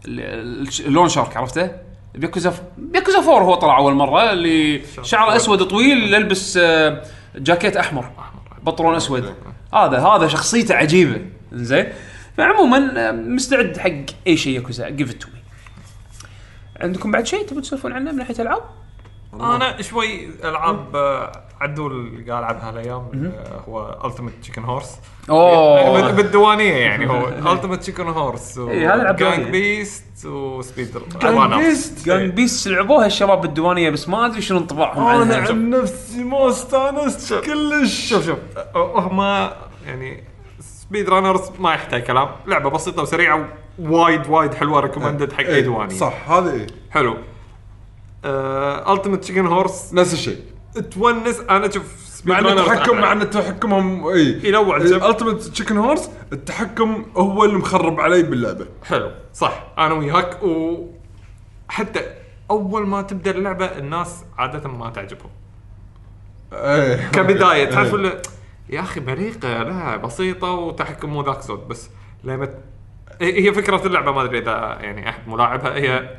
ال- 0.09 0.69
ال 0.87 0.91
loan 0.91 1.09
shark 1.09 1.37
عرفته؟ 1.37 1.71
ب 2.15 2.20
Yakuza 2.20 2.55
ب 2.79 2.85
Yakuza 2.85 3.21
four 3.21 3.43
هو 3.43 3.55
طلع 3.55 3.79
أول 3.79 3.95
مرة 3.95 4.33
اللي 4.33 4.81
شعره 5.03 5.37
أسود 5.37 5.63
طويل 5.63 6.15
يلبس 6.15 6.57
آه، 6.63 7.03
جاكيت 7.37 7.77
أحمر. 7.77 8.11
بطلون 8.67 8.95
أسود. 8.95 9.35
هذا 9.75 9.99
هذا 9.99 10.29
شخصيته 10.29 10.75
عجيبة. 10.75 11.21
زين 11.53 11.87
فعموما 12.37 13.13
مستعد 13.13 13.79
حق 13.79 13.91
أي 14.27 14.37
شيء 14.37 14.55
Yakuza. 14.55 14.89
give 14.89 15.11
it 15.11 15.17
to 15.17 15.29
me 15.29 15.41
عندكم 16.81 17.11
بعد 17.11 17.27
شيء 17.27 17.47
تبون 17.47 17.63
تسولفون 17.63 17.93
عنه 17.93 18.13
من 18.13 18.19
ناحية 18.19 18.35
العاب؟ 18.39 18.63
أنا 19.41 19.83
شوي 19.83 20.31
العاب 20.45 20.97
آه، 20.97 21.33
هذول 21.61 21.93
اللي 21.93 22.31
قاعد 22.31 22.43
العبها 22.45 22.69
هالايام 22.71 23.33
آه، 23.37 23.61
هو 23.69 24.01
Ultimate 24.05 24.33
Chicken 24.43 24.65
Horse 24.65 24.97
أوه. 25.31 26.11
بالديوانية 26.11 26.75
يعني 26.75 27.11
هو 27.11 27.53
Ultimate 27.53 27.81
Chicken 27.81 28.09
Horse 28.09 28.59
إيه، 28.59 28.95
هذا 28.95 29.13
Gang. 29.13 29.51
Beasts 29.51 30.27
و 30.27 30.33
SpeedRunner 30.33 31.03
Gang 32.07 32.31
Beasts 32.31 32.69
لعبوها 32.69 33.07
الشباب 33.07 33.41
بالديوانية 33.41 33.91
بس 33.91 34.09
ما 34.09 34.27
أدري 34.27 34.43
شنو 34.43 34.59
انطباعهم 34.59 35.23
أنا 35.23 35.37
عن 35.37 35.71
نفسي 35.71 36.25
ما 36.25 36.49
أستانست 36.49 37.35
كلش. 37.35 38.09
شوف 38.09 38.27
شوف. 38.27 38.39
أه، 38.75 39.01
هم 39.01 39.51
يعني 39.87 40.25
SpeedRunners 40.61 41.51
ما 41.59 41.75
يحتاج 41.75 42.03
كلام 42.03 42.29
لعبة 42.47 42.71
بسيطة 42.71 43.03
وسريعة 43.03 43.49
وايد 43.79 44.27
وايد 44.29 44.55
حلوة 44.55 44.81
recommended 44.81 45.33
حق 45.33 45.41
أي 45.41 45.55
إيه، 45.55 45.61
ديوانية. 45.61 45.95
صح 45.97 46.31
هذا 46.31 46.53
إيه. 46.53 46.67
حلو. 46.91 47.17
التيمت 48.27 49.23
تشيكن 49.23 49.47
هورس 49.47 49.95
نفس 49.95 50.13
الشيء. 50.13 50.41
تونس. 50.91 51.41
أنا 51.51 51.71
سبيد 51.71 52.35
مع 52.35 52.39
إن 52.39 52.47
التحكم. 52.59 53.01
مع 53.01 53.13
إن 53.13 53.31
تحكمهم 53.31 54.07
إي. 54.09 54.41
ينوع. 54.45 54.77
التيمت 54.77 55.43
تشيكن 55.43 55.77
هورس 55.77 56.11
التحكم 56.33 57.05
هو 57.17 57.45
اللي 57.45 57.57
مخرب 57.59 58.01
علي 58.01 58.23
باللعبة. 58.23 58.67
حلو. 58.85 59.11
صح. 59.35 59.67
أنا 59.79 59.95
وياك 59.95 60.39
وحتى 60.43 62.01
أول 62.51 62.87
ما 62.87 63.03
تبدأ 63.03 63.31
اللعبة 63.31 63.65
الناس 63.67 64.25
عادة 64.39 64.69
ما 64.69 64.91
تعجبهم. 64.91 65.31
إيه 66.53 67.11
كبداية 67.11 67.65
تعرف. 67.71 67.95
اللي- 67.95 68.23
يا 68.71 68.81
أخي 68.81 69.01
بريقة 69.01 69.63
لا 69.63 69.97
بسيطة 69.97 70.51
وتحكم 70.53 71.11
مو 71.11 71.23
ذاك 71.23 71.41
صوت 71.43 71.67
بس 71.67 71.91
لما 72.25 72.49
هي 73.21 73.53
فكرة 73.53 73.87
اللعبة 73.87 74.13
ما 74.13 74.23
أدري 74.23 74.39
إذا 74.39 74.79
يعني 74.81 75.09
أحد 75.09 75.29
ملاعبها. 75.29 75.75
هي 75.75 76.11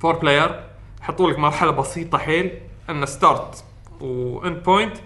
four 0.00 0.16
player 0.16 0.60
يحطوا 1.04 1.30
لك 1.30 1.38
مرحلة 1.38 1.70
بسيطة 1.70 2.18
حيل 2.18 2.50
أن 2.90 3.06
start 3.06 3.64
و 4.00 4.15
end 4.15 4.62
point 4.62 4.96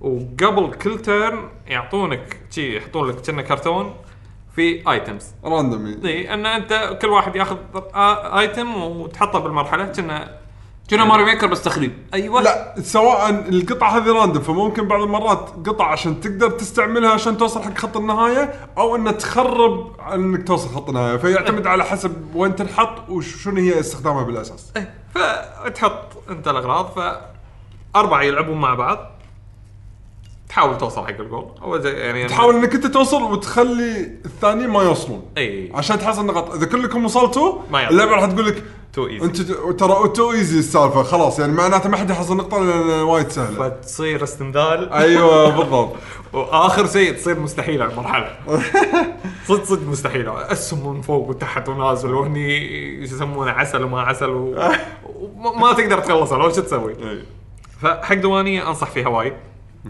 وقبل 0.00 0.74
كل 0.74 0.98
turn 0.98 1.48
يعطونك 1.66 2.40
شي 2.50 2.76
يحطون 2.76 3.08
لك 3.08 3.20
كأنه 3.20 3.42
كرتون 3.42 3.94
في 4.56 4.90
items 4.90 5.34
random 5.44 6.00
إي 6.04 6.34
أن 6.34 6.46
أنت 6.46 6.98
كل 7.02 7.08
واحد 7.08 7.36
ياخذ 7.36 7.56
item 8.38 8.82
وتحطه 8.82 9.38
بالمرحلة 9.38 9.86
كأنه 9.86 10.28
كنه 10.92 11.04
Mario 11.04 11.24
Maker 11.24 11.46
بس 11.46 11.62
تخريب؟ 11.62 11.92
أيوه 12.14 12.42
لا 12.42 12.74
سواء 12.82 13.30
القطعة 13.30 13.96
هذه 13.96 14.12
random 14.12 14.42
فممكن 14.42 14.88
بعض 14.88 15.02
المرات 15.02 15.50
قطع 15.66 15.86
عشان 15.86 16.20
تقدر 16.20 16.50
تستعملها 16.50 17.10
عشان 17.10 17.36
توصل 17.36 17.62
حق 17.62 17.78
خط 17.78 17.96
النهاية 17.96 18.54
أو 18.78 18.96
انها 18.96 19.12
تخرب 19.12 20.00
إنك 20.14 20.46
توصل 20.46 20.68
خط 20.68 20.88
النهاية. 20.88 21.16
فيعتمد 21.16 21.66
على 21.66 21.84
حسب 21.84 22.34
وين 22.34 22.56
تنحط 22.56 23.08
وشنو 23.08 23.60
هي 23.60 23.80
استخدامها 23.80 24.22
بالأساس. 24.22 24.72
إيه، 24.76 24.94
فتحط 25.14 26.30
أنت 26.30 26.48
الأغراض 26.48 27.16
فأربعة 27.94 28.22
يلعبون 28.22 28.60
مع 28.60 28.74
بعض. 28.74 28.98
تحاول 30.48 30.78
توصل 30.78 31.06
حق 31.06 31.20
الجول. 31.20 31.46
اول 31.62 31.82
زي 31.82 31.92
يعني 31.92 32.26
تحاول 32.26 32.54
إنك 32.54 32.74
أنت 32.74 32.86
توصل 32.86 33.22
وتخلي 33.22 34.00
الثانيين 34.24 34.70
ما 34.70 34.82
يوصلون. 34.82 35.22
اي 35.38 35.72
عشان 35.74 35.98
تحصل 35.98 36.26
نقاط. 36.26 36.54
إذا 36.54 36.66
كلكم 36.66 37.04
وصلتوا. 37.04 37.58
اللعبة 37.74 38.10
راح 38.10 38.24
تقول 38.24 38.46
لك 38.46 38.64
too 38.92 39.06
easy. 39.06 39.24
أنت 39.24 39.40
ترى 39.80 40.08
too 40.08 40.32
easy 40.32 40.58
السالفة 40.58 41.02
خلاص 41.02 41.38
يعني 41.38 41.52
معناته 41.52 41.88
ما 41.88 41.96
حد 41.96 42.10
يحصل 42.10 42.36
نقطة 42.36 42.58
لأن 42.58 43.02
وايد 43.02 43.28
سهلة. 43.28 43.68
فتصير 43.68 44.24
استنذال 44.24 44.92
أيوه 44.92 45.56
بالضبط. 45.56 45.92
وآخر 46.32 46.86
شيء 46.86 47.12
تصير 47.12 47.38
مستحيله 47.38 47.84
المرحلة. 47.84 48.36
صدق 49.48 49.64
صدق 49.64 49.88
مستحيله 49.88 50.52
اسهم 50.52 50.94
من 50.94 51.00
فوق 51.02 51.28
وتحت 51.28 51.68
ونازل 51.68 52.14
وهني 52.14 53.06
شو 53.06 53.14
يسمونه 53.14 53.50
عسل 53.50 53.84
وما 53.84 54.00
عسل 54.00 54.30
و... 54.30 54.54
وما 55.14 55.52
ما 55.60 55.72
تقدر 55.72 55.98
تخلصها 55.98 56.38
لو 56.38 56.50
شو 56.52 56.60
تسوي؟ 56.60 56.94
فحق 57.80 58.14
ديوانية 58.14 58.68
أنصح 58.68 58.90
فيها 58.90 59.08
وايد. 59.08 59.32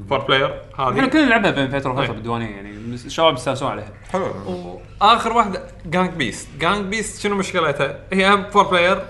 four 0.08 0.18
player 0.18 0.62
إحنا 0.74 0.88
هذه 1.04 1.06
كلنا 1.06 1.24
نلعبها 1.24 1.50
بين 1.50 1.68
فترة 1.80 1.90
وفترة 1.90 2.02
إيه. 2.04 2.10
بالديوانية 2.10 2.46
يعني 2.50 2.70
الشباب 2.94 3.34
يستانسون 3.34 3.68
عليها. 3.70 3.88
حلو. 4.12 4.80
وآخر 5.00 5.32
واحدة 5.32 5.62
Gang 5.86 6.10
Beasts 6.10 6.48
Gang 6.60 6.84
Beasts 6.86 7.20
شنو 7.20 7.36
مشكلتها؟ 7.36 7.98
هي 8.12 8.34
هم 8.34 8.50
four 8.50 8.64
player 8.68 9.02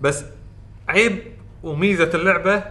بس 0.00 0.24
عيب 0.88 1.22
وميزة 1.62 2.10
اللعبة 2.14 2.62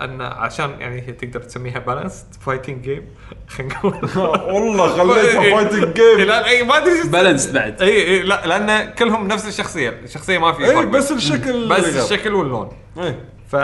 أن 0.00 0.20
عشان 0.22 0.70
يعني 0.80 1.00
هي 1.00 1.12
تقدر 1.12 1.40
تسميها 1.42 1.78
balance 1.78 2.24
fighting 2.40 2.82
game 2.82 3.06
خلينا 3.48 3.74
نقول. 3.74 3.94
والله 4.54 4.88
خليتها. 4.88 5.40
fighting 5.40 5.94
game 5.94 6.26
لا 6.26 6.46
اي 6.48 6.62
ما 6.62 6.76
أدري 6.76 7.08
balance 7.08 7.46
بعد. 7.50 7.82
اي 7.82 8.08
اي 8.08 8.22
لا 8.22 8.46
لأن 8.46 8.90
كلهم 8.94 9.28
نفس 9.28 9.48
الشخصية. 9.48 9.88
الشخصية 9.90 10.38
ما 10.38 10.52
في 10.52 10.64
اي 10.70 10.86
بس 10.86 11.12
الشكل 11.12 11.68
بس. 11.68 11.84
الشكل 11.84 12.34
واللون. 12.34 12.68
اي 12.98 13.16
ف 13.48 13.56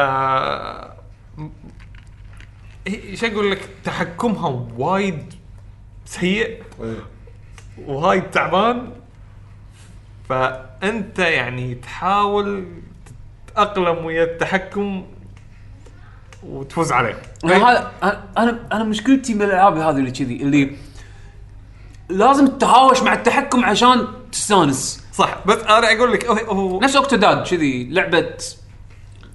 إيش 2.89 3.25
أقول 3.25 3.51
لك؟ 3.51 3.69
تحكمها 3.85 4.67
وايد 4.79 5.35
سيء 6.05 6.63
إي. 6.83 6.95
وهايد 7.87 8.31
تعبان. 8.31 8.93
فأنت 10.29 11.19
يعني 11.19 11.75
تحاول 11.75 12.67
تتأقلم 13.47 14.05
ويا 14.05 14.25
التحكم 14.25 15.07
وتفوز 16.43 16.93
عليه. 16.93 17.23
أنا 17.45 17.71
هذا 17.71 17.93
أنا- 18.03 18.39
أنا 18.39 18.67
أنا 18.73 18.85
مشكلتي 18.85 19.35
من 19.35 19.43
الألعاب 19.43 19.77
هذه 19.77 19.97
اللي 19.97 20.11
كذي 20.11 20.37
اللي 20.43 20.77
لازم 22.09 22.47
تتهاوش 22.47 23.03
مع 23.03 23.13
التحكم 23.13 23.65
عشان 23.65 24.07
تستانس. 24.33 25.05
صح 25.13 25.39
بس 25.47 25.59
أنا 25.59 25.93
أقول 25.93 26.13
لك 26.13 26.25
هو 26.27 26.81
نفس 26.81 26.97
أوكتوداد 26.97 27.47
كذي 27.47 27.89
لعبة 27.91 28.35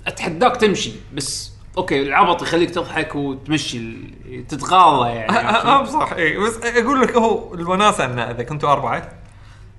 أتحداك 0.07 0.57
تمشي 0.57 0.91
بس 1.13 1.52
أوكي 1.77 2.01
العبط 2.01 2.41
يخليك 2.41 2.69
تضحك 2.69 3.15
وتمشي 3.15 3.77
ال- 3.77 4.47
تتغاضى 4.47 5.09
يعني. 5.09 5.31
أه 5.37 5.85
صح. 5.85 6.11
اي 6.13 6.37
بس 6.37 6.57
أقول 6.63 7.01
لك 7.01 7.15
هو 7.15 7.53
الوناسة 7.53 8.05
أنه 8.05 8.21
إذا 8.31 8.43
كنتوا 8.43 8.71
أربعة 8.71 9.09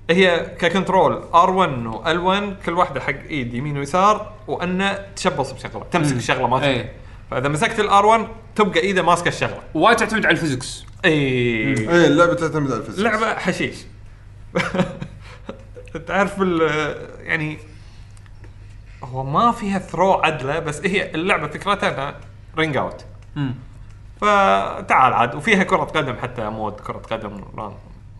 هي 0.09 0.55
ك 0.59 0.67
control 0.67 1.21
R1 1.33 1.93
و 1.95 2.18
L1 2.18 2.65
كل 2.65 2.73
واحدة 2.73 2.99
حق 3.01 3.13
إيد 3.29 3.53
يمين 3.53 3.77
ويسار 3.77 4.33
وأنه 4.47 4.99
تشبص 5.15 5.51
بشغلة 5.51 5.85
تمسك 5.91 6.15
الشغله 6.15 6.47
ما 6.47 6.63
إيه. 6.63 6.77
تمسك 6.81 6.91
فإذا 7.31 7.47
مسكت 7.49 7.81
ال 7.81 7.94
R1 7.94 8.19
تبقى 8.55 8.79
إيده 8.79 9.01
ماسكة 9.01 9.27
الشغلة. 9.27 9.59
وايد 9.73 9.97
تعتمد 9.97 10.25
على 10.25 10.33
ال 10.33 10.40
physics 10.40 10.85
اي 11.05 11.11
اي 11.11 12.07
اللعبة 12.07 12.33
تعتمد 12.33 12.71
على 12.71 12.79
ال 12.79 12.81
physics. 12.81 12.99
لعبة 13.03 13.33
حشيش. 13.35 13.75
تعرف 16.07 16.41
ال 16.41 16.61
يعني 17.23 17.57
هو 19.03 19.23
ما 19.23 19.51
فيها 19.51 19.79
throw 19.79 20.13
عدلة 20.13 20.59
بس 20.59 20.81
هي 20.85 21.15
اللعبة 21.15 21.47
فكرتها 21.47 21.89
انها 21.89 22.15
ring 22.57 22.77
out 22.77 23.05
فتعال 24.21 25.13
عاد. 25.13 25.35
وفيها 25.35 25.63
كرة 25.63 25.83
قدم 25.83 26.15
حتى 26.15 26.49
mode 26.49 26.79
كرة 26.79 26.97
قدم 26.97 27.41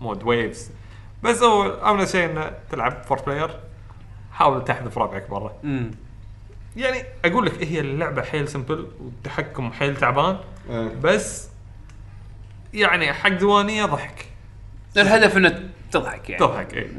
mode 0.02 0.24
waves 0.24 0.72
بس 1.24 1.44
هو 1.44 1.64
اهم 1.64 2.06
شيء 2.06 2.26
إنه 2.32 2.52
تلعب 2.72 3.04
four 3.04 3.22
player 3.22 3.60
حاول 4.32 4.64
تحذف 4.66 4.98
ربعك 4.98 5.30
برا. 5.30 5.54
يعني 6.76 7.04
أقول 7.26 7.46
لك 7.46 7.64
هي 7.64 7.80
اللعبة 7.80 8.22
حيل 8.22 8.48
simple 8.48 8.88
والتحكم 9.00 9.72
حيل 9.72 9.98
تعبان. 9.98 10.38
إيه. 10.70 10.96
بس 11.04 11.50
يعني 12.74 13.14
حق 13.14 13.30
ديوانيه 13.30 13.86
ضحك. 13.86 14.26
الهدف 14.98 15.38
إنه 15.38 15.70
تضحك 15.92 16.30
يعني. 16.30 16.40
تضحك 16.40 16.74
اي 16.74 16.92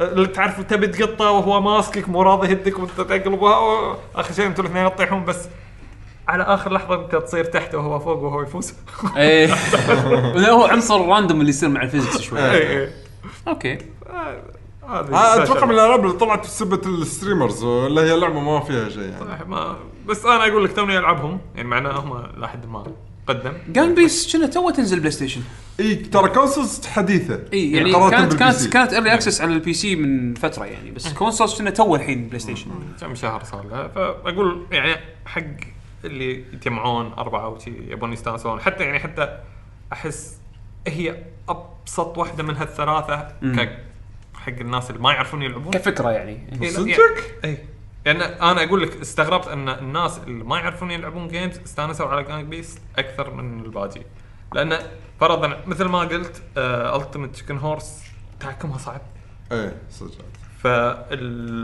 اللي 0.00 0.26
تعرف 0.26 0.60
تبي 0.60 0.86
تقطه 0.86 1.30
وهو 1.30 1.60
ماسكك 1.60 2.08
مو 2.08 2.22
راضي 2.22 2.48
يهدك 2.48 2.78
وانت 2.78 2.90
تقلبها 2.90 3.96
آخر 4.14 4.34
شيء 4.34 4.46
أنتم 4.46 4.64
الاثنين 4.64 4.90
تطيحون 4.94 5.24
بس. 5.24 5.48
على 6.28 6.42
آخر 6.42 6.72
لحظة 6.72 6.94
انت 6.94 7.16
تصير 7.16 7.44
تحت 7.44 7.74
وهو 7.74 7.98
فوق 7.98 8.22
وهو 8.22 8.42
يفوز. 8.42 8.74
إيه. 9.16 9.46
لا، 10.42 10.50
هو 10.50 10.64
عنصر 10.64 11.08
random 11.08 11.40
اللي 11.40 11.50
يصير 11.50 11.68
مع 11.68 11.82
ال 11.82 11.87
physics 11.87 12.20
شوي. 12.20 12.50
اي 12.50 12.80
اي 12.82 12.92
أوكي. 13.48 13.78
هذه 14.88 15.14
آه، 15.14 15.42
أتوقع 15.42 15.66
من 15.66 15.74
الألعاب 15.74 16.04
اللي 16.04 16.16
طلعت 16.16 16.40
بسبة 16.40 16.80
ال 16.86 16.94
streamers 16.94 17.64
ولا 17.64 18.02
هي 18.02 18.20
لعبة 18.20 18.40
ما 18.40 18.60
فيها 18.60 18.88
شيء 18.88 19.02
يعني. 19.02 19.44
ما 19.46 19.76
بس 20.06 20.24
أنا 20.26 20.48
أقول 20.48 20.64
لك 20.64 20.76
توني 20.76 20.98
ألعبهم 20.98 21.40
يعني 21.54 21.68
معناه 21.68 21.90
هم 21.90 22.26
لحد 22.36 22.66
ما. 22.66 22.84
قدم 23.28 23.52
Gang 23.68 23.94
Beasts 23.94 24.36
كنا 24.36 24.46
تو 24.46 24.70
تنزل 24.70 24.98
PlayStation؟ 25.00 25.40
إي 25.80 25.94
ترى 25.94 26.28
consoles 26.28 26.86
حديثه 26.86 27.40
إي 27.52 27.72
يعني 27.72 27.92
قررت 27.92 28.10
كانت 28.10 28.34
كانت. 28.34 28.66
كانت 28.68 28.92
early 28.92 29.14
access 29.14 29.40
على 29.40 29.52
البي 29.54 29.72
سي 29.74 29.96
من 29.96 30.34
فترة 30.34 30.64
يعني 30.64 30.90
بس 30.90 31.12
consoles 31.12 31.54
كنا 31.58 31.70
تو 31.70 31.94
الحين 31.96 32.26
PlayStation؟ 32.28 32.70
كم 33.00 33.14
شهر 33.14 33.44
صار 33.44 33.66
لها 33.66 33.88
فأقول 33.88 34.66
يعني 34.72 34.96
حق 35.26 35.42
اللي 36.04 36.32
يتجمعون 36.52 37.12
أربعة 37.12 37.48
وشي 37.48 37.72
يبون 37.88 38.12
يستانسون. 38.12 38.60
حتى 38.60 38.84
يعني 38.84 38.98
حتى 38.98 39.38
أحس 39.92 40.36
هي 40.86 41.16
أبسط 41.48 42.18
واحدة 42.18 42.42
من 42.42 42.56
هالثلاثة 42.56 43.28
حق 44.34 44.52
الناس 44.60 44.90
اللي 44.90 45.02
ما 45.02 45.12
يعرفون 45.12 45.42
يلعبون. 45.42 45.72
كفكرة 45.72 46.10
يعني؟ 46.10 46.38
يعني- 46.60 46.96
إي. 47.44 47.58
يعني 48.08 48.24
أنا 48.24 48.64
أقول 48.64 48.82
لك 48.82 49.00
استغربت 49.00 49.48
أن 49.48 49.68
الناس 49.68 50.18
اللي 50.26 50.44
ما 50.44 50.58
يعرفون 50.58 50.90
يلعبون 50.90 51.28
games 51.28 51.58
استانسوا 51.58 52.06
على 52.06 52.22
Gang 52.22 52.44
Beasts 52.48 52.78
أكثر 52.98 53.34
من 53.34 53.64
الباقي 53.64 54.00
لأن 54.54 54.78
فرضا 55.20 55.60
مثل 55.66 55.84
ما 55.84 55.98
قلت 55.98 56.42
Ultimate 56.56 57.34
Chicken 57.34 57.58
Horse 57.58 58.02
تحكمها 58.40 58.78
صعب. 58.78 59.00
إيه 59.52 59.76
صدق. 59.90 60.14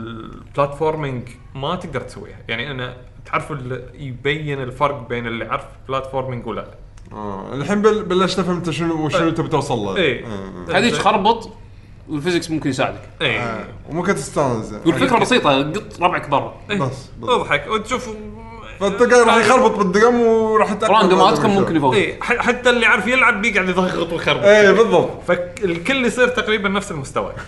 ف 0.05 0.14
ال 0.14 0.24
platforming 0.24 1.27
ما 1.55 1.75
تقدر 1.75 2.01
تسويها. 2.01 2.37
يعني 2.47 2.71
أنا 2.71 2.97
تعرف 3.25 3.53
يبين 3.93 4.61
الفرق 4.61 5.07
بين 5.07 5.27
اللي 5.27 5.45
يعرف 5.45 5.65
platforming 5.87 6.47
ولا 6.47 6.61
لا. 6.61 6.75
آه. 7.17 7.53
الحين 7.53 7.81
بل- 7.81 8.03
بلشت 8.03 8.39
أفهم 8.39 8.55
أنت 8.55 8.69
شنو 8.69 9.09
شنو 9.09 9.29
تبي 9.29 9.47
توصل 9.47 9.77
له. 9.77 9.95
إيه. 9.95 10.25
آه. 10.25 10.77
هذيك 10.77 10.93
خربط. 10.93 11.49
وال 12.09 12.18
physics 12.18 12.51
ممكن 12.51 12.69
يساعدك. 12.69 13.01
اي 13.21 13.39
آه. 13.39 13.65
وممكن 13.89 14.15
تستانس. 14.15 14.73
والفكرة 14.85 15.19
بسيطة 15.19 15.61
قط 15.71 16.01
ربعك 16.01 16.29
برا. 16.29 16.55
إيه. 16.71 16.79
بس 16.79 16.91
بس. 17.21 17.29
أضحك. 17.29 17.67
وتشوف 17.67 18.09
فانت 18.79 19.03
قاعد 19.03 19.27
راح 19.27 19.35
يخربط 19.35 19.77
بالدقم 19.77 20.19
وراح 20.21 20.71
راندوماتكم 20.83 21.49
ممكن. 21.49 21.75
يفوز. 21.75 21.95
اي 21.95 22.17
ح- 22.21 22.41
حتى 22.41 22.69
اللي 22.69 22.81
يعرف 22.81 23.07
يلعب 23.07 23.41
بيقعد 23.41 23.69
يضغط 23.69 24.13
ويخربط. 24.13 24.43
إيه 24.43 24.71
بالضبط. 24.71 25.09
فالكل 25.27 26.05
يصير 26.05 26.27
تقريبا 26.27 26.69
نفس 26.69 26.91
المستوى. 26.91 27.33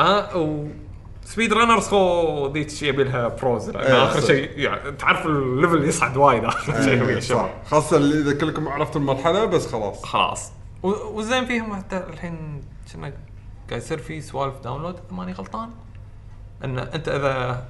آه 0.00 0.36
و 0.36 0.66
SpeedRunners 1.24 1.88
هو 1.88 2.52
ذيك 2.52 2.70
شيء 2.70 2.88
يبي 2.88 3.04
لها 3.04 3.28
pros 3.28 3.70
لأن 3.70 3.84
إيه، 3.84 4.04
آخر. 4.04 4.20
شيء 4.20 4.50
يعني 4.56 4.92
تعرف 4.92 5.26
ال 5.26 5.36
level 5.36 5.84
يصعد 5.84 6.16
وايد. 6.16 6.44
آخر 6.44 6.82
شيء 6.84 7.02
ويا 7.02 7.08
إيه، 7.08 7.16
الشباب 7.18 7.40
صح 7.64 7.70
خاصة 7.70 7.96
اللي 7.96 8.20
إذا 8.20 8.38
كلكم 8.38 8.68
عرفتوا 8.68 9.00
المرحلة 9.00 9.44
بس 9.44 9.66
خلاص. 9.66 10.04
خلاص. 10.04 10.52
والزين 10.82 11.46
فيهم 11.46 11.76
حتى 11.76 11.96
الحين 11.96 12.62
كنا 12.92 13.12
قاعد 13.68 13.82
يصير 13.82 13.98
في 13.98 14.20
سوالف 14.20 14.60
download 14.60 14.94
اذا 14.94 15.16
ماني 15.16 15.32
غلطان. 15.32 15.70
إن 16.64 16.78
أنت 16.78 17.08
إذا 17.08 17.68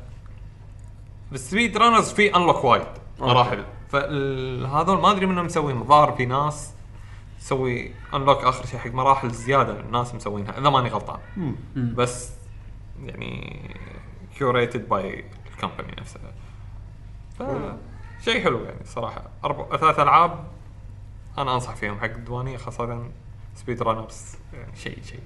بال 1.33 1.77
SpeedRunners 1.77 2.13
في 2.13 2.37
unlock 2.37 2.65
وايد 2.65 2.87
مراحل. 3.19 3.65
فهذول 3.89 5.01
ما 5.01 5.11
أدري 5.11 5.27
منهم 5.27 5.45
مسويهم. 5.45 5.83
الظاهر 5.83 6.13
في 6.13 6.27
ناس 6.27 6.73
تسوي 7.39 7.93
unlock 8.15 8.45
آخر 8.45 8.67
شيء 8.67 8.81
حق 8.81 8.91
مراحل 8.91 9.31
زيادة 9.31 9.81
الناس 9.81 10.15
مسوينها 10.15 10.59
إذا 10.59 10.71
ماني 10.71 10.89
غلطان. 10.89 11.19
بس 11.77 12.31
يعني 13.05 13.71
curated 14.39 14.89
by 14.89 15.25
ال 15.53 15.58
company 15.58 15.95
نفسها 16.01 16.33
ف 17.39 17.43
شيء 18.25 18.45
حلو 18.45 18.65
يعني 18.65 18.85
صراحة. 18.85 19.23
أربع 19.45 19.77
ثلاث 19.77 19.99
ألعاب 20.01 20.45
أنا 21.39 21.55
أنصح 21.55 21.75
فيهم 21.77 21.99
حق 22.01 22.05
الديوانيه 22.05 22.57
خاصة 22.57 23.03
SpeedRunners 23.55 24.23
يعني 24.53 24.77
شيء 24.77 24.99
شيء. 25.09 25.21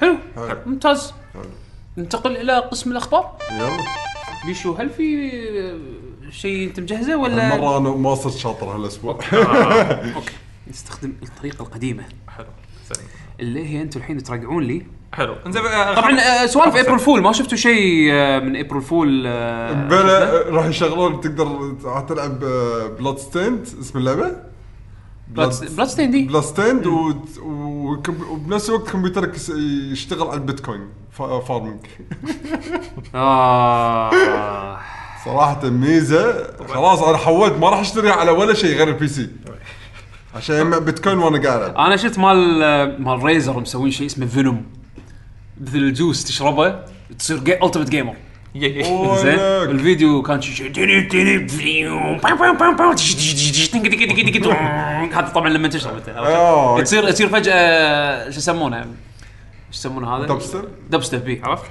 حلو. 0.00 0.16
حلو. 0.36 0.58
ممتاز. 0.66 1.14
حلو. 1.34 1.42
ننتقل 1.96 2.36
إلى 2.36 2.58
قسم 2.58 2.92
الأخبار. 2.92 3.36
يلا. 3.52 3.84
بيشو 4.46 4.72
هل 4.72 4.90
في 4.90 5.30
آه، 6.26 6.30
شيء 6.30 6.68
أنت 6.68 6.80
مجهزه 6.80 7.16
ولا؟ 7.16 7.54
المره 7.54 7.78
أنا 7.78 7.90
ما 7.90 8.14
صرت 8.14 8.36
شاطر 8.36 8.66
هالأسبوع. 8.66 9.18
okay. 9.32 10.32
نستخدم 10.70 11.12
الطريقة 11.22 11.62
القديمة. 11.62 12.04
حلو. 12.28 12.46
زين 12.92 13.06
اللي 13.40 13.68
هي 13.68 13.82
أنتم 13.82 14.00
الحين 14.00 14.22
تراجعون 14.22 14.62
لي. 14.62 14.86
حلو. 15.12 15.34
إنزين 15.46 15.62
آه، 15.66 15.94
طبعا. 15.94 16.20
آه، 16.20 16.46
سوالف 16.46 16.76
April 16.76 16.98
Fool 16.98 17.22
ما 17.22 17.32
شفتوا 17.32 17.56
شيء 17.56 18.08
آه، 18.12 18.38
من 18.38 18.56
April 18.56 18.82
Fool 18.82 19.24
آه، 19.26 19.72
بلا 19.88 20.42
راح 20.50 20.66
يشغلون 20.66 21.20
تقدر 21.20 21.74
تلعب 22.08 22.38
Bloodstained 22.98 23.66
اسم 23.80 23.98
اللعبة؟ 23.98 24.49
Blood 25.30 25.74
Bloodstained 25.76 26.24
Bloodstained 26.24 26.86
وبنفس 28.26 28.68
الوقت 28.70 28.90
كمبيوترك 28.90 29.34
يشتغل 29.92 30.28
على 30.28 30.34
البيتكوين 30.40 30.80
fa- 31.12 31.40
farming 31.40 31.80
آه. 33.14 34.10
صراحة 35.24 35.68
ميزة. 35.70 36.46
خلاص 36.68 37.02
أنا 37.02 37.16
حولت 37.16 37.52
ما 37.58 37.70
راح 37.70 37.78
اشتريها 37.80 38.12
على 38.12 38.30
ولا 38.30 38.54
شيء 38.54 38.76
غير 38.76 38.88
ال 38.88 39.08
PC. 39.08 39.30
عشان 40.36 40.56
يجمع 40.56 40.78
بيتكوين 40.78 41.18
وأنا 41.18 41.48
قاعد. 41.48 41.74
أنا 41.74 41.96
شفت 41.96 42.18
مال 42.18 43.02
مال 43.02 43.22
Razer 43.24 43.60
مسوين 43.60 43.90
شيء 43.90 44.06
اسمه 44.06 44.26
Venom 44.26 44.64
مثل 45.60 45.76
الجوس 45.76 46.24
تشربه 46.24 46.80
تصير 47.18 47.36
ultimate 47.36 47.90
gamer. 47.90 48.14
زين. 49.16 49.38
الفيديو 49.70 50.22
كان. 50.22 50.40
هذا 55.12 55.28
طبعا 55.28 55.48
لما 55.48 55.68
تشرب؟ 55.68 56.00
تصير 56.84 57.10
تصير 57.10 57.28
فجاه 57.28 58.30
شو 58.30 58.38
يسمونه 58.38 58.82
شو 58.82 58.88
يسمونه 59.72 60.16
هذا؟ 60.16 60.26
dubstep؟ 60.26 60.64
dubstep 60.92 61.14
بي 61.14 61.40
عرفت؟ 61.44 61.64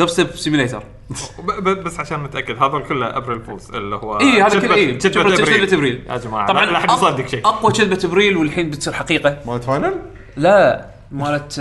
dubstep 0.00 0.34
simulator 0.34 0.82
بس 1.84 2.00
عشان 2.00 2.24
نتاكد 2.24 2.62
هذول 2.62 2.82
كله 2.82 3.16
April 3.16 3.40
Fools 3.40 3.70
اللي 3.74 3.96
هو 3.96 4.20
اي 4.20 4.42
هذا 4.42 4.60
كله 4.60 4.74
اي 4.74 4.94
كذبه 4.94 5.74
أبريل 5.74 6.02
يا 6.08 6.16
جماعة 6.16 6.46
طبعا 6.46 6.66
لا 6.66 6.78
حد 6.78 6.90
يصدق 6.90 7.26
شيء 7.26 7.40
أقوى 7.44 7.72
كذبه 7.72 7.98
أبريل 8.04 8.36
والحين 8.36 8.70
بتصير 8.70 8.92
حقيقة 8.92 9.38
مالت 9.46 9.64
Final؟ 9.64 9.94
لا 10.36 10.86
مالت 11.12 11.52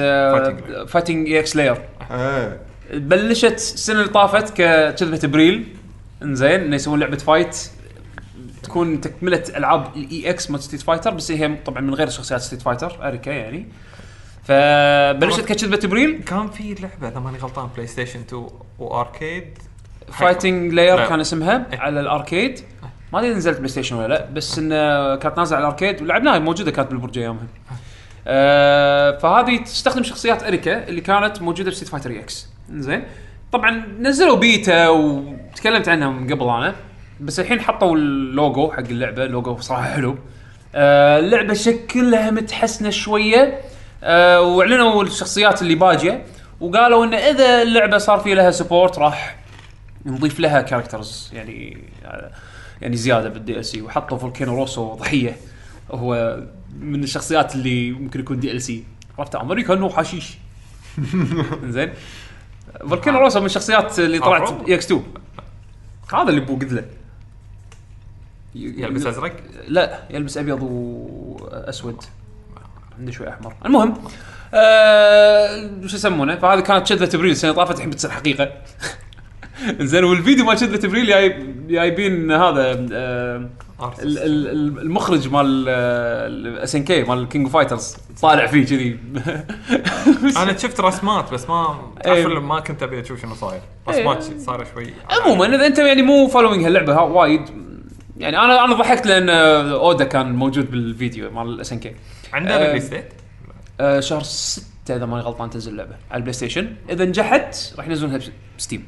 Fighting 0.87 1.27
EX 1.27 1.55
Layer 1.55 1.77
بلشت 2.93 3.53
السنة 3.53 3.99
اللي 3.99 4.11
طافت 4.11 4.61
ككذبه 4.61 5.19
إبريل. 5.23 5.75
إنزين 6.23 6.51
إنه 6.51 6.75
يسوون 6.75 6.99
لعبة 6.99 7.17
fight. 7.17 7.57
تكون 8.63 9.01
تكملة 9.01 9.43
ألعاب 9.55 9.95
ال 9.95 10.29
EX 10.29 10.51
مال 10.51 10.63
Street 10.63 10.81
Fighter 10.81 11.13
بس 11.13 11.31
هي 11.31 11.55
طبعا 11.65 11.81
من 11.81 11.93
غير 11.93 12.09
شخصيات 12.09 12.41
Street 12.41 12.61
Fighter 12.61 13.07
Arika 13.07 13.29
يعني. 13.29 13.67
فبلشت 14.43 15.45
ككذبه 15.45 15.79
إبريل. 15.83 16.23
كان 16.23 16.47
في 16.47 16.73
لعبة 16.73 17.07
إذا 17.07 17.19
ماني 17.19 17.37
غلطان 17.37 17.69
PlayStation 17.75 18.19
2 18.19 18.47
و 18.79 18.90
arcade 18.90 19.57
Fighting 20.11 20.73
Layer 20.73 20.95
لا. 20.95 21.09
كان 21.09 21.19
اسمها 21.19 21.67
إيه. 21.73 21.79
على 21.79 21.99
ال 21.99 22.07
arcade. 22.07 22.59
ما 23.13 23.19
أدري 23.19 23.33
نزلت 23.33 23.57
PlayStation 23.57 23.95
ولا 23.95 24.07
لا 24.07 24.25
بس 24.25 24.59
انه 24.59 25.15
كانت 25.15 25.37
نازلة 25.37 25.57
على 25.57 25.67
ال 25.67 25.71
arcade. 25.71 26.01
ولعبناها 26.01 26.39
موجودة 26.39 26.71
كانت 26.71 26.91
بالبرج 26.91 27.17
ايامها 27.17 27.47
آه 28.27 29.17
فهذه 29.17 29.57
تستخدم 29.57 30.03
شخصيات 30.03 30.43
Arika 30.43 30.87
اللي 30.87 31.01
كانت 31.01 31.41
موجودة 31.41 31.71
ب 31.71 31.87
Street 31.87 32.11
Fighter 32.11 32.19
EX 32.19 32.47
زين. 32.71 33.03
طبعا 33.51 33.83
نزلوا 33.99 34.35
بيتا 34.35 34.89
وتكلمت 34.89 35.89
عنها 35.89 36.09
من 36.09 36.33
قبل 36.33 36.49
أنا 36.49 36.75
بس 37.21 37.39
الحين 37.39 37.61
حطوا 37.61 37.95
اللوجو 37.95 38.71
حق 38.71 38.79
اللعبة 38.79 39.25
لوجو 39.25 39.59
صراحة 39.59 39.83
حلو. 39.93 40.17
آه 40.75 41.19
اللعبة 41.19 41.53
شكلها 41.53 42.31
متحسنة 42.31 42.89
شوية. 42.89 43.59
آه 44.03 44.41
وأعلنوا 44.41 45.03
الشخصيات 45.03 45.61
اللي 45.61 45.75
باجية 45.75 46.25
وقالوا 46.61 47.05
إن 47.05 47.13
إذا 47.13 47.61
اللعبة 47.61 47.97
صار 47.97 48.19
في 48.19 48.33
لها 48.33 48.51
support 48.51 48.99
راح 48.99 49.35
نضيف 50.05 50.39
لها 50.39 50.61
characters 50.61 51.31
يعني 51.33 51.77
يعني 52.81 52.95
زيادة 52.95 53.29
بال 53.29 53.57
DLC 53.57 53.81
وحطوا 53.81 54.17
Vulcano 54.17 54.55
Rosso 54.55 54.93
ضحية. 54.93 55.35
هو 55.91 56.39
من 56.79 57.03
الشخصيات 57.03 57.55
اللي 57.55 57.91
ممكن 57.91 58.19
يكون 58.19 58.39
DLC 58.39 58.83
عرفت؟ 59.19 59.35
أمريكا 59.35 59.73
انه 59.73 59.89
حشيش. 59.89 60.37
زين. 61.65 61.89
فولكينو 62.79 63.19
روسو 63.19 63.39
من 63.39 63.45
الشخصيات 63.45 63.99
اللي 63.99 64.19
طلعت 64.19 64.41
أفرو؟ 64.41 64.67
اي 64.67 64.75
إكس 64.75 64.85
2 64.85 65.03
هذا 66.13 66.29
اللي 66.29 66.41
بوقد 66.41 66.71
له. 66.71 66.85
يلبس 68.55 69.05
أزرق؟ 69.05 69.35
لا 69.67 69.99
يلبس 70.09 70.37
أبيض 70.37 70.61
وأسود. 70.61 72.03
عنده 72.99 73.11
شوي 73.11 73.29
أحمر. 73.29 73.53
المهم 73.65 73.93
آه 74.53 75.69
شو 75.85 75.95
يسمونه؟ 75.95 76.35
فهذه 76.35 76.59
كانت 76.59 76.89
كذبه 76.93 77.09
ابريل 77.15 77.31
السنة 77.31 77.51
اللي 77.51 77.65
طافت 77.65 77.75
الحين 77.75 77.89
بتصير 77.89 78.11
حقيقة. 78.11 78.51
زين 79.79 80.03
والفيديو 80.03 80.45
مال 80.45 80.55
كذبه 80.55 80.87
ابريل 80.87 81.07
جايب 81.07 81.67
جايبين 81.67 82.31
هذا 82.31 82.87
آه. 82.91 83.49
ال- 83.83 84.17
ال- 84.17 84.47
ال- 84.47 84.79
المخرج 84.79 85.27
مال 85.27 85.69
SNK 86.63 87.03
مال 87.03 87.27
King 87.29 87.47
Fighters 87.47 87.95
طالع 88.21 88.45
فيه 88.47 88.65
كذي. 88.65 88.99
أنا 90.43 90.57
شفت 90.57 90.79
رسمات 90.79 91.33
بس 91.33 91.49
ما 91.49 91.67
إيه. 91.97 92.03
تعرف 92.03 92.25
اللي 92.25 92.39
ما 92.39 92.59
كنت 92.59 92.83
أبي 92.83 93.01
أشوف 93.01 93.21
شنو 93.21 93.35
صاير. 93.35 93.61
رسمات 93.89 94.23
شي- 94.23 94.39
صار 94.39 94.65
شوي. 94.73 94.93
عموما 95.09 95.55
إذا 95.55 95.67
أنت 95.67 95.79
يعني 95.79 96.01
مو 96.01 96.27
following 96.27 96.63
هاللعبة 96.65 96.93
ها 96.93 97.01
وايد. 97.01 97.41
يعني 98.17 98.37
أنا 98.39 98.65
أنا 98.65 98.73
ضحكت 98.75 99.05
لأن 99.07 99.29
Oda 99.29 100.03
كان 100.05 100.31
موجود 100.35 100.71
بالفيديو 100.71 101.31
مال 101.31 101.47
ال 101.53 101.73
SNK 101.73 101.95
عنده 102.33 102.55
آه، 102.55 102.67
release 102.67 102.85
date 102.85 103.13
آه، 103.79 103.99
شهر 103.99 104.23
6 104.23 104.95
إذا 104.95 105.05
ماني 105.05 105.23
غلطان 105.23 105.49
تنزل 105.49 105.71
اللعبة 105.71 105.95
على 106.11 106.17
ال 106.17 106.33
PlayStation. 106.33 106.75
إذا 106.89 107.05
نجحت 107.05 107.55
راح 107.77 107.87
ينزلونها 107.87 108.19
ب 108.57 108.61
Steam. 108.61 108.87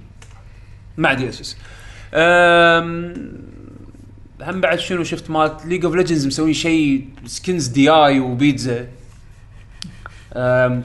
مع 0.98 1.14
دي 1.14 1.30
اس 1.30 1.42
اس 1.42 1.58
هم 4.44 4.62
بعد 4.62 4.80
شنو 4.80 5.04
شفت 5.04 5.30
مالت 5.30 5.66
League 5.66 5.86
of 5.86 5.96
Legends 5.96 6.28
مسوين 6.28 6.54
شيء 6.54 7.06
skins 7.26 7.68
دي 7.68 7.90
اي 7.90 8.20
وبيتزا 8.20 8.88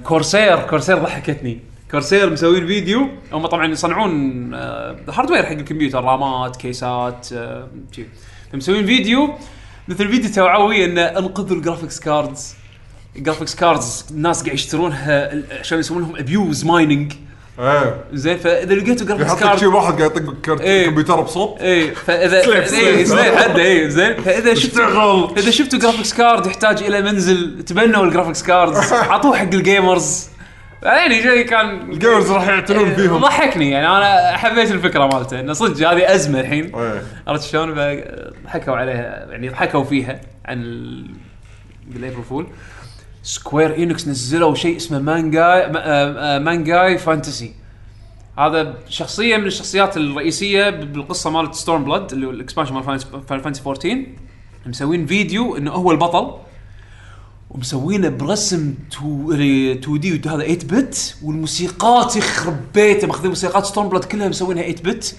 Corsair 0.05 0.59
Corsair 0.61 0.99
ضحكتني. 0.99 1.61
Corsair 1.91 2.31
مسوين 2.31 2.67
فيديو 2.67 3.09
هم 3.33 3.47
طبعا 3.47 3.67
يصنعون 3.67 4.55
آه، 4.55 4.97
hardware 5.09 5.43
حق 5.43 5.53
الكمبيوتر 5.53 6.05
رامات 6.05 6.57
كيسات 6.57 7.29
آه، 7.33 7.69
شي. 7.93 8.05
فيديو. 8.61 9.35
مثل 9.89 10.09
فيديو 10.09 10.31
توعوي 10.31 10.85
إنه 10.85 11.03
انقذوا 11.03 11.57
ال 11.57 11.62
graphics 11.62 12.01
cards 12.01 12.55
ال 13.17 13.21
graphics 13.21 13.55
cards 13.55 14.07
الناس 14.11 14.43
قاعد 14.43 14.55
يشترونها 14.55 15.33
عشان 15.61 15.79
يسوون 15.79 16.03
لهم 16.03 16.17
abuse 16.17 16.65
mining 16.65 17.13
زين 18.13 18.39
فإذا 18.39 18.75
لقيتوا 18.75 19.07
graphics 19.07 19.35
card 19.35 19.59
شي 19.59 19.67
واحد 19.67 19.99
قاعد 19.99 20.17
يطق 20.17 20.61
إيه. 20.61 20.87
كمبيوتر 20.87 21.21
بصوت. 21.21 21.61
إيه 21.61 21.95
فاذا 21.95 22.37
إيه 22.37 22.65
sleep. 22.67 23.05
sleep 23.05 23.35
حد 23.35 23.59
إيه 23.59 23.89
زين. 23.89 24.15
فإذا 24.15 24.53
اشتغل. 24.53 25.35
إذا 25.39 25.51
شفتوا 25.51 25.79
graphics 25.79 26.15
card 26.15 26.47
يحتاج 26.47 26.83
إلى 26.83 27.03
منزل 27.03 27.65
تبنوا 27.65 28.05
ال 28.05 28.09
graphics 28.09 28.43
cards 28.43 28.93
اعطوه 28.93 29.37
حق 29.37 29.55
ال 29.55 29.65
gamers 29.65 30.29
يعني 30.83 31.23
شيء 31.23 31.47
كان 31.47 31.91
ال 31.93 31.98
gamers 31.98 32.31
راح 32.31 32.49
يعتنون 32.49 32.95
فيهم. 32.95 33.21
ضحكني. 33.21 33.71
يعني 33.71 33.87
أنا 33.87 34.37
حبيت 34.37 34.71
الفكرة 34.71 35.07
مالته. 35.07 35.41
إنه 35.41 35.53
صدق 35.53 35.91
هذه 35.91 36.15
أزمة 36.15 36.41
الحين. 36.41 36.75
إيه. 36.77 37.03
عرفت 37.27 37.51
شلون؟ 37.51 37.75
ضحكوا 38.45 38.77
عليها 38.77 39.27
يعني 39.31 39.49
ضحكوا 39.49 39.85
فيها 39.85 40.21
عن 40.45 40.63
ال... 40.63 41.07
بال 41.87 41.98
April 41.98 42.25
Fool 42.25 42.47
Square 43.31 43.77
Enix 43.83 44.09
نزلوا 44.09 44.55
شيء 44.55 44.77
اسمه 44.77 44.99
مانجاي 44.99 45.69
ما- 45.73 45.87
آه، 45.87 46.37
آه، 46.37 46.39
مانجاي 46.39 46.99
Fantasy. 46.99 47.53
هذا 48.39 48.75
شخصية 48.89 49.37
من 49.37 49.47
الشخصيات 49.47 49.97
الرئيسية 49.97 50.71
بالقصة 50.71 51.31
مالت 51.31 51.55
Stormblood 51.55 52.13
اللي 52.13 52.27
هو 52.27 52.31
ال 52.31 52.35
expansion 52.35 52.75
مال 52.75 52.83
Final 53.29 53.43
Fantasy 53.45 53.63
14 53.67 54.07
مسوين 54.67 55.07
فيديو 55.07 55.57
إنه 55.57 55.71
هو 55.73 55.91
البطل 55.93 56.35
ومسوينه 57.51 58.09
برسم 58.09 58.75
2 58.93 59.99
D 60.01 60.15
هذا 60.29 60.43
8 60.45 60.59
bit 60.59 61.17
والموسيقات 61.23 62.17
يخرب 62.17 62.57
بيته. 62.75 63.07
ماخذين 63.07 63.29
موسيقات 63.29 63.67
Stormblood 63.67 64.05
كلها 64.05 64.29
مسوينها 64.29 64.63
8 64.73 64.83
bit 64.83 65.17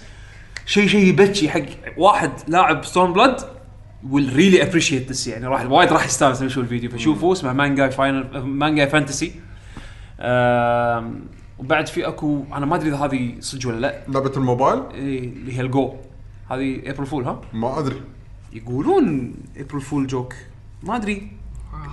شيء 0.66 0.88
شيء 0.88 1.08
يبكي 1.08 1.50
حق 1.50 1.62
واحد 1.98 2.32
لاعب 2.48 2.86
Stormblood 2.86 3.57
will 4.10 4.36
really 4.36 4.64
appreciate 4.64 5.10
this 5.12 5.28
يعني 5.28 5.48
راح 5.48 5.72
وايد 5.72 5.94
راح 5.94 6.06
يستانس 6.06 6.38
لما 6.38 6.48
يشوف 6.48 6.64
الفيديو. 6.64 6.90
فشوفوا 6.90 7.34
اسمه 7.34 7.54
مانجاي 7.54 7.92
Final 7.92 8.42
مانجاي 8.42 8.88
Fantasy 8.88 9.32
وبعد 11.60 11.88
في 11.88 12.08
اكو 12.08 12.44
أنا 12.54 12.66
ما 12.66 12.76
أدري 12.76 12.90
إذا 12.90 12.98
هذه 12.98 13.34
صدق 13.40 13.70
ولا 13.70 13.80
لا. 13.80 14.02
لعبة 14.08 14.32
الموبايل؟ 14.38 14.82
إيه، 14.94 15.20
اللي 15.20 15.58
هي 15.58 15.62
الجو. 15.62 15.94
هذه 16.52 16.80
April 16.86 17.06
Fool 17.06 17.24
ها؟ 17.26 17.42
ما 17.54 17.80
أدري. 17.80 18.02
يقولون 18.54 19.34
April 19.58 19.82
Fool 19.82 20.08
joke 20.08 20.34
ما 20.84 20.96
أدري. 20.96 21.32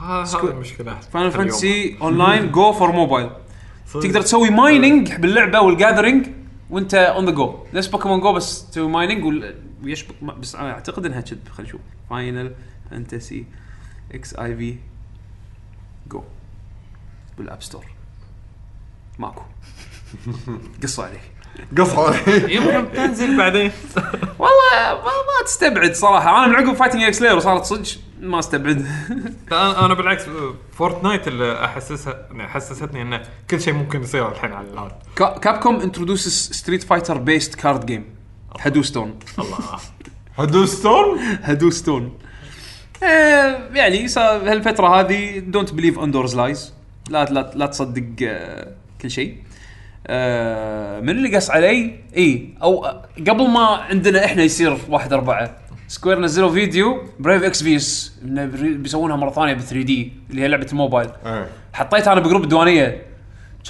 هذا 0.03 0.25
Squa- 0.25 0.45
المشكلة 0.45 0.95
Final. 1.13 1.31
Fantasy 1.31 1.97
Online 2.03 2.53
Go 2.53 2.73
for 2.73 2.93
mobile. 2.93 3.31
تقدر 3.95 4.21
تسوي 4.21 4.51
mining 4.51 5.15
باللعبة 5.15 5.61
وال 5.61 5.73
gathering 5.73 6.27
وانت 6.75 6.95
on 6.95 7.25
the 7.27 7.31
go 7.31 7.67
نفس 7.75 7.87
Pokemon 7.89 8.21
Go 8.21 8.33
بس 8.33 8.71
تسوي 8.71 8.89
mining 8.89 9.45
ويشبك 9.85 10.25
بس 10.25 10.55
أنا 10.55 10.71
أعتقد 10.71 11.07
إنها 11.07 11.21
كذب 11.21 11.49
خلينا 11.49 11.69
نشوف. 11.69 11.81
Final 12.11 12.55
Fantasy 12.91 13.47
XIV 14.13 14.77
Go 16.11 16.23
بال 17.39 17.48
App 17.48 17.63
Store 17.63 17.87
ماكو. 19.19 19.43
قصوا 20.83 21.05
عليه 21.05 21.21
علي 21.79 22.55
يمكن 22.55 22.93
تنزل 22.93 23.37
بعدين. 23.37 23.73
والله 24.39 24.95
ما, 24.95 25.05
ما 25.05 25.45
تستبعد 25.45 25.95
صراحة. 25.95 26.45
أنا 26.45 26.47
من 26.47 26.55
عقب 26.55 26.77
Fighting 26.77 27.03
EX 27.03 27.23
Layer 27.23 27.37
وصارت 27.37 27.65
صدق 27.65 27.89
ما 28.21 28.39
أستبعد. 28.39 28.87
أنا 29.53 29.87
أنا 29.87 29.95
بالعكس 29.95 30.25
Fortnite 30.73 31.29
اللي 31.29 31.65
احسسها 31.65 32.27
حسستني 32.39 33.03
إنه 33.03 33.23
كل 33.51 33.61
شيء 33.61 33.75
ممكن 33.75 34.03
يصير 34.03 34.29
الحين 34.29 34.53
على 34.53 34.69
هذا 34.71 34.99
Capcom 35.17 35.81
introduces 35.81 36.51
Street 36.53 36.83
Fighter 36.83 37.19
based 37.19 37.55
card 37.55 37.87
game 37.87 38.05
Hearthstone 38.61 39.19
الله. 39.39 39.59
Hearthstone 40.39 41.19
Hearthstone 41.43 42.13
آه 43.03 43.69
يعني 43.75 44.09
صار 44.09 44.51
هالفترة 44.51 45.01
هذه 45.01 45.39
don't 45.39 45.73
believe 45.75 45.99
on 45.99 46.11
those 46.11 46.37
lies 46.37 46.73
لا 47.11 47.25
لا 47.25 47.53
لا 47.55 47.67
تصدق 47.67 48.05
آه 48.23 48.73
كل 49.01 49.11
شيء. 49.11 49.37
آه 50.07 51.01
من 51.01 51.11
اللي 51.11 51.37
قص 51.37 51.51
علي؟ 51.51 51.95
اي 52.17 52.49
أو 52.63 52.85
قبل 53.29 53.49
ما 53.49 53.61
عندنا 53.67 54.25
إحنا 54.25 54.43
يصير 54.43 54.79
واحد 54.89 55.13
أربعة. 55.13 55.57
Square 55.89 56.21
نزلوا 56.21 56.51
فيديو 56.53 57.03
brief 57.19 57.43
إكس 57.43 58.13
إنه 58.25 58.45
بري- 58.47 58.75
بيسوونها 58.75 59.17
مرة 59.17 59.31
ثانية 59.31 59.53
ب 59.55 59.61
3D 59.61 60.13
اللي 60.31 60.43
هي 60.43 60.49
لعبة 60.49 60.67
الموبايل. 60.73 61.09
إيه 61.27 61.49
حطيتها 61.73 62.13
أنا 62.13 62.21
بجروب 62.21 62.43
الديوانية. 62.45 63.03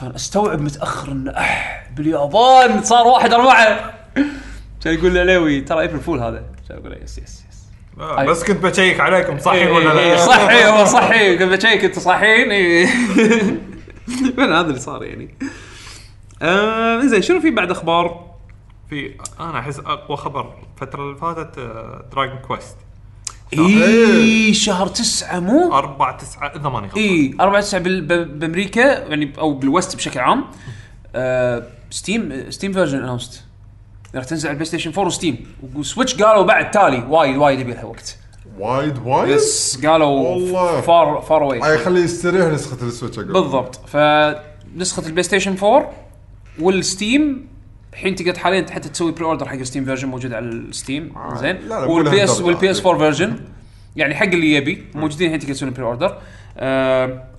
كان 0.00 0.10
أستوعب 0.14 0.60
متأخر 0.60 1.12
إنه 1.12 1.30
أح 1.30 1.86
باليابان 1.96 2.82
صار 2.82 3.06
واحد 3.06 3.32
أربعة. 3.32 3.94
كان 4.84 4.94
يقول 4.94 5.12
لي 5.12 5.20
عليوي 5.20 5.60
ترى 5.60 5.84
April 5.84 6.00
Fool 6.00 6.18
هذا. 6.20 6.42
كان 6.68 6.78
أقول 6.78 6.98
yes 7.04 7.18
yes 7.18 7.44
yes 7.50 7.64
آه، 8.00 8.24
بس 8.24 8.44
كنت 8.44 8.64
ب 8.64 8.70
check 8.70 9.00
عليكم 9.00 9.38
صحيح 9.38 9.70
ولا 9.70 9.98
إيه، 10.00 10.12
لا 10.14 10.16
صحي 10.26 10.64
هو 10.66 10.84
صحي 10.84 11.36
قبل 11.36 11.56
ب 11.56 11.61
check 11.61 11.84
انت 11.84 11.98
صحيين 11.98 12.50
إيه. 12.50 12.86
من 14.38 14.52
هذا 14.52 14.60
اللي 14.68 14.80
صار 14.80 15.04
يعني. 15.04 15.34
آه 16.44 17.00
زين 17.00 17.22
شنو 17.22 17.40
في 17.40 17.50
بعد 17.50 17.70
أخبار؟ 17.70 18.24
في 18.90 19.14
أنا 19.40 19.58
أحس 19.58 19.78
أقوى 19.78 20.16
خبر 20.16 20.54
الفترة 20.76 21.02
اللي 21.02 21.16
فاتت 21.16 21.58
Dragon 22.12 22.38
Quest 22.38 22.76
إي 23.58 24.54
شهر 24.54 24.86
تسعة 24.86 25.40
مو؟ 25.40 25.74
4 25.78 26.16
9 26.16 26.46
اذا 26.56 26.68
ماني 26.68 26.86
غلطان 26.86 27.02
إي 27.02 27.34
4 27.40 27.60
9 27.60 27.80
بال- 27.80 28.00
ب- 28.00 28.38
بأمريكا 28.38 28.80
يعني 29.08 29.32
أو 29.38 29.54
بال 29.54 29.68
West 29.68 29.96
بشكل 29.96 30.20
عام. 30.20 30.44
آه 31.14 31.62
Steam 31.90 32.50
Steam 32.50 32.72
version 32.72 32.98
announced 32.98 33.44
راح 34.14 34.24
تنزل 34.24 34.48
على 34.48 34.52
ال 34.52 34.66
PlayStation 34.66 34.90
4 34.90 35.06
و 35.06 35.13
Steam 35.13 35.46
و 35.74 35.81
Switch 35.81 36.22
قالوا 36.22 36.42
بعد 36.44 36.70
تالي 36.70 37.04
وايد 37.08 37.36
وايد 37.36 37.60
يبي 37.60 37.72
لها 37.74 37.84
وقت. 37.84 38.18
وايد 38.58 38.98
وايد؟ 39.06 39.30
yes 39.36 39.80
قالوا 39.86 40.06
والله. 40.06 40.80
far 40.80 41.20
far 41.28 41.42
away 41.42 41.64
اي 41.72 41.78
خليه 41.78 42.00
يستريح 42.04 42.46
نسخة 42.46 42.86
ال 42.86 42.91
Switch 42.91 43.18
أقول 43.18 43.32
بالضبط. 43.32 43.76
فنسخة 43.88 45.06
ال 45.06 45.22
PlayStation 45.22 45.56
4 45.62 45.90
وال 46.60 46.85
Steam 46.85 47.46
الحين 47.92 48.14
تقدر 48.14 48.38
حاليا 48.38 48.66
حتى 48.70 48.88
تسوي 48.88 49.12
pre-order 49.12 49.48
حق 49.48 49.54
ال 49.54 49.59
Steam 49.59 49.84
version 49.84 50.08
موجود 50.08 50.32
على 50.32 50.44
ال 50.46 50.57
Steam 50.57 51.12
آه، 51.16 51.34
زين؟ 51.36 51.72
وال 51.72 51.93
PS. 51.93 52.24
وال 52.24 52.40
PS4 52.40 52.86
version 52.86 53.36
يعني 53.96 54.14
حق 54.14 54.26
اللي 54.26 54.52
يبي 54.54 54.84
موجودين 54.94 55.26
الحين 55.26 55.40
تقدر 55.40 55.54
تسوي 55.54 55.70
pre-order 55.70 56.18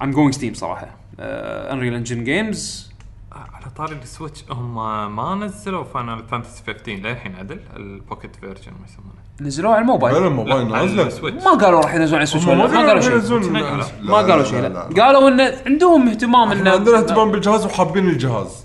I'm 0.01 0.11
going 0.11 0.33
Steam 0.33 0.53
صراحة. 0.53 0.87
Unreal 1.19 1.93
Engine 1.93 2.23
games 2.23 2.91
على 3.31 3.65
طاري 3.77 3.95
ال 4.03 4.09
Switch 4.09 4.43
هم 4.49 4.75
ما 5.15 5.35
نزلوا 5.35 5.83
Final 5.83 6.23
Fantasy 6.31 6.63
15 6.67 6.91
للحين 6.91 7.35
عدل؟ 7.35 7.59
ال 7.75 7.84
Pocket 7.84 8.35
version 8.35 8.71
ما 8.71 8.85
يسمونه. 8.89 9.15
نزلوه 9.41 9.71
على 9.73 9.81
الموبايل. 9.81 10.17
الموبايل 10.27 10.75
على 10.75 10.85
نازله 10.85 11.07
ال 11.07 11.12
Switch 11.12 11.43
ما 11.43 11.51
قالوا 11.51 11.79
راح 11.81 11.95
ينزلون 11.95 12.15
على 12.15 12.23
ال 12.23 12.27
Switch 12.27 12.47
ولا 12.47 12.55
ما 12.67 12.87
قالوا 12.87 13.01
شيء. 13.01 13.51
ما 14.01 14.15
قالوا 14.15 14.43
شيء. 14.43 14.59
لا 14.59 14.81
قالوا 14.81 15.29
انه 15.29 15.53
عندهم 15.65 16.07
اهتمام 16.07 16.51
إنه 16.51 16.71
عندنا 16.71 16.97
اهتمام 16.97 17.31
بالجهاز 17.31 17.65
وحابين 17.65 18.09
الجهاز. 18.09 18.64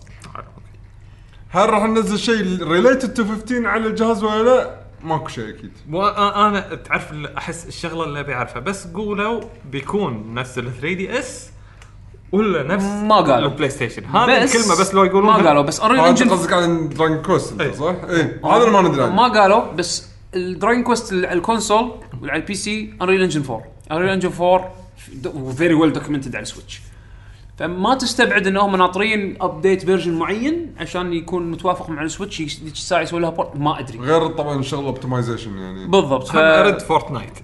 هل 1.53 1.71
راح 1.71 1.83
ننزل 1.83 2.19
شيء 2.19 2.69
related 2.69 3.15
to 3.15 3.25
15 3.25 3.67
على 3.67 3.87
الجهاز 3.87 4.25
ولا 4.25 4.43
لا؟ 4.43 4.81
ماكو 5.03 5.29
شيء 5.29 5.49
أكيد. 5.49 5.73
وأنا 5.93 6.61
تعرف 6.75 7.13
أحس 7.39 7.67
الشغلة 7.67 8.05
اللي 8.05 8.21
أبي 8.21 8.35
أعرفها. 8.35 8.61
بس 8.61 8.87
قولوا 8.87 9.41
بيكون 9.73 10.35
نفس 10.35 10.59
ال 10.59 10.73
3DS 10.81 11.51
ولا 12.33 12.63
نفس 12.63 12.85
ما 12.85 13.17
قالوا. 13.17 13.49
ال 13.49 13.71
PlayStation 13.71 14.05
هذه 14.05 14.45
الكلمة 14.45 14.81
بس 14.81 14.95
لو 14.95 15.05
يقولون 15.05 15.27
ما 15.27 15.49
قالوا. 15.49 15.63
بس 15.63 15.81
انت 15.81 16.01
engine 16.01 16.31
قصدك 16.31 16.53
عن 16.53 16.89
Dragon 16.89 17.23
Quest. 17.23 17.63
صح؟ 17.63 17.95
اي 18.09 18.41
هذا 18.45 18.57
اللي 18.57 18.71
ما 18.71 18.83
ندري 18.83 19.11
ما 19.11 19.29
قالوا. 19.29 19.73
بس 19.73 20.09
ال 20.35 20.42
Dragon 20.42 20.83
Quest 20.83 21.13
على 21.13 21.33
ال 21.33 21.40
console 21.40 21.93
وعلى 22.23 22.41
ال 22.41 22.55
PC 22.55 22.95
Unreal 23.03 23.23
Engine 23.23 23.43
4 23.43 23.65
Unreal 23.93 24.09
Engine 24.09 24.33
4 24.41 24.75
very 25.57 25.75
well 25.75 25.93
documented 25.93 26.37
على 26.37 26.43
ال 26.43 26.48
Switch 26.48 26.81
فما 27.61 27.95
تستبعد 27.95 28.47
انهم 28.47 28.77
ناطرين 28.77 29.37
update 29.41 29.85
version 29.85 30.19
معين 30.19 30.75
عشان 30.79 31.13
يكون 31.13 31.51
متوافق 31.51 31.91
مع 31.91 32.03
ال 32.03 32.08
Switch 32.08 32.41
ذيك 32.41 32.73
الساعة 32.73 33.01
يسوي 33.01 33.21
لها 33.21 33.31
port 33.31 33.57
ما 33.57 33.81
أدري. 33.81 33.99
غير 33.99 34.27
طبعا 34.27 34.63
شغل 34.63 34.85
optimization 34.85 35.59
يعني. 35.59 35.87
بالضبط 35.87 36.29
ف... 36.29 36.37
أنا 36.37 36.61
ارد 36.61 36.81
Fortnite 36.81 37.39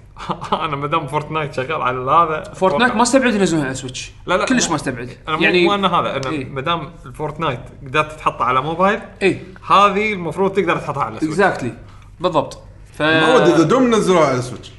أنا 0.53 0.75
ما 0.75 0.87
دام 0.87 1.07
Fortnite 1.07 1.53
شغال 1.53 1.81
على 1.81 2.11
هذا 2.11 2.53
فورتنايت 2.53 2.95
ما 2.95 3.03
استبعد 3.03 3.33
ينزلونها 3.33 3.65
على 3.65 3.75
Switch 3.75 4.11
لا 4.27 4.37
لا 4.37 4.45
كلش 4.45 4.69
ما 4.69 4.75
استبعد. 4.75 5.09
أنا 5.27 5.39
يعني 5.39 5.65
مو 5.65 5.73
أنا 5.73 5.87
هذا 5.87 6.15
أنا 6.15 6.29
إيه. 6.29 6.45
ما 6.45 6.61
دام 6.61 6.89
ال 7.05 7.11
Fortnite 7.11 7.59
قدرت 7.87 8.11
تحطها 8.11 8.45
على 8.45 8.61
موبايل 8.61 8.99
اي 9.21 9.41
هذه 9.67 10.13
المفروض 10.13 10.53
تقدر 10.53 10.77
تحطها 10.77 11.03
على 11.03 11.19
Switch 11.19 11.33
exactly 11.33 11.73
بالضبط. 12.19 12.59
ف 12.93 13.01
معود 13.01 13.41
إذا 13.41 13.63
دوم 13.63 13.95
نزلوها 13.95 14.25
على 14.25 14.39
ال 14.39 14.43
Switch. 14.43 14.71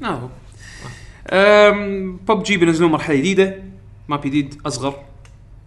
نعم. 0.00 0.28
بب 2.28 2.42
جي 2.42 2.56
بينزلون 2.56 2.90
مرحلة 2.92 3.16
جديدة. 3.16 3.71
map 4.08 4.20
جديد 4.20 4.60
أصغر 4.66 4.94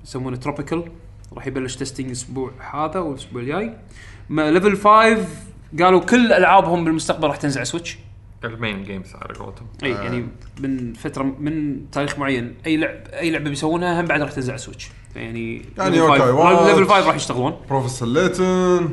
يسمونه 0.04 0.38
tropical 0.38 0.92
راح 1.34 1.48
يبلش 1.48 1.76
testing 1.76 2.06
الأسبوع 2.06 2.52
هذا 2.74 3.00
والأسبوع 3.00 3.42
الجاي. 3.42 3.78
ما 4.30 4.52
Level 4.52 4.78
5 4.78 5.28
قالوا 5.80 6.00
كل 6.00 6.34
ألعابهم 6.34 6.86
بالمستقبل 6.86 7.28
راح 7.28 7.38
تنزل 7.38 7.58
على 7.58 7.66
Switch 7.66 7.98
ال 8.44 8.52
main 8.52 8.84
games 8.84 9.16
على 9.16 9.34
قولتهم. 9.34 9.68
إي 9.84 9.90
يعني 9.90 10.28
من 10.60 10.94
فترة 10.94 11.24
من 11.24 11.86
تاريخ 11.92 12.20
معين. 12.20 12.56
أي 12.66 12.78
لعب 12.78 13.08
أي 13.14 13.32
لعبة 13.32 13.50
بيسوونها 13.50 14.02
هم 14.02 14.06
بعد 14.06 14.22
راح 14.22 14.32
تنزل 14.32 14.52
على 14.52 14.60
Switch 14.60 14.90
يعني 15.16 15.66
يعني 15.78 15.96
Level 15.96 16.02
okay، 16.02 16.20
5 16.20 16.34
watch. 16.34 16.68
Level 16.68 16.88
5 16.88 17.08
راح 17.08 17.16
يشتغلون. 17.16 17.58
بروفيسور 17.70 18.08
ليتن 18.08 18.90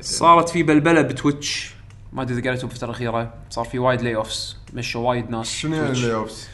صارت 0.00 0.48
في 0.48 0.62
بلبلة 0.62 1.02
ب 1.02 1.11
Twitch. 1.11 1.74
ما 2.12 2.22
أدري 2.22 2.38
إذا 2.38 2.50
قالتوا 2.50 2.68
بالفترة 2.68 2.86
الأخيرة. 2.86 3.34
صار 3.50 3.64
في 3.64 3.78
وايد 3.78 4.02
layoffs 4.02 4.56
مشوا 4.74 5.08
وايد 5.08 5.30
ناس 5.30 5.50
شنو 5.50 5.76
يعني 5.76 5.90
ال 5.90 6.14
layoffs؟ 6.14 6.48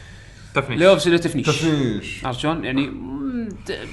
تفنيش. 0.61 0.79
layoffs 0.79 1.07
اللي 1.07 1.17
تفنيش. 1.19 1.47
تفنيش. 1.47 2.25
عرفت 2.25 2.39
شلون؟ 2.39 2.65
يعني 2.65 2.93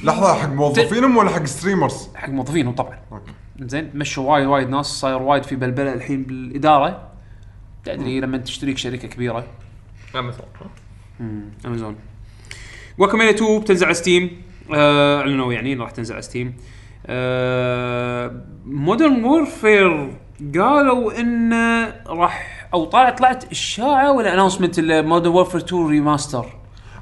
لحظة 0.05 0.35
حق 0.35 0.49
موظفينهم 0.49 1.17
ولا 1.17 1.31
حق 1.31 1.45
streamers؟ 1.45 2.09
حق 2.15 2.29
موظفينهم 2.29 2.75
طبعا. 2.75 2.99
okay. 3.13 3.33
زين 3.61 3.91
مشوا 3.95 4.33
وايد 4.33 4.47
وايد 4.47 4.69
ناس 4.69 4.87
صاير 4.87 5.23
وايد 5.23 5.43
في 5.43 5.57
بلبلة 5.57 5.93
الحين 5.93 6.23
بالإدارة. 6.23 7.09
تدري 7.85 8.21
لما 8.21 8.39
تشتريك 8.39 8.79
شركة 8.79 9.09
كبيرة. 9.09 9.47
Amazon. 10.17 10.47
Amazon. 11.67 11.97
Guacamelee 12.99 13.31
2 13.31 13.61
بتنزل 13.61 13.85
على 13.87 13.95
Steam 13.95 14.43
آه، 14.75 15.21
أعلنوا 15.21 15.53
يعني 15.53 15.75
راح 15.75 15.91
تنزل 15.91 16.13
على 16.15 16.23
ستيم 16.23 16.55
Modern 18.67 19.25
Warfare 19.25 20.15
قالوا 20.55 21.21
إنه 21.21 21.95
راح 22.07 22.64
أو 22.75 22.85
طلعت 22.85 23.19
طلعت 23.19 23.45
اشاعه 23.51 24.13
ولا 24.13 24.35
announcement 24.35 24.81
Modern 24.81 25.33
Warfare 25.33 25.61
2 25.61 25.87
remaster 25.87 26.47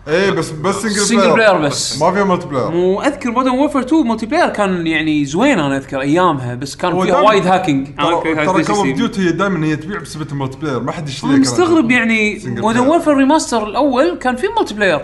إيه 0.08 0.30
بس 0.30 0.50
بس 0.50 0.74
single 0.74 0.94
single 1.00 1.32
player 1.32 1.58
بس. 1.58 2.02
ما 2.02 2.12
فيها 2.12 2.24
multiplayer 2.24 2.70
مو 2.70 3.02
أذكر 3.02 3.30
Modern 3.30 3.58
Warfare 3.58 3.80
2 3.80 4.02
multiplayer 4.06 4.48
كان 4.48 4.86
يعني 4.86 5.24
زوين 5.24 5.58
أنا 5.58 5.76
أذكر 5.76 6.00
أيامها 6.00 6.54
بس 6.54 6.76
كان 6.76 7.02
فيها 7.02 7.20
وايد 7.20 7.46
hacking 7.46 7.88
ترى 7.96 8.46
Call 8.46 8.64
of 8.76 8.86
Duty 8.86 9.28
هي 9.28 9.32
دائما 9.32 9.66
هي 9.66 9.76
تبيع 9.76 9.98
بسبة 10.00 10.26
ال 10.32 10.58
multiplayer 10.58 10.80
ما 10.80 10.92
حد 10.92 11.08
يشتريها. 11.08 11.36
مستغرب 11.36 11.90
يعني 11.90 12.40
Modern. 12.46 12.86
Warfare 12.86 13.16
remaster 13.16 13.66
الأول 13.66 14.18
كان 14.18 14.36
فيه 14.36 14.48
multiplayer 14.56 14.74
ال 14.74 15.00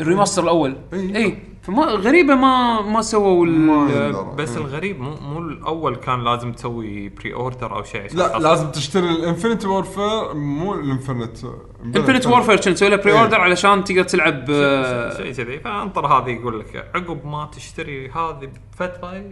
remaster 0.00 0.42
الأول. 0.42 0.76
اي 0.92 1.38
فما 1.62 1.82
غريبة 1.84 2.34
ما 2.34 2.80
ما 2.82 3.02
سووا 3.02 3.46
ال-. 3.46 4.36
بس 4.36 4.56
الغريب 4.56 5.00
مو 5.00 5.14
مو 5.20 5.38
الأول 5.38 5.96
كان 5.96 6.24
لازم 6.24 6.52
تسوي 6.52 7.08
pre-order 7.08 7.76
أو 7.76 7.82
شيء 7.82 8.04
عشان 8.04 8.18
لا 8.18 8.28
تحصل. 8.28 8.42
لازم 8.42 8.70
تشتري 8.70 9.10
ال 9.10 9.16
Infinite 9.16 9.66
Warfare 9.66 10.34
مو 10.34 10.74
ال 10.74 10.81
Infinite 10.81 11.36
Infinite 11.84 12.26
Warfare 12.26 12.56
كان 12.56 12.74
تسوي 12.74 12.88
له 12.88 12.96
بري. 12.96 13.12
اوردر 13.20 13.40
علشان 13.40 13.84
تقدر 13.84 14.02
تلعب 14.02 14.44
آه، 14.50 15.16
شيء 15.16 15.32
كذي 15.32 15.60
فأنطر 15.60 16.06
هذه 16.06 16.30
يقول 16.30 16.60
لك 16.60 16.90
عقب 16.94 17.26
ما 17.26 17.50
تشتري 17.52 18.10
هذه 18.10 18.48
بفترة 18.72 19.24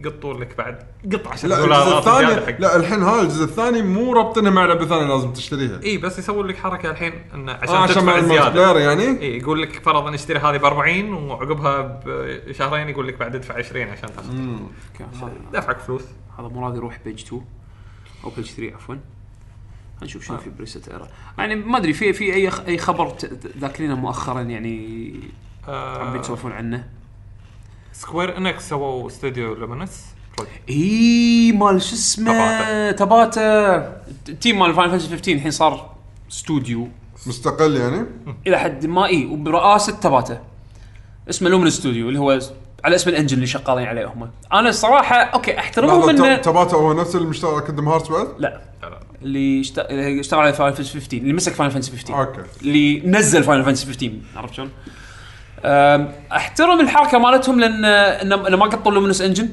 يقطوا 0.00 0.34
لك 0.34 0.56
بعد 0.58 0.78
قطعة 1.12 1.32
عشان 1.32 1.50
لا 1.50 1.56
دولارات 1.60 1.86
الجزء 2.06 2.10
زيادة 2.18 2.32
الثاني 2.34 2.46
حق 2.54 2.60
لا 2.60 2.76
الحين 2.76 3.02
هذا 3.02 3.20
الجزء 3.22 3.44
الثاني 3.44 3.82
مو 3.82 4.12
رابطينها 4.12 4.50
مع 4.50 4.64
لعبة 4.64 4.86
ثانية 4.86 5.14
لازم 5.14 5.32
تشتريها. 5.32 5.80
إي 5.82 5.98
بس 5.98 6.18
يسوون 6.18 6.46
لك 6.46 6.56
حركة 6.56 6.90
الحين 6.90 7.12
إنه 7.34 7.52
عشان, 7.52 7.74
آه، 7.74 7.78
عشان 7.78 8.04
مع 8.04 8.12
تدفع 8.12 8.18
ال 8.18 8.21
multi 8.21 8.34
زيادة. 8.34 8.50
player 8.72 8.76
يعني؟ 8.88 9.20
إي 9.20 9.38
يقول 9.38 9.62
لك 9.62 9.82
فرضا 9.84 10.14
اشتري 10.14 10.38
هذه 10.38 10.56
ب 10.56 10.64
40 10.64 11.12
وعقبها 11.14 12.00
بشهرين 12.06 12.88
يقول 12.88 13.08
لك 13.08 13.16
بعد 13.18 13.34
ادفع 13.34 13.54
20 13.58 13.88
عشان 13.88 14.08
تاخذ 14.16 14.34
هذا- 15.22 15.32
دفعك 15.52 15.78
فلوس. 15.78 16.02
هذا 16.38 16.48
مراد 16.48 16.76
يروح 16.76 16.98
page 17.04 17.20
2 17.24 17.42
أو 18.24 18.30
page 18.36 18.50
3 18.50 18.74
عفوا. 18.74 18.94
هنشوف 20.02 20.24
شنو 20.24 20.36
في 20.38 20.50
بريست 20.50 20.88
ايرا 20.88 21.08
يعني 21.38 21.54
ما 21.56 21.78
أدري 21.78 21.92
في 21.92 22.12
في 22.12 22.34
أي 22.34 22.50
أي 22.68 22.78
خبر 22.78 23.10
ت- 23.10 23.50
ذاكرينه 23.58 23.94
مؤخرا 23.94 24.40
يعني 24.40 25.14
حابين 25.66 26.20
آه 26.20 26.52
عنه؟ 26.52 26.88
Square 27.94 28.36
Enix 28.38 28.68
سووا 28.68 29.06
استوديو 29.06 29.54
Luminous 29.54 30.04
اي 30.70 31.52
مال 31.52 31.82
شو 31.82 31.94
اسمه؟ 31.94 32.32
Tabata. 32.32 32.92
Tabata 32.92 34.02
ال 34.28 34.34
team 34.34 34.58
مال 34.58 34.74
Final 34.74 34.90
Fantasy 34.90 35.08
15 35.08 35.32
الحين 35.32 35.50
صار 35.50 35.94
استوديو 36.30 36.88
مستقل 37.26 37.76
يعني؟ 37.76 38.06
إلى 38.46 38.58
حد 38.58 38.86
ما 38.86 39.06
اي 39.06 39.24
وبرئاسة 39.26 39.92
Tabata 39.92 40.42
اسمه 41.30 41.48
Luminous 41.50 41.70
Studio 41.70 42.08
اللي 42.08 42.18
هو 42.18 42.38
على 42.84 42.94
اسم 42.94 43.10
ال 43.10 43.13
engine 43.13 43.34
اللي 43.36 43.46
شغالين 43.46 43.86
عليه 43.86 44.06
هم. 44.06 44.30
أنا 44.52 44.68
الصراحه 44.68 45.16
okay 45.16 45.58
أحترمهم 45.58 46.08
انه 46.08 46.36
Tabata 46.36 46.76
هو 46.76 46.92
نفس 46.92 47.16
اللي 47.16 47.28
مشتغل 47.28 47.54
على 47.54 47.62
Kingdom 47.62 47.88
Hearts 47.88 48.08
بعد؟ 48.08 48.28
لا. 48.38 48.60
اللي 49.22 49.60
اشت- 49.64 49.78
اللي 49.78 50.20
اشتغل 50.20 50.40
على 50.40 50.52
Final 50.52 50.74
Fantasy 50.76 50.92
15 51.00 51.16
اللي 51.22 51.32
مسك 51.32 51.52
Final 51.52 51.72
Fantasy 51.72 51.90
15 51.90 52.20
okay. 52.20 52.40
اللي 52.62 53.00
نزل 53.00 53.42
Final 53.44 53.64
Fantasy 53.64 53.86
15 53.86 54.12
عرفت 54.36 54.54
شلون؟ 54.54 54.70
احترم 56.32 56.80
الحركة 56.80 57.18
مالتهم 57.18 57.60
لأن 57.60 57.84
انه 57.84 58.56
ما 58.56 58.64
قطوا 58.66 58.92
Luminous 58.92 59.20
Engine 59.20 59.48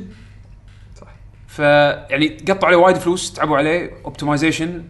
صح. 1.01 1.07
فيعني 1.47 2.37
قطوا 2.49 2.67
عليه 2.67 2.77
وايد 2.77 2.95
فلوس 2.95 3.33
تعبوا 3.33 3.57
عليه 3.57 3.91
optimization 4.05 4.83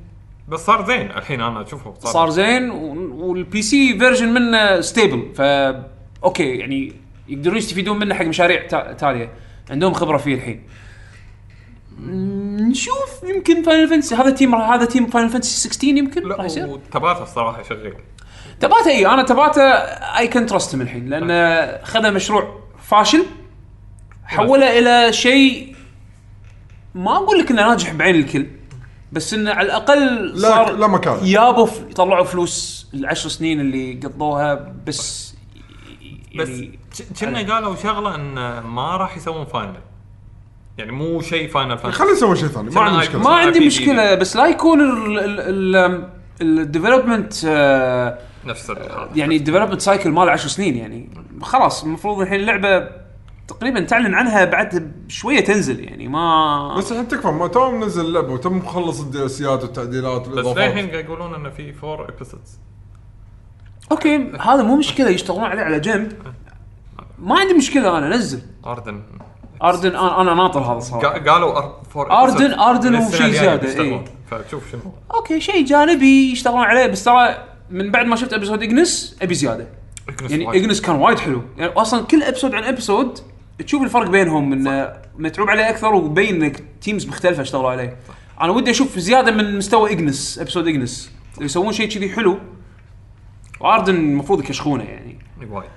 بس 0.47 0.59
صار 0.59 0.85
زين 0.87 1.11
الحين 1.11 1.41
أنا 1.41 1.61
أشوفه 1.61 1.93
صار, 1.99 2.11
صار 2.13 2.29
زين 2.29 2.69
وال 2.71 3.61
PC 3.61 3.99
version 3.99 4.33
منه 4.33 4.81
stable 4.81 5.35
ف 5.35 5.41
okay 6.23 6.55
يعني 6.57 6.93
يقدرون 7.27 7.57
يستفيدون 7.57 7.99
منه 7.99 8.15
حق 8.15 8.25
مشاريع 8.25 8.67
تا- 8.67 8.93
تالية. 8.93 9.29
عندهم 9.69 9.93
خبرة 9.93 10.17
فيه 10.17 10.35
الحين. 10.35 10.63
نشوف 12.69 13.23
يمكن 13.35 13.63
Final 13.63 13.87
Fantasy 13.89 14.15
هذا 14.15 14.29
team 14.29 14.55
هذا 14.55 14.85
team 14.85 15.07
Final 15.07 15.29
Fantasy 15.29 15.69
16 15.69 15.87
يمكن 15.87 16.27
راح 16.27 16.39
لا 16.39 16.45
يصير 16.45 16.67
وتباتا 16.67 17.23
الصراحه 17.23 17.63
شغيل 17.63 17.93
تباتا 18.59 18.89
اي 18.89 19.07
أنا 19.07 19.23
تباتا 19.23 19.61
I 20.17 20.27
can 20.27 20.45
trust 20.45 20.73
الحين 20.73 21.09
لأن 21.09 21.85
خذ 21.85 22.11
مشروع 22.11 22.59
فاشل 22.83 23.25
حوله 24.25 24.79
إلى 24.79 25.13
شيء 25.13 25.75
ما 26.95 27.15
أقول 27.15 27.39
لك 27.39 27.51
إنه 27.51 27.67
ناجح 27.67 27.93
بعين 27.93 28.15
الكل 28.15 28.47
بس 29.11 29.33
إنه 29.33 29.51
على 29.53 29.65
الأقل 29.65 30.25
لا- 30.41 30.49
صار 30.49 30.71
لا 30.71 30.87
مكان. 30.87 31.17
يابوا 31.23 31.67
يطلعوا 31.89 32.25
فلوس 32.25 32.87
العشر 32.93 33.29
سنين 33.29 33.59
اللي 33.59 33.93
قضوها 34.03 34.73
بس 34.87 35.33
بس 36.35 36.49
يعني 36.49 36.79
كنا 37.19 37.53
قالوا 37.53 37.75
شغلة 37.75 38.15
إن 38.15 38.59
ما 38.59 38.97
راح 38.97 39.17
يسوون 39.17 39.45
Final 39.45 39.75
يعني 40.77 40.91
مو 40.91 41.21
شيء 41.21 41.49
Final 41.49 41.77
Fantasy 41.77 41.99
خلينا 41.99 42.13
نسوي 42.13 42.35
شيء 42.35 42.47
ثاني 42.47 42.69
ما 42.69 42.81
عندي 42.81 42.97
مشكلة. 42.99 43.21
ما 43.21 43.29
عندي. 43.35 43.59
مشكلة 43.67 44.15
بس 44.15 44.35
لا 44.35 44.45
يكون 44.47 44.79
ال 46.41 46.49
development 46.49 47.33
نفس 48.45 48.71
هذا 48.71 49.09
يعني 49.15 49.35
ال 49.35 49.39
development 49.39 49.81
cycle 49.81 50.11
مال 50.11 50.29
10 50.29 50.47
سنين 50.49 50.77
يعني. 50.77 51.09
خلاص 51.41 51.83
المفروض 51.83 52.19
الحين 52.21 52.39
اللعبة 52.39 52.87
تقريبا 53.47 53.81
تعلن 53.85 54.13
عنها 54.15 54.45
بعد 54.45 54.91
شوية 55.07 55.39
تنزل 55.39 55.79
يعني 55.83 56.07
ما 56.07 56.75
بس 56.77 56.91
الحين 56.91 57.07
تكفى 57.07 57.27
ما 57.27 57.47
تو 57.47 57.71
منزل 57.71 58.05
اللعبه 58.05 58.33
وتم 58.33 58.57
مخلص 58.57 58.99
ال 59.01 59.25
DLCs 59.25 59.41
والتعديلات 59.41 60.21
بس 60.21 60.27
والاضافات 60.27 60.57
للحين 60.69 60.91
قاعد 60.91 61.05
يقولون 61.05 61.35
إنه 61.35 61.49
في 61.49 61.73
four 61.73 62.09
episodes 62.09 62.59
okay 63.91 64.31
هذا 64.39 64.63
مو 64.63 64.75
مشكلة 64.75 65.09
يشتغلون 65.09 65.43
عليه 65.43 65.61
على 65.63 65.79
جنب. 65.79 66.11
ما 67.19 67.39
عندي 67.39 67.53
مشكلة 67.53 67.97
أنا 67.97 68.09
نزل. 68.15 68.41
اردن 68.65 69.01
اردن 69.63 69.89
أنا 69.95 70.21
أنا 70.21 70.33
ناطر 70.33 70.59
هذا 70.59 70.79
صراحة. 70.79 71.13
قا- 71.13 71.29
قالوا 71.29 71.61
four 71.89 72.09
أردن- 72.09 72.37
episodes. 72.55 72.59
أردن 72.59 72.91
من 72.91 72.97
وشي 72.97 73.07
السنة 73.07 73.25
الجاية 73.27 73.41
زيادة، 73.41 73.61
بيشتغلون. 73.61 73.93
إيه. 73.99 74.05
فتشوف 74.31 74.71
شنو. 74.71 74.81
okay 75.13 75.41
شيء 75.41 75.65
جانبي 75.65 76.31
يشتغلون 76.31 76.61
عليه 76.63 76.87
بس 76.87 77.03
ترى 77.03 77.37
من 77.71 77.91
بعد 77.91 78.05
ما 78.05 78.15
شفت 78.15 78.33
episode 78.33 78.63
اجنس 78.63 79.17
أبي 79.21 79.35
زيادة. 79.35 79.67
يعني. 80.29 80.49
اجنس 80.49 80.81
كان 80.81 80.95
وايد 80.95 81.19
حلو. 81.19 81.43
يعني 81.57 81.71
أصلا 81.71 82.05
كل 82.05 82.23
episode 82.23 82.55
عن 82.55 82.63
episode 82.63 83.19
تشوف 83.65 83.83
الفرق 83.83 84.09
بينهم 84.09 84.53
انه 84.53 84.93
متعوب 85.17 85.49
عليه 85.49 85.69
أكثر 85.69 85.93
ومبين 85.93 86.43
إنك 86.43 86.63
teams 86.81 87.07
مختلفة 87.07 87.41
اشتغلوا 87.41 87.69
عليه. 87.69 87.97
أنا 88.41 88.51
ودي 88.51 88.71
أشوف 88.71 88.99
زيادة 88.99 89.31
من 89.31 89.57
مستوى 89.57 89.91
اجنس 89.91 90.39
episode 90.39 90.67
اجنس 90.67 91.11
يسوون 91.41 91.73
شيء 91.73 91.89
كذي 91.89 92.09
حلو. 92.09 92.37
واردن 93.59 93.95
المفروض 93.95 94.39
يكشخونه 94.39 94.83
يعني. 94.83 95.19
وايد. 95.49 95.69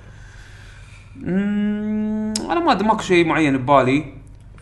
أنا 2.51 2.59
ما 2.59 2.71
أدري 2.71 2.87
ماكو 2.87 3.01
شيء 3.01 3.25
معين 3.25 3.57
ببالي. 3.57 4.14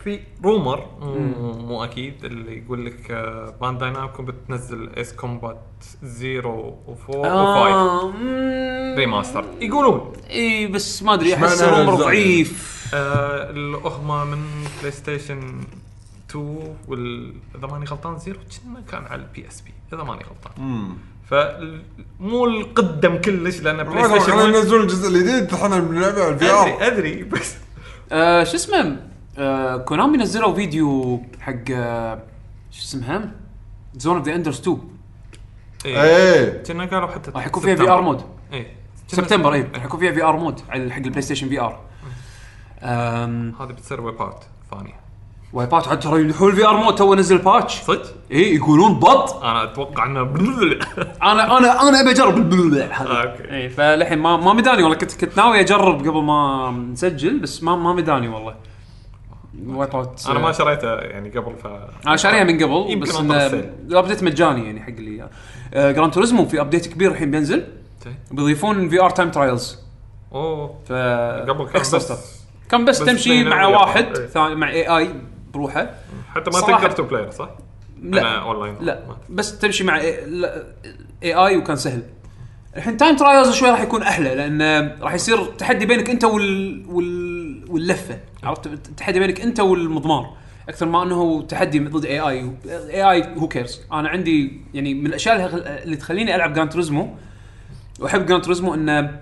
في 0.04 0.20
rumor 0.44 0.86
مو, 1.00 1.84
أكيد 1.84 2.24
اللي 2.24 2.58
يقول 2.58 2.86
لك 2.86 3.10
آه، 3.10 3.54
Bandai 3.60 3.90
Namco 3.90 4.22
بتنزل 4.22 4.90
Ace 4.96 5.12
Combat 5.12 5.60
0 6.04 6.74
و4 6.86 7.10
و5 7.10 7.14
آه 7.14 8.10
مم، 8.10 8.94
remaster 8.98 9.44
يقولون. 9.60 10.12
إي 10.30 10.66
بس 10.66 11.02
ما 11.02 11.14
أدري 11.14 11.34
أحس 11.34 11.62
الأجزاء؟ 11.62 11.94
ضعيف. 11.96 12.74
آه 12.94 13.50
الأهمة 13.50 14.24
من 14.24 14.44
PlayStation 14.80 15.60
2 16.30 16.74
وال 16.88 17.34
إذا 17.58 17.66
ماني 17.66 17.84
غلطان 17.84 18.18
Zero 18.18 18.38
كان 18.90 19.04
على 19.04 19.22
ال 19.22 19.48
PSP 19.48 19.72
إذا 19.92 20.02
ماني 20.04 20.22
غلطان. 20.24 20.88
فمو 21.30 22.44
القدم 22.44 23.16
كلش 23.18 23.60
لأن 23.60 23.82
PlayStation 23.82 24.32
1 24.38 24.48
ينزلون 24.54 24.80
الجزء 24.80 25.08
الجديد 25.08 25.54
إحنا 25.54 25.78
بنلعبه 25.78 26.24
على 26.24 26.34
ال 26.34 26.39
V 26.39 26.44
أدري 26.46 26.72
R 26.72 26.86
أدري 26.86 27.22
بس 27.22 27.54
آه 28.12 28.44
شو 28.44 28.56
اسمه؟ 28.56 29.13
آه 29.38 29.76
Konami 29.76 30.18
نزلوا 30.18 30.54
فيديو 30.54 31.20
حق 31.40 31.54
آه 31.70 32.22
شو 32.70 32.82
اسمها؟ 32.82 33.30
Zone 33.96 34.16
of 34.16 34.26
the 34.26 34.34
Enders 34.34 34.60
2 34.60 34.78
إيه. 35.84 36.02
إيه. 36.02 36.62
كنا 36.62 36.84
قالوا 36.84 37.08
حتى 37.08 37.30
راح 37.30 37.46
يكون 37.46 37.62
فيها 37.62 37.74
VR 37.74 38.00
mode 38.00 38.22
إيه. 38.52 38.66
سبتمبر 39.08 39.52
اي 39.54 39.68
راح 39.74 39.84
يكون 39.84 40.00
فيها 40.00 40.12
VR 40.12 40.36
mode 40.36 40.60
على 40.68 40.92
حق 40.92 40.98
ال 40.98 41.22
PlayStation 41.22 41.48
VR 41.48 41.80
هذه 42.82 43.72
بتصير 43.72 44.00
Wipeout 44.00 44.44
ثانية. 44.70 45.04
Wipeout 45.52 45.88
عاد 45.88 46.00
ترى 46.00 46.20
يمدحون 46.20 46.50
ال 46.50 46.66
VR 46.66 46.76
mode 46.76 46.94
تو 46.94 47.14
نزل 47.14 47.38
patch 47.38 47.80
صدق؟ 47.80 48.14
اي 48.32 48.54
يقولون 48.54 48.94
بط. 48.94 49.42
أنا 49.42 49.64
أتوقع 49.64 50.06
إنه 50.06 50.20
أنا 51.22 51.58
أنا 51.58 51.88
أنا 51.88 52.00
أبي 52.00 52.10
أجرب 52.10 52.36
البلبل 52.36 52.78
آه، 52.82 52.92
هذا 52.92 53.30
okay. 53.30 53.56
اي 53.56 53.68
فللحين 53.68 54.18
ما 54.18 54.36
ما 54.36 54.52
مداني 54.52 54.82
والله. 54.82 54.96
كنت 54.96 55.24
كنت 55.24 55.36
ناوي 55.36 55.60
أجرب 55.60 55.98
قبل 55.98 56.22
ما 56.22 56.70
نسجل 56.92 57.38
بس 57.38 57.62
ما 57.62 57.76
ما 57.76 57.92
مداني 57.92 58.28
والله. 58.28 58.54
Wipeout 59.66 60.22
أنا 60.28 60.38
ما 60.38 60.52
شريته 60.52 60.94
يعني 60.94 61.30
قبل 61.30 61.56
ف 61.56 61.66
أنا 62.06 62.16
شاريها 62.16 62.44
من 62.44 62.64
قبل 62.64 62.96
بس 62.96 63.16
إنه. 63.16 63.46
ال 63.88 63.93
update 63.93 64.22
مجاني 64.22 64.64
يعني 64.66 64.82
حق 64.82 64.88
اللي 64.88 65.10
إياه. 65.10 65.30
آه 65.74 65.92
Gran 65.92 66.12
Turismo 66.12 66.44
في 66.44 66.60
update 66.60 66.86
كبير 66.86 67.10
الحين 67.10 67.30
بينزل. 67.30 67.64
بيضيفون 68.30 68.88
VR 68.88 69.10
time 69.10 69.30
trials 69.30 69.78
أوه 70.32 70.74
ف 70.88 70.92
قبل 70.92 71.66
كان 71.66 71.80
بس. 71.80 72.12
كان 72.70 72.84
بس, 72.84 73.02
بس 73.02 73.06
تمشي 73.06 73.44
مع. 73.44 73.66
واحد 73.66 74.16
إيه. 74.16 74.26
ثاني 74.26 74.54
مع 74.54 74.70
AI 74.70 75.10
بروحه 75.54 75.90
حتى 76.34 76.50
ما 76.50 76.60
تقدر 76.60 76.90
two 76.90 77.02
player 77.02 77.30
صح؟ 77.30 77.50
لا 78.02 78.38
اونلاين 78.38 78.76
لا 78.80 79.00
بس 79.30 79.58
تمشي 79.58 79.84
مع 79.84 80.00
AI 80.00 81.56
وكان 81.56 81.76
سهل 81.76 82.02
الحين 82.76 82.96
time 82.96 83.16
trials 83.16 83.54
شوي 83.54 83.70
راح 83.70 83.80
يكون 83.80 84.02
أحلى 84.02 84.34
لأن 84.34 84.92
راح 85.00 85.14
يصير 85.14 85.44
تحدي 85.44 85.86
بينك 85.86 86.10
أنت 86.10 86.24
وال, 86.24 86.84
وال... 86.88 87.33
واللفة 87.68 88.18
عرفت؟ 88.44 88.68
تحدي 88.96 89.18
بينك 89.18 89.40
أنت 89.40 89.60
والمضمار 89.60 90.36
أكثر 90.68 90.86
ما 90.86 91.02
أنه 91.02 91.42
تحدي 91.42 91.78
ضد 91.78 92.04
AI 92.04 92.20
AI 92.20 92.50
who 92.66 93.10
cares 93.10 93.80
أنا 93.92 94.08
عندي 94.08 94.60
يعني 94.74 94.94
من 94.94 95.06
الأشياء 95.06 95.46
اللي- 95.82 95.96
تخليني 95.96 96.34
ألعب 96.34 96.52
Gran 96.54 96.70
Turismo 96.70 97.08
وأحب 98.00 98.26
Gran 98.26 98.42
Turismo 98.44 98.74
انه 98.74 99.20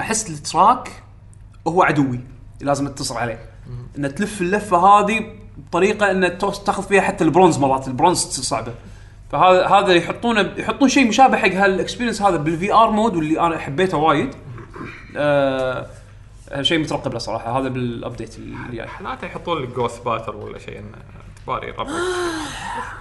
أحس 0.00 0.30
ال 0.30 0.40
track 0.40 0.90
هو 1.68 1.82
عدوي 1.82 2.20
لازم 2.60 2.86
أنتصر 2.86 3.16
عليه. 3.16 3.38
إن 3.98 4.14
تلف 4.14 4.40
اللفة 4.40 4.76
هذه 4.76 5.24
بطريقة 5.56 6.10
إن 6.10 6.38
توس- 6.38 6.64
تاخذ 6.64 6.82
فيها 6.82 7.00
حتى 7.00 7.24
البرونز 7.24 7.58
مرات 7.58 7.88
البرونز 7.88 8.18
صعبة. 8.18 8.74
فهذا 9.32 9.66
هذا 9.66 9.92
يحطونه 9.92 10.40
يحطون 10.56 10.88
شيء 10.88 11.08
مشابه 11.08 11.36
حق 11.36 11.48
هال 11.52 11.64
experience 11.64 12.22
هذا 12.22 12.36
بال 12.36 12.72
VR 12.72 12.90
mode 12.90 13.16
واللي 13.16 13.40
أنا 13.40 13.58
حبيته 13.58 13.96
وايد. 13.98 14.30
آه 15.16 15.86
شيء 16.60 16.78
مترقب 16.78 17.12
له 17.12 17.18
صراحة 17.18 17.58
هذا 17.58 17.68
بال 17.68 17.86
update 17.86 18.38
اللي 18.38 18.76
جاي 18.76 18.86
حالاته 18.86 19.26
يحطون 19.26 19.62
لك 19.62 19.68
ghost 19.68 20.04
battle 20.04 20.36
ولا 20.36 20.58
شيء 20.58 20.78
إنه 20.78 20.98
تباري 21.44 21.70
ربع. 21.70 21.90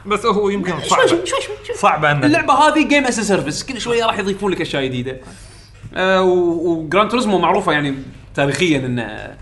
بس 0.05 0.25
هو 0.25 0.49
يمكن 0.49 0.79
صعب 0.79 1.07
شوي 1.07 1.25
شوي 1.25 1.41
شوي, 1.41 1.55
شوي. 1.63 1.75
صعب 1.75 2.05
انه 2.05 2.25
اللعبة 2.25 2.53
هذه 2.53 2.87
game 2.87 3.05
as 3.05 3.19
service 3.19 3.63
كل 3.63 3.81
شوية 3.81 4.05
راح 4.05 4.19
يضيفون 4.19 4.51
لك 4.51 4.61
أشياء 4.61 4.85
جديدة. 4.85 5.21
آه 5.93 6.23
و 6.23 6.40
Gran 6.40 7.09
Turismo 7.09 7.39
معروفة 7.39 7.71
يعني 7.71 7.95
تاريخيا 8.35 8.77
انه 8.77 9.37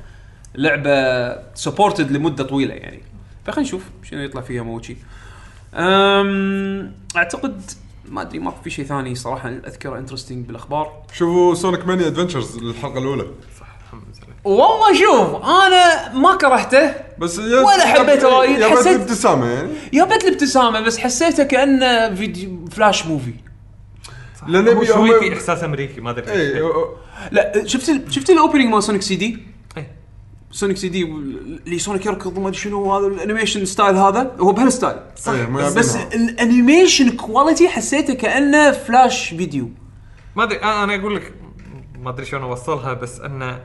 لعبة 0.56 1.36
supported 1.53 2.11
لمدة 2.11 2.44
طويلة 2.44 2.73
يعني. 2.73 3.03
فخلينا 3.45 3.68
نشوف 3.68 3.84
شنو 4.03 4.22
يطلع 4.22 4.41
فيها 4.41 4.64
موتشي 4.64 4.98
أعتقد 7.15 7.61
ما 8.10 8.22
أدري 8.22 8.40
ما 8.40 8.52
في 8.64 8.69
شيء 8.69 8.86
ثاني 8.86 9.15
صراحة 9.15 9.49
أذكره 9.49 9.98
interesting 9.98 10.45
بالأخبار. 10.45 11.03
شوفوا 11.14 11.53
Sonic 11.56 11.88
Mania 11.88 12.07
Adventures 12.07 12.57
الحلقة 12.57 12.99
الأولى. 12.99 13.26
والله 14.44 14.94
شوف 14.94 15.44
أنا 15.45 16.14
ما 16.14 16.36
كرهته 16.36 16.94
بس 17.20 17.38
يا 17.40 17.60
ولا 17.60 17.86
حبيته 17.88 18.28
وايد، 18.38 18.60
يا 18.60 18.68
بس 18.68 18.80
حسيت- 18.80 19.02
ابتسامه 19.02 19.45
يعني 19.48 19.70
جابت 19.94 20.24
الابتسامة 20.24 20.80
بس 20.82 20.98
حسيته 20.98 21.44
كأنه 21.44 22.16
فيديو 22.16 22.66
Flash 22.72 23.06
movie 23.06 23.34
لأن 24.48 24.68
هو 24.68 24.72
يبي 24.74 24.86
شوي 24.86 25.20
في 25.20 25.34
إحساس 25.34 25.64
أمريكي 25.64 26.02
ما 26.02 26.10
أدري 26.10 26.26
ليش. 26.53 26.64
لا 27.32 27.64
شفت 27.66 27.90
ال... 27.90 28.14
شفت 28.14 28.30
ال 28.30 28.34
opening 28.34 28.65
مال 28.74 28.84
Sonic 28.84 29.02
CD 29.02 29.38
إيه. 29.78 29.91
Sonic 30.52 30.77
CD 30.77 31.03
اللي 31.03 31.80
Sonic 31.80 32.06
يركض 32.06 32.38
وما 32.38 32.48
أدري 32.48 32.60
شنو 32.60 32.94
هذا 32.98 33.07
ال 33.07 33.13
animation 33.13 33.65
style 33.65 33.95
هذا 33.95 34.32
هو 34.40 34.52
بهال 34.52 34.68
style 34.68 34.95
إيه، 35.28 35.45
مو 35.45 35.57
بس. 35.60 35.95
ال 35.95 36.07
animation 36.07 37.10
quality 37.11 37.69
حسيته 37.70 38.14
كأنه 38.14 38.72
فلاش 38.72 39.30
فيديو 39.30 39.70
ما 40.36 40.44
أدري 40.44 40.57
أنا 40.57 40.84
أنا 40.84 40.95
أقول 40.95 41.16
لك 41.16 41.34
ما 41.99 42.10
أدري 42.10 42.26
شلون 42.26 42.44
اوصلها 42.44 42.94
بس 42.94 43.20
أنه 43.20 43.60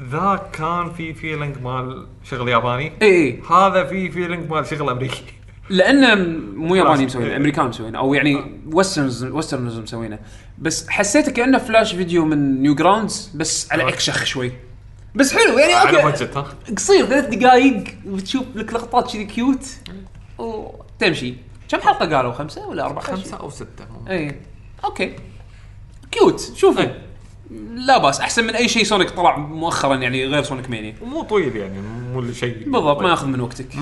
ذا 0.00 0.50
كان 0.52 0.92
في 0.92 1.14
feeling 1.14 1.58
مال 1.62 2.06
شغل 2.24 2.48
ياباني. 2.48 2.92
إي 3.02 3.08
إي. 3.08 3.42
هذا 3.50 3.84
في 3.84 4.10
feeling 4.10 4.50
مال 4.50 4.66
شغل 4.66 4.90
أمريكي. 4.90 5.22
لأنه 5.70 6.14
مو 6.54 6.74
ياباني. 6.74 7.06
مسوينه. 7.06 7.36
أمريكان 7.36 7.66
مسوينه 7.66 7.98
أو 7.98 8.14
يعني 8.14 8.60
westerners 8.72 9.24
westerners 9.24 9.78
مسوينه. 9.78 10.18
بس 10.58 10.88
حسيته 10.88 11.32
كأنه 11.32 11.58
فلاش 11.58 11.94
فيديو 11.94 12.24
من 12.24 12.62
Newgrounds 12.62 13.32
بس 13.34 13.72
على 13.72 13.88
إكشخ 13.88 14.24
شوي. 14.24 14.52
بس 15.14 15.34
حلو 15.34 15.58
يعني 15.58 15.72
على 15.72 16.02
okay. 16.02 16.44
قصير 16.76 17.06
ثلاث 17.06 17.34
دقائق 17.34 17.84
بتشوف 18.06 18.44
لك 18.54 18.72
لقطات 18.72 19.12
كذي 19.12 19.24
cute 19.24 19.64
وتمشي 20.38 21.34
كم 21.68 21.80
حلقة 21.80 22.16
قالوا 22.16 22.32
خمسة 22.32 22.68
ولا 22.68 22.86
أربعة؟ 22.86 23.04
خمسة 23.04 23.36
أو 23.36 23.50
ستة. 23.50 23.86
إي. 24.08 24.40
okay. 24.84 25.16
cute 26.10 26.52
شوفوا. 26.54 27.05
لا 27.74 27.98
بأس 27.98 28.20
أحسن 28.20 28.44
من 28.44 28.54
أي 28.54 28.68
شيء 28.68 28.84
Sonic 28.84 29.10
طلع 29.10 29.36
مؤخرا 29.36 29.96
يعني 29.96 30.26
غير 30.26 30.42
Sonic 30.42 30.70
Mania 30.70 30.94
ومو 31.02 31.22
طويل 31.22 31.56
يعني 31.56 31.80
مو 31.80 32.32
شيء 32.32 32.70
بالضبط 32.70 33.02
ما 33.02 33.10
يأخذ 33.10 33.26
من 33.26 33.40
وقتك. 33.40 33.76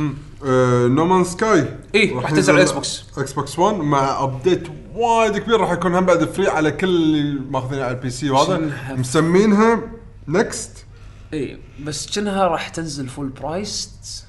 No 0.95 1.05
Man's 1.05 1.25
Sky 1.25 1.69
إيه، 1.95 2.17
راح 2.17 2.31
تنزل 2.31 2.53
على 2.53 2.63
Xbox. 2.63 3.05
Xbox 3.19 3.59
One 3.59 3.77
مع 3.77 4.25
update 4.25 4.69
وايد 4.95 5.39
كبير 5.39 5.61
راح 5.61 5.73
يكون 5.73 5.95
هم 5.95 6.05
بعد 6.05 6.25
free 6.25 6.49
على 6.49 6.71
كل 6.71 6.89
اللي 6.89 7.41
ماخذينها 7.51 7.85
على 7.85 7.95
ال 7.95 8.11
PC 8.11 8.31
وهذا؟ 8.31 8.71
مسمينها 8.91 9.81
NEXT 10.29 10.87
اي 11.33 11.59
بس 11.81 12.15
كأنها 12.15 12.49
راح 12.49 12.69
تنزل 12.69 13.09
full 13.09 13.29
price 13.29 14.25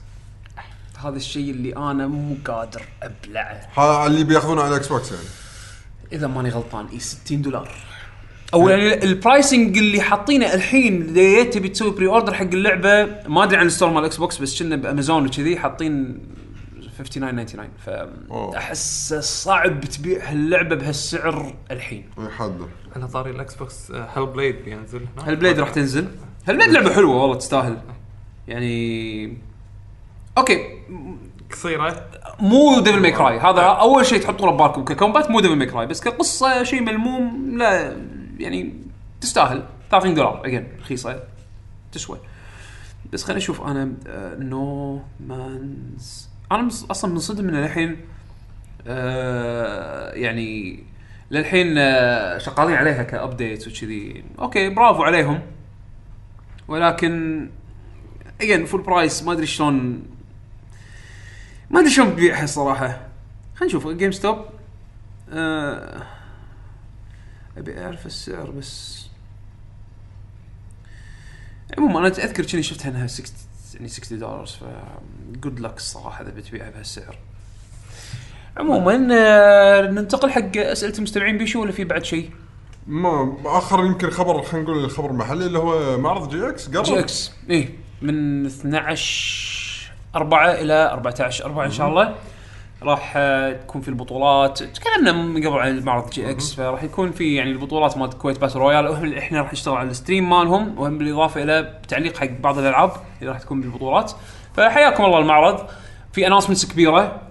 هذا 0.98 1.16
الشيء 1.16 1.52
اللي 1.52 1.76
أنا 1.76 2.08
مو 2.08 2.36
قادر 2.48 2.82
أبلعه. 3.04 4.08
اللي 4.08 4.24
بيأخذونه 4.24 4.62
على 4.62 4.72
ال 4.72 4.88
Xbox 4.88 5.12
يعني. 5.12 5.24
إذا 6.12 6.28
ماني 6.28 6.50
غلطان 6.50 6.86
اي 6.94 7.00
60 7.00 7.42
دولار. 7.42 7.95
أو 8.54 8.70
يعني 8.70 9.04
ال 9.04 9.13
pricing 9.13 9.78
اللي 9.78 10.02
حاطينه 10.02 10.54
الحين 10.54 11.18
إذا 11.18 11.44
تبي 11.44 11.70
تسوي 11.70 11.92
pre-order 11.92 12.34
حق 12.34 12.42
اللعبة 12.42 13.06
ما 13.28 13.44
أدري 13.44 13.58
عن 13.58 13.66
ال 13.66 13.70
store 13.70 13.90
مال 13.90 14.00
ال 14.00 14.18
Xbox 14.18 14.38
بس 14.38 14.64
كنا 14.64 14.76
بأمازون 14.76 15.26
وكذي 15.26 15.58
حاطين 15.58 16.20
59.99 17.16 17.20
أوه. 18.32 18.52
فاحس 18.52 19.14
صعب 19.14 19.82
تبيع 19.82 20.32
هاللعبة 20.32 20.76
بهالسعر 20.76 21.54
الحين. 21.72 22.10
يحدد 22.18 22.68
على 22.96 23.08
طاري 23.08 23.32
ال 23.32 23.56
Xbox 23.56 23.92
Hellblade 23.92 24.56
بينزل 24.66 25.00
هناك. 25.16 25.28
Hellblade 25.28 25.60
راح 25.60 25.70
تنزل. 25.70 26.08
Hellblade 26.48 26.70
لعبة 26.70 26.94
حلوة 26.94 27.22
والله 27.22 27.36
تستاهل. 27.36 27.78
يعني 28.48 29.38
okay. 30.38 30.60
قصيرة. 31.52 32.10
مو 32.40 32.80
Devil 32.80 33.00
May 33.00 33.12
Cry 33.12 33.40
هذا 33.40 33.62
أول 33.62 34.06
شيء 34.06 34.22
تحطونه 34.22 34.52
ببالكم 34.52 34.86
ك 34.86 34.92
combat 34.92 35.32
مو 35.32 35.40
Devil 35.40 35.56
May 35.56 35.68
Cry 35.68 35.86
بس 35.86 36.02
كقصة 36.02 36.64
شيء 36.64 36.82
ملموم 36.82 37.58
لا. 37.58 37.98
يعني 38.38 38.74
تستاهل. 39.22 39.64
30 39.92 40.14
دولار. 40.14 40.46
again 40.46 40.68
رخيصة. 40.80 41.24
تسوى. 41.92 42.20
بس 43.14 43.24
خليني 43.24 43.42
أشوف. 43.42 43.62
أنا 43.62 43.94
No 44.40 45.02
Man's. 45.28 46.30
أنا 46.52 46.68
أصلا 46.68 47.12
منصدم 47.12 47.46
من 47.46 47.64
الحين 47.64 47.98
آه 48.88 50.12
يعني 50.12 50.80
للحين 51.32 51.78
آه 51.78 52.38
شغالين 52.38 52.76
عليها 52.76 53.04
ك 53.04 53.13
update 53.13 53.68
وكذي. 53.68 54.24
Okay 54.40 54.70
bravo 54.70 55.04
عليهم. 55.04 55.42
ولكن 56.68 57.50
again 58.42 58.66
full 58.66 58.82
price 58.82 59.24
ما 59.24 59.32
أدري 59.32 59.46
شلون. 59.46 60.04
ما 61.70 61.80
أدري 61.80 61.92
شلون 61.92 62.10
ببيعها 62.10 62.46
صراحة. 62.46 62.88
خلينا 63.56 63.66
نشوف. 63.76 63.88
GameStop 63.88 64.46
آه 65.30 66.15
أبي 67.58 67.80
أعرف 67.82 68.06
السعر 68.06 68.52
بس. 68.52 69.06
عموما 71.78 72.00
أنا 72.00 72.08
أذكر 72.08 72.46
كني 72.46 72.64
شفتها 72.64 72.90
انها 72.90 73.08
60 73.08 73.36
يعني 73.76 73.88
60 73.88 74.20
دولار 74.20 74.46
ف 74.46 74.64
good 75.40 75.60
luck 75.60 75.78
الصراحة 75.78 76.22
إذا 76.22 76.30
بتبيعها 76.30 76.70
بهالسعر. 76.70 77.18
عموما 78.58 79.08
آه، 79.12 79.82
ننتقل 79.92 80.30
حق 80.32 80.58
أسئلة 80.58 80.94
المستمعين. 80.98 81.38
بيشو 81.38 81.62
ولا 81.62 81.72
في 81.72 81.84
بعد 81.84 82.04
شيء؟ 82.06 82.30
ما 82.88 83.38
آخر 83.46 83.86
يمكن 83.86 84.10
خبر 84.10 84.42
خلينا 84.42 84.66
نقول 84.70 84.84
الخبر 84.84 85.10
المحلي 85.12 85.46
اللي 85.46 85.60
هو 85.60 85.98
معرض 85.98 86.30
GX 86.30 86.68
قرب. 86.68 86.84
GX 86.84 87.32
اي 87.50 87.70
من 88.02 88.46
12 88.46 89.92
4 90.16 90.52
إلى 90.52 90.90
14 90.92 91.46
4 91.46 91.66
إن 91.66 91.72
شاء 91.72 91.90
الله. 91.90 92.16
راح 92.86 93.14
تكون 93.62 93.82
في 93.82 93.88
البطولات 93.88 94.64
تكلمنا 94.64 95.12
من 95.12 95.48
قبل 95.48 95.60
عن 95.60 95.80
معرض 95.84 96.10
GX 96.10 96.54
فراح 96.54 96.84
يكون 96.84 97.12
في 97.12 97.36
يعني 97.36 97.52
البطولات 97.52 97.98
مالت 97.98 98.14
Kuwait 98.14 98.40
Battle 98.42 98.56
Royale 98.58 98.88
وهم- 98.88 99.14
إحنا 99.14 99.42
راح 99.42 99.54
نشتغل 99.54 99.76
على 99.78 99.90
ال 99.90 99.95
stream 99.95 100.30
مالهم 100.30 100.80
وهم 100.80 100.98
بالإضافة 100.98 101.44
إلى 101.44 101.74
تعليق 101.88 102.18
حق 102.18 102.28
بعض 102.40 102.58
الألعاب 102.60 102.92
اللي 103.20 103.32
راح 103.32 103.40
تكون 103.40 103.62
بالبطولات. 103.62 104.12
فحياكم 104.54 105.06
الله 105.06 105.20
المعرض. 105.20 105.60
في 106.14 106.28
announcements 106.28 106.66
كبيرة 106.66 107.22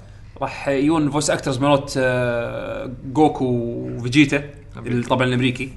راح 0.41 0.69
يجون 0.69 1.11
voice 1.11 1.31
actors 1.31 1.59
مالت 1.59 1.95
آه، 1.99 2.91
Goku 3.13 3.45
و 3.45 3.59
Vegeta 3.59 4.43
طبعا 5.09 5.27
الأمريكي. 5.27 5.73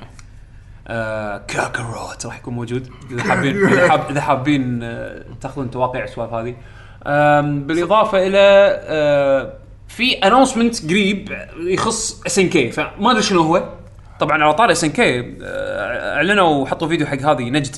آه 0.87 1.37
Kakarot 1.47 2.25
راح 2.25 2.37
يكون 2.37 2.53
موجود. 2.53 2.89
إذا 3.11 3.23
حابين 3.29 3.65
إذا 3.67 3.89
حاب 3.89 4.05
إذا 4.09 4.21
حابين 4.21 4.79
آه 4.83 5.23
تأخذون 5.41 5.71
تواقيع 5.71 6.03
السوالف 6.03 6.33
هذه. 6.33 6.55
بالإضافة 7.67 8.27
إلى 8.27 8.37
في 9.87 10.13
announcement 10.13 10.89
قريب 10.89 11.37
يخص 11.59 12.21
SNK 12.25 12.71
فما 12.71 13.11
أدري 13.11 13.21
شنو 13.21 13.41
هو. 13.41 13.69
طبعا 14.19 14.43
على 14.43 14.53
طاري 14.53 14.71
SNK 14.71 15.35
أعلنوا 15.41 16.61
وحطوا 16.63 16.87
فيديو 16.87 17.07
حق 17.07 17.17
هذه 17.21 17.49
نجد 17.49 17.75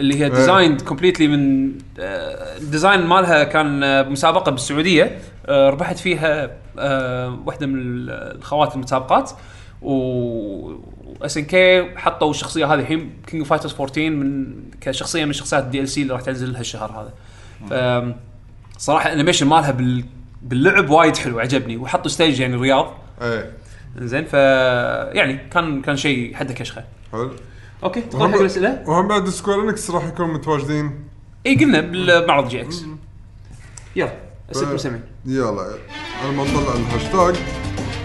اللي 0.00 0.20
هي 0.20 0.28
designed 0.28 0.80
completely 0.80 1.28
من 1.28 1.72
آه، 1.98 2.56
ال 2.56 2.62
design 2.62 3.00
مالها 3.00 3.44
كان 3.44 3.82
آه، 3.84 4.02
مسابقة 4.02 4.50
بالسعودية. 4.50 5.18
آه، 5.46 5.70
ربحت 5.70 5.98
فيها 5.98 6.50
آه، 6.78 7.38
واحدة 7.46 7.66
من 7.66 7.78
الخوات 8.10 8.74
المتسابقات 8.74 9.30
و 9.82 10.72
SNK 11.22 11.96
حطوا 11.96 12.30
الشخصية 12.30 12.66
هذه 12.74 12.80
الحين 12.80 13.10
King 13.26 13.40
of 13.40 13.48
Fighters 13.50 13.72
14 13.74 14.10
من 14.10 14.46
كشخصية 14.80 15.24
من 15.24 15.32
شخصيات 15.32 15.64
ال 15.64 15.88
DLC 15.88 16.02
اللي 16.02 16.12
راح 16.12 16.22
تنزل 16.22 16.56
هالشهر 16.56 16.90
هذا. 16.90 17.12
ف 17.70 18.04
صراحة 18.78 19.08
ال 19.08 19.12
animation 19.12 19.46
مالها 19.46 19.70
بال 19.70 20.04
باللعب 20.44 20.90
وايد 20.90 21.16
حلو 21.16 21.40
عجبني. 21.40 21.76
وحطوا 21.76 22.10
stage 22.10 22.40
يعني 22.40 22.54
الرياض. 22.54 22.94
إيه. 23.22 23.52
زين 23.98 24.24
ف 24.24 24.32
يعني 24.32 25.48
كان 25.52 25.82
كان 25.82 25.96
شيء 25.96 26.34
حده 26.34 26.54
كشخه 26.54 26.84
حلو. 27.12 27.30
okay 27.84 28.00
تدخل 28.00 28.32
حق 28.32 28.38
الاسئله 28.40 28.82
وهم 28.86 29.08
بعد 29.08 29.28
Square 29.28 29.60
Enix 29.60 29.90
راح 29.90 30.04
يكونوا 30.04 30.34
متواجدين. 30.34 31.04
اي 31.46 31.56
قلنا 31.56 31.80
بالمعرض 31.80 32.48
GX. 32.48 32.84
يلا 33.96 34.12
أسئلة 34.52 34.70
المستمعين. 34.70 35.02
يلا 35.26 35.78
أنا 36.24 36.32
ما 36.36 36.44
نطلع 36.44 36.74
الهاشتاج. 36.74 37.36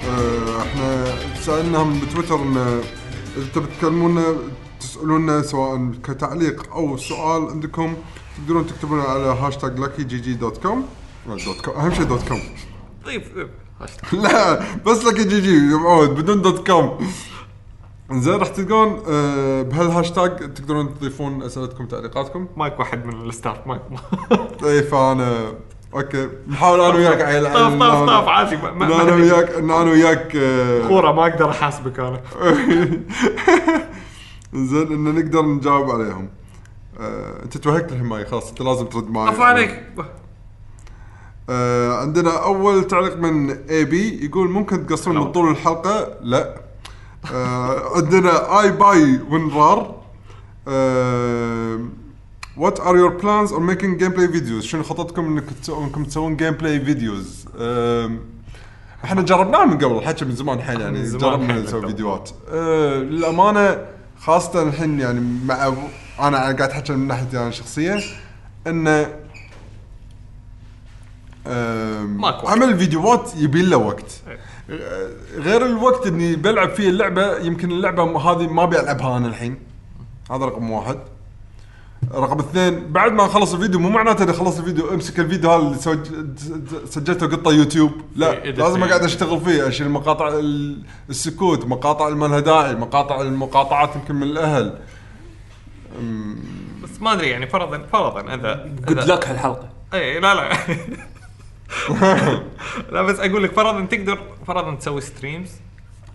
آه، 0.10 0.62
إحنا 0.62 1.06
سألناهم 1.40 2.00
بتويتر 2.00 2.36
إن 2.36 2.58
إذا 3.38 3.46
تبي 3.56 3.66
تكلمونا 3.80 4.36
تسألونا 4.80 5.42
سواء 5.42 5.92
كتعليق 6.04 6.74
أو 6.74 6.98
سؤال 6.98 7.48
عندكم 7.50 7.96
تقدرون 8.38 8.68
تكتبون 8.68 9.00
على 9.00 9.24
hashtag 9.24 9.80
Lucky 9.80 10.04
GG 10.04 10.34
dot 10.34 10.58
com 10.58 10.88
dot 11.38 11.62
com 11.62 11.76
اهم 11.76 11.94
شيء 11.94 12.04
dot 12.06 12.28
com 12.28 12.40
طيب 13.06 13.22
لا 14.14 14.60
بس 14.86 15.04
Lucky 15.06 15.24
GG 15.24 15.76
بدون 16.08 16.42
dot 16.42 16.68
com 16.68 16.98
زين 18.12 18.34
راح 18.36 18.48
تلقون 18.48 19.04
آه، 19.10 19.62
بهالهاشتاج 19.62 20.54
تقدرون 20.54 20.94
تضيفون 20.94 21.44
اسئلتكم 21.44 21.86
تعليقاتكم 21.86 22.48
مايك 22.58 22.80
واحد 22.80 23.06
من 23.06 23.30
ال 23.30 23.36
staff 23.36 23.68
Mike 23.68 23.82
اي 24.64 24.84
فانا 24.84 25.54
أوكي 25.96 26.30
نحاول 26.48 26.80
أنا 26.82 26.96
وياك 26.96 27.22
عيل 27.22 27.44
طاف 27.54 27.74
طاف 27.80 28.10
طاف 28.10 28.28
عادي 28.28 28.56
ما- 28.58 28.72
ما- 28.72 28.86
ان 28.86 28.90
ما 28.90 29.02
أنا. 29.02 29.14
وياك 29.16 29.50
ان 29.50 29.72
أنا 29.72 29.92
وياك 29.92 30.36
آه، 30.36 30.88
كوره 30.88 31.12
ما 31.12 31.28
أقدر 31.28 31.50
احاسبك 31.50 32.00
أنا 32.00 32.22
زين 34.54 34.88
ان 35.08 35.16
نقدر 35.16 35.42
نجاوب 35.42 35.92
عليهم 35.92 36.30
آه، 37.00 37.44
انت 37.44 37.58
توهقت 37.58 37.92
الحين 37.92 38.06
معي 38.06 38.26
خلاص 38.26 38.50
انت 38.50 38.62
لازم 38.62 38.86
ترد 38.86 39.10
معي 39.10 39.28
عفوا 39.28 39.46
عليك 39.46 39.84
آه، 41.50 41.94
عندنا 42.02 42.44
أول 42.44 42.88
تعليق 42.88 43.18
من 43.18 43.50
اي 43.70 43.86
بي 43.86 44.26
يقول 44.26 44.50
ممكن 44.50 44.86
تقصرون 44.88 45.18
من 45.18 45.32
طول 45.32 45.52
الحلقة؟ 45.52 46.08
لا. 46.22 46.56
آه، 47.34 47.96
عندنا 47.98 48.62
اي 48.62 48.72
باي 48.72 49.20
ونرار 49.30 49.96
what 52.58 52.80
are 52.80 52.98
your 52.98 53.10
plans 53.18 53.54
on 53.54 53.64
making 53.64 54.00
gameplay 54.00 54.28
videos 54.28 54.64
شنو 54.64 54.84
خطتكم 54.84 55.26
إنك 55.26 55.44
إنكم 55.70 56.04
تسوون 56.04 56.38
gameplay 56.38 56.80
videos 56.80 57.46
إحنا 59.04 59.22
جربناها 59.22 59.66
من 59.66 59.78
قبل 59.78 59.96
الحكي 59.98 60.26
من 60.26 60.36
زمان 60.36 60.58
الحين 60.58 60.80
يعني 60.82 61.10
جربنا 61.18 61.60
نسوي. 61.62 61.88
فيديوات 61.88 62.30
آه، 62.52 62.98
للأمانة 62.98 63.86
خاصة 64.20 64.64
الحين 64.64 65.00
يعني 65.00 65.40
مع 65.46 65.74
أنا 66.20 66.38
قاعد 66.38 66.62
أحكي 66.62 66.94
من 66.94 67.08
ناحيتي 67.08 67.38
أنا 67.38 67.48
الشخصيه 67.48 68.00
انه 68.68 69.08
ماكو 72.06 72.46
وقت. 72.48 72.58
عمل 72.58 72.78
فيديوهات 72.80 73.32
يبي 73.38 73.62
له 73.62 73.78
وقت. 73.78 74.22
إيه. 74.28 74.40
غير 75.38 75.66
الوقت 75.66 76.08
إني 76.08 76.36
بلعب 76.36 76.70
فيه 76.70 76.90
اللعبة 76.90 77.38
يمكن 77.38 77.72
اللعبة 77.72 78.04
هذه 78.32 78.48
ما 78.48 78.64
أبي 78.64 78.80
ألعبها 78.80 79.18
أنا 79.18 79.28
الحين. 79.28 79.60
هذا 80.32 80.46
رقم 80.46 80.72
واحد. 80.72 81.00
رقم 82.14 82.40
اثنين 82.40 82.92
بعد 82.94 83.12
ما 83.12 83.26
اخلص 83.26 83.54
الفيديو 83.54 83.80
مو 83.80 83.90
معناته 83.90 84.24
إني 84.24 84.34
خلص 84.34 84.58
الفيديو 84.60 84.94
أمسك 84.94 85.20
الفيديو 85.20 85.52
هذا 85.52 85.62
اللي 85.62 85.78
سجلته 86.86 87.28
قطة 87.28 87.52
يوتيوب. 87.52 87.92
لا 88.16 88.32
إيه، 88.44 88.52
لازم 88.52 88.84
إيه. 88.84 88.90
أقعد 88.90 89.04
أشتغل 89.04 89.42
فيه 89.42 89.68
أشيل 89.68 89.90
مقاطع 89.90 90.28
ال- 90.28 90.82
السكوت 91.10 91.66
مقاطع 91.66 92.08
اللي 92.08 92.20
ما 92.20 92.26
لها 92.26 92.40
داعي 92.40 92.76
مقاطع 92.76 93.22
المقاطعات 93.22 93.96
يمكن 93.96 94.16
من 94.16 94.24
الأهل. 94.24 94.80
بس 96.84 97.02
ما 97.02 97.14
أدري 97.14 97.30
يعني 97.30 97.48
فرضا 97.48 97.86
فرضا 97.94 98.34
اذا 98.36 98.66
جود 98.88 99.02
إذا- 99.02 99.08
لك 99.08 99.28
هالحلقة. 99.28 99.70
اي 99.94 100.20
لا 100.20 100.36
لا. 100.36 100.50
لا 102.92 103.02
بس 103.02 103.20
أقول 103.20 103.44
لك 103.44 103.52
فرضا 103.52 103.86
تقدر 103.86 104.20
فرضا 104.48 104.76
تسوي 104.76 105.02
streams 105.02 105.50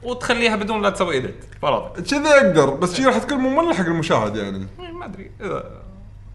وتخليها 0.03 0.57
بدون 0.57 0.83
لا 0.83 0.91
تسوي 0.91 1.15
edit 1.15 1.45
فرضا. 1.63 1.93
كذي 2.01 2.29
أقدر 2.29 2.71
بس 2.71 2.95
شي 2.95 3.07
راح 3.07 3.19
تكون 3.19 3.39
ممل 3.39 3.75
حق 3.75 3.85
المشاهد 3.87 4.37
يعني. 4.37 4.67
إيه، 4.81 4.93
ما 4.93 5.05
أدري 5.05 5.31
إذا 5.41 5.65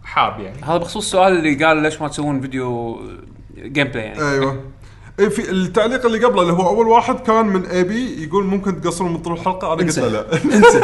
حاب 0.04 0.40
يعني. 0.40 0.64
هذا 0.64 0.78
بخصوص 0.78 1.06
السؤال 1.06 1.38
اللي 1.38 1.66
قال 1.66 1.78
ليش 1.78 2.02
ما 2.02 2.08
تسوون 2.08 2.42
video 2.42 3.02
gameplay 3.58 4.04
يعني. 4.06 4.32
أيوه. 4.32 4.64
اي 5.20 5.30
في 5.30 5.52
التعليق 5.52 6.06
اللي 6.06 6.26
قبله 6.26 6.42
اللي 6.42 6.54
هو 6.54 6.68
أول 6.68 6.88
واحد 6.88 7.20
كان 7.20 7.46
من 7.46 7.66
اي 7.66 7.84
بي 7.84 8.24
يقول 8.24 8.46
ممكن 8.46 8.82
تقصرون 8.82 9.14
من 9.14 9.22
طول 9.22 9.34
الحلقة 9.34 9.74
أنا 9.74 9.82
قلت. 9.84 10.00
له 10.00 10.08
لا. 10.08 10.34
انسى. 10.56 10.82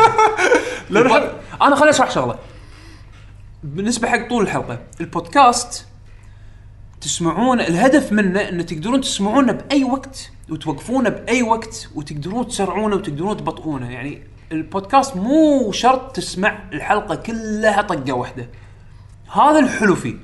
أنا 1.61 1.75
خليني 1.75 1.89
أشرح 1.89 2.11
شغلة. 2.11 2.35
بالنسبة 3.63 4.07
حق 4.07 4.29
طول 4.29 4.43
الحلقة 4.43 4.79
البودكاست 5.01 5.87
تسمعون 7.05 7.61
الهدف 7.61 8.11
منه 8.11 8.39
ان 8.39 8.65
تقدرون 8.65 9.01
تسمعونه 9.01 9.51
بأي 9.51 9.83
وقت 9.83 10.31
وتوقفونه 10.49 11.09
بأي 11.09 11.43
وقت 11.43 11.89
وتقدرون 11.95 12.47
تسرعونه 12.47 12.95
وتقدرون 12.95 13.37
تبطئونه. 13.37 13.91
يعني 13.91 14.21
البودكاست 14.51 15.15
مو 15.15 15.71
شرط 15.71 16.15
تسمع 16.15 16.59
الحلقة 16.73 17.15
كلها 17.15 17.81
طقة 17.81 18.13
واحدة. 18.13 18.49
هذا 19.31 19.59
الحلو 19.59 19.95
فيه. 19.95 20.15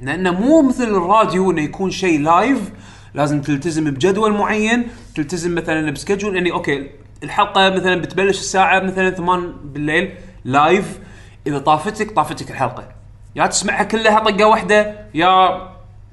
لأنه 0.00 0.30
مو 0.30 0.62
مثل 0.62 0.84
الراديو 0.84 1.50
إنه 1.50 1.62
يكون 1.62 1.90
شيء 1.90 2.20
live 2.20 2.72
لازم 3.14 3.42
تلتزم 3.42 3.90
بجدول 3.90 4.32
معين 4.32 4.88
تلتزم 5.14 5.54
مثلا 5.54 5.90
ب 5.90 5.95
schedule. 5.95 6.36
يعني 6.36 6.52
okay 6.52 6.90
الحلقة 7.22 7.70
مثلا 7.70 8.00
بتبلش 8.00 8.38
الساعة 8.38 8.80
مثلا 8.80 9.10
8 9.10 9.46
بالليل 9.64 10.14
live 10.44 10.98
إذا 11.46 11.58
طافتك 11.58 12.10
طافتك 12.10 12.50
الحلقة. 12.50 12.88
يا 13.36 13.46
تسمعها 13.46 13.82
كلها 13.82 14.18
طقة 14.18 14.44
واحدة 14.44 15.06
يا 15.14 15.69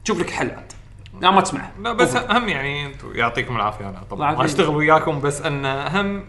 تشوف 0.07 0.19
لك 0.19 0.29
حل 0.29 0.51
عاد 0.51 0.71
يا 1.23 1.29
ما 1.29 1.41
تسمعها 1.41 1.71
لا 1.81 1.93
بس 1.93 2.15
أهم 2.15 2.49
يعني 2.49 2.85
أنتم 2.85 3.07
يعطيكم 3.15 3.55
العافية 3.55 3.89
أنا 3.89 4.03
طبعا. 4.09 4.35
ما. 4.35 4.45
أشتغل 4.45 4.75
وياكم 4.75 5.21
بس 5.21 5.41
أن 5.41 5.65
أهم 5.65 6.23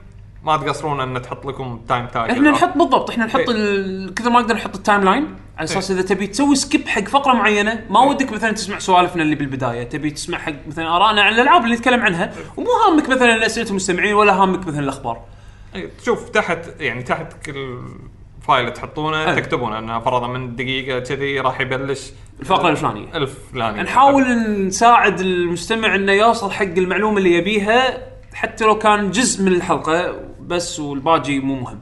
ما 0.45 0.57
تقصرون 0.57 1.01
أن 1.01 1.23
تحط 1.23 1.47
لكم 1.47 1.81
time 1.89 2.07
tag 2.07 2.31
إحنا 2.31 2.51
نحط 2.51 2.77
بالضبط 2.79 3.11
إحنا 3.11 3.27
نحط 3.27 3.37
إيه. 3.39 3.47
ال- 3.51 4.15
كثر 4.15 4.31
ما 4.31 4.41
نقدر 4.41 4.55
نحط 4.55 4.75
ال 4.77 5.01
timeline 5.05 5.35
على 5.59 5.65
أساس 5.65 5.91
إذا 5.91 6.03
تبي 6.03 6.27
تسوي 6.27 6.57
skip 6.57 6.89
حق 6.89 7.03
فقرة 7.05 7.33
معينة 7.33 7.85
ما 7.91 8.01
ودك 8.01 8.33
مثلا 8.33 8.53
تسمع 8.53 8.79
سوالفنا 8.79 9.23
اللي 9.23 9.35
بالبداية. 9.35 9.83
تبي 9.83 10.11
تسمع 10.11 10.39
حق 10.39 10.53
مثلا 10.69 10.97
آرائنا 10.97 11.23
عن 11.23 11.33
الألعاب 11.33 11.65
اللي 11.65 11.75
نتكلم 11.77 12.01
عنها 12.01 12.33
ومو 12.57 12.71
هامك 12.87 13.09
مثلا 13.09 13.47
أسئلة 13.47 13.71
المستمعين 13.71 14.15
ولا 14.15 14.33
هامك 14.33 14.67
مثلا 14.67 14.81
الأخبار. 14.81 15.21
إيه، 15.75 15.91
شوف 16.05 16.29
تحت 16.29 16.59
يعني 16.81 17.03
تحت 17.03 17.33
كل 17.47 17.79
file 18.49 18.73
تحطونه 18.73 19.31
أي. 19.31 19.37
تكتبون 19.37 19.73
إنه 19.73 20.01
فرضا 20.01 20.27
من 20.27 20.57
دقيقة 20.57 20.99
كذي 20.99 21.41
راح 21.41 21.61
يبلش. 21.61 22.11
الفقرة 22.41 22.69
الفلانية. 22.71 23.07
الف 23.15 23.39
فلاني 23.53 23.83
نحاول 23.83 24.25
نساعد 24.67 25.21
المستمع 25.21 25.95
إنه 25.95 26.13
يوصل 26.13 26.51
حق 26.51 26.65
المعلومة 26.65 27.19
اللي 27.19 27.33
يبيها 27.35 27.99
حتى 28.35 28.65
لو 28.65 28.79
كان 28.79 29.11
جزء 29.11 29.43
من 29.45 29.53
الحلقة 29.53 30.15
بس 30.41 30.81
والباقي 30.81 31.39
مو 31.39 31.55
مهم. 31.55 31.79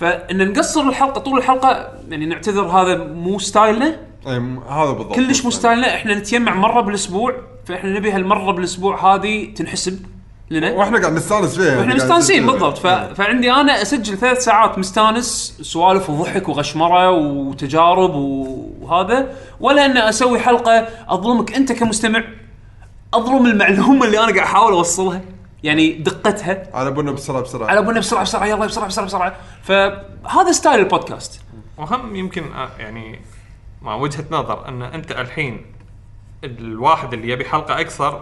فإن 0.00 0.48
نقصر 0.52 0.80
الحلقة 0.80 1.20
طول 1.20 1.38
الحلقة 1.38 1.88
يعني 2.08 2.26
نعتذر 2.26 2.62
هذا 2.64 3.04
مو 3.04 3.38
style 3.38 3.79
نا. 3.79 3.96
أي 4.26 4.38
م- 4.38 4.58
هذا 4.58 4.90
بالضبط. 4.92 5.14
كلش 5.14 5.44
مو 5.44 5.50
style 5.50 5.87
نا 5.87 5.94
إحنا 5.94 6.14
نتجمع 6.14 6.54
مرة 6.54 6.80
بالأسبوع 6.80 7.34
فإحنا 7.66 7.90
نبي 7.98 8.10
هالمرة 8.10 8.52
بالأسبوع 8.52 9.14
هذه 9.14 9.54
تنحسب. 9.54 10.06
لنا. 10.52 10.72
وإحنا 10.72 11.00
قاعد 11.00 11.12
نستانس 11.12 11.56
فيها 11.56 11.66
يعني 11.66 11.78
وإحنا 11.78 11.94
مستانسين. 11.94 12.46
بالضبط. 12.46 12.78
ف... 12.78 12.86
فعندي 12.86 13.52
أنا 13.52 13.82
أسجل 13.82 14.18
ثلاث 14.18 14.44
ساعات 14.44 14.78
مستانس 14.78 15.58
سوالف 15.62 16.10
وضحك 16.10 16.48
وغشمرة 16.48 17.10
وتجارب 17.10 18.14
وهذا 18.14 19.36
ولا 19.60 19.86
أن 19.86 19.96
أسوي 19.96 20.38
حلقة 20.38 20.88
أظلمك 21.08 21.54
أنت 21.54 21.72
كمستمع 21.72 22.24
أظلم 23.14 23.46
المعلومة 23.46 24.06
اللي 24.06 24.18
أنا 24.18 24.26
قاعد 24.26 24.38
أحاول 24.38 24.72
أوصلها. 24.72 25.20
يعني 25.62 25.92
دقتها. 25.92 26.62
على 26.74 26.90
بنا 26.90 27.12
بسرعة 27.12 27.42
بسرعة. 27.42 27.68
على 27.68 27.82
بالنا 27.82 28.00
بسرعة 28.00 28.22
بسرعة 28.22 28.46
يلا 28.46 28.66
بسرعة 28.66 28.86
بسرعة 28.86 29.06
بسرعة. 29.06 29.36
فهذا 29.62 30.52
style 30.52 30.80
ال 30.80 30.87
podcast. 30.87 31.40
وهم 31.78 32.16
يمكن 32.16 32.52
آه، 32.52 32.68
يعني 32.78 33.20
مع 33.82 33.94
وجهة 33.94 34.24
نظر 34.30 34.68
أن 34.68 34.82
أنت 34.82 35.10
الحين 35.12 35.66
الواحد 36.44 37.12
اللي 37.12 37.28
يبي 37.28 37.44
حلقة 37.44 37.80
أقصر 37.80 38.20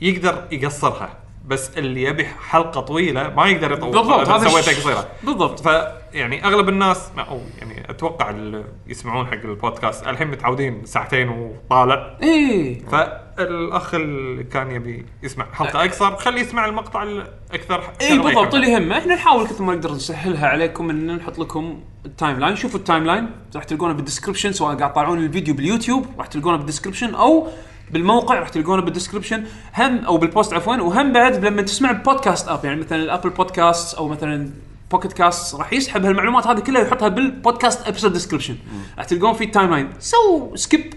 يقدر 0.00 0.44
يقصرها 0.52 1.16
بس 1.46 1.70
اللي 1.78 2.02
يبي 2.02 2.24
حلقة 2.24 2.80
طويلة 2.80 3.34
ما 3.36 3.46
يقدر 3.46 3.72
يطول. 3.72 3.90
بالضبط، 3.90 4.28
هذا 4.28 4.48
سويتها 4.48 4.74
قصيرة. 4.74 5.08
بالضبط. 5.22 5.60
فيعني 5.60 6.44
أغلب 6.44 6.68
الناس 6.68 7.10
أو 7.18 7.40
يعني 7.58 7.90
أتوقع 7.90 8.30
اللي 8.30 8.64
يسمعون 8.86 9.26
حق 9.26 9.32
البودكاست 9.32 10.06
الحين 10.06 10.28
متعودين 10.28 10.84
ساعتين 10.84 11.28
وطالع. 11.28 12.16
إيه. 12.22 12.80
فالأخ 12.86 13.94
اللي 13.94 14.44
كان 14.44 14.70
يبي 14.70 15.06
يسمع 15.22 15.46
حلقة 15.52 15.84
أقصر 15.84 16.16
خليه 16.16 16.40
يسمع 16.40 16.64
المقطع 16.66 17.02
الأكثر 17.02 17.82
اي 18.00 18.18
بالضبط. 18.18 18.54
اللي 18.54 18.72
يهمه 18.72 18.98
إحنا 18.98 19.14
نحاول 19.14 19.46
كثر 19.46 19.64
ما 19.64 19.74
نقدر 19.74 19.92
نسهلها 19.92 20.48
عليكم 20.48 20.90
إن 20.90 21.16
نحط 21.16 21.38
لكم 21.38 21.80
ال 22.06 22.38
timeline 22.38 22.56
شوفوا 22.56 22.78
ال 22.78 23.04
timeline 23.04 23.30
راح 23.54 23.64
تلقونه 23.64 23.92
بال 23.92 24.01
description 24.01 24.52
سواء 24.52 24.76
قاعد 24.76 24.92
تطالعون 24.92 25.18
الفيديو 25.18 25.54
باليوتيوب 25.54 26.06
راح 26.18 26.26
تلقونه 26.26 26.56
بال 26.56 26.65
description 26.65 27.14
أو 27.14 27.48
بالموقع 27.90 28.38
راح 28.38 28.48
تلقونه 28.48 28.82
بال 28.82 28.92
description 28.92 29.44
هم 29.76 29.98
أو 29.98 30.16
بال 30.18 30.29
post 30.29 30.52
عفوا. 30.52 30.76
وهم 30.76 31.12
بعد 31.12 31.44
لما 31.44 31.62
تسمع 31.62 31.90
ال 31.90 31.97
podcast 31.97 32.48
app 32.48 32.64
يعني 32.64 32.80
مثلا 32.80 33.02
ال 33.02 33.07
Apple 33.07 33.30
Podcast 33.30 33.94
أو 33.94 34.08
مثلا 34.08 34.50
Pocket 34.90 35.12
Casts 35.12 35.54
راح 35.54 35.72
يسحب 35.72 36.04
هالمعلومات 36.04 36.46
هذه 36.46 36.60
كلها 36.60 36.82
ويحطها 36.82 37.08
بال 37.08 37.26
podcast 37.26 37.88
episode 37.88 38.12
description 38.12 38.56
راح 38.98 39.04
تلقون 39.04 39.32
فيه 39.32 39.44
ال 39.44 39.70
timeline 39.70 39.88
so 39.98 40.56
skip 40.56 40.94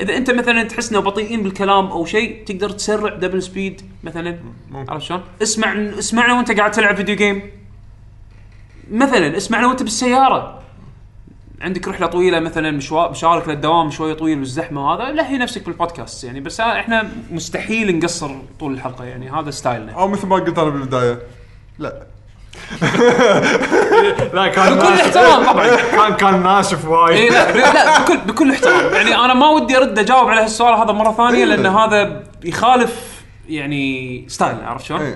إذا 0.00 0.16
أنت 0.16 0.30
مثلا 0.30 0.62
تحسنا 0.62 1.00
بطيئين 1.00 1.42
بالكلام 1.42 1.86
أو 1.86 2.04
شيء 2.04 2.44
تقدر 2.44 2.70
تسرع 2.70 3.14
double 3.14 3.42
speed 3.42 3.82
مثلا. 4.04 4.38
عرفت 4.88 5.06
شلون؟ 5.06 5.22
اسمع 5.42 5.72
اسمعنا 5.98 6.34
وأنت 6.34 6.52
قاعد 6.52 6.70
تلعب 6.70 6.96
video 6.96 7.16
game 7.16 7.42
مثلا 8.90 9.36
اسمعنا 9.36 9.66
وأنت 9.66 9.82
بالسيارة. 9.82 10.62
عندك 11.60 11.88
رحلة 11.88 12.06
طويلة 12.06 12.40
مثلا 12.40 12.70
مشوار 12.70 13.10
مشوارك 13.10 13.48
للدوام 13.48 13.90
شوية 13.90 14.14
طويل 14.14 14.38
والزحمة 14.38 14.86
وهذا 14.86 15.12
لهي 15.12 15.38
نفسك 15.38 15.66
بالبودكاست 15.66 16.24
يعني 16.24 16.40
بس 16.40 16.60
إحنا 16.60 17.08
مستحيل 17.30 17.98
نقصر 17.98 18.30
طول 18.60 18.72
الحلقة 18.72 19.04
يعني 19.04 19.30
هذا 19.30 19.50
style 19.50 19.80
نا. 19.80 19.92
أو 19.92 20.08
مثل 20.08 20.26
ما 20.26 20.36
قلت 20.36 20.58
أنا 20.58 20.70
بالبداية 20.70 21.18
لا. 21.78 22.06
لا 24.34 24.48
كان 24.48 24.74
بكل. 24.74 24.86
احترام 24.86 25.46
طبعا. 25.46 25.76
كان 25.96 26.14
كان 26.14 26.42
ناشف 26.42 26.88
وايد. 26.88 27.16
اي 27.16 27.28
لا 27.28 27.52
لا 27.72 28.02
بكل 28.02 28.16
بكل 28.16 28.52
احترام. 28.52 28.94
يعني 28.94 29.14
أنا 29.14 29.34
ما 29.34 29.48
ودي 29.48 29.76
أرد 29.76 29.98
أجاوب 29.98 30.28
على 30.28 30.40
هالسؤال 30.40 30.74
هذا 30.74 30.92
مرة 30.92 31.12
ثانية 31.12 31.44
لأن 31.44 31.66
هذا 31.66 32.22
يخالف 32.44 33.22
يعني 33.48 34.24
style 34.28 34.56
عرفت 34.64 34.84
شلون؟ 34.84 35.14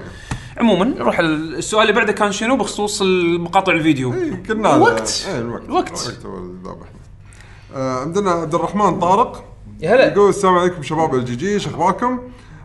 عموما 0.61 0.85
نروح 0.85 1.19
ال- 1.19 1.55
السؤال 1.55 1.83
اللي 1.89 2.01
بعده 2.01 2.13
كان 2.13 2.33
شنو 2.33 2.57
بخصوص 2.57 3.03
المقاطع 3.03 3.73
الفيديو؟ 3.73 4.15
إيه، 4.15 4.43
كنا 4.49 4.77
الوقت. 4.77 5.25
إيه، 5.29 5.39
الوقت. 5.39 5.63
الوقت. 5.65 5.89
الوقت. 5.91 6.27
هو 6.67 6.77
آه 7.77 8.01
عندنا 8.01 8.31
عبد 8.31 8.55
الرحمن 8.55 8.99
طارق. 8.99 9.45
يا 9.81 9.95
هلا. 9.95 10.13
يقول 10.13 10.29
السلام 10.29 10.59
عليكم 10.59 10.83
شباب 10.83 11.15
ال 11.15 11.25
GG 11.25 11.59
شو 11.61 11.71
أخباركم؟ 11.71 12.19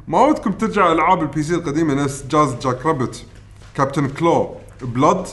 ما 0.07 0.21
ودكم 0.21 0.51
ترجع 0.51 0.91
ألعاب 0.91 1.21
ال 1.21 1.43
PC 1.43 1.55
القديمة 1.55 1.93
نفس 2.03 2.23
Jazz 2.29 2.55
Jackrabbit 2.63 3.23
Captain 3.75 4.07
Claw 4.07 4.49
Blood؟ 4.81 5.27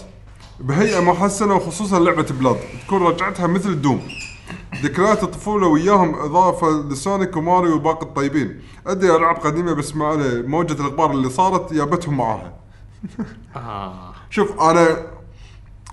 بهيئة 0.61 1.01
محسنة 1.01 1.55
وخصوصا 1.55 1.99
لعبة 2.01 2.27
Blood. 2.41 2.57
تكون 2.87 3.03
رجعتها 3.03 3.47
مثل 3.47 3.81
Doom. 3.83 4.03
ذكريات 4.83 5.23
الطفولة 5.23 5.67
وياهم 5.67 6.15
إضافة 6.15 6.69
ل 6.71 6.82
Sonic 6.82 7.37
و 7.37 7.43
Mario 7.43 7.75
وباقي 7.75 8.03
الطيبين. 8.07 8.61
ادري 8.87 9.17
ألعاب 9.17 9.37
قديمة 9.37 9.73
بس 9.73 9.97
ما 9.97 10.07
عليه 10.07 10.43
موجة 10.43 10.73
الأخبار 10.73 11.11
اللي 11.11 11.31
صارت 11.31 11.73
جابتهم 11.73 12.17
معاها. 12.17 12.53
آه. 13.57 14.13
شوف 14.31 14.61
أنا 14.61 14.87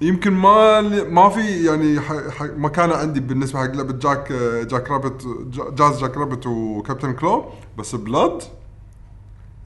يمكن 0.02 0.34
ما 0.34 0.82
ما 1.04 1.30
في 1.30 1.66
يعني 1.66 2.00
مكانة 2.42 2.96
عندي 2.96 3.20
بالنسبة 3.20 3.60
حق 3.60 3.66
لعبة 3.76 3.94
Jack 3.94 4.32
Jackrabbit 4.72 5.28
Ja- 5.52 5.70
Jazz 5.70 6.02
Jackrabbit 6.02 6.48
و 6.48 6.56
Captain 6.56 7.14
Claw 7.14 7.46
بس 7.78 7.96
Blood؟ 7.96 8.44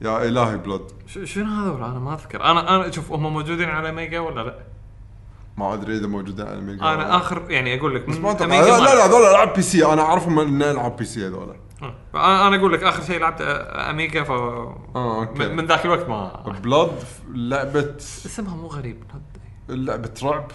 يا 0.02 0.28
إلهي 0.28 0.56
Blood. 0.56 0.80
شنو 1.24 1.52
هذول؟ 1.62 1.82
أنا 1.82 1.98
ما 1.98 2.14
أذكر. 2.14 2.44
أنا 2.44 2.76
أنا 2.76 2.90
شوف 2.90 3.12
هم 3.12 3.32
موجودين 3.32 3.68
على 3.68 3.92
Amiga 3.92 4.20
ولا 4.20 4.40
لا؟ 4.40 4.58
ما 5.56 5.74
أدري 5.74 5.96
إذا 5.96 6.06
موجودة 6.06 6.44
على 6.44 6.60
Amiga 6.60 6.82
أنا 6.82 7.16
اخر 7.16 7.50
يعني 7.50 7.78
أقول 7.78 7.94
لك 7.94 8.08
بس 8.08 8.16
من 8.16 8.22
ما 8.22 8.30
أتوقع 8.30 8.44
Amiga 8.44 8.70
لا 8.70 8.78
لا 8.78 8.94
لا 8.94 9.06
هذول 9.06 9.22
العاب 9.22 9.52
PC. 9.54 9.84
أنا 9.92 10.02
أعرفهم 10.02 10.38
ان 10.38 10.62
العاب 10.62 10.96
PC 10.96 11.26
هذول. 11.26 11.56
آه. 11.82 11.94
أنا 12.14 12.48
أنا 12.48 12.56
أقول 12.56 12.72
لك 12.72 12.82
آخر 12.82 13.02
شيء 13.02 13.20
لعبت 13.20 13.40
آه، 13.40 13.90
Amiga 13.90 14.22
ف 14.22 14.30
آه 14.30 14.76
okay. 14.96 15.38
من 15.38 15.56
من 15.56 15.66
ذاك 15.66 15.84
الوقت 15.84 16.08
ما 16.08 16.42
Blood 16.64 16.90
لعبه 17.34 17.94
اسمها 17.98 18.56
مو 18.56 18.66
غريب 18.66 19.04
لعبة 19.68 20.10
رعب. 20.22 20.50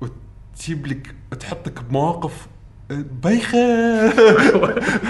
وتجيب 0.00 0.86
لك 0.86 1.14
تحطك 1.40 1.82
بمواقف 1.82 2.46
بايخه 2.90 3.58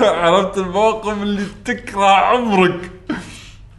عرفت 0.25 0.59
المواقف 0.59 1.23
اللي 1.23 1.45
تكره 1.65 2.07
عمرك. 2.07 2.91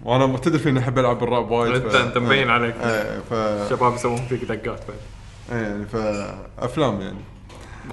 وأنا 0.04 0.26
ما 0.26 0.38
تدري 0.38 0.60
فيني 0.60 0.80
أحب 0.80 1.00
ألعب 1.00 1.24
الرعب 1.24 1.52
وايد 1.52 1.76
انت 1.76 1.96
أنت 1.96 2.18
مبين 2.18 2.50
عليك. 2.50 2.76
إيه 2.84 3.20
ف 3.30 3.34
شباب 3.70 3.94
يسوون 3.94 4.22
فيك 4.30 4.44
دقات 4.44 4.64
بعد. 4.66 4.98
إيه 5.52 5.68
يعني 5.68 5.86
فافلام 5.86 7.02
يعني. 7.02 7.18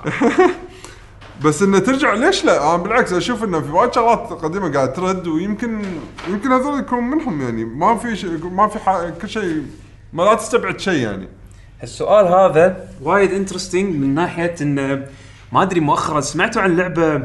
بس 1.45 1.63
انه 1.63 1.79
ترجع 1.79 2.15
ليش 2.15 2.45
لا؟ 2.45 2.75
أنا 2.75 2.83
بالعكس 2.83 3.13
أشوف 3.13 3.45
إنه 3.45 3.61
في 3.61 3.71
وايد 3.71 3.95
شغلات 3.95 4.19
قديمة 4.19 4.73
قاعد 4.73 4.93
ترد 4.93 5.27
ويمكن 5.27 5.83
يمكن 6.29 6.53
هذول 6.53 6.79
يكون 6.79 7.05
منهم 7.05 7.43
يعني. 7.43 7.65
ما 7.65 7.97
في 7.97 8.17
شيء 8.17 8.45
ما 8.45 8.69
في 8.69 8.79
ح- 8.79 9.09
كل 9.23 9.29
شيء 9.29 9.63
ما 10.13 10.23
لا 10.23 10.35
تستبعد 10.35 10.81
شيء 10.81 11.03
يعني. 11.03 11.29
السؤال 11.83 12.27
هذا 12.27 12.89
وايد 13.03 13.33
interesting 13.33 13.95
من 13.97 14.15
ناحية 14.15 14.55
انه 14.61 15.07
ما 15.53 15.63
أدري 15.63 15.81
مؤخرا 15.81 16.21
سمعتوا 16.21 16.63
عن 16.63 16.77
لعبة 16.77 17.23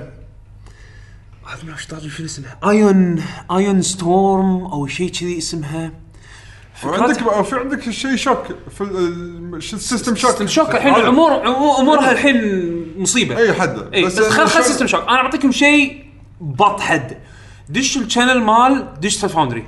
هذا 1.45 1.63
ما 1.63 1.75
طاري 1.89 2.09
شنو 2.09 2.25
اسمها 2.25 2.57
Ion 2.69 3.23
Ion 3.51 3.81
Storm 3.81 4.65
أو 4.65 4.87
شيء 4.87 5.09
كذي 5.09 5.37
اسمها. 5.37 5.91
وعندك 6.85 7.43
في 7.43 7.55
عندك 7.59 7.89
شيء 7.89 8.15
Shock 8.15 8.43
في 8.77 8.81
ال- 8.81 9.55
ال 9.55 9.64
System 9.64 10.15
Shock 10.15 10.29
System 10.31 10.47
Shock 10.47 10.75
الحين 10.75 10.93
هذا. 10.93 11.07
امور 11.07 11.31
عمو- 11.31 11.79
امورها 11.79 12.11
الحين 12.11 12.41
مصيبة. 12.97 13.37
إي 13.37 13.53
حد. 13.53 13.93
إي 13.93 14.05
بس, 14.05 14.19
خل 14.19 14.47
خل 14.47 14.63
System 14.63 14.87
Shock 14.87 15.01
أنا 15.09 15.23
بعطيكم 15.23 15.51
شيء 15.51 16.05
بط 16.41 16.79
حد. 16.79 17.17
دشوا 17.69 18.01
ال 18.01 18.06
channel 18.06 18.41
مال 18.41 18.87
Digital 19.01 19.29
Foundry 19.29 19.65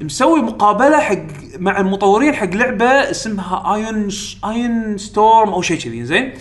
مسوي 0.00 0.42
مقابلة 0.42 1.00
حق 1.00 1.18
مع 1.58 1.80
المطورين 1.80 2.34
حق 2.34 2.50
لعبة 2.54 2.86
اسمها 2.86 3.74
Ion 3.74 4.08
Ion 4.44 4.98
Storm 4.98 5.48
أو 5.48 5.62
شيء 5.62 5.78
كذي 5.78 6.04
زين؟ 6.04 6.32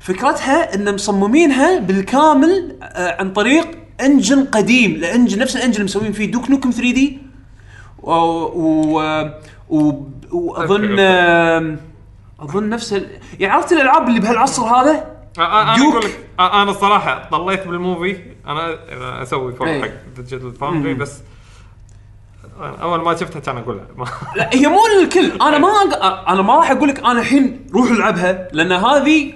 فكرتها 0.00 0.74
إن 0.74 0.94
مصممينها 0.94 1.78
بالكامل 1.78 2.76
آه، 2.82 3.16
عن 3.20 3.32
طريق 3.32 3.66
engine 4.04 4.44
قديم 4.44 4.90
ال 4.90 4.97
engine 4.97 5.38
نفس 5.38 5.56
ال 5.56 5.59
engine 5.59 5.74
اللي 5.74 5.84
مسوين 5.84 6.12
فيه 6.12 6.30
Duke 6.30 6.50
Nukem 6.50 6.70
3D 6.70 7.18
و, 8.02 8.12
و... 8.12 9.00
و... 9.70 10.02
واظن 10.32 10.98
أظن 12.40 12.68
نفس 12.68 12.92
ال... 12.92 13.06
يعني 13.40 13.54
عرفت 13.54 13.72
الألعاب 13.72 14.08
اللي 14.08 14.20
بهالعصر 14.20 14.62
هذا 14.62 15.06
أنا. 15.38 15.76
أقول 15.76 16.04
لك 16.04 16.26
أنا 16.40 16.70
الصراحه 16.70 17.28
طليت 17.30 17.66
بالموفي 17.66 18.16
أنا 18.46 18.78
أسوي 19.22 19.52
فور 19.52 19.68
إيه. 19.68 19.82
حق 19.82 19.88
ديجيتال 20.16 20.52
فاوندري 20.54 20.94
بس 20.94 21.12
أول 22.60 23.00
ما 23.00 23.16
شفتها 23.16 23.40
كان 23.40 23.56
أقولها 23.56 23.86
ما- 23.96 24.06
لا 24.36 24.50
هي 24.52 24.66
مو 24.66 24.78
للكل 25.00 25.32
أنا 25.42 25.58
ما. 25.58 25.68
أنا 26.28 26.42
ما 26.42 26.56
راح 26.56 26.70
أقول 26.70 26.88
لك 26.88 26.98
أنا 26.98 27.20
الحين 27.20 27.66
روح 27.74 27.90
ألعبها 27.90 28.48
لأن 28.52 28.72
هذه 28.72 29.32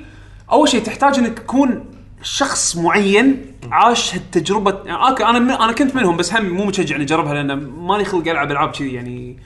أول 0.53 0.69
شيء 0.69 0.83
تحتاج 0.83 1.19
إنك 1.19 1.39
تكون 1.39 1.85
شخص 2.25 2.77
معين 2.77 3.55
عاش 3.71 4.15
هالتجربة. 4.15 4.79
يعني 4.87 5.09
أوكي 5.09 5.25
أنا 5.25 5.39
من... 5.39 5.51
أنا 5.51 5.73
كنت 5.73 5.97
منهم 5.97 6.17
بس 6.17 6.35
هم 6.35 6.49
مو 6.49 6.65
متشجع 6.65 6.97
اني 6.97 7.05
أجربها 7.05 7.35
لأن 7.35 7.55
مالي 7.57 8.05
خلق 8.05 8.29
ألعب 8.29 8.51
ألعاب 8.51 8.71
كذي 8.71 8.93
يعني. 8.93 9.37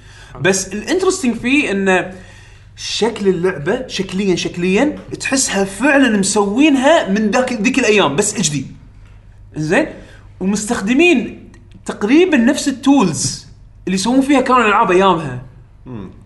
بس 0.41 0.69
ال 0.69 0.74
interesting 0.74 1.35
فيه 1.35 1.71
انه 1.71 2.13
شكل 2.77 3.29
اللعبة 3.29 3.87
شكليا 3.87 4.37
شكليا 4.37 4.99
تحسها 5.21 5.65
فعلا 5.65 6.19
مسوينها 6.19 7.09
من 7.09 7.31
ذاك 7.31 7.53
ذيك 7.53 7.79
الأيام 7.79 8.17
بس 8.17 8.35
HD. 8.35 8.67
زين؟ 9.57 9.87
ومستخدمين 10.41 11.49
تقريبا 11.87 12.37
نفس 12.37 12.69
ال 12.69 12.82
tools 12.82 13.47
اللي 13.87 13.95
يسوون 13.95 14.21
فيها 14.21 14.41
كانوا 14.41 14.63
الالعاب 14.63 14.91
أيامها. 14.91 15.43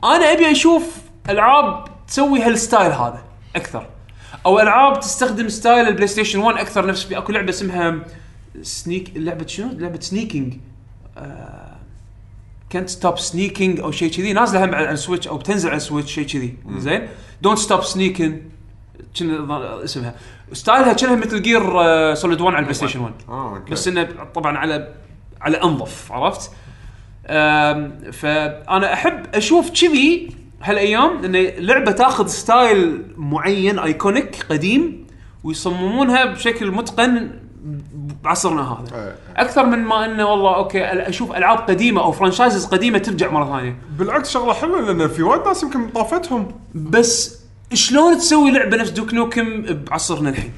أنا 0.05 0.33
أبي 0.33 0.51
أشوف 0.51 0.83
ألعاب 1.31 1.85
تسوي 2.09 2.43
هال 2.43 2.57
style 2.57 2.93
هذا 2.93 3.23
أكثر. 3.57 3.87
أو 4.47 4.60
ألعاب 4.60 5.01
تستخدم 5.01 5.48
style 5.48 5.89
ال 5.89 6.06
PlayStation 6.06 6.39
1 6.39 6.59
أكثر 6.59 6.86
نفس 6.86 7.05
في 7.05 7.19
أكو 7.19 7.32
لعبة 7.32 7.51
اسمها 7.51 8.01
Sneak 8.62 9.12
لعبة 9.16 9.47
شنو؟ 9.47 9.69
لعبة 9.78 10.01
Sneaking. 10.01 10.55
كانت 12.70 12.89
Stop 12.89 13.19
Sneaking 13.19 13.81
أو 13.81 13.90
شيء 13.90 14.10
كذي. 14.10 14.32
نازلة 14.32 14.64
هم 14.64 14.74
على 14.74 14.90
ال 14.90 14.96
Switch 14.96 15.28
أو 15.28 15.36
بتنزل 15.39 15.69
على 15.69 15.77
ال 15.77 15.82
Switch 15.82 16.12
شيء 16.14 16.27
كذي. 16.27 16.55
زين؟ 16.78 17.09
Don't 17.43 17.59
Stop 17.59 17.85
Sneaking 17.85 18.43
كنا 19.19 19.85
اسمها؟ 19.85 20.14
style 20.52 20.86
ها 20.86 20.93
كأنها 20.93 21.16
مثل 21.16 21.43
Gear 21.43 21.62
Solid 22.14 22.40
1 22.40 22.55
على 22.55 22.59
ال 22.59 22.74
PlayStation 22.74 23.01
1 23.01 23.14
آه 23.28 23.56
okay. 23.56 23.73
بس 23.73 23.89
إنه 23.89 24.09
طبعا 24.35 24.59
على 24.59 24.94
على 25.40 25.62
أنظف 25.62 26.12
عرفت؟ 26.12 26.51
فأنا 28.12 28.93
أحب 28.93 29.35
أشوف 29.35 29.70
كذي 29.70 30.41
هالايام 30.62 31.24
ان 31.24 31.32
لعبة 31.59 31.93
تاخذ 31.93 32.26
style 32.27 33.02
معين 33.16 33.78
iconic 33.78 34.47
قديم 34.51 35.06
ويصممونها 35.44 36.24
بشكل 36.24 36.70
متقن 36.70 37.30
بعصرنا 38.24 38.62
هذا 38.72 38.97
إيه. 39.05 39.16
أكثر 39.36 39.66
من 39.66 39.78
ما 39.78 40.05
إنه 40.05 40.26
والله 40.30 40.56
okay 40.56 40.85
أشوف 40.84 41.32
ألعاب 41.36 41.59
قديمة 41.59 42.02
أو 42.02 42.12
franchises 42.12 42.64
قديمة 42.66 42.98
ترجع 42.98 43.30
مرة 43.30 43.56
ثانية 43.56 43.76
بالعكس 43.98 44.30
شغلة 44.30 44.52
حلوة 44.52 44.80
لأن 44.80 45.09
في 45.09 45.22
وايد 45.22 45.43
ناس 45.47 45.62
يمكن 45.62 45.89
طافتهم 45.89 46.48
بس 46.74 47.39
شلون 47.74 48.18
تسوي 48.18 48.51
لعبة 48.51 48.76
نفس 48.76 48.90
Duke 48.90 49.14
Nukem 49.14 49.62
بعصرنا 49.62 50.30
الحين؟ 50.30 50.52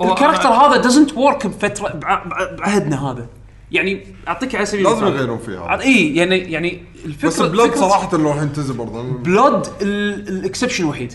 ال 0.00 0.05
character 0.05 0.48
هذا 0.48 0.76
doesn't 0.76 1.12
work 1.18 1.46
بفتره 1.46 1.88
بع- 1.88 2.28
بع- 2.28 2.52
بعهدنا 2.58 3.10
هذا 3.10 3.26
يعني 3.72 4.06
أعطيك 4.28 4.54
على 4.54 4.66
سبيل 4.66 4.84
لازم 4.84 4.96
المثال. 4.98 5.16
يغيرون 5.16 5.38
فيها. 5.38 5.80
اي 5.80 6.16
يعني 6.16 6.36
يعني 6.38 6.82
الفكرة 7.04 7.28
بس 7.28 7.40
Blood 7.40 7.70
فكرة- 7.70 7.78
صراحة 7.78 8.16
لو 8.16 8.32
الحين 8.32 8.52
تنزل 8.52 8.74
برضه. 8.74 9.02
Blood 9.02 9.66
ال- 9.82 10.28
ال 10.28 10.34
exception 10.34 10.84
الوحيد. 10.84 11.12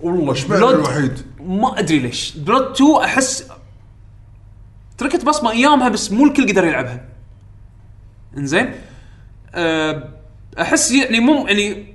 والله 0.00 0.32
اشمعنى 0.32 0.60
Blood 0.62 0.74
الوحيد؟ 0.74 1.12
ما 1.40 1.78
أدري 1.78 1.98
ليش. 1.98 2.32
Blood 2.36 2.62
2 2.72 2.96
أحس 3.04 3.44
تركت 4.98 5.24
بصمة 5.24 5.50
أيامها 5.50 5.88
بس 5.88 6.12
مو 6.12 6.24
الكل 6.26 6.48
قدر 6.48 6.64
يلعبها. 6.64 7.04
إنزين؟ 8.38 8.74
أه، 9.54 10.08
أحس 10.60 10.90
يعني 10.92 11.20
مو 11.20 11.46
يعني 11.46 11.94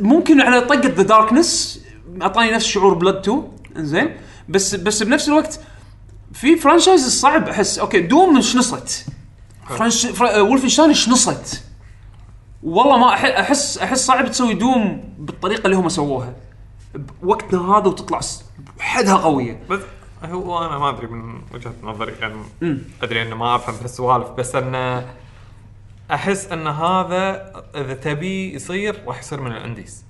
ممكن 0.00 0.40
على 0.40 0.60
طقة 0.60 0.88
The 0.88 1.02
Darkness 1.02 1.80
أعطاني 2.22 2.50
نفس 2.50 2.66
شعور 2.66 2.94
Blood 2.94 3.16
2 3.16 3.42
إنزين؟ 3.76 4.16
بس 4.48 4.74
بس 4.74 5.02
بنفس 5.02 5.28
الوقت 5.28 5.60
في 6.32 6.56
franchise 6.56 7.08
صعب 7.20 7.48
أحس. 7.48 7.78
okay 7.78 8.00
Doom 8.00 8.40
شنصت. 8.40 9.06
franch 9.68 10.06
fra... 10.06 10.40
Wolfenstein 10.40 10.94
شنصت 10.94 11.62
والله 12.62 12.98
ما 12.98 13.16
أح- 13.16 13.24
احس 13.38 13.78
أحس 13.78 14.06
صعب 14.06 14.28
تسوي 14.30 14.54
Doom 14.54 15.14
بالطريقة 15.18 15.64
اللي 15.66 15.76
هم 15.76 15.88
سووها. 15.88 16.34
بوقتنا 16.94 17.60
هذا 17.78 17.86
وتطلع 17.88 18.20
حدها 18.78 19.16
قوية. 19.16 19.60
بس 19.70 19.80
هو 20.24 20.66
أنا 20.66 20.78
ما 20.78 20.88
أدري 20.88 21.06
من 21.06 21.40
وجهة 21.54 21.72
نظري 21.82 22.12
يعني 22.20 22.42
أدري 23.02 23.22
إنه 23.22 23.36
ما 23.36 23.56
أفهم 23.56 23.76
بهالسوالف 23.76 24.28
بس 24.30 24.54
انه 24.54 25.06
أحس 26.10 26.46
إن 26.52 26.66
هذا 26.66 27.52
إذا 27.74 27.94
تبي 27.94 28.54
يصير 28.54 29.02
راح 29.06 29.18
يصير 29.18 29.40
من 29.40 29.52
ال 29.52 29.59
indies. 29.59 30.04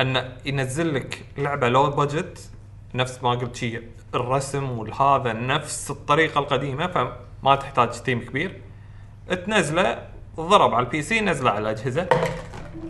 انه 0.00 0.32
ينزل 0.46 0.94
لك 0.94 1.24
لعبة 1.38 1.68
low 1.68 1.90
budget 1.90 2.50
نفس 2.94 3.22
ما 3.22 3.30
قلت 3.30 3.56
شيء 3.56 3.82
الرسم 4.14 4.70
والهذا 4.70 5.32
نفس 5.32 5.90
الطريقة 5.90 6.38
القديمة 6.38 7.12
فما 7.42 7.54
تحتاج 7.54 7.90
team 7.90 8.20
كبير. 8.20 8.60
تنزله 9.46 10.08
ضرب 10.36 10.74
على 10.74 10.86
ال 10.86 11.02
PC 11.02 11.20
نزله 11.20 11.50
على 11.50 11.58
الأجهزة. 11.58 12.08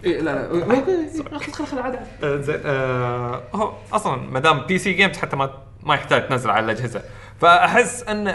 إيه 0.05 0.21
لا 0.21 0.53
لا 0.53 1.39
خل 1.39 1.53
خل 1.53 1.67
خل 1.67 1.79
عاد. 1.79 2.07
آه، 2.25 2.37
زين 2.37 2.61
آه 2.65 3.43
هو 3.55 3.73
أصلا 3.93 4.17
ما 4.17 4.41
دام 4.41 4.61
PC 4.61 4.79
games 4.79 5.17
حتى 5.17 5.37
ما 5.37 5.51
ما 5.83 5.95
يحتاج 5.95 6.29
تنزل 6.29 6.51
على 6.51 6.65
الأجهزة. 6.65 7.03
فأحس 7.41 8.03
إن 8.03 8.35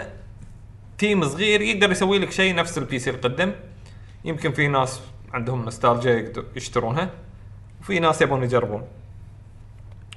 team 0.98 1.24
صغير 1.24 1.60
يقدر 1.60 1.90
يسوي 1.90 2.18
لك 2.18 2.30
شيء 2.30 2.54
نفس 2.54 2.78
ال 2.78 2.98
PC 2.98 3.10
القدم. 3.10 3.52
يمكن 4.24 4.52
في 4.52 4.68
ناس 4.68 5.00
عندهم 5.32 5.64
نوستالجيا 5.64 6.32
يشترونها 6.56 7.10
وفي 7.80 7.98
ناس 7.98 8.22
يبون 8.22 8.42
يجربون. 8.42 8.86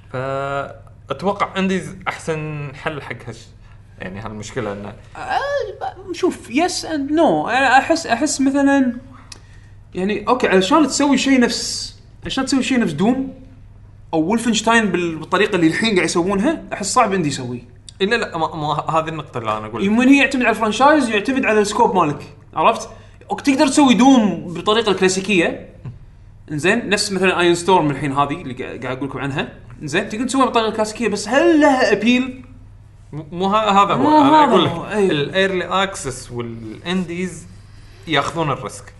فأتوقع 0.09 1.57
indies 1.57 1.95
أحسن 2.07 2.71
حل 2.75 3.01
حق 3.01 3.15
هش 3.27 3.47
يعني 4.01 4.19
هالمشكله 4.19 4.73
انه 4.73 4.93
شوف 6.13 6.51
yes 6.51 6.85
and 6.85 7.11
no 7.11 7.47
أنا 7.49 7.77
احس 7.77 8.07
أحس 8.07 8.41
مثلا 8.41 8.93
يعني 9.95 10.27
okay 10.27 10.47
علشان 10.47 10.87
تسوي 10.87 11.17
شيء 11.17 11.39
نفس 11.39 11.95
عشان 12.25 12.45
تسوي 12.45 12.63
شيء 12.63 12.79
نفس 12.79 12.93
Doom 12.93 13.33
أو 14.13 14.19
Wolfenstein 14.19 14.85
بال- 14.85 15.15
بالطريقة 15.15 15.55
اللي 15.55 15.67
الحين 15.67 15.95
قاعد 15.95 16.05
يسوونها 16.05 16.63
أحس 16.73 16.93
صعب 16.93 17.13
عندي 17.13 17.27
يسويه 17.29 17.61
لا 18.01 18.15
لا 18.15 18.37
ما 18.37 18.55
ما 18.55 18.89
هذه 18.89 19.07
النقطة 19.09 19.37
اللي 19.37 19.57
أنا 19.57 19.65
أقول 19.65 19.89
من 19.89 20.07
هي 20.07 20.17
يعتمد 20.19 20.41
على 20.41 20.49
ال 20.49 20.55
franchise 20.55 21.09
يعتمد 21.09 21.45
على 21.45 21.59
ال 21.59 21.65
scope 21.65 21.95
مالك. 21.95 22.35
عرفت؟ 22.53 22.89
okay 23.31 23.51
تقدر 23.55 23.67
تسوي 23.67 23.93
Doom 23.93 24.53
بالطريقة 24.53 24.91
الكلاسيكية. 24.91 25.69
إنزين 26.51 26.89
نفس 26.89 27.11
مثلا 27.11 27.39
Ion 27.39 27.55
Storm 27.55 27.91
الحين 27.91 28.11
هذه 28.11 28.41
اللي 28.41 28.53
قاعد 28.53 28.85
أقول 28.85 29.09
لكم 29.09 29.19
عنها. 29.19 29.53
إنزين 29.81 30.09
تقدر 30.09 30.25
تسويها 30.25 30.45
بالطريقة 30.45 30.69
الكلاسيكية 30.69 31.07
بس 31.07 31.27
هل 31.27 31.61
لها 31.61 31.91
appeal؟ 31.91 32.45
مو 33.13 33.47
هذا 33.55 33.95
مو 33.95 34.09
هو 34.09 34.21
أنا 34.21 34.43
هذا 34.43 34.51
أقول 34.51 34.65
لك. 34.65 35.11
ال 35.11 35.20
early 35.20 35.65
access 35.65 36.31
وال 36.31 36.60
indies 36.60 37.45
ياخذون 38.07 38.51
ال 38.51 38.58
risk. 38.58 38.93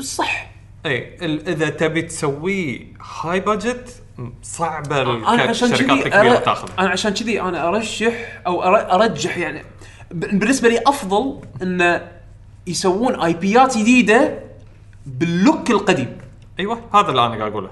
صح. 0.00 0.50
اي 0.86 1.16
ال- 1.24 1.48
إذا 1.48 1.68
تبي 1.70 2.02
تسويه 2.02 2.80
high 3.22 3.40
budget 3.40 4.02
صعبة 4.42 5.02
أنا 5.02 5.28
عشان 5.28 5.50
الشركات 5.72 5.86
كذي 5.86 6.06
الكبيره 6.06 6.38
أر- 6.40 6.44
تاخذ 6.44 6.68
أنا 6.78 6.88
عشان 6.90 7.14
كذي 7.14 7.40
أنا 7.40 7.68
أرشح 7.68 8.42
أو 8.46 8.62
أر- 8.62 8.92
أرجح 8.92 9.38
يعني. 9.38 9.62
ب- 10.10 10.38
بالنسبة 10.38 10.68
لي 10.68 10.80
أفضل 10.86 11.40
انه 11.62 12.08
يسوون 12.66 13.20
IP 13.20 13.32
ات 13.34 13.78
جديدة 13.78 14.38
بال 15.06 15.27
look 15.27 15.70
القديم. 15.70 16.18
أيوه 16.60 16.80
هذا 16.94 17.10
اللي 17.10 17.26
أنا 17.26 17.36
قاعد 17.38 17.50
أقوله. 17.52 17.70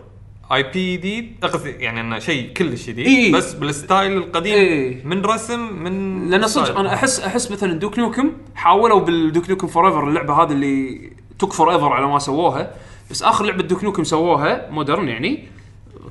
IP 0.52 0.96
جديد 0.96 1.36
قصدي 1.42 1.70
يعني 1.70 2.00
إنه 2.00 2.18
شيء 2.18 2.52
كلش 2.52 2.86
جديد 2.86 3.06
إي. 3.06 3.32
بس 3.32 3.54
بال 3.54 3.71
style 3.71 4.12
القديم 4.16 4.54
إي. 4.54 5.02
من 5.04 5.24
رسم 5.24 5.72
من 5.82 6.30
لأن 6.30 6.46
صدق. 6.46 6.78
أنا 6.78 6.94
احس 6.94 7.20
أحس 7.20 7.50
مثلا 7.50 7.72
Duke 7.72 7.98
Nukem 7.98 8.32
حاولوا 8.54 9.00
بال 9.00 9.50
Duke 9.50 9.66
Nukem 9.66 9.88
Forever 9.88 10.08
اللعبة 10.08 10.34
هذه 10.42 10.52
اللي 10.52 11.10
took 11.38 11.52
forever 11.52 11.92
على 11.92 12.06
ما 12.06 12.18
سووها 12.18 12.74
بس 13.10 13.22
آخر 13.22 13.44
لعبة 13.44 13.62
Duke 13.62 13.84
Nukem 13.84 14.04
سووها 14.04 14.70
modern 14.70 15.08
يعني 15.08 15.44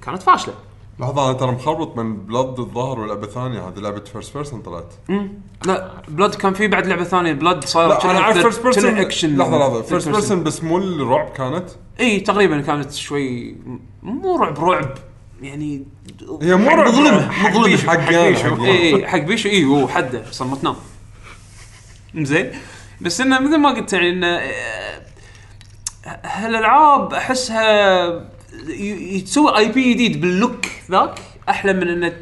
كانت 0.06 0.24
فاشلة 0.24 0.54
لحظة 1.00 1.26
أنا 1.26 1.34
ترى 1.34 1.52
مخربط 1.52 1.98
من 1.98 2.26
Blood 2.26 2.60
الظاهر 2.60 3.00
ولعبه 3.00 3.28
ثانية 3.28 3.68
هذه 3.68 3.80
لعبة 3.80 4.04
first 4.04 4.34
person 4.34 4.62
طلعت. 4.62 4.94
لا 5.66 5.92
Blood 6.08 6.36
كان 6.36 6.54
في 6.54 6.68
بعد 6.68 6.88
لعبة 6.88 7.04
ثانية. 7.04 7.34
Blood 7.34 7.66
صاير 7.66 7.90
لا 7.90 8.12
أنا 8.12 8.20
عارف 8.20 8.38
first 8.38 8.64
person 8.64 8.98
action 8.98 9.38
لحظة 9.38 9.58
لحظة. 9.58 9.82
first 9.82 10.10
person 10.10 10.44
بس 10.44 10.64
مو 10.64 10.78
الرعب 10.78 11.30
كانت؟ 11.30 11.70
إي 12.00 12.20
تقريبا 12.20 12.62
كانت 12.62 12.94
شوي 12.94 13.56
مو 14.04 14.38
رعب 14.38 14.60
رعب. 14.60 14.94
يعني 15.42 15.86
هي 16.42 16.56
مو 16.56 16.70
رعب 16.70 16.88
مظلمه 16.88 17.64
بيشو، 17.64 17.88
حق 17.88 18.10
بيشو. 18.10 18.66
إي 18.66 18.96
إي 18.96 19.08
حق 19.08 19.18
بيشو. 19.18 19.50
إي 19.50 19.66
هو 19.66 19.88
حده 19.88 20.32
صمتناه. 20.32 20.76
زين. 22.16 22.52
بس 23.02 23.22
إنه 23.22 23.40
مثل 23.40 23.58
ما 23.58 23.70
قلت 23.70 23.94
يعني 23.94 24.10
إنه 24.10 24.28
آه، 24.28 25.02
هالألعاب 26.06 27.14
أحسها 27.14 28.39
ي- 28.68 29.16
ي- 29.16 29.22
تسوي 29.22 29.58
اي 29.58 29.72
بي 29.72 29.94
جديد 29.94 30.22
باللوك 30.22 30.66
ذاك. 30.92 31.20
أحلى 31.50 31.74
من 31.74 31.88
انه 31.88 32.14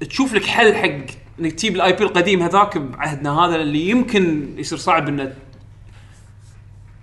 تشوف 0.00 0.34
لك 0.34 0.44
حل 0.44 0.74
حق 0.74 1.14
إنك 1.40 1.52
تجيب 1.52 1.76
الاي 1.76 1.92
بي 1.92 2.04
القديم 2.04 2.42
هذاك 2.42 2.78
بعهدنا 2.78 3.38
هذا 3.40 3.56
اللي 3.56 3.88
يمكن 3.90 4.54
يصير 4.58 4.78
صعب 4.78 5.08
انه 5.08 5.34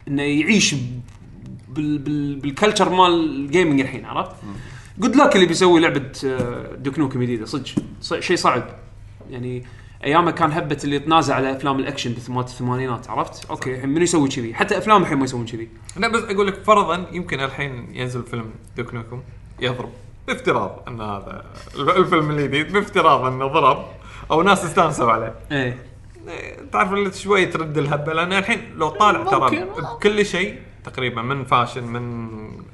إنه 0.08 0.24
يعيش 0.24 0.76
بال 1.70 1.98
بال 1.98 2.36
بال 2.40 2.51
culture 2.51 2.90
مال 2.90 3.26
ال 3.36 3.42
gaming 3.42 3.82
الحين 3.82 4.06
عرفت؟ 4.06 4.32
good 5.00 5.16
luck 5.16 5.36
اللي 5.36 5.46
بيسوي 5.48 5.80
لعبة 5.82 6.12
آه، 6.26 6.76
Duke 6.76 7.00
Nukem 7.00 7.24
جديدة 7.24 7.46
صدق. 7.46 8.20
شيء 8.20 8.38
صعب. 8.38 8.64
يعني 9.32 9.64
ايامها 10.04 10.32
كان 10.32 10.52
هبة 10.52 10.78
اللي 10.84 10.96
يتنازع 10.96 11.36
على 11.36 11.52
أفلام 11.52 11.80
الأكشن 11.80 12.16
مالت 12.30 12.48
الثمانينات 12.48 13.10
عرفت؟ 13.10 13.50
okay 13.50 13.76
الحين 13.76 13.90
منو 13.90 14.02
يسوي 14.02 14.30
كذي؟ 14.30 14.54
حتى 14.54 14.78
أفلام 14.78 15.02
الحين 15.02 15.18
ما 15.18 15.24
يسوون 15.24 15.46
كذي. 15.46 15.70
لا 15.98 16.08
بس 16.08 16.24
أقول 16.24 16.48
لك 16.48 16.64
فرضا 16.64 17.06
يمكن 17.12 17.40
الحين 17.40 17.96
ينزل 17.96 18.24
فيلم 18.24 18.52
Duke 18.78 18.94
Nukem 18.94 19.22
يضرب 19.60 19.90
بافتراض 20.28 20.84
أن 20.88 21.02
هذا 21.02 21.46
الفيلم 21.78 22.32
الجديد 22.32 22.74
بافتراض 22.74 23.26
أنه 23.26 23.48
ضرب 23.48 23.86
أو 24.32 24.42
ناس 24.42 24.66
استانسوا 24.66 25.12
عليه. 25.12 25.36
إيه. 25.52 25.78
إيه، 26.28 26.58
تعرف 26.72 26.94
اللي 26.94 27.14
شوي 27.14 27.46
ترد 27.46 27.78
الهبة 27.78 28.14
لأن 28.14 28.34
الحين 28.34 28.74
لو 28.76 28.90
طالع 28.90 29.24
ترى. 29.24 29.66
بكل 29.66 30.26
شيء 30.26 30.60
تقريبا 30.84 31.22
من 31.22 31.44
fashion 31.44 31.84
من 31.84 32.30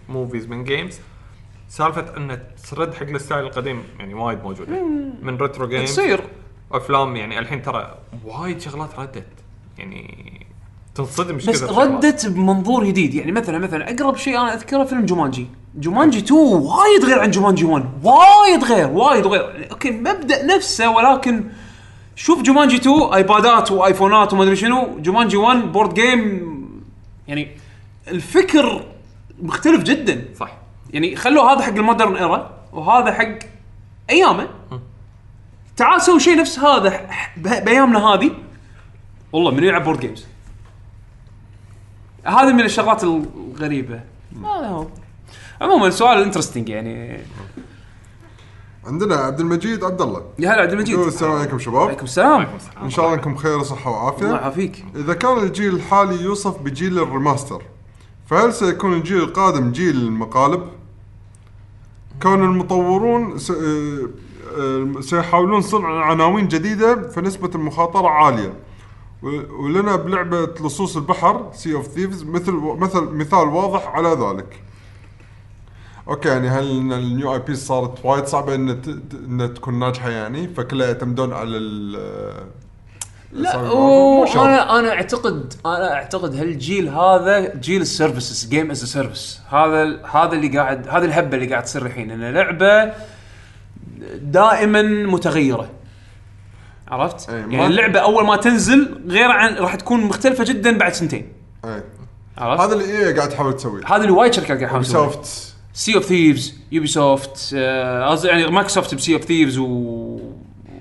movies 0.09 0.47
من 0.47 0.63
games 0.63 0.99
سالفة 1.69 2.17
انه 2.17 2.41
ترد 2.71 2.93
حق 2.93 3.07
ال 3.07 3.14
style 3.14 3.45
القديم 3.45 3.83
يعني 3.99 4.13
وايد 4.13 4.43
موجودة. 4.43 4.83
من 5.21 5.37
retro 5.37 5.67
games 5.67 5.91
تصير. 5.91 6.21
أفلام 6.71 7.15
يعني 7.15 7.39
الحين 7.39 7.61
ترى 7.61 7.95
وايد 8.25 8.61
شغلات 8.61 8.99
ردت. 8.99 9.27
يعني 9.77 10.47
تنصدم 10.95 11.37
بس. 11.37 11.63
ردت 11.63 12.27
بمنظور 12.27 12.85
جديد. 12.85 13.15
يعني 13.15 13.31
مثلا 13.31 13.57
مثلا 13.57 13.93
أقرب 13.93 14.17
شيء 14.17 14.37
أنا 14.37 14.53
أذكره 14.53 14.83
فيلم 14.83 15.05
Jumanji. 15.05 15.47
Jumanji 15.75 16.19
2 16.19 16.39
وايد 16.39 17.05
غير 17.05 17.19
عن 17.19 17.31
Jumanji 17.31 17.65
1 17.65 17.85
وايد 18.03 18.63
غير 18.63 18.87
وايد 18.87 19.27
غير. 19.27 19.67
okay 19.71 19.91
مبدأ 19.91 20.45
نفسه 20.45 20.89
ولكن 20.89 21.43
شوف 22.15 22.41
Jumanji 22.41 22.75
2 22.75 23.13
آيبادات 23.13 23.71
وآيفونات 23.71 24.33
وما 24.33 24.43
أدري 24.43 24.55
شنو. 24.55 24.97
Jumanji 24.99 25.37
1 25.37 25.71
board 25.71 25.93
game. 25.93 26.57
يعني 27.27 27.51
الفكر 28.07 28.83
مختلف 29.41 29.83
جدا. 29.83 30.25
صح. 30.39 30.57
يعني 30.89 31.15
خلوا 31.15 31.43
هذا 31.43 31.61
حق 31.61 31.73
ال 31.73 31.79
modern 31.79 32.15
era 32.15 32.51
وهذا 32.73 33.13
حق 33.13 33.39
أيامه. 34.09 34.47
تعال 35.77 36.01
سوي 36.01 36.19
شيء 36.19 36.37
نفس 36.37 36.59
هذا 36.59 37.09
بأيامنا 37.37 37.99
هذه. 37.99 38.31
والله 39.33 39.51
من 39.51 39.63
يلعب 39.63 39.83
board 39.83 39.99
games 39.99 40.25
هذه 42.23 42.53
من 42.53 42.61
الشغلات 42.61 43.03
الغريبة. 43.03 44.01
هذا 44.39 44.67
هو. 44.67 44.87
عموما 45.61 45.89
سؤال 45.89 46.23
interesting 46.23 46.69
يعني. 46.69 47.19
عندنا 48.85 49.15
عبد 49.15 49.39
المجيد 49.39 49.83
عبد 49.83 50.01
الله. 50.01 50.25
يا 50.39 50.49
هلا 50.49 50.61
عبد 50.61 50.71
المجيد. 50.71 50.99
السلام 50.99 51.31
عليكم 51.31 51.59
شباب. 51.59 51.87
عليكم 51.87 52.05
السلام. 52.05 52.47
إن 52.83 52.89
شاء 52.89 53.05
الله 53.05 53.17
إنكم 53.17 53.33
بخير 53.33 53.57
وصحة 53.57 53.91
الله 53.91 54.03
وعافيه 54.03 54.27
يعافيك 54.27 54.85
إذا 54.95 55.13
كان 55.13 55.37
الجيل 55.37 55.75
الحالي 55.75 56.21
يوصف 56.21 56.61
بجيل 56.61 56.99
ال 56.99 57.06
remaster 57.06 57.61
فهل 58.27 58.53
سيكون 58.53 58.93
الجيل 58.93 59.17
القادم 59.17 59.71
جيل 59.71 59.95
المقالب؟ 59.95 60.69
كون 62.21 62.43
المطورون 62.43 63.37
آه، 63.51 64.07
سيحاولون 65.01 65.61
صنع 65.61 66.05
عناوين 66.05 66.47
جديدة 66.47 67.09
فنسبة 67.09 67.49
المخاطرة 67.55 68.07
عالية. 68.07 68.53
ولنا 69.59 69.95
بلعبة 69.95 70.45
لصوص 70.45 70.97
البحر 70.97 71.49
Sea 71.53 71.73
of 71.73 71.87
Thieves 71.87 72.23
مثل 72.23 72.51
مثل 72.51 73.01
مثال 73.01 73.47
واضح 73.47 73.87
على 73.87 74.09
ذلك. 74.09 74.61
okay 76.09 76.29
يعني 76.29 76.49
هل 76.49 76.71
ال 76.71 77.33
new 77.33 77.39
IP 77.39 77.55
صارت 77.55 78.05
وايد 78.05 78.25
صعبة 78.25 78.55
إن 78.55 78.69
إن 79.13 79.53
تكون 79.53 79.79
ناجحة 79.79 80.09
يعني؟ 80.09 80.47
فكلها 80.47 80.87
يعتمدون 80.87 81.33
على 81.33 81.57
ال 81.57 81.91
لا. 83.31 83.55
أنا 83.55 84.79
أنا 84.79 84.91
اعتقد 84.91 85.53
أنا 85.65 85.93
أعتقد 85.93 86.35
هالجيل 86.35 86.89
هذا 86.89 87.55
جيل 87.55 87.81
ال 87.81 87.89
services 87.89 88.49
game 88.49 88.71
as 88.71 88.83
service 88.83 89.41
هذا 89.49 90.05
هذا 90.05 90.31
اللي 90.31 90.57
قاعد 90.57 90.87
هذه 90.87 91.05
الهبة 91.05 91.37
اللي 91.37 91.47
قاعد 91.47 91.63
تصير 91.63 91.85
الحين 91.85 92.11
إن 92.11 92.33
لعبة 92.33 92.93
دائما 94.21 94.81
متغيرة. 94.81 95.69
عرفت؟ 96.87 97.29
أي، 97.29 97.45
ما- 97.45 97.53
يعني 97.53 97.65
اللعبة 97.67 97.99
أول 97.99 98.25
ما 98.25 98.35
تنزل 98.35 99.01
غير 99.07 99.31
عن 99.31 99.53
راح 99.55 99.75
تكون 99.75 100.01
مختلفة 100.01 100.43
جدا 100.43 100.77
بعد 100.77 100.93
سنتين. 100.93 101.27
أي. 101.65 101.83
عرفت؟ 102.37 102.61
هذا 102.63 102.73
اللي 102.73 102.85
إيه 102.85 103.15
قاعد 103.15 103.29
تحاول 103.29 103.55
تسويه. 103.55 103.81
هذا 103.87 103.95
اللي 104.01 104.11
وايد 104.11 104.33
شركات 104.33 104.63
قاعد 104.63 104.81
يسوونه. 104.81 105.11
سوفت 105.11 105.53
Sea 105.73 105.95
of 105.95 106.03
Thieves 106.05 106.53
Ubisoft 106.71 107.53
آه، 107.55 108.09
قصدي 108.09 108.27
يعني 108.27 108.47
Microsoft 108.47 108.95
ب 108.95 109.00
Sea 109.00 109.13
of 109.13 109.23
Thieves 109.23 109.57
و 109.57 110.19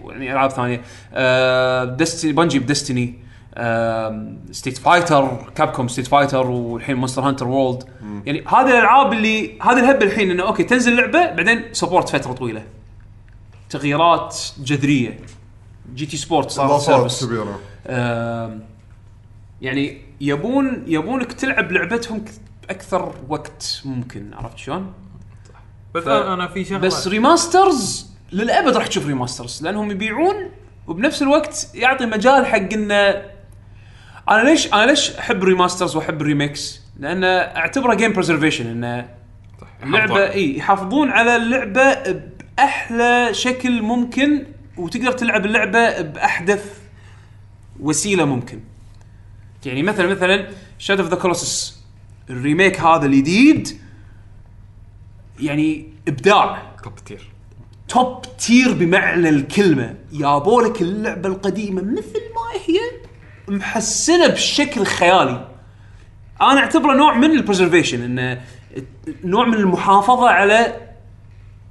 يعني 0.09 0.32
ألعاب 0.32 0.51
ثانية. 0.51 0.80
Destiny 1.84 2.32
Bungie 2.32 2.59
ب 2.59 2.66
Destiny. 2.66 3.26
Street 4.52 4.78
Fighter 4.78 5.51
Capcom 5.55 5.88
Street 5.88 6.06
Fighter 6.06 6.47
والحين 6.47 6.97
Monster 6.97 7.22
Hunter 7.22 7.48
World 7.48 7.82
يعني 8.26 8.44
هذه 8.48 8.68
الألعاب 8.70 9.12
اللي 9.12 9.59
هذه 9.62 9.78
الهبة 9.80 10.06
الحين 10.06 10.30
إنه 10.30 10.43
okay 10.43 10.62
تنزل 10.64 10.97
لعبة 10.97 11.30
بعدين 11.30 11.62
support 11.72 12.09
فترة 12.09 12.32
طويلة. 12.32 12.62
تغييرات 13.78 14.36
جذرية. 14.59 15.19
GT 15.94 16.16
Sport 16.16 16.51
صار 16.51 16.78
service 16.78 17.24
كبيرة. 17.24 17.61
يعني 19.62 20.01
يبون 20.20 20.85
يبونك 20.86 21.32
تلعب 21.32 21.73
لعبتهم 21.73 22.24
بأكثر 22.62 23.15
وقت 23.28 23.82
ممكن 23.85 24.31
عرفت 24.35 24.59
شلون؟ 24.59 24.93
بس 25.94 26.05
ف- 26.05 26.09
أنا 26.09 26.48
في 26.48 26.65
شغلة. 26.65 26.78
بس 26.78 27.09
remasters 27.09 28.10
للأبد 28.32 28.77
راح 28.77 28.86
تشوف 28.86 29.07
remasters 29.06 29.62
لأنهم 29.62 29.90
يبيعون 29.90 30.35
وبنفس 30.86 31.23
الوقت 31.23 31.69
يعطي 31.74 32.07
مجال 32.07 32.47
حق 32.47 32.73
إنه 32.73 33.23
أنا 34.31 34.43
ليش 34.43 34.73
أنا 34.73 34.86
ليش 34.86 35.11
أحب 35.11 35.44
remasters 35.44 35.97
وأحب 35.97 36.20
ال 36.20 36.27
remakes؟ 36.27 36.80
لأن 36.98 37.24
أعتبره 37.57 37.94
game 37.94 38.12
preservation 38.12 38.66
إنه 38.66 39.09
اللعبه 39.82 40.31
إي 40.31 40.57
يحافظون 40.57 41.11
على 41.11 41.36
اللعبة 41.36 41.82
باحلى 42.56 43.28
شكل 43.34 43.82
ممكن 43.82 44.46
وتقدر 44.76 45.12
تلعب 45.12 45.46
اللعبة 45.46 46.00
بأحدث 46.00 46.80
وسيلة 47.80 48.24
ممكن. 48.24 48.60
يعني 49.66 49.82
مثلا 49.82 50.06
مثلا 50.06 50.48
Shadow 50.78 51.01
of 51.01 51.09
the 51.09 51.16
Colossus 51.16 51.80
ال 52.30 52.38
remake 52.38 52.80
هذا 52.80 53.06
الجديد 53.06 53.68
يعني 55.40 55.88
إبداع. 56.08 56.62
top 56.84 56.94
tier 57.05 57.30
top 57.88 58.22
tier 58.38 58.72
بمعنى 58.72 59.28
الكلمة. 59.28 59.94
يابوا 60.12 60.62
لك 60.62 60.82
اللعبة 60.82 61.28
القديمة 61.28 61.82
مثل 61.82 62.20
ما 62.34 62.60
هي 62.66 62.80
محسنة 63.48 64.26
بشكل 64.26 64.84
خيالي. 64.84 65.48
أنا 66.40 66.60
أعتبره 66.60 66.94
نوع 66.94 67.14
من 67.14 67.30
ال 67.30 67.36
preservation 67.36 68.02
إنه 68.02 68.40
نوع 69.24 69.46
من 69.46 69.54
المحافظة 69.54 70.28
على 70.28 70.85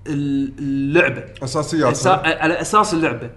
اللعبة. 0.08 1.24
أساسيات 1.44 1.92
أسا... 1.92 2.10
على 2.26 2.62
أساس 2.62 2.94
اللعبة. 2.94 3.30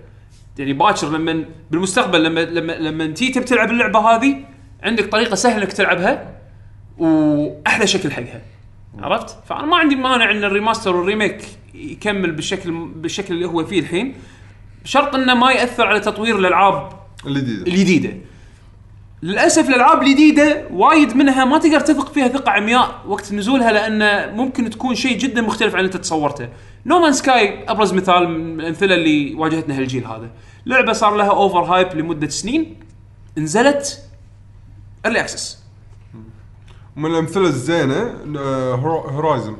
يعني 0.59 0.73
باكر 0.73 1.09
لما 1.09 1.45
بالمستقبل 1.71 2.25
لما 2.25 2.41
لما 2.41 2.73
لما 2.73 3.07
تيجي 3.07 3.33
تبي 3.33 3.45
تلعب 3.45 3.71
اللعبة 3.71 3.99
هذه 3.99 4.45
عندك 4.83 5.07
طريقة 5.07 5.35
سهلة 5.35 5.63
إنك 5.63 5.73
تلعبها 5.73 6.35
وأحلى 6.99 7.87
شكل 7.87 8.13
حقها. 8.13 8.43
عرفت؟ 8.99 9.37
فأنا 9.49 9.67
ما 9.67 9.77
عندي 9.77 9.97
مانع 9.97 10.31
إن 10.31 10.45
ال 10.45 10.50
remaster 10.50 10.97
وال 10.97 11.09
remake 11.09 11.45
يكمل 11.75 12.33
بالشكل 12.33 12.89
بالشكل 12.97 13.35
اللي 13.35 13.47
هو 13.47 13.65
فيه 13.65 13.81
الحين 13.81 14.15
بشرط 14.85 15.15
إنه 15.15 15.35
ما 15.35 15.53
يأثر 15.53 15.87
على 15.87 16.01
تطوير 16.01 16.39
الألعاب 16.39 16.93
الجديدة. 17.27 17.67
الجديدة. 17.67 18.17
للأسف 19.23 19.69
الألعاب 19.69 20.03
الجديدة 20.03 20.69
وايد 20.73 21.17
منها 21.17 21.45
ما 21.45 21.59
تقدر 21.59 21.81
تثق 21.81 22.13
فيها 22.13 22.29
ثقة 22.29 22.51
عمياء 22.51 23.03
وقت 23.07 23.33
نزولها 23.33 23.73
لأن 23.73 24.35
ممكن 24.37 24.71
تكون 24.71 24.95
شيء 24.95 25.19
جدا 25.19 25.41
مختلف 25.41 25.75
عن 25.75 25.81
اللي 25.81 25.87
أنت 25.95 25.97
تصورته. 25.97 26.49
No 26.87 27.01
Man's 27.01 27.13
Sky 27.13 27.65
أبرز 27.69 27.93
مثال 27.93 28.29
من 28.29 28.61
الأمثلة 28.61 28.95
اللي 28.95 29.35
واجهتنا 29.35 29.79
هالجيل 29.79 30.05
هذا. 30.07 30.31
لعبة 30.67 30.93
صار 30.93 31.17
لها 31.17 31.31
over 31.31 31.61
hype 31.61 31.95
لمدة 31.95 32.29
سنين 32.29 32.77
نزلت 33.39 34.03
early 35.05 35.21
access 35.21 35.59
من 36.97 37.11
الأمثلة 37.11 37.47
الزينة 37.47 38.15
آه، 38.39 38.75
Horizon 39.11 39.57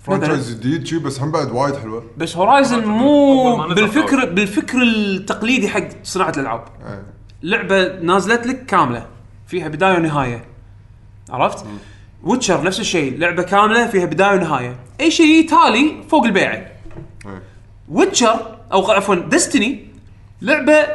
franchise 0.00 0.54
جديد 0.54 0.86
شي 0.86 0.98
بس 0.98 1.20
هم 1.20 1.32
بعد 1.32 1.50
وايد 1.50 1.76
حلوة 1.76 2.04
بس 2.16 2.36
Horizon 2.36 2.84
مو 2.84 3.56
بالفكر. 3.66 4.24
بالفكر 4.24 4.82
التقليدي 4.82 5.68
حق 5.68 5.88
صناعة 6.02 6.32
الألعاب. 6.36 6.64
أي. 6.86 7.13
لعبة 7.44 8.00
نازلت 8.00 8.46
لك 8.46 8.66
كاملة. 8.66 9.06
فيها 9.46 9.68
بداية 9.68 9.94
ونهاية. 9.94 10.44
عرفت؟ 11.30 11.66
Witcher 12.22 12.62
نفس 12.62 12.80
الشيء. 12.80 13.18
لعبة 13.18 13.42
كاملة 13.42 13.86
فيها 13.86 14.04
بداية 14.04 14.30
ونهاية. 14.30 14.76
أي 15.00 15.10
شيء 15.10 15.48
تالي 15.48 16.02
فوق 16.08 16.24
البيعة. 16.24 16.54
أي. 16.54 16.70
Witcher 17.88 18.58
أو 18.72 18.90
عفوا 18.90 19.14
Destiny 19.14 19.86
لعبة 20.42 20.86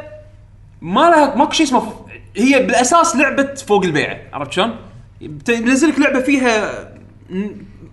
ما 0.82 1.02
لها 1.02 1.36
ماكو 1.36 1.52
شيء 1.52 1.66
اسمه 1.66 2.06
هي 2.36 2.60
بالأساس 2.60 3.16
لعبة 3.16 3.54
فوق 3.54 3.84
البيعة. 3.84 4.18
عرفت 4.34 4.52
شلون؟ 4.52 4.76
بينزل 5.22 5.90
لك 5.90 6.00
لعبة 6.00 6.20
فيها 6.20 6.72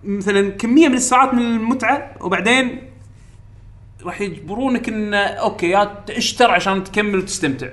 مثلا 0.04 0.50
كمية 0.50 0.88
من 0.88 0.94
الساعات 0.94 1.34
من 1.34 1.42
المتعة 1.42 2.10
وبعدين 2.20 2.82
راح 4.04 4.20
يجبرونك 4.20 4.88
إن 4.88 5.14
okay 5.14 5.70
يا 5.70 5.94
تشتر 6.06 6.50
عشان 6.50 6.84
تكمل 6.84 7.18
وتستمتع. 7.18 7.68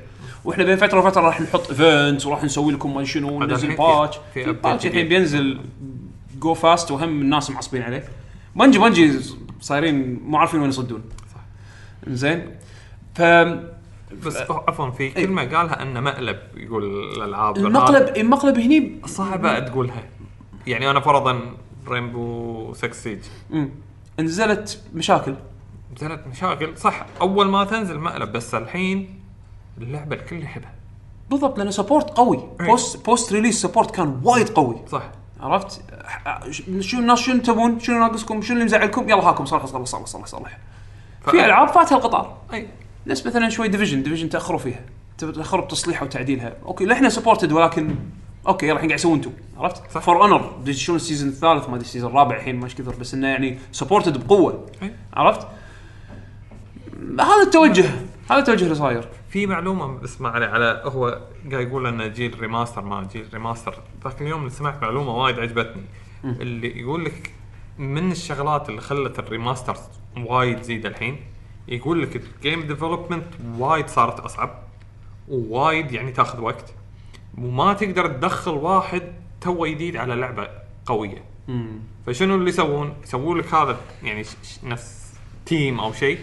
وإحنا 0.46 0.64
بين 0.64 0.76
فترة 0.78 1.00
وفترة 1.00 1.22
راح 1.22 1.42
نحط 1.42 1.70
events 1.70 2.26
وراح 2.26 2.44
نسوي 2.44 2.74
لكم 2.74 2.94
ما 2.96 3.04
شنو 3.04 3.34
وننزل 3.38 3.68
في- 3.68 3.76
patch 3.76 4.18
في 4.34 4.52
patch 4.52 4.86
الحين. 4.86 5.08
بينزل 5.08 5.60
Go 6.42 6.54
Fast 6.54 6.92
وهم 6.92 7.22
الناس 7.22 7.50
معصبين 7.50 7.82
عليه. 7.82 8.04
Bungie 8.56 8.80
Bungie 8.80 9.20
صايرين 9.62 10.20
مو 10.26 10.38
عارفين 10.38 10.60
وين 10.60 10.70
يصدون. 10.70 11.02
صح 11.34 11.42
زين 12.08 12.50
ف 13.16 13.22
بس 14.26 14.38
عفوا 14.68 14.90
في 14.90 15.10
كلمة 15.10 15.42
قالها 15.58 15.82
انه 15.82 16.00
مقلب 16.00 16.38
يقول 16.58 16.84
الألعاب. 17.18 17.58
المقلب 17.58 18.18
المقلب 18.18 18.58
هني 18.60 19.02
صعبه 19.06 19.60
تقولها. 19.60 20.04
يعني 20.68 20.90
أنا 20.90 21.00
فرضا 21.00 21.40
Rainbow 21.88 22.74
6 22.74 22.94
Siege. 22.94 23.20
نزلت 24.20 24.82
مشاكل. 24.94 25.36
نزلت 25.98 26.28
مشاكل. 26.28 26.78
صح 26.78 27.06
أول 27.22 27.48
ما 27.50 27.64
تنزل 27.64 28.00
مقلب 28.00 28.32
بس 28.32 28.56
الحين 28.56 29.20
اللعبه 29.82 30.16
الكل 30.16 30.44
يحبها. 30.44 30.72
بالضبط 31.30 31.58
لأن 31.58 31.72
support 31.72 32.10
قوي. 32.10 32.50
post 32.60 33.06
post 33.06 33.34
release 33.34 33.62
support 33.62 33.92
كان 33.92 34.22
وايد 34.24 34.50
قوي. 34.50 34.76
صح. 34.92 35.04
عرفت؟ 35.40 35.82
شو 36.80 36.98
الناس 37.00 37.20
شنو 37.20 37.42
تبون؟ 37.42 37.80
شنو 37.80 38.00
ناقصكم؟ 38.00 38.42
شنو 38.42 38.54
اللي 38.54 38.66
مزعلكم؟ 38.66 39.10
يلا 39.10 39.24
هاكم 39.24 39.46
صلح 39.46 39.66
صلح 39.66 39.84
صلح 39.84 40.06
صلح 40.06 40.26
صلح. 40.26 40.58
ف- 41.22 41.30
في 41.30 41.46
ألعاب 41.46 41.68
فاتها 41.68 41.98
القطار. 41.98 42.38
إي. 42.54 42.68
نفس 43.08 43.28
مثلا 43.28 43.50
شوي 43.50 43.68
Division 43.68 44.04
Division 44.04 44.30
تأخروا 44.30 44.60
فيها. 44.60 44.80
تأخروا 45.18 45.66
بتصليحها 45.66 46.04
وتعديلها 46.06 46.54
okay 46.66 46.86
للحين 46.86 47.10
supported 47.10 47.52
ولكن 47.52 47.96
okay 48.48 48.72
راح 48.72 48.78
قاعد 48.82 48.92
يسوون 48.92 49.20
2 49.20 49.36
عرفت؟ 49.58 50.00
For 50.00 50.22
Honor 50.22 50.52
شلون 50.72 50.96
ال 50.96 51.01
season 51.01 51.30
الثالث؟ 51.30 51.70
ما 51.70 51.76
أدري 51.76 51.86
ال 51.86 51.90
season 51.90 52.12
الرابع 52.12 52.36
الحين 52.36 52.56
ما 52.56 52.68
كثر 52.68 52.96
بس 52.96 53.14
إنه 53.14 53.28
يعني 53.28 53.60
supported 53.72 54.28
بقوة. 54.28 54.66
عرفت؟ 55.14 55.48
هذا 57.20 57.44
التوجه. 57.44 57.86
هذا 58.32 58.40
التوجه 58.40 58.64
اللي 58.64 58.76
صاير. 58.76 59.08
في 59.34 59.48
معلومة 59.48 59.88
بس 59.88 60.22
ما 60.22 60.30
عليه 60.30 60.48
على 60.48 60.82
هو 60.86 61.22
قاعد 61.52 61.68
يقول 61.68 61.88
انه 61.88 62.08
جيل 62.08 62.40
remaster 62.40 62.82
ما 62.82 63.08
جيل 63.14 63.26
remaster 63.34 63.76
ذاك 64.04 64.22
اليوم 64.22 64.50
سمعت 64.50 64.82
معلومة 64.82 65.16
وايد 65.16 65.40
عجبتني. 65.40 65.84
اللي 66.24 66.80
يقول 66.80 67.06
لك 67.06 67.32
من 67.78 68.12
الشغلات 68.12 68.70
اللي 68.70 68.82
خلت 68.82 69.20
ال 69.20 69.26
remaster 69.26 69.78
وايد 70.18 70.62
تزيد 70.62 70.86
الحين 70.86 71.20
يقول 71.68 72.02
لك 72.02 72.16
ال 72.16 72.25
game 72.25 72.62
development 72.62 73.26
وايد 73.58 73.88
صارت 73.88 74.20
أصعب 74.20 74.64
ووايد 75.30 75.92
يعني 75.92 76.12
تاخذ 76.12 76.40
وقت 76.42 76.74
وما 77.38 77.74
تقدر 77.74 78.08
تدخل 78.08 78.52
واحد 78.52 79.02
تو 79.42 79.66
جديد 79.66 79.98
على 79.98 80.16
لعبة 80.16 80.48
قوية. 80.86 81.24
فشنو 82.08 82.36
اللي 82.36 82.50
يسوون؟ 82.50 82.94
يسوون 83.04 83.38
لك 83.38 83.54
هذا 83.54 83.78
يعني 84.04 84.24
نفس 84.64 85.14
team 85.46 85.80
أو 85.80 85.94
شيء 85.94 86.20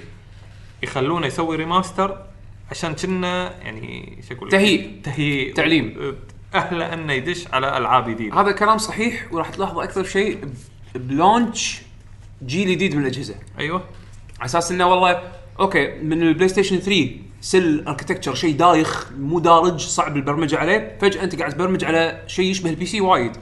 يخلونه 0.82 1.27
يسوي 1.27 1.57
remaster 1.57 2.30
عشان 2.71 2.95
كنا 2.95 3.53
يعني 3.63 4.19
شو 4.29 4.35
أقول 4.35 4.49
لك؟ 4.49 4.53
تهيئ. 4.53 4.89
تهيئ 5.05 5.53
تعليم. 5.53 6.15
اهله 6.55 6.95
انه 6.95 7.13
يدش 7.13 7.49
على 7.53 7.77
ألعاب 7.77 8.09
جديدة 8.11 8.41
هذا 8.41 8.53
كلام 8.53 8.79
صحيح 8.79 9.33
وراح 9.33 9.49
تلاحظه 9.51 9.85
أكثر 9.85 10.05
شيء 10.05 10.39
ب- 10.95 11.09
ب 11.09 11.19
launch 11.19 11.83
جيل 12.47 12.69
جديد 12.71 12.95
من 12.95 13.03
الأجهزة 13.03 13.35
أيوه 13.59 13.85
على 14.39 14.45
أساس 14.47 14.71
إنه 14.73 14.87
والله 14.87 15.23
okay 15.61 15.99
من 16.03 16.23
ال 16.23 16.49
PlayStation 16.49 16.79
3 16.79 17.11
Cell 17.41 17.85
architecture 17.89 18.35
شيء 18.35 18.57
دايخ 18.57 19.13
مو 19.19 19.39
دارج 19.39 19.81
صعب 19.81 20.17
البرمجة 20.17 20.59
عليه 20.59 20.99
فجأة 21.01 21.23
أنت 21.25 21.39
قاعد 21.39 21.53
تبرمج 21.53 21.85
على 21.85 22.23
شيء 22.27 22.51
يشبه 22.51 22.71
ال 22.71 22.87
PC 22.87 23.01
وايد 23.01 23.33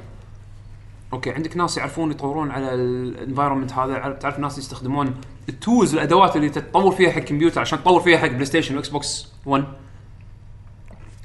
okay 1.12 1.30
عندك 1.30 1.56
ناس 1.56 1.76
يعرفون 1.76 2.10
يطورون 2.10 2.50
على 2.50 2.74
ال 2.74 2.82
environment 2.82 3.72
هذا 3.72 4.18
تعرف 4.20 4.38
ناس 4.38 4.58
يستخدمون 4.58 5.14
ال 5.48 5.56
tools 5.56 5.94
الأدوات 5.94 6.36
اللي 6.36 6.48
تتطور 6.48 6.92
فيها 6.92 7.10
حق 7.10 7.20
كمبيوتر 7.20 7.60
عشان 7.60 7.82
تطور 7.82 8.00
فيها 8.00 8.18
حق 8.18 8.26
PlayStation 8.26 8.76
و 8.76 8.88
Xbox 8.88 9.28
1 9.46 9.64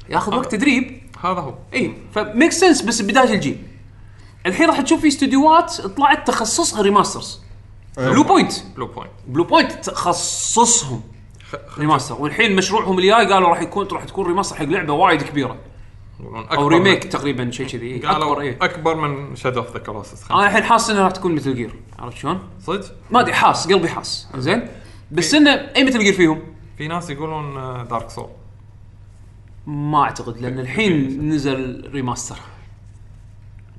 ياخذ 0.09 0.35
وقت 0.35 0.51
تدريب. 0.51 1.01
هذا 1.23 1.39
هو. 1.39 1.53
إي 1.73 1.93
ف 2.15 2.22
make 2.22 2.51
sense 2.51 2.81
بس 2.81 3.01
بداية 3.01 3.33
الجيل. 3.33 3.63
الحين 4.45 4.67
راح 4.67 4.81
تشوف 4.81 5.01
في 5.01 5.07
استديوهات 5.07 5.81
طلعت 5.81 6.27
تخصصها 6.27 6.81
remasters 6.81 7.41
Bluepoint 7.97 8.53
Bluepoint 8.75 9.11
Bluepoint 9.27 9.71
تخصصهم 9.71 11.01
remaster 11.77 12.21
والحين 12.21 12.55
مشروعهم 12.55 12.99
الجاي 12.99 13.25
قالوا 13.25 13.49
راح 13.49 13.61
يكون 13.61 13.87
راح 13.87 14.03
تكون 14.03 14.25
remaster 14.25 14.55
حق 14.55 14.63
لعبة 14.63 14.93
وايد 14.93 15.21
كبيرة. 15.21 15.57
أو 16.51 16.67
remake 16.67 17.03
من- 17.03 17.09
تقريبا 17.09 17.51
شيء 17.51 17.67
كذي. 17.67 17.87
إيه. 17.87 18.07
قالوا 18.07 18.31
أكبر 18.31 18.41
إيه. 18.41 18.57
أكبر 18.61 18.95
من 18.95 19.35
Shadow 19.35 19.59
of 19.59 19.73
the 19.73 19.79
Colossus 19.79 20.31
أنا 20.31 20.45
الحين 20.47 20.63
حاسس 20.63 20.89
انها 20.89 21.03
راح 21.03 21.11
تكون 21.11 21.35
مثل 21.35 21.55
جير 21.55 21.75
عرفت 21.99 22.17
شلون؟ 22.17 22.39
صدق؟ 22.61 22.85
ما 23.11 23.19
أدري 23.19 23.33
حاس 23.33 23.67
قلبي 23.67 23.89
حاس. 23.89 24.27
زين؟ 24.35 24.67
بس 25.11 25.33
إنه 25.33 25.51
أي 25.51 25.83
مثل 25.83 25.99
جير 25.99 26.13
فيهم؟ 26.13 26.41
في 26.77 26.87
ناس 26.87 27.09
يقولون 27.09 27.53
Dark 27.87 28.09
Souls 28.09 28.29
ما 29.67 30.03
أعتقد 30.03 30.37
لأن 30.41 30.59
الحين 30.59 31.19
نزل 31.29 31.89
remaster 31.93 32.39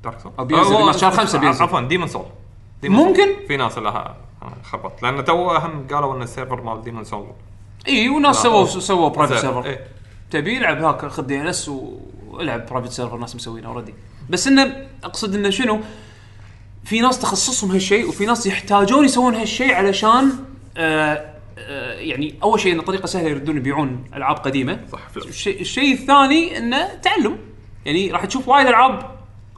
Dark 0.05 0.21
Souls 0.21 0.33
أو 0.39 0.45
بينزل 0.45 0.77
remaster 0.77 1.01
شهر 1.01 1.11
خمسة 1.11 1.39
بينزل. 1.39 1.63
عفوا 1.65 1.81
Demon 1.81 2.09
Souls 2.09 2.25
ممكن. 2.85 3.29
في 3.49 3.57
ناس 3.57 3.79
لها 3.79 4.17
خربط 4.63 5.03
لأن 5.03 5.25
تو 5.25 5.51
هم 5.51 5.87
قالوا 5.93 6.17
إن 6.17 6.23
ال 6.23 6.28
server 6.28 6.63
مال 6.63 6.83
Demon 6.83 7.05
Souls 7.05 7.27
اي 7.89 8.09
وناس 8.09 8.37
سووا 8.37 8.67
سووا 8.67 9.09
private 9.09 9.35
server 9.37 9.65
إيه. 9.65 9.87
تبي 10.31 10.59
العب 10.59 10.83
هاك 10.85 11.07
خذ 11.07 11.23
DNS 11.23 11.71
والعب 12.37 12.67
private 12.67 12.93
server 12.93 13.19
ناس 13.19 13.37
مسوينه 13.37 13.69
already 13.69 13.95
بس 14.31 14.47
إنه 14.47 14.87
أقصد 15.05 15.35
إنه 15.35 15.51
شنو؟ 15.51 15.81
في 16.85 17.01
ناس 17.01 17.19
تخصصهم 17.19 17.71
هالشيء 17.71 18.09
وفي 18.09 18.27
ناس 18.27 18.47
يحتاجون 18.47 19.05
يسوون 19.05 19.35
هالشيء 19.35 19.75
علشان 19.75 20.31
آه 20.77 21.35
آه 21.59 21.93
يعني 21.93 22.35
أول 22.43 22.61
شيء 22.61 22.73
انه 22.73 22.83
طريقة 22.83 23.07
سهلة 23.07 23.29
يردون 23.29 23.57
يبيعون 23.57 24.05
ألعاب 24.15 24.37
قديمة. 24.37 24.81
صح،. 24.93 25.01
الشيء 25.17 25.61
الشيء 25.61 25.93
الثاني 25.95 26.59
إنه 26.59 26.95
تعلم. 26.95 27.39
يعني 27.85 28.11
راح 28.11 28.25
تشوف 28.25 28.49
وايد 28.49 28.67
ألعاب 28.67 29.11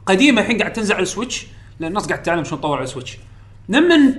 قديمة 0.05 0.41
الحين 0.41 0.57
قاعد 0.57 0.73
تنزل 0.73 0.93
على 0.93 1.03
ال 1.03 1.09
Switch 1.09 1.47
لأن 1.79 1.89
الناس 1.89 2.07
قاعد 2.07 2.21
تتعلم 2.23 2.43
شلون 2.43 2.59
تطور 2.59 2.75
على 2.75 2.83
ال 2.83 2.87
Switch. 2.87 3.17
لما 3.69 4.13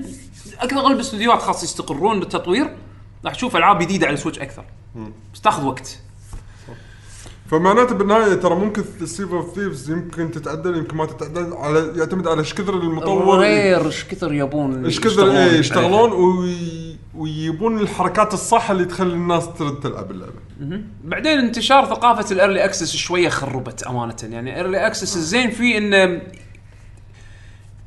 أكثر 0.61 0.79
أغلب 0.79 0.97
الاستديوهات 0.97 1.43
خلاص 1.43 1.63
يستقرون 1.63 2.21
بالتطوير 2.21 2.77
راح 3.25 3.35
تشوف 3.35 3.57
ألعاب 3.57 3.79
جديدة 3.79 4.07
على 4.07 4.15
ال 4.15 4.18
Switch 4.18 4.39
أكثر. 4.39 4.65
بس 5.35 5.41
تاخذ 5.41 5.65
وقت. 5.65 5.99
فمعناته 7.49 7.95
بالنهاية 7.95 8.35
ترى 8.35 8.55
ممكن 8.55 8.83
Sea 9.05 9.33
of 9.33 9.55
Thieves 9.55 9.91
يمكن 9.91 10.31
تتعدل 10.31 10.77
يمكن 10.77 10.97
ما 10.97 11.07
تتعدل 11.07 11.53
على 11.53 11.93
يعتمد 11.97 12.29
على 12.29 12.41
إيش 12.41 12.55
كثر 12.55 12.75
المطور 12.75 13.39
غير 13.39 13.87
إيش 13.87 14.05
كثر 14.05 14.33
يبون 14.33 14.85
إيش 14.85 15.01
كثر 15.01 15.31
إيه 15.31 15.59
يشتغلون. 15.59 16.13
وي... 16.13 16.97
ويبون 17.15 17.79
الحركات 17.79 18.35
الصح 18.35 18.71
اللي 18.71 18.85
تخلي 18.85 19.15
الناس 19.15 19.49
ترد 19.59 19.81
تلعب 19.81 20.11
اللعبة. 20.11 20.33
بعدين 21.05 21.39
انتشار 21.39 21.87
ثقافة 21.87 22.33
ال 22.35 22.40
early 22.40 22.65
access 22.65 22.97
شوية 22.97 23.29
خربت 23.29 23.83
أمانة. 23.83 24.17
يعني 24.23 24.51
ال 24.51 24.57
early 24.57 24.87
access 24.87 25.17
الزين 25.17 25.51
فيه 25.51 25.79
انه 25.79 26.23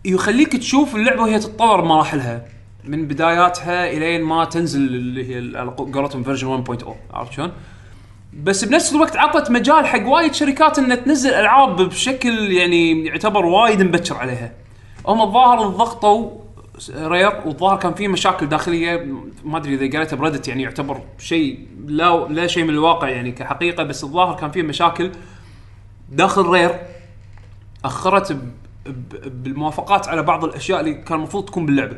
يخليك 0.06 0.58
تشوف 0.58 0.96
اللعبة 0.96 1.22
وهي 1.22 1.40
تتطور 1.40 1.82
بمراحلها 1.82 2.46
من 2.84 3.08
بداياتها 3.08 3.92
إلين 3.92 4.22
ما 4.22 4.46
تنزل 4.46 4.80
اللي 4.80 5.36
هي 5.36 5.58
على 5.58 5.72
قولتهم 5.72 6.24
version 6.24 6.64
1.0 6.66 6.86
عرفت 7.14 7.34
شلون؟ 7.34 7.52
بس 8.34 8.66
بنفس 8.66 8.94
الوقت 8.96 9.18
عطت 9.18 9.52
مجال 9.52 9.88
حق 9.88 10.08
وايد 10.08 10.34
شركات 10.34 10.80
إنها 10.80 10.96
تنزل 10.96 11.30
ألعاب 11.34 11.82
بشكل 11.82 12.52
يعني 12.52 13.06
يعتبر 13.06 13.46
وايد 13.46 13.82
مبكر 13.82 14.16
عليها. 14.16 14.52
هم 15.08 15.22
الظاهر 15.22 15.68
ضغطوا 15.68 16.30
Rare 16.96 17.32
والظاهر 17.46 17.78
كان 17.78 17.94
في 17.94 18.08
مشاكل 18.08 18.46
داخلية 18.46 19.08
ما 19.46 19.58
أدري 19.58 19.74
إذا 19.76 19.98
قريتها 19.98 20.16
ب 20.16 20.20
Reddit 20.20 20.48
يعني 20.48 20.64
يعتبر 20.64 21.02
شيء 21.20 21.68
لا 21.88 22.28
لا 22.30 22.48
شيء 22.48 22.64
من 22.64 22.70
الواقع 22.70 23.10
يعني 23.10 23.32
كحقيقة 23.32 23.84
بس 23.84 24.04
الظاهر 24.04 24.36
كان 24.36 24.52
في 24.52 24.62
مشاكل 24.62 25.12
داخل 26.12 26.42
Rare 26.46 26.80
أخرت 27.86 28.32
ب- 28.32 28.38
ب- 28.86 29.44
بالموافقات 29.44 30.08
على 30.08 30.24
بعض 30.24 30.46
الأشياء 30.46 30.80
اللي 30.80 30.94
كان 30.94 31.18
المفروض 31.18 31.46
تكون 31.46 31.66
باللعبة. 31.66 31.98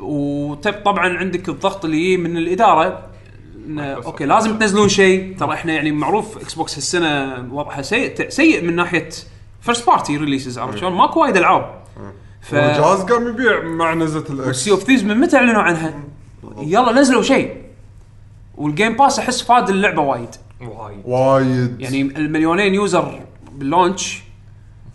وطبعا 0.00 1.18
عندك 1.18 1.48
الضغط 1.48 1.84
اللي 1.84 1.96
يجي 2.04 2.16
من 2.16 2.36
الإدارة 2.36 3.02
أوكي 3.78 4.24
لازم 4.26 4.58
تنزلون 4.58 4.88
شيء 4.88 5.36
ترى 5.38 5.54
إحنا 5.54 5.72
يعني 5.72 5.92
معروف 5.92 6.38
Xbox 6.38 6.76
هالسنة 6.76 7.36
وضعها 7.54 7.82
سيء 7.82 8.28
سيء 8.28 8.64
من 8.64 8.76
ناحية 8.76 9.08
first 9.60 9.86
party 9.86 10.16
releases 10.16 10.58
عرفت 10.58 10.78
شلون؟ 10.78 10.92
ماكو 10.92 11.20
وايد 11.22 11.36
ألعاب. 11.36 11.82
ف 12.40 12.54
الجهاز 12.54 13.00
قام 13.00 13.28
يبيع 13.28 13.62
مع 13.62 13.94
نزلة 13.94 14.24
ال 14.30 14.43
X 14.43 14.56
Sea 14.56 14.70
of 14.70 14.82
Thieves 14.82 15.04
من 15.04 15.20
متى 15.20 15.36
أعلنوا 15.36 15.62
عنها؟ 15.62 15.94
يلا 16.58 16.92
نزلوا 16.92 17.22
شيء. 17.22 17.56
وال 18.56 18.69
Game 18.69 18.96
Pass 18.96 19.18
أحس 19.18 19.42
فاد 19.42 19.68
اللعبة 19.68 20.02
وايد. 20.02 20.28
وايد 20.60 21.00
وايد 21.04 21.80
يعني 21.80 22.00
المليونين 22.02 22.74
user 22.74 23.20
بال 23.52 23.70
launch 23.70 24.22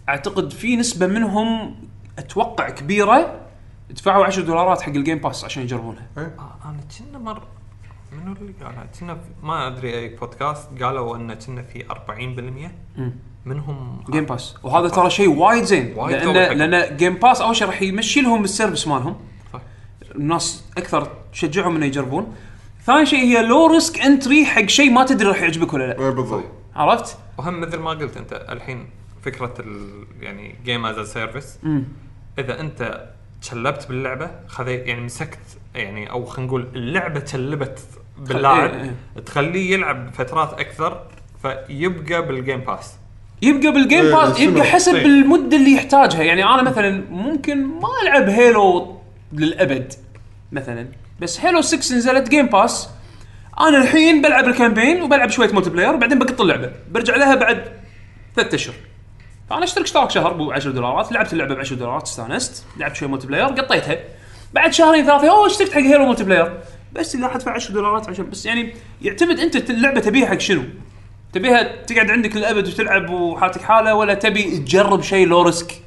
أعتقد 0.10 0.52
في 0.54 0.76
نسبة 0.76 1.08
منهم 1.08 1.76
أتوقع 2.20 2.70
كبيرة 2.70 3.40
دفعوا 3.90 4.26
10 4.26 4.44
دولارات 4.44 4.82
حق 4.82 4.90
ال 4.90 4.95
Game 4.95 5.18
Pass 5.18 5.46
عشان 5.46 5.64
يجربونها 5.64 6.08
آه، 6.18 6.22
أنا 6.66 6.80
كنا 7.00 7.20
مر 7.20 7.42
منو 8.12 8.34
اللي 8.34 8.54
قالها؟ 8.64 8.88
كنا 9.00 9.18
ما 9.44 9.68
أدري 9.68 10.00
أي 10.00 10.08
بودكاست 10.10 10.84
قالوا 10.84 11.16
إن 11.16 11.34
كنا 11.34 11.62
في 11.62 11.84
40% 11.84 13.02
منهم 13.46 14.04
Game 14.12 14.26
Pass 14.26 14.56
وهذا 14.64 14.90
ترى 14.90 15.10
شيء 15.10 15.30
وايد 15.30 15.64
زين. 15.64 15.94
وايد 15.96 16.16
لأن. 16.16 16.58
لأن 16.58 16.98
Game 16.98 17.14
Pass 17.14 17.42
أول 17.42 17.56
شيء 17.56 17.68
راح 17.68 17.82
يمشي 17.82 18.22
لهم 18.22 18.44
ال 18.44 18.49
service 18.49 18.88
مالهم. 18.88 19.16
صح. 19.54 19.62
الناس 20.16 20.66
أكثر 20.78 21.08
تشجعهم 21.34 21.76
إنه 21.76 21.86
يجربون. 21.86 22.36
ثاني 22.86 23.06
شيء 23.06 23.20
هي 23.20 23.42
low 23.48 23.68
risk 23.68 24.00
entry 24.00 24.46
حق 24.46 24.66
شيء 24.66 24.92
ما 24.92 25.06
تدري 25.06 25.28
راح 25.28 25.42
يعجبك 25.42 25.74
ولا 25.74 25.88
لا. 25.88 26.00
إيه 26.00 26.10
بالضبط. 26.10 26.44
عرفت؟ 26.76 27.18
وهم 27.38 27.62
مثل 27.62 27.78
ما 27.78 27.90
قلت 27.90 28.18
أنت 28.18 28.46
الحين 28.50 28.90
فكرة 29.22 29.54
ال 29.60 30.06
يعني 30.22 30.56
game 30.66 30.86
as 30.86 31.14
service 31.14 31.60
إذا 32.40 32.60
أنت 32.60 33.10
تشلبت 33.42 33.88
باللعبة 33.88 34.32
خذي 34.48 34.74
يعني 34.74 35.02
مسكت 35.02 35.40
يعني 35.76 36.12
أو 36.12 36.26
خلينا 36.26 36.48
نقول 36.48 36.68
اللعبة 36.76 37.20
تشلبت 37.20 37.80
باللاعب 38.28 38.74
إيه، 38.74 38.96
تخليه 39.26 39.74
يلعب 39.74 40.10
فترات 40.14 40.60
أكثر 40.60 41.02
فيبقى 41.42 42.28
بال 42.28 42.39
Game 42.39 42.60
Pass 42.60 42.94
يبقى 43.42 43.72
بال 43.72 43.83
Game 43.83 44.06
إيه، 44.06 44.16
Pass؟ 44.16 44.40
يبقى 44.40 44.64
حسب 44.64 44.96
إيه. 44.96 45.06
المدة 45.06 45.58
اللي 45.58 45.74
يحتاجها. 45.74 46.24
يعني 46.24 46.44
أنا 46.44 46.62
مثلا 46.62 47.04
ممكن 47.10 47.66
ما 47.66 47.90
ألعب 48.04 48.30
Halo 48.30 48.98
للأبد 49.34 49.94
مثلا. 50.52 50.88
بس 51.20 51.40
Halo 51.40 51.62
6 51.62 51.96
نزلت 51.96 52.30
Game 52.30 52.46
Pass 52.46 52.90
أنا 53.60 53.78
الحين 53.78 54.22
بلعب 54.22 54.48
ال 54.48 54.54
campaign 54.54 55.02
وبلعب 55.02 55.30
شوية 55.30 55.54
multiplayer 55.54 55.94
وبعدين 55.94 56.20
بقط 56.20 56.42
اللعبة. 56.42 56.72
برجع 56.92 57.16
لها 57.16 57.36
بعد 57.36 57.64
ثلاث 58.36 58.54
أشهر. 58.54 58.76
فأنا 59.50 59.64
اشترك 59.64 59.84
اشتراك 59.84 60.10
شهر 60.10 60.34
ب 60.34 60.52
10 60.52 60.72
دولارات. 60.72 61.12
لعبت 61.12 61.34
اللعبة 61.34 61.56
ب 61.56 61.60
10 61.60 61.76
دولارات 61.76 62.04
استانست. 62.04 62.66
لعبت 62.78 62.96
شوية 62.96 63.10
multiplayer 63.10 63.46
قطيتها. 63.46 63.98
بعد 64.54 64.74
شهرين 64.74 65.06
ثلاثة 65.06 65.32
أوه 65.32 65.48
اشتركت 65.48 65.74
حق 65.74 65.80
Halo 65.80 66.06
multiplayer 66.06 66.58
بس 66.96 67.16
اذا 67.16 67.36
أدفع 67.36 67.52
10 67.52 67.74
دولارات 67.74 68.10
عشان 68.10 68.30
بس 68.30 68.46
يعني 68.46 68.74
يعتمد 69.02 69.40
أنت 69.40 69.70
اللعبة 69.70 70.00
تبيها 70.00 70.28
حق 70.28 70.40
شنو؟ 70.40 70.64
تبيها 71.34 71.84
تقعد 71.86 72.10
عندك 72.12 72.36
للأبد 72.36 72.68
وتلعب 72.68 73.10
وحالتك 73.10 73.62
حالة 73.62 73.96
ولا 73.96 74.14
تبي 74.14 74.58
تجرب 74.58 75.02
شيء 75.02 75.28
low 75.28 75.42
risk 75.42 75.82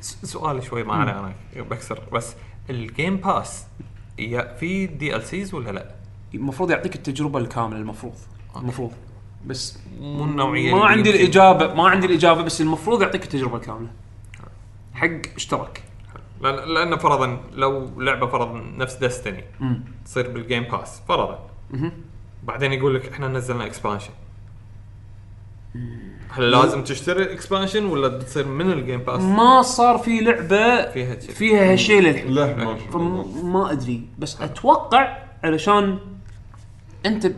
سؤال 0.00 0.64
شوي 0.64 0.82
ما 0.82 0.94
عليه 0.94 1.12
أنا 1.12 1.34
بكسر. 1.56 2.02
بس 2.12 2.34
ال 2.70 2.79
Game 2.79 3.16
Pass 3.16 3.64
يا 4.18 4.56
في 4.60 4.86
DLCs 4.86 5.54
ولا 5.54 5.70
لا؟ 5.70 5.94
المفروض 6.34 6.70
يعطيك 6.70 6.94
التجربة 6.94 7.38
الكاملة 7.38 7.76
المفروض. 7.78 8.14
المفروض. 8.56 8.92
بس 9.46 9.78
مو 10.00 10.24
النوعية 10.24 10.74
ما 10.74 10.84
عندي 10.84 11.10
الإجابة 11.10 11.74
ما 11.74 11.88
عندي 11.88 12.06
الإجابة 12.06 12.42
بس 12.42 12.60
المفروض 12.60 13.02
يعطيك 13.02 13.22
التجربة 13.24 13.56
الكاملة. 13.56 13.88
حق 14.94 15.34
اشتراك. 15.36 15.82
لأن 16.40 16.74
لأن 16.74 16.96
فرضا 16.96 17.40
لو 17.52 17.90
لعبة 18.00 18.26
فرضا 18.26 18.62
نفس 18.76 18.94
Destiny. 18.94 19.44
تصير 20.04 20.30
بال 20.30 20.41
Game 20.41 20.62
Pass 20.62 21.00
فرضا. 21.08 21.38
بعدين 22.42 22.72
يقول 22.72 22.94
لك 22.94 23.08
إحنا 23.08 23.28
نزلنا 23.28 23.66
expansion 23.66 24.10
هل 26.30 26.50
لازم 26.50 26.84
تشتري 26.84 27.22
ال 27.22 27.28
expansion 27.28 27.84
ولا 27.84 28.08
تصير 28.18 28.46
من 28.46 28.72
ال 28.72 28.78
Game 28.78 29.00
Pass؟ 29.00 29.22
ما 29.22 29.62
صار 29.62 29.98
في 29.98 30.20
لعبة 30.20 30.90
فيها 30.90 31.20
شيء. 31.20 31.30
فيها 31.30 31.72
هالشيء 31.72 32.00
للحين. 32.00 32.30
لا 32.30 32.76
ما 33.42 33.72
أدري. 33.72 34.08
بس 34.18 34.40
أتوقع 34.40 35.18
علشان 35.44 35.98
أنت 37.06 37.32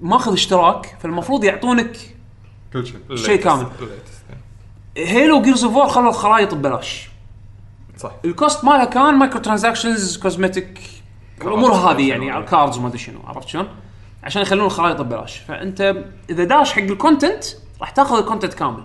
ماخذ 0.00 0.32
اشتراك 0.32 0.96
فالمفروض 1.00 1.44
يعطونك 1.44 1.96
كل 2.72 2.86
شيء. 2.86 3.16
شيء 3.16 3.36
كامل. 3.36 3.66
Halo 4.96 5.42
Gears 5.42 5.64
of 5.64 5.76
War 5.76 5.88
خلوا 5.88 6.08
الخرائط 6.08 6.54
ببلاش. 6.54 7.13
صح. 7.98 8.12
ال 8.24 8.32
cost 8.32 8.64
مالها 8.64 8.84
كان 8.84 9.14
microtransactions 9.14 10.16
cosmetic 10.16 10.80
الأمور 11.42 11.72
هذه 11.72 12.08
يعني 12.08 12.30
على 12.30 12.44
ال 12.44 12.50
cards 12.50 12.78
وما 12.78 12.88
أدري 12.88 12.98
شنو 12.98 13.20
عرفت 13.26 13.48
شلون؟ 13.48 13.68
عشان 14.24 14.42
يخلون 14.42 14.66
الخرائط 14.66 15.00
ببلاش. 15.00 15.38
فأنت 15.38 16.04
إذا 16.30 16.44
داش 16.44 16.72
حق 16.72 16.82
ال 16.82 16.90
content 16.90 17.44
راح 17.80 17.90
تأخذ 17.90 18.18
ال 18.18 18.23
content 18.23 18.54
كامل. 18.54 18.84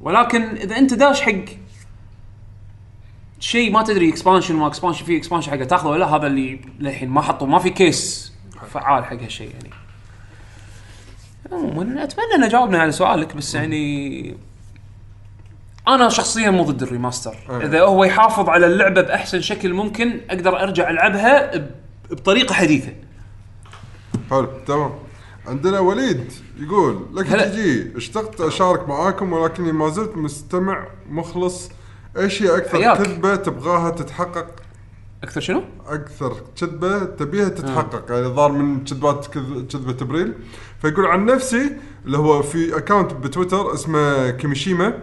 ولكن 0.00 0.42
إذا 0.42 0.78
أنت 0.78 0.94
داش 0.94 1.20
حق 1.20 1.44
شيء 3.40 3.72
ما 3.72 3.82
تدري 3.82 4.08
expansion 4.08 4.56
ما 4.56 4.66
expansion 4.66 5.04
في 5.04 5.16
expansion 5.16 5.50
حقه 5.50 5.64
تأخذه 5.64 5.88
ولا 5.88 5.98
لا، 5.98 6.16
هذا 6.16 6.26
اللي 6.26 6.60
للحين 6.78 7.08
ما 7.08 7.20
حطوا 7.20 7.46
ما 7.46 7.58
في 7.58 7.70
case 7.70 8.32
فعال 8.70 9.04
حق 9.04 9.22
هالشيء 9.22 9.50
يعني. 9.50 9.70
عموما 11.52 12.04
أتمنى 12.04 12.44
ان 12.44 12.48
جاوبنا 12.48 12.78
على 12.78 12.92
سؤالك 12.92 13.36
بس 13.36 13.54
يعني 13.54 14.36
أنا 15.88 16.08
شخصيا 16.08 16.50
مو 16.50 16.62
ضد 16.62 16.82
الريماستر. 16.82 17.36
إذا 17.50 17.82
هو 17.82 18.04
يحافظ 18.04 18.48
على 18.48 18.66
اللعبة 18.66 19.00
بأحسن 19.00 19.40
شكل 19.40 19.72
ممكن 19.72 20.20
أقدر 20.30 20.62
أرجع 20.62 20.90
ألعبها 20.90 21.68
بطريقة 22.10 22.54
حديثة. 22.54 22.92
حلو 24.30 24.48
تمام. 24.66 24.90
عندنا 25.46 25.80
وليد 25.80 26.32
يقول 26.60 27.06
لك. 27.14 27.26
تجي 27.26 27.96
اشتقت 27.96 28.40
أشارك 28.40 28.88
معاكم 28.88 29.32
ولكني 29.32 29.72
ما 29.72 29.88
زلت 29.88 30.16
مستمع 30.16 30.86
مخلص. 31.10 31.70
إيش 32.18 32.42
هي 32.42 32.56
أكثر 32.56 32.78
حياك. 32.78 32.98
كذبة 32.98 33.36
تبغاها 33.36 33.90
تتحقق؟ 33.90 34.46
أكثر 35.22 35.40
شنو؟ 35.40 35.62
أكثر 35.88 36.36
كذبة 36.60 37.04
تبيها 37.04 37.48
تتحقق. 37.48 38.12
يعني 38.12 38.26
ظهر 38.26 38.52
من 38.52 38.84
كذبات 38.84 39.26
كذ- 39.26 39.66
كذبة 39.72 39.96
إبريل. 40.02 40.34
فيقول 40.82 41.06
عن 41.06 41.24
نفسي 41.26 41.76
اللي 42.06 42.18
هو 42.18 42.42
في 42.42 42.76
account 42.76 43.12
بتويتر 43.12 43.74
اسمه 43.74 44.30
Kimishima. 44.30 44.98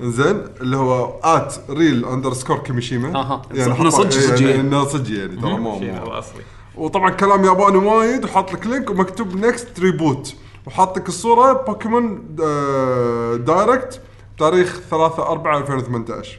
زين 0.00 0.44
اللي 0.60 0.76
هو 0.76 1.20
at 1.24 1.54
real 1.70 2.04
underscore 2.04 2.58
Kimishima. 2.58 3.42
يعني 3.54 3.72
إنه 3.80 3.90
صدق 3.90 4.10
صدق. 4.10 4.30
يعني 4.40 4.50
يعني. 4.50 4.60
إنه 4.60 4.84
صدق 4.84 5.18
يعني 5.18 5.36
ترى 5.36 5.50
مو 5.50 5.78
مو- 5.78 6.06
الاصلي 6.06 6.42
وطبعا 6.76 7.10
كلام 7.10 7.44
ياباني 7.44 7.76
وايد 7.76 8.24
وحاط 8.24 8.52
لك 8.52 8.66
link 8.66 8.90
ومكتوب 8.90 9.36
next 9.36 9.80
reboot 9.80 10.34
وحاط 10.66 10.98
لك 10.98 11.08
الصورة 11.08 11.52
بوكيمون 11.52 12.36
آه، 12.44 13.36
Direct 13.36 14.00
تاريخ 14.38 14.80
3 14.90 15.22
4 15.22 15.58
2018 15.58 16.38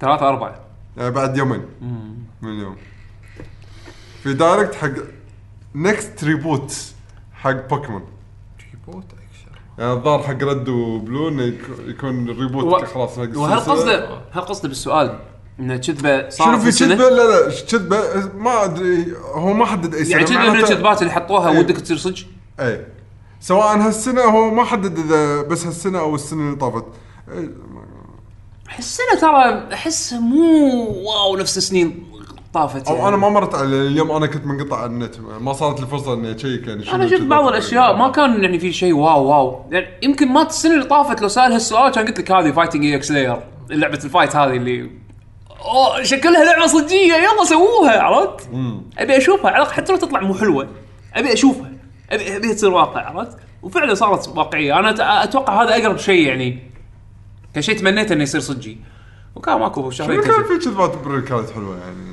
ثلاثة 0.00 0.28
أربعة. 0.28 0.60
يعني 0.96 1.10
بعد 1.10 1.36
يومين. 1.36 1.62
من 2.42 2.52
يوم. 2.60 2.76
في 4.22 4.34
Direct 4.34 4.74
حق 4.74 4.90
next 5.74 6.24
reboot 6.24 6.76
حق 7.34 7.68
Pokemon 7.68 8.02
reboot 8.72 9.04
يعني 9.78 9.92
الظاهر 9.92 10.22
حق 10.22 10.42
Red 10.42 10.68
و 10.68 10.80
Blue 10.80 11.28
انه 11.28 11.42
يك- 11.42 11.60
يكون 11.86 12.28
ال 12.30 12.35
reboot 12.35 12.64
و- 12.82 12.86
خلاص 12.86 13.18
حق 13.18 13.36
وهل. 13.38 13.60
قصده 13.60 14.08
هل 14.32 14.40
قصده 14.42 14.68
بالسؤال 14.68 15.18
إنه 15.60 15.76
كذبة 15.76 16.28
صارت 16.28 16.48
شنو 16.60 16.70
في؟ 16.70 16.78
كذبة 16.78 17.08
لا 17.08 17.46
لا 17.48 17.52
كذبة 17.70 17.98
ما 18.36 18.64
أدري 18.64 19.06
هو 19.34 19.52
ما 19.52 19.64
حدد 19.66 19.94
أي 19.94 20.04
سنة 20.04 20.12
يعني 20.12 20.24
كذبة 20.24 20.50
من 20.52 20.56
الكذبات 20.60 21.02
اللي 21.02 21.12
حطوها 21.12 21.50
إيه. 21.50 21.58
ودك 21.58 21.76
تصير 21.80 21.96
صدق؟ 21.96 22.16
اي 22.60 22.86
سواء 23.40 23.76
هالسنة 23.76 24.22
هو 24.22 24.50
ما 24.54 24.64
حدد 24.64 24.98
إذا 24.98 25.42
بس 25.42 25.66
هالسنة 25.66 25.98
أو 25.98 26.14
السنة 26.14 26.40
اللي 26.40 26.56
طافت 26.56 26.84
أحس 28.68 29.00
أنا 29.00 29.20
ترى 29.20 29.74
أحس 29.74 30.12
مو 30.12 30.84
wow 31.06 31.36
نفس 31.36 31.56
السنين 31.58 32.06
طافت 32.56 32.88
يعني. 32.88 33.00
أو 33.00 33.08
أنا 33.08 33.16
ما 33.16 33.28
مرت 33.28 33.54
على 33.54 33.66
اليوم 33.66 34.10
أنا 34.10 34.26
كنت 34.26 34.46
منقطع 34.46 34.82
عن 34.82 34.90
النت 34.90 35.14
ما 35.40 35.52
صارت 35.52 35.80
لي 35.80 35.86
فرصة 35.86 36.14
إني 36.14 36.34
أشيك 36.34 36.66
يعني 36.66 36.92
أنا 36.92 37.08
شفت. 37.08 37.22
بعض 37.22 37.46
الأشياء 37.46 37.96
ما 37.96 38.08
كان 38.08 38.42
يعني 38.42 38.58
في 38.58 38.72
شيء 38.72 38.92
wow 38.92 39.24
wow 39.24 39.64
يعني 39.70 39.86
يمكن 40.02 40.28
ما 40.28 40.42
السنة 40.42 40.74
اللي 40.74 40.84
طافت 40.84 41.22
لو 41.22 41.28
سال 41.28 41.52
هالسؤال 41.52 41.92
كان 41.92 42.06
قلت 42.06 42.18
لك 42.18 42.32
هذه 42.32 42.52
Fighting 42.52 42.84
EX 42.84 43.10
Layer 43.10 43.40
لعبة 43.70 44.00
ال 44.04 44.09
fight 44.09 44.36
هذه 44.36 44.56
اللي 44.56 44.90
أوه 45.64 46.02
شكلها 46.02 46.44
لعبة 46.44 46.66
صجية 46.66 47.14
يلا 47.14 47.44
سووها 47.44 48.02
عرفت؟ 48.02 48.48
أبي 48.98 49.16
أشوفها 49.16 49.50
على 49.50 49.66
حتى 49.66 49.92
لو 49.92 49.98
تطلع 49.98 50.20
مو 50.20 50.34
حلوة 50.34 50.68
أبي 51.14 51.32
أشوفها 51.32 51.70
ابي 52.10 52.36
ابيها 52.36 52.54
تصير 52.54 52.70
واقع 52.70 53.00
عرفت؟ 53.00 53.36
وفعلا 53.62 53.94
صارت 53.94 54.28
واقعية 54.36 54.78
أنا 54.78 55.24
أتوقع 55.24 55.62
هذا 55.62 55.76
أقرب 55.76 55.98
شيء 55.98 56.26
يعني 56.26 56.58
كان 57.54 57.62
شيء 57.62 57.78
تمنيت 57.78 58.12
إنه 58.12 58.22
يصير 58.22 58.40
صجي 58.40 58.78
وكان 59.34 59.58
ماكو 59.58 59.90
شهرين 59.90 60.20
كان. 60.20 60.44
في 60.44 60.58
كذبات 60.58 60.98
بريل 61.04 61.20
كانت 61.20 61.50
حلوة 61.50 61.78
يعني 61.78 62.05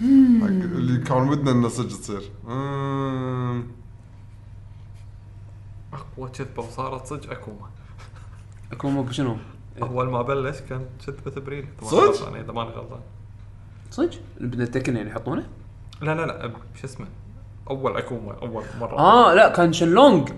اللي 0.00 0.98
كان 0.98 1.28
ودنا 1.28 1.50
إنه 1.50 1.68
صدق 1.68 1.88
تصير 1.88 2.22
أمم، 2.48 3.64
أقوى 5.92 6.28
كذبة 6.28 6.62
وصارت 6.62 7.06
صدق 7.06 7.30
أكوما 7.30 7.68
اكون 8.72 8.92
مو 8.92 9.10
شنو؟ 9.10 9.36
اول 9.82 10.08
ما 10.08 10.22
بلش 10.22 10.60
كان 10.60 10.86
كذبه 11.06 11.64
ما 11.82 11.88
صدق؟ 11.88 12.00
غلطان، 12.00 12.34
إذا 12.40 12.52
ماني 12.52 12.70
غلطان 12.70 13.00
صدق؟ 13.90 14.18
بدنا 14.40 14.64
نتكن 14.64 14.96
يعني 14.96 15.10
يحطونه؟ 15.10 15.46
لا 16.02 16.14
لا 16.14 16.26
لا 16.26 16.50
شو 16.80 16.86
اسمه 16.86 17.06
أول 17.70 17.96
أكوما 17.96 18.32
أول 18.42 18.64
مرة 18.80 18.98
آه 18.98 19.34
لا 19.34 19.48
كان 19.48 19.72
شنلونج 19.72 20.28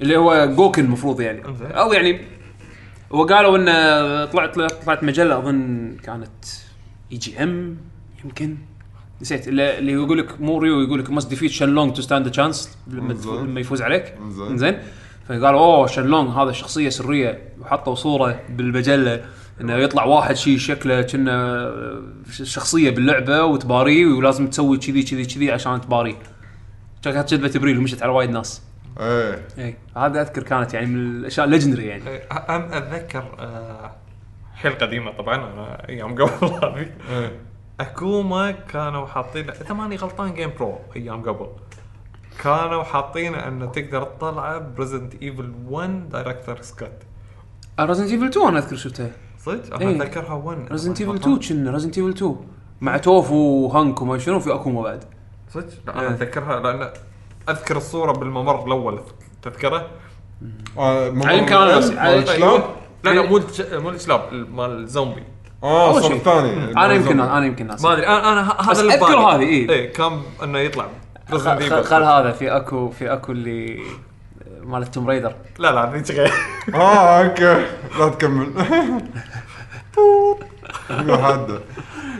اللي 0.00 0.16
هو 0.16 0.54
جوكن 0.56 0.84
المفروض 0.84 1.20
يعني. 1.20 1.42
أو 1.62 1.92
يعني 1.92 2.24
هو 3.12 3.26
قالوا 3.26 3.56
إنه 3.56 4.24
طلعت 4.24 4.54
طلعت 4.84 5.04
مجلة 5.04 5.38
أظن 5.38 5.96
كانت 6.02 6.44
EGM 7.12 7.76
يمكن. 8.24 8.56
نسيت. 9.20 9.48
اللي 9.48 9.78
اللي 9.78 9.92
يقول 9.92 10.18
لك 10.18 10.40
مو 10.40 10.56
Ryu 10.56 10.80
يقول 10.80 11.00
لك 11.00 11.10
must 11.10 11.30
defeat 11.30 11.50
Sheng 11.50 11.73
Long 11.73 11.92
to 11.92 12.02
stand 12.02 12.30
chance 12.30 12.78
لما. 12.86 13.12
لما 13.26 13.60
يفوز 13.60 13.82
عليك. 13.82 14.14
انزين. 14.20 14.58
زين 14.58 14.78
فقالوا 15.28 15.60
أوه 15.60 15.86
شنلونج 15.86 16.30
هذا 16.30 16.52
شخصية 16.52 16.88
سرية. 16.88 17.42
وحطوا 17.60 17.94
صورة 17.94 18.40
بالمجلة 18.48 19.24
إنه 19.60 19.76
يطلع 19.76 20.04
واحد 20.04 20.36
شيء 20.36 20.58
شكله 20.58 21.02
كأنه 21.02 21.70
شخصية 22.42 22.90
باللعبة 22.90 23.44
وتباريه 23.44 24.06
ولازم 24.06 24.46
تسوي 24.46 24.78
كذي 24.78 25.02
كذي 25.02 25.24
كذي 25.24 25.52
عشان 25.52 25.80
تباريه. 25.80 26.16
كانت 27.02 27.30
كذبه 27.30 27.52
إبريل 27.56 27.78
ومشت 27.78 28.02
على 28.02 28.12
وايد 28.12 28.30
ناس. 28.30 28.62
إيه. 29.00 29.46
اي 29.58 29.76
هذا 29.96 30.20
أذكر 30.20 30.42
كانت 30.42 30.74
يعني 30.74 30.86
من 30.86 31.16
الأشياء 31.16 31.46
ال 31.46 31.50
legendary 31.50 31.86
يعني. 31.86 32.08
إيه، 32.08 32.22
أم 32.32 32.62
اتذكر 32.72 33.24
آه، 33.38 33.96
حيل 34.54 34.72
قديمة 34.72 35.12
طبعا 35.12 35.36
أنا 35.36 35.88
أيام 35.88 36.14
قبل 36.14 36.44
هذه. 36.44 36.90
إيه. 37.12 37.32
أكوما 37.80 38.50
كانوا 38.50 39.06
حاطين 39.06 39.50
إذا 39.50 39.74
ماني 39.74 39.96
غلطان 39.96 40.34
GamePro 40.34 40.78
أيام 40.96 41.22
قبل 41.22 41.46
كانوا 42.42 42.82
حاطين 42.82 43.34
انه 43.34 43.66
تقدر 43.66 44.02
تطلعه 44.04 44.58
ب 44.58 44.65
Resident 44.65 45.22
Evil 45.22 45.52
1 45.68 46.08
Director's 46.08 46.62
Cut 46.62 46.88
Resident 47.80 48.10
Evil 48.10 48.26
2 48.26 48.46
أنا 48.48 48.58
أذكر 48.58 48.76
شفتها 48.76 49.10
صدق؟ 49.38 49.80
إيه. 49.80 49.90
أنا 49.90 50.02
اتذكرها 50.04 50.34
1 50.34 50.58
إذا 50.58 50.68
Resident 50.72 51.00
Evil 51.00 51.12
غلطان. 51.12 51.32
2 51.32 51.58
كنا 51.62 51.70
Resident 51.70 51.98
Evil 51.98 52.10
2 52.10 52.36
مع 52.80 52.96
توفو 52.96 53.34
وهانك 53.34 54.02
وما 54.02 54.18
شنو 54.18 54.40
في 54.40 54.54
أكوما 54.54 54.82
بعد 54.82 55.04
صدق؟ 55.50 55.66
لا 55.86 56.00
إيه. 56.00 56.06
أنا 56.06 56.14
أتذكرها 56.14 56.60
لأن 56.60 56.90
أذكر 57.48 57.76
الصورة 57.76 58.12
بالممر 58.12 58.66
الأول 58.66 59.00
تذكره؟ 59.42 59.86
ممر 60.76 61.30
يمكن 61.30 61.54
الكلاب؟ 61.54 61.98
أيوة. 61.98 62.74
لا 63.04 63.10
لا 63.10 63.22
مو 63.28 63.36
الج- 63.36 63.74
مو 63.74 63.90
الكلاب 63.90 64.32
مال 64.32 64.70
الزومبي 64.70 65.22
آه 65.64 65.90
أول 65.90 66.02
شيء. 66.02 66.12
الثاني 66.16 66.70
أنا 66.72 66.92
يمكن 66.92 67.20
أنا 67.20 67.46
يمكن 67.46 67.66
ناس 67.66 67.82
ما 67.84 67.92
أدري 67.92 68.06
أنا 68.06 68.32
أنا 68.32 68.50
ه- 68.50 68.70
بس 68.70 68.78
هذا 68.78 68.80
اللي 68.80 68.96
ببالي. 68.96 69.16
هذه، 69.16 69.40
إيه. 69.42 69.70
إيه. 69.70 69.92
كان 69.92 70.20
إنه 70.42 70.58
يطلع؟ 70.58 70.86
Resident 71.30 71.36
خل, 71.36 71.68
Evil. 71.82 71.86
خل 71.86 72.02
هذا 72.02 72.30
في 72.32 72.56
اكو 72.56 72.90
في 72.90 73.12
أكو 73.12 73.32
اللي 73.32 73.80
مال 74.64 74.90
توم 74.90 75.08
ريدر. 75.10 75.34
لا 75.58 75.72
لا 75.72 75.92
ذيك 75.96 76.10
غير 76.16 76.32
آه 76.74 77.22
أوكي. 77.24 77.64
لا 77.98 78.08
تكمل. 78.08 78.50
حاده 81.22 81.60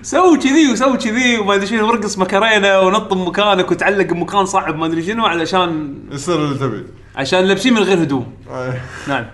سوي 0.03 0.39
كذي 0.39 0.73
وسوي 0.73 0.97
كذي 0.97 1.39
وما 1.39 1.55
أدري 1.55 1.67
شنو 1.67 1.87
ورقص 1.89 2.19
مكرينه 2.19 2.81
ونط 2.81 3.15
بمكانك 3.15 3.71
وتعلق 3.71 4.07
بمكان 4.07 4.47
صعب 4.47 4.77
ما 4.77 4.87
أدري 4.87 5.03
شنو 5.03 5.27
علشان 5.27 5.95
يصير 6.13 6.35
اللي 6.35 6.59
تبي. 6.59 6.85
عشان 7.17 7.41
لابسين 7.45 7.75
من 7.75 7.83
غير 7.83 8.03
هدوم. 8.03 8.33
آه. 8.51 8.75
نعم. 9.09 9.25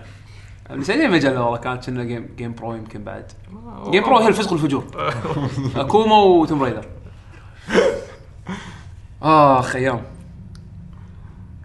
نسيت 0.75 1.11
مجله 1.11 1.43
والله 1.45 1.59
كانت 1.59 1.87
كنا 1.87 2.05
Game 2.05 2.29
GamePro 2.37 2.75
يمكن 2.75 3.05
بعد. 3.05 3.33
GamePro 3.91 4.19
هي 4.19 4.29
الفسق 4.29 4.53
والفجور. 4.53 4.85
اكوما 5.77 6.17
و 6.17 6.26
Tomb 6.26 6.63
Raider. 6.63 6.87
آخ 9.23 9.77
أيام. 9.77 10.03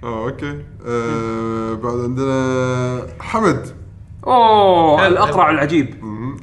آه 0.03 0.25
أوكي. 0.25 0.63
آه 0.85 1.73
بعد 1.73 1.99
عندنا 1.99 3.07
حمد. 3.19 3.75
أوه 4.27 5.07
الأقرع 5.07 5.49
العجيب. 5.49 5.95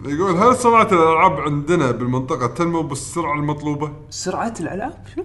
يقول 0.04 0.36
هل 0.36 0.56
صناعة 0.56 0.88
الألعاب 0.92 1.40
عندنا 1.40 1.90
بالمنطقة 1.90 2.46
تنمو 2.46 2.82
بالسرعة 2.82 3.34
المطلوبة؟ 3.34 3.92
سرعة 4.10 4.54
الألعاب؟ 4.60 5.04
شنو؟ 5.14 5.24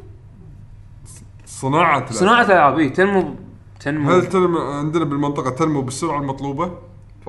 صناعة 1.45 1.97
الألعاب. 1.97 2.13
صناعة 2.13 2.43
الألعاب 2.43 2.79
اي 2.79 2.89
تنمو 2.89 3.35
تنمو. 3.79 4.11
هل 4.11 4.25
تنمو 4.25 4.59
عندنا 4.59 5.05
بالمنطقة 5.05 5.49
تنمو 5.49 5.81
بالسرعة 5.81 6.19
المطلوبة؟ 6.19 6.71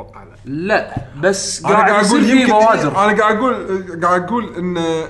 أتوقع 0.00 0.24
لا 0.24 0.34
لا 0.44 0.96
بس 1.20 1.64
أنا 1.64 1.74
قاعد 1.74 2.04
أقول 2.04 2.30
يمكن 2.30 2.52
بوادر 2.52 3.04
أنا 3.04 3.20
قاعد 3.20 3.36
أقول 3.36 4.00
قاعد 4.02 4.22
أقول 4.22 4.54
انه 4.58 5.08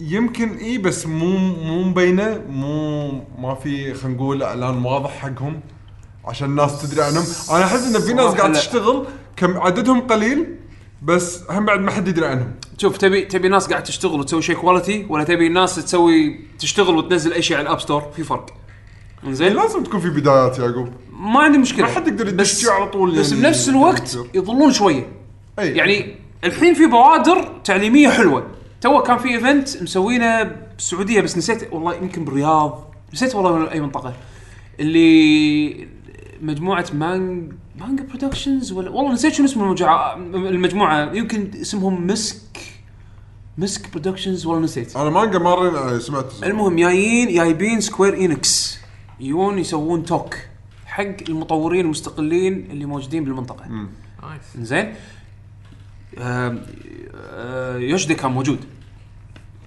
يمكن 0.00 0.56
اي 0.56 0.78
بس 0.78 1.06
مو 1.06 1.36
مو 1.36 1.82
مبينة 1.82 2.42
مو 2.48 3.10
ما 3.38 3.54
في 3.54 3.94
خلينا 3.94 4.16
نقول 4.16 4.42
إعلان 4.42 4.84
واضح 4.84 5.10
حقهم 5.10 5.60
عشان 6.24 6.48
الناس 6.48 6.82
تدري 6.82 7.02
عنهم. 7.02 7.24
أنا 7.50 7.64
أحس 7.64 7.96
إن 7.96 8.00
في 8.00 8.12
ناس 8.12 8.34
قاعد. 8.34 8.52
تشتغل 8.52 9.06
كم 9.36 9.58
عددهم 9.58 10.00
قليل 10.00 10.56
بس 11.02 11.42
هم 11.50 11.64
بعد 11.64 11.80
ما 11.80 11.90
حد 11.90 12.08
يدري 12.08 12.26
عنهم. 12.26 12.54
شوف 12.78 12.96
تبي 12.96 13.24
تبي 13.24 13.48
ناس 13.48 13.68
قاعد 13.68 13.82
تشتغل 13.82 14.20
وتسوي 14.20 14.42
شيء 14.42 14.56
quality 14.56 15.06
ولا 15.08 15.24
تبي 15.24 15.46
الناس 15.46 15.76
تسوي 15.76 16.40
تشتغل 16.58 16.96
وتنزل 16.96 17.32
أي 17.32 17.42
شيء 17.42 17.56
على 17.56 17.66
ال 17.66 17.70
App 17.70 17.80
Store 17.80 18.02
في 18.16 18.22
فرق. 18.22 18.46
زين. 19.26 19.52
لازم 19.52 19.82
تكون 19.82 20.00
في 20.00 20.10
بدايات 20.10 20.58
يعقوب 20.58 20.88
ما 21.12 21.40
عندي 21.40 21.58
مشكلة. 21.58 21.86
ما 21.86 21.92
حد 21.92 22.08
يقدر 22.08 22.24
بس- 22.34 22.62
يدش 22.62 22.68
على 22.68 22.86
طول 22.88 23.18
بس 23.18 23.30
يعني 23.32 23.42
بنفس 23.42 23.68
الوقت. 23.68 24.18
يظلون 24.34 24.72
شوية. 24.72 25.06
أي. 25.58 25.76
يعني 25.76 26.14
الحين 26.44 26.74
في 26.74 26.86
بوادر 26.86 27.60
تعليمية 27.64 28.08
حلوة. 28.08 28.46
تو 28.80 29.02
كان 29.02 29.18
في 29.18 29.28
event 29.28 29.82
مسوينه 29.82 30.42
بالسعودية 30.42 31.20
بس 31.20 31.38
نسيت 31.38 31.72
والله 31.72 31.94
يمكن 31.94 32.24
بالرياض. 32.24 32.94
نسيت 33.12 33.34
والله 33.34 33.70
أي 33.72 33.80
منطقة. 33.80 34.14
اللي 34.80 35.88
مجموعة 36.42 36.86
مانج 36.92 37.52
Manga 37.80 38.02
Productions 38.04 38.72
ولا 38.72 38.90
والله 38.90 39.12
نسيت 39.12 39.32
شنو 39.34 39.46
اسم 39.46 39.60
المجموعه 39.62 40.14
المجموعة. 40.16 41.12
يمكن 41.12 41.50
اسمهم 41.60 42.06
مسك 42.06 42.58
مسك 43.58 43.90
Productions 43.92 44.46
والله 44.46 44.62
نسيت. 44.64 44.96
أنا 44.96 45.10
مانجا 45.10 45.38
مره 45.38 45.98
سمعت. 45.98 46.32
المهم 46.42 46.76
جايين 46.76 47.34
جايبين 47.34 47.80
Square 47.80 48.16
Enix 48.16 48.78
يجون 49.20 49.58
يسوون 49.58 50.04
talk 50.04 50.36
حق 50.86 51.04
المطورين 51.28 51.84
المستقلين 51.84 52.66
اللي 52.70 52.84
موجودين 52.86 53.24
بالمنطقة. 53.24 53.66
nice. 54.22 54.56
زين 54.68 54.94
آه، 56.18 57.76
يوشيدا 57.76 58.14
كان 58.14 58.30
موجود. 58.30 58.64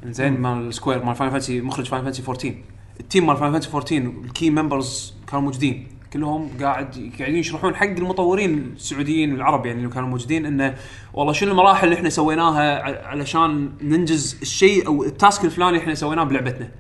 زين 0.06 0.41
مال 0.41 0.73
Square 0.74 1.06
مال 1.06 1.15
Final 1.16 1.32
Fantasy 1.32 1.62
مخرج 1.61 1.86
Final 1.86 2.03
Fantasy 2.03 2.22
14 2.22 2.53
ال 2.99 3.05
team 3.05 3.28
مال 3.28 3.38
Final 3.38 3.52
Fantasy 3.52 3.70
14 3.69 3.98
ال 4.26 4.32
key 4.32 4.49
members 4.49 5.14
كانوا 5.28 5.41
موجودين. 5.45 5.88
كلهم 6.14 6.49
قاعد 6.61 7.11
قاعدين 7.19 7.38
يشرحون 7.38 7.76
حق 7.76 7.86
المطورين 7.86 8.73
السعوديين 8.76 9.36
العرب 9.36 9.65
يعني 9.65 9.80
اللي 9.80 9.90
كانوا 9.90 10.10
موجودين 10.10 10.45
إنه 10.45 10.76
والله 11.14 11.34
شنو 11.34 11.52
المراحل 11.52 11.88
اللي 11.88 11.95
إحنا 11.98 12.10
سويناها 12.10 12.84
علشان 13.07 13.72
ننجز 13.82 14.38
الشيء 14.41 14.88
أو 14.88 15.03
ال 15.03 15.12
task 15.12 15.45
الفلاني 15.45 15.78
إحنا 15.78 15.94
سويناه 15.95 16.23
بلعبتنا. 16.23 16.72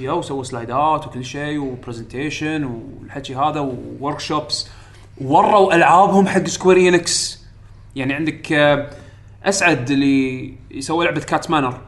يا 0.00 0.12
وسووا 0.12 0.42
سلايدات 0.42 1.06
وكل 1.06 1.24
شيء 1.24 1.58
و 1.58 1.66
presentation 1.66 2.64
والحكي 2.64 3.34
هذا 3.34 3.60
workshops 3.60 4.68
وروا 5.20 5.74
ألعابهم 5.74 6.28
حق 6.28 6.46
Square 6.46 6.94
Enix 6.94 7.44
يعني 7.96 8.14
عندك 8.14 8.52
آه، 8.52 8.90
أسعد 9.44 9.90
اللي 9.90 10.54
يسوي 10.70 11.04
لعبة 11.04 11.20
كات 11.20 11.50
مانر 11.50 11.80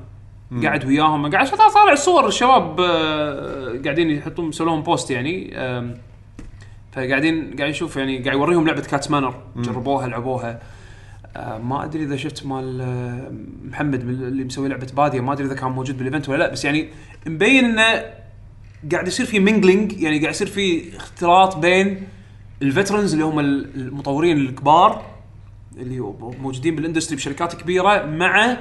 قاعد 0.62 0.84
وياهم. 0.84 1.30
قاعد 1.30 1.48
طالع 1.48 1.92
الصور 1.92 2.26
الشباب 2.26 2.80
آه، 2.80 3.80
قاعدين 3.84 4.10
يحطون 4.10 4.48
يسوون 4.48 4.68
لهم 4.68 4.82
post 4.82 5.10
يعني 5.10 5.50
فقاعدين 6.92 7.56
قاعد 7.58 7.70
يشوف 7.70 7.96
يعني 7.96 8.18
قاعد 8.18 8.36
يوريهم 8.36 8.66
لعبة 8.66 8.80
كات 8.80 9.10
مانر 9.10 9.34
جربوها 9.56 10.08
لعبوها. 10.08 10.60
ما 11.36 11.84
أدري 11.84 12.02
إذا 12.02 12.16
شفت 12.16 12.46
مال 12.46 12.80
آه، 12.80 13.32
محمد 13.70 14.00
اللي 14.00 14.44
مسوي 14.44 14.68
لعبة 14.68 14.86
بادية 14.96 15.20
ما 15.20 15.32
أدري 15.32 15.46
إذا 15.46 15.54
كان 15.54 15.70
موجود 15.70 15.96
بال 15.98 16.07
event 16.07 16.28
ولا 16.28 16.38
لا 16.38 16.52
بس 16.52 16.64
يعني 16.64 16.88
مبين 17.26 17.64
إنه 17.64 18.04
قاعد 18.92 19.08
يصير 19.08 19.26
في 19.26 19.40
mingling 19.40 19.92
يعني 19.92 20.18
قاعد 20.18 20.34
يصير 20.34 20.46
في 20.46 20.96
اختلاط 20.96 21.56
بين 21.56 22.06
ال 22.62 22.68
veterans 22.68 23.12
اللي 23.12 23.24
هم 23.24 23.40
المطورين 23.40 24.36
الكبار 24.36 25.04
اللي 25.76 26.00
موجودين 26.40 26.76
بال 26.76 26.84
industry 26.84 27.16
بشركات 27.16 27.54
كبيرة 27.54 28.06
مع 28.06 28.56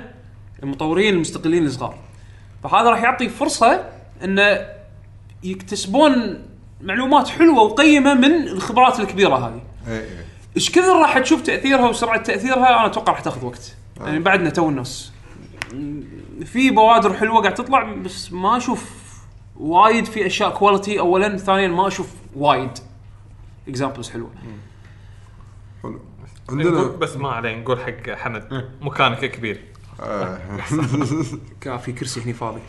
المطورين 0.63 1.13
المستقلين 1.13 1.65
الصغار. 1.65 1.95
فهذا 2.63 2.89
راح 2.89 3.03
يعطي 3.03 3.29
فرصة 3.29 3.85
انه 4.23 4.67
يكتسبون 5.43 6.39
معلومات 6.81 7.27
حلوة 7.27 7.61
وقيمة 7.61 8.13
من 8.13 8.47
الخبرات 8.47 8.99
الكبيرة 8.99 9.35
هذه. 9.35 9.61
اي 9.87 9.99
اي 9.99 10.30
إيش 10.55 10.71
كثر 10.71 11.01
راح 11.01 11.19
تشوف 11.19 11.41
تأثيرها 11.41 11.89
وسرعة 11.89 12.23
تأثيرها؟ 12.23 12.67
أنا 12.69 12.85
أتوقع 12.85 13.11
راح 13.13 13.19
تأخذ 13.21 13.45
وقت. 13.45 13.75
يعني 14.01 14.19
بعدنا 14.19 14.49
تو 14.49 14.69
الناس 14.69 15.11
م- 15.73 16.01
في 16.45 16.71
بوادر 16.71 17.13
حلوة 17.13 17.41
قاعد 17.41 17.53
تطلع 17.53 17.83
بس 17.93 18.33
ما 18.33 18.57
أشوف 18.57 18.91
وايد 19.57 20.05
في 20.05 20.25
أشياء 20.25 20.49
quality 20.57 20.99
اولا 20.99 21.37
ثانيا 21.37 21.67
ما 21.67 21.87
أشوف 21.87 22.09
وايد 22.35 22.71
examples 23.67 24.09
حلوة. 24.09 24.29
حلو. 25.83 25.99
عندنا 26.49 26.83
بس 26.83 27.15
ما 27.17 27.29
عليه 27.31 27.55
نقول 27.55 27.79
حق 27.79 28.09
حمد 28.15 28.67
مكانك 28.81 29.25
كبير. 29.31 29.63
آه. 29.99 30.39
كان 31.61 31.77
في 31.77 31.91
كرسي 31.91 32.21
هني 32.21 32.33
فاضي. 32.33 32.59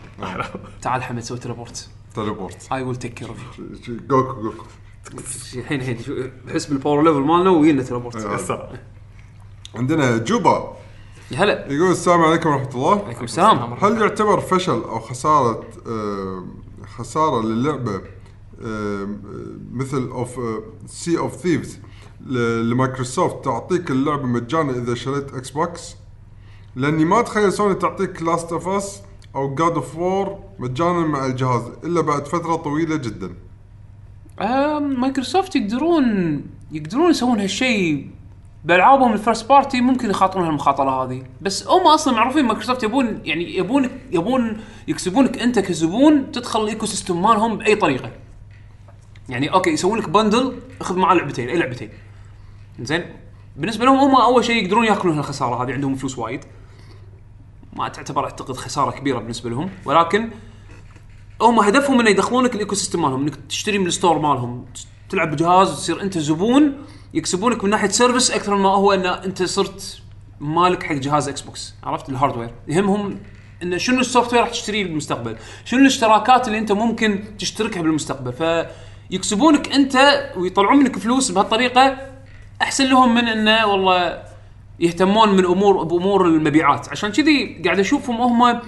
تعال 0.82 1.02
حمد 1.02 1.20
سوي 1.22 1.38
teleport 1.38 1.88
teleport 2.14 2.68
I 2.72 2.82
will 2.82 2.96
take 2.96 3.14
care 3.14 3.28
of 3.28 3.38
Goku 3.88 4.42
Goku 4.42 4.64
الحين 5.56 5.80
الحين 5.80 5.98
شو- 6.02 6.28
بحس 6.46 6.66
بال 6.66 6.77
power 6.77 7.02
level 7.02 7.20
مالنا 7.20 7.50
وينا 7.50 7.82
teleport 7.82 8.16
آه. 8.16 8.70
عندنا 9.74 10.16
جوبا. 10.16 10.76
هلا. 11.36 11.72
يقول 11.72 11.90
السلام 11.90 12.20
عليكم 12.22 12.48
ورحمة 12.50 12.70
الله. 12.74 13.04
عليكم 13.04 13.24
السلام. 13.24 13.72
هل 13.72 14.00
يعتبر 14.02 14.40
فشل 14.40 14.72
أو 14.82 14.98
خسارة 15.00 15.64
آه، 15.86 16.44
خسارة 16.98 17.42
للعبة 17.42 18.00
آه، 18.64 19.08
مثل 19.72 20.08
اوف 20.08 20.40
Sea 20.86 21.18
of 21.18 21.36
Thieves 21.36 21.78
لمايكروسوفت 22.26 23.44
تعطيك 23.44 23.90
اللعبة 23.90 24.22
مجانا 24.26 24.70
إذا 24.72 24.94
شريت 24.94 25.34
إكس 25.34 25.50
بوكس 25.50 25.96
لأني 26.76 27.04
ما 27.04 27.20
أتخيل 27.20 27.52
سوني 27.52 27.74
تعطيك 27.74 28.22
Last 28.22 28.52
of 28.52 28.68
Us 28.68 29.02
أو 29.34 29.54
God 29.54 29.72
of 29.72 29.96
War 29.96 30.38
مجانا 30.58 31.06
مع 31.06 31.26
الجهاز 31.26 31.62
إلا 31.84 32.00
بعد 32.00 32.26
فترة 32.26 32.56
طويلة 32.56 32.96
جدا. 32.96 33.34
آم، 34.40 35.00
مايكروسوفت 35.00 35.56
يقدرون 35.56 36.44
يقدرون 36.72 37.10
يسوون 37.10 37.40
هالشيء 37.40 38.10
بألعابهم 38.64 39.12
ال 39.12 39.18
first 39.18 39.48
party 39.48 39.80
ممكن 39.80 40.10
يخاطرون 40.10 40.46
هالمخاطرة 40.46 41.04
هذه. 41.04 41.22
بس 41.40 41.68
هم 41.68 41.86
أصلا 41.86 42.14
معروفين 42.14 42.44
مايكروسوفت 42.44 42.82
يبون 42.82 43.20
يعني 43.24 43.56
يبونك 43.56 43.90
يبون 44.12 44.60
يكسبونك 44.88 45.38
أنت 45.38 45.58
كزبون 45.58 46.32
تدخل 46.32 46.62
ال 46.62 46.86
ecosystem 46.86 47.22
مالهم 47.22 47.58
بأي 47.58 47.76
طريقة. 47.76 48.10
يعني 49.28 49.52
okay 49.52 49.70
يسوون 49.70 49.98
لك 49.98 50.08
bundle 50.08 50.60
أخذ 50.80 50.96
معاه 50.96 51.14
لعبتين 51.14 51.48
أي 51.48 51.56
لعبتين. 51.56 51.88
زين؟ 52.80 53.04
بالنسبة 53.56 53.84
لهم 53.84 53.96
هم 53.96 54.16
أول 54.16 54.44
شيء 54.44 54.64
يقدرون 54.64 54.84
يأكلون 54.84 55.16
هالخسارة 55.16 55.64
هذه 55.64 55.72
عندهم 55.72 55.94
فلوس 55.94 56.18
وايد. 56.18 56.44
ما 57.72 57.88
تعتبر 57.88 58.24
أعتقد 58.24 58.56
خسارة 58.56 58.90
كبيرة 58.90 59.18
بالنسبة 59.18 59.50
لهم. 59.50 59.70
ولكن 59.84 60.30
هم 61.42 61.60
هدفهم 61.60 62.00
إنه 62.00 62.10
يدخلونك 62.10 62.54
ال 62.54 62.74
ecosystem 62.74 63.02
مالهم 63.02 63.22
إنك 63.22 63.36
تشتري 63.48 63.78
من 63.78 63.86
ال 63.86 63.92
store 63.92 64.18
مالهم 64.18 64.64
تلعب 65.08 65.30
بجهاز 65.30 65.70
تصير 65.70 66.02
أنت 66.02 66.18
زبون 66.18 66.72
يكسبونك 67.14 67.64
من 67.64 67.70
ناحية 67.70 67.88
service 67.88 68.30
أكثر 68.30 68.54
ما 68.54 68.68
هو 68.68 68.92
إن 68.92 69.06
أنت 69.06 69.42
صرت 69.42 70.02
مالك 70.40 70.82
حق 70.82 70.94
جهاز 70.94 71.28
إكس 71.28 71.40
بوكس 71.40 71.74
عرفت؟ 71.84 72.08
ال 72.08 72.13
hardware 72.13 72.50
يهمهم 72.68 73.18
إن 73.62 73.78
شنو 73.78 74.00
ال 74.00 74.32
software 74.32 74.40
راح 74.42 74.50
تشتريه 74.50 74.84
بالمستقبل 74.84 75.36
شنو 75.64 75.80
الاشتراكات 75.80 76.46
اللي 76.48 76.58
أنت 76.58 76.72
ممكن 76.72 77.24
تشتركها 77.38 77.82
بالمستقبل. 77.82 78.32
فيكسبونك 78.32 79.72
أنت 79.72 79.96
ويطلعون 80.36 80.76
منك 80.76 80.98
فلوس 80.98 81.30
بهالطريقة 81.30 81.96
أحسن 82.62 82.84
لهم 82.84 83.14
من 83.14 83.28
انه 83.28 83.66
والله 83.66 84.22
يهتمون 84.80 85.28
من 85.28 85.44
امور 85.44 85.82
بأمور 85.82 86.26
المبيعات. 86.26 86.88
عشان 86.88 87.12
كذي 87.12 87.62
قاعد 87.64 87.78
أشوفهم 87.78 88.20
هم 88.20 88.60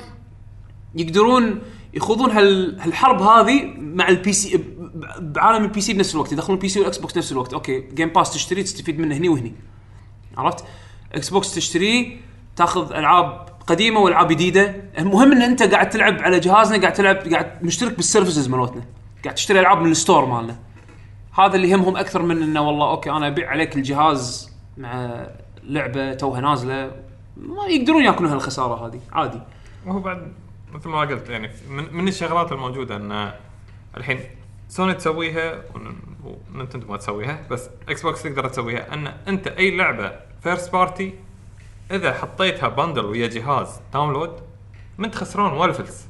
يقدرون 0.95 1.61
يخوضون 1.95 2.31
هال 2.31 2.81
هالحرب 2.81 3.23
هذه 3.23 3.75
مع 3.79 4.09
ال 4.09 4.33
PC 4.33 4.65
بعالم 5.19 5.65
ال 5.65 5.81
PC 5.81 5.93
بنفس 5.93 6.15
الوقت 6.15 6.33
يدخلون 6.33 6.57
ال 6.57 6.69
PC 6.69 6.79
والاكس 6.81 6.99
بوكس 6.99 7.17
نفس 7.17 7.33
الوقت. 7.33 7.55
okay 7.55 7.81
Game 7.81 8.09
Pass 8.09 8.33
تشتريه 8.33 8.63
تستفيد 8.63 8.99
منه 8.99 9.17
هني 9.17 9.29
وهني. 9.29 9.55
عرفت؟ 10.37 10.65
إكس 11.15 11.31
بوكس 11.31 11.55
تشتريه 11.55 12.17
تاخذ 12.57 12.93
ألعاب 12.93 13.47
قديمة 13.67 14.01
وألعاب 14.01 14.29
جديدة. 14.29 14.75
المهم 14.99 15.33
إن 15.33 15.43
أنت 15.43 15.63
قاعد 15.63 15.91
تلعب 15.91 16.19
على 16.23 16.41
جهازنا 16.41 16.81
قاعد 16.81 16.93
تلعب 16.93 17.17
قاعد 17.17 17.65
مشترك 17.65 17.97
بال 17.97 18.07
services 18.07 18.49
مالتنا. 18.49 18.83
قاعد 19.25 19.35
تشتري 19.35 19.61
ألعاب 19.61 19.83
من 19.83 19.91
ال 19.91 19.97
store 19.97 20.25
مالنا. 20.25 20.57
هذا 21.39 21.57
اللي 21.57 21.71
يهمهم 21.71 21.97
أكثر 21.97 22.23
من 22.23 22.43
إنه 22.43 22.61
والله 22.61 22.91
okay 22.91 23.11
أنا 23.11 23.27
أبيع 23.27 23.51
عليك 23.51 23.77
الجهاز 23.77 24.53
مع 24.77 25.27
لعبة 25.63 26.15
توها 26.15 26.41
نازلة. 26.41 26.91
ما 27.37 27.67
يقدرون 27.67 28.05
يأكلون 28.05 28.31
هالخسارة 28.31 28.87
هذه 28.87 29.01
عادي. 29.13 29.41
وهو 29.87 29.99
بعد 29.99 30.33
مثل 30.75 30.89
ما 30.89 31.01
قلت 31.01 31.29
يعني 31.31 31.51
من, 31.71 31.95
من 31.95 32.09
الشغلات 32.09 32.53
الموجودة 32.53 32.97
إن 32.97 33.33
الحين 33.97 34.21
سوني 34.69 34.95
تسويها 34.95 35.63
ون- 35.75 35.97
وننتندو 36.55 36.87
ما 36.89 36.97
تسويها 36.97 37.41
بس 37.51 37.71
إكس 37.89 38.03
بوكس 38.03 38.23
تقدر 38.23 38.49
تسويها 38.49 38.95
إن 38.95 39.07
أنت 39.29 39.47
أي 39.47 39.77
لعبة 39.77 40.13
first 40.43 40.73
party 40.73 41.15
إذا 41.91 42.13
حطيتها 42.15 42.69
bundle 42.69 43.05
ويا 43.05 43.27
جهاز 43.27 43.81
download 43.93 44.33
ما 44.99 45.07
انت 45.07 45.15
خسران 45.15 45.53
ولا 45.53 45.73
فلس 45.73 46.07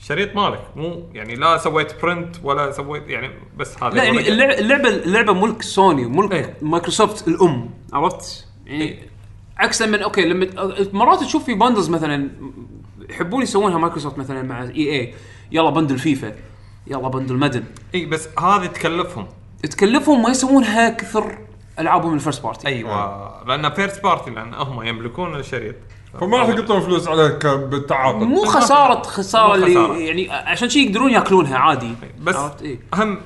شريط 0.00 0.36
مالك 0.36 0.60
مو 0.76 1.08
يعني 1.12 1.34
لا 1.34 1.56
سويت 1.58 2.02
print 2.02 2.36
ولا 2.42 2.70
سويت 2.72 3.08
يعني 3.08 3.30
بس 3.56 3.82
هذا 3.82 3.94
لا 3.94 4.04
يعني. 4.04 4.28
اللعبه 4.28 4.58
اللعبه, 4.58 4.88
اللعبة 4.88 5.32
ملك 5.32 5.62
سوني 5.62 6.06
وملك 6.06 6.32
إيه. 6.32 6.56
مايكروسوفت 6.62 7.28
الأم 7.28 7.70
عرفت؟ 7.92 8.46
يعني 8.66 8.98
عكس 9.58 9.82
لما 9.82 10.04
okay 10.04 10.24
لما 10.24 10.46
مرات 10.92 11.20
تشوف 11.20 11.44
في 11.44 11.54
bundles 11.54 11.88
مثلا 11.90 12.30
يحبون 13.10 13.42
يسوونها 13.42 13.78
مايكروسوفت 13.78 14.18
مثلا 14.18 14.42
مع 14.42 14.62
EA 14.62 15.14
يلا 15.52 15.70
bundle 15.70 15.98
FIFA. 15.98 16.32
يلا 16.86 17.08
bundle 17.08 17.36
Madden. 17.36 17.64
إي 17.94 18.06
بس 18.06 18.28
هذه 18.38 18.66
تكلفهم. 18.66 19.26
تكلفهم 19.62 20.22
ما 20.22 20.30
يسوونها 20.30 20.88
كثر 20.88 21.38
ألعابهم 21.78 22.14
ال 22.14 22.19
first 22.19 22.42
party 22.42 22.68
أيوه. 22.68 23.44
لأن 23.46 23.70
first 23.70 24.02
party 24.02 24.30
لأن 24.30 24.54
هم 24.54 24.82
يملكون 24.82 25.36
الشريط. 25.36 25.74
فما 26.20 26.38
راح 26.38 26.48
يقطون 26.48 26.80
فلوس 26.80 27.08
عليه 27.08 27.28
ك- 27.28 27.46
بالتعاقد 27.46 28.22
مو 28.22 28.44
خسارة 28.44 29.02
خسارة 29.02 29.54
اللي 29.54 29.66
خسارة. 29.66 29.96
يعني 29.96 30.30
عشان 30.32 30.68
شي 30.68 30.86
يقدرون 30.86 31.10
يأكلونها 31.10 31.58
عادي. 31.58 31.94
بس؟ 32.22 32.36
إيه. 32.62 32.78
هم 32.94 33.18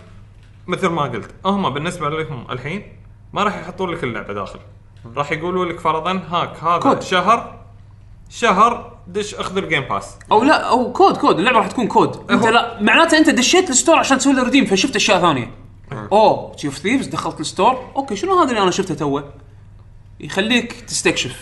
مثل 0.66 0.86
ما 0.88 1.02
قلت 1.02 1.30
هم 1.44 1.70
بالنسبة 1.70 2.08
لهم 2.08 2.46
الحين 2.50 2.82
ما 3.32 3.42
راح 3.42 3.58
يحطون 3.58 3.90
لك 3.90 4.04
اللعبة 4.04 4.34
داخل. 4.34 4.58
راح 5.16 5.32
يقولوا 5.32 5.64
لك 5.64 5.80
فرضا 5.80 6.22
هاك 6.30 6.64
هذا 6.64 6.78
كود. 6.78 7.02
شهر 7.02 7.59
شهر 8.30 8.92
دش 9.06 9.34
أخذ 9.34 9.56
ال 9.56 9.61
Game 9.61 9.82
Pass 9.82 10.16
أو 10.32 10.42
لا 10.44 10.54
أو 10.54 10.92
code 10.92 11.16
code 11.16 11.38
اللعبة 11.38 11.58
راح 11.58 11.66
تكون 11.66 11.86
كود. 11.86 12.30
أنت 12.30 12.42
هو- 12.44 12.48
لا 12.48 12.82
معناته 12.82 13.18
أنت 13.18 13.30
دشيت 13.30 13.70
ال 13.70 13.75
store 13.75 13.98
عشان 13.98 14.18
تسوي 14.18 14.32
له 14.32 14.42
redeem 14.42 14.64
فشفت 14.64 14.96
أشياء 14.96 15.20
ثانية. 15.20 15.50
أوه 16.12 16.52
Sea 16.56 16.69
of 16.69 16.78
Thieves 16.78 17.06
دخلت 17.06 17.40
ال 17.40 17.46
store. 17.46 17.78
okay 17.96 18.16
شنو 18.16 18.38
هذا 18.38 18.50
اللي 18.50 18.62
أنا 18.62 18.70
شفته 18.70 18.94
توه؟ 18.94 19.24
يخليك 20.20 20.72
تستكشف 20.72 21.36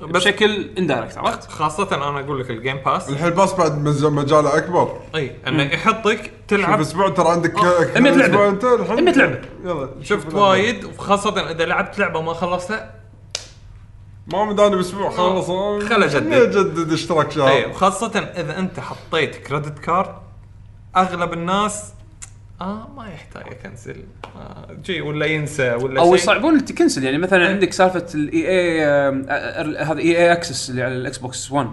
بشكل 0.00 0.70
indirect 0.78 1.18
عرفت؟ 1.18 1.50
خاصة 1.50 1.88
أنا 1.92 2.20
أقول 2.20 2.40
لك 2.40 2.50
ال 2.50 2.55
Game 2.55 2.76
Pass 2.76 3.08
الحين 3.08 3.30
Pass 3.30 3.52
بعد 3.54 3.78
مز- 3.84 4.04
مجاله 4.04 4.56
أكبر. 4.56 5.00
إي 5.14 5.36
إنه 5.46 5.62
يحطك 5.62 6.18
شوف 6.22 6.30
تلعب 6.48 6.80
أسبوع 6.80 7.08
ترى 7.08 7.28
عندك 7.28 7.58
آه، 7.64 8.00
100 8.00 8.10
لعبة. 8.12 8.24
أسبوع 8.26 8.48
أنت 8.48 8.64
الحين؟ 8.64 9.04
100 9.04 9.12
لعبة. 9.14 9.40
يلا 9.64 9.88
شوف 10.02 10.22
شفت. 10.24 10.34
وايد 10.34 10.84
وخاصة 10.84 11.50
إذا 11.50 11.64
لعبت 11.64 11.98
لعبة 11.98 12.20
ما 12.20 12.34
خلصتها 12.34 12.94
ما 14.26 14.44
مداني 14.44 14.76
بأسبوع 14.76 15.10
خلاص 15.10 15.46
خل 15.88 16.02
أجدد. 16.02 16.32
اجدد 16.32 16.92
اشتراك 16.92 17.30
شهر. 17.30 17.48
اي 17.48 17.66
وخاصة 17.66 18.18
إذا 18.18 18.58
أنت 18.58 18.80
حطيت 18.80 19.36
credit 19.36 19.78
card 19.78 20.14
أغلب 20.96 21.32
الناس 21.32 21.92
آه 22.60 22.88
ما 22.96 23.08
يحتاج 23.08 23.42
أ 23.46 23.54
cancel 23.54 24.04
آه 24.36 24.76
جي 24.84 25.00
ولا 25.00 25.26
ينسى 25.26 25.74
ولا 25.74 26.00
أو 26.00 26.14
يصعبون 26.14 26.64
ت 26.64 26.69
cancel. 26.69 27.04
يعني 27.04 27.18
مثلا 27.18 27.48
عندك 27.48 27.72
سالفة 27.72 28.06
ال 28.14 28.48
EA 28.48 28.84
هذا 29.84 29.98
EA 29.98 30.16
Access 30.18 30.70
اللي 30.70 30.82
على 30.82 30.94
الإكس 30.94 31.18
بوكس 31.18 31.52
1 31.52 31.70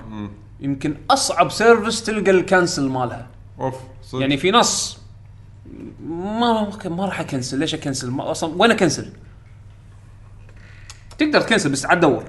يمكن 0.60 0.96
أصعب 1.10 1.52
service 1.52 2.04
تلقى 2.04 2.32
ال 2.32 2.40
cancel 2.40 2.90
مالها. 2.90 3.28
أوف 3.60 3.76
صدق. 4.04 4.22
يعني 4.22 4.38
في 4.38 4.52
ناس 4.52 4.98
ما 6.08 6.72
ما 6.86 7.06
راح 7.06 7.20
أ 7.20 7.25
cancel. 7.25 7.60
ليش 7.60 7.74
أ 7.74 7.79
cancel؟ 7.79 8.14
أصلا 8.20 8.62
وين 8.62 8.72
أ 8.72 8.76
cancel؟ 8.76 9.10
تقدر 11.18 11.42
ت 11.42 11.46
cancel 11.46 11.72
بس 11.72 11.86
عاد 11.86 12.00
دور. 12.00 12.24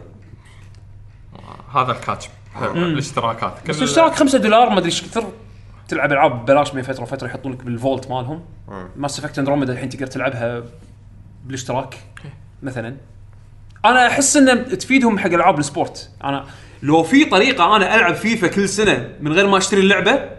هذا 1.75 1.93
ال 1.93 1.99
catch 1.99 2.29
الاشتراكات. 2.63 3.55
بس 3.69 3.79
الاشتراك 3.79 4.15
5 4.15 4.39
دولار 4.39 4.71
ما 4.71 4.79
أدري 4.79 4.87
إيش 4.87 5.03
كثر. 5.03 5.33
تلعب 5.89 6.13
ألعاب 6.13 6.43
ببلاش 6.43 6.71
بين 6.71 6.83
فترة 6.83 7.03
وفترة 7.03 7.27
يحطون 7.27 7.53
لك 7.53 7.65
بال 7.65 7.78
vault 7.78 8.11
مالهم. 8.11 8.45
Mass 8.97 9.19
Effect 9.19 9.39
Andromeda 9.39 9.73
الحين 9.73 9.89
تقدر 9.89 10.07
تلعبها 10.07 10.63
بالاشتراك 11.45 11.99
مثلا. 12.63 12.97
أنا 13.85 14.07
أحس 14.07 14.37
انه 14.37 14.55
تفيدهم 14.55 15.19
حق 15.19 15.31
ألعاب 15.31 15.59
ال 15.59 15.66
sport. 15.66 16.11
أنا 16.25 16.47
لو 16.83 17.03
في 17.03 17.25
طريقة 17.25 17.77
أنا 17.77 17.95
ألعب 17.95 18.15
فيفا 18.15 18.47
كل 18.47 18.69
سنة 18.69 19.09
من 19.21 19.33
غير 19.33 19.47
ما 19.47 19.59
أشتري 19.59 19.81
اللعبة 19.81 20.31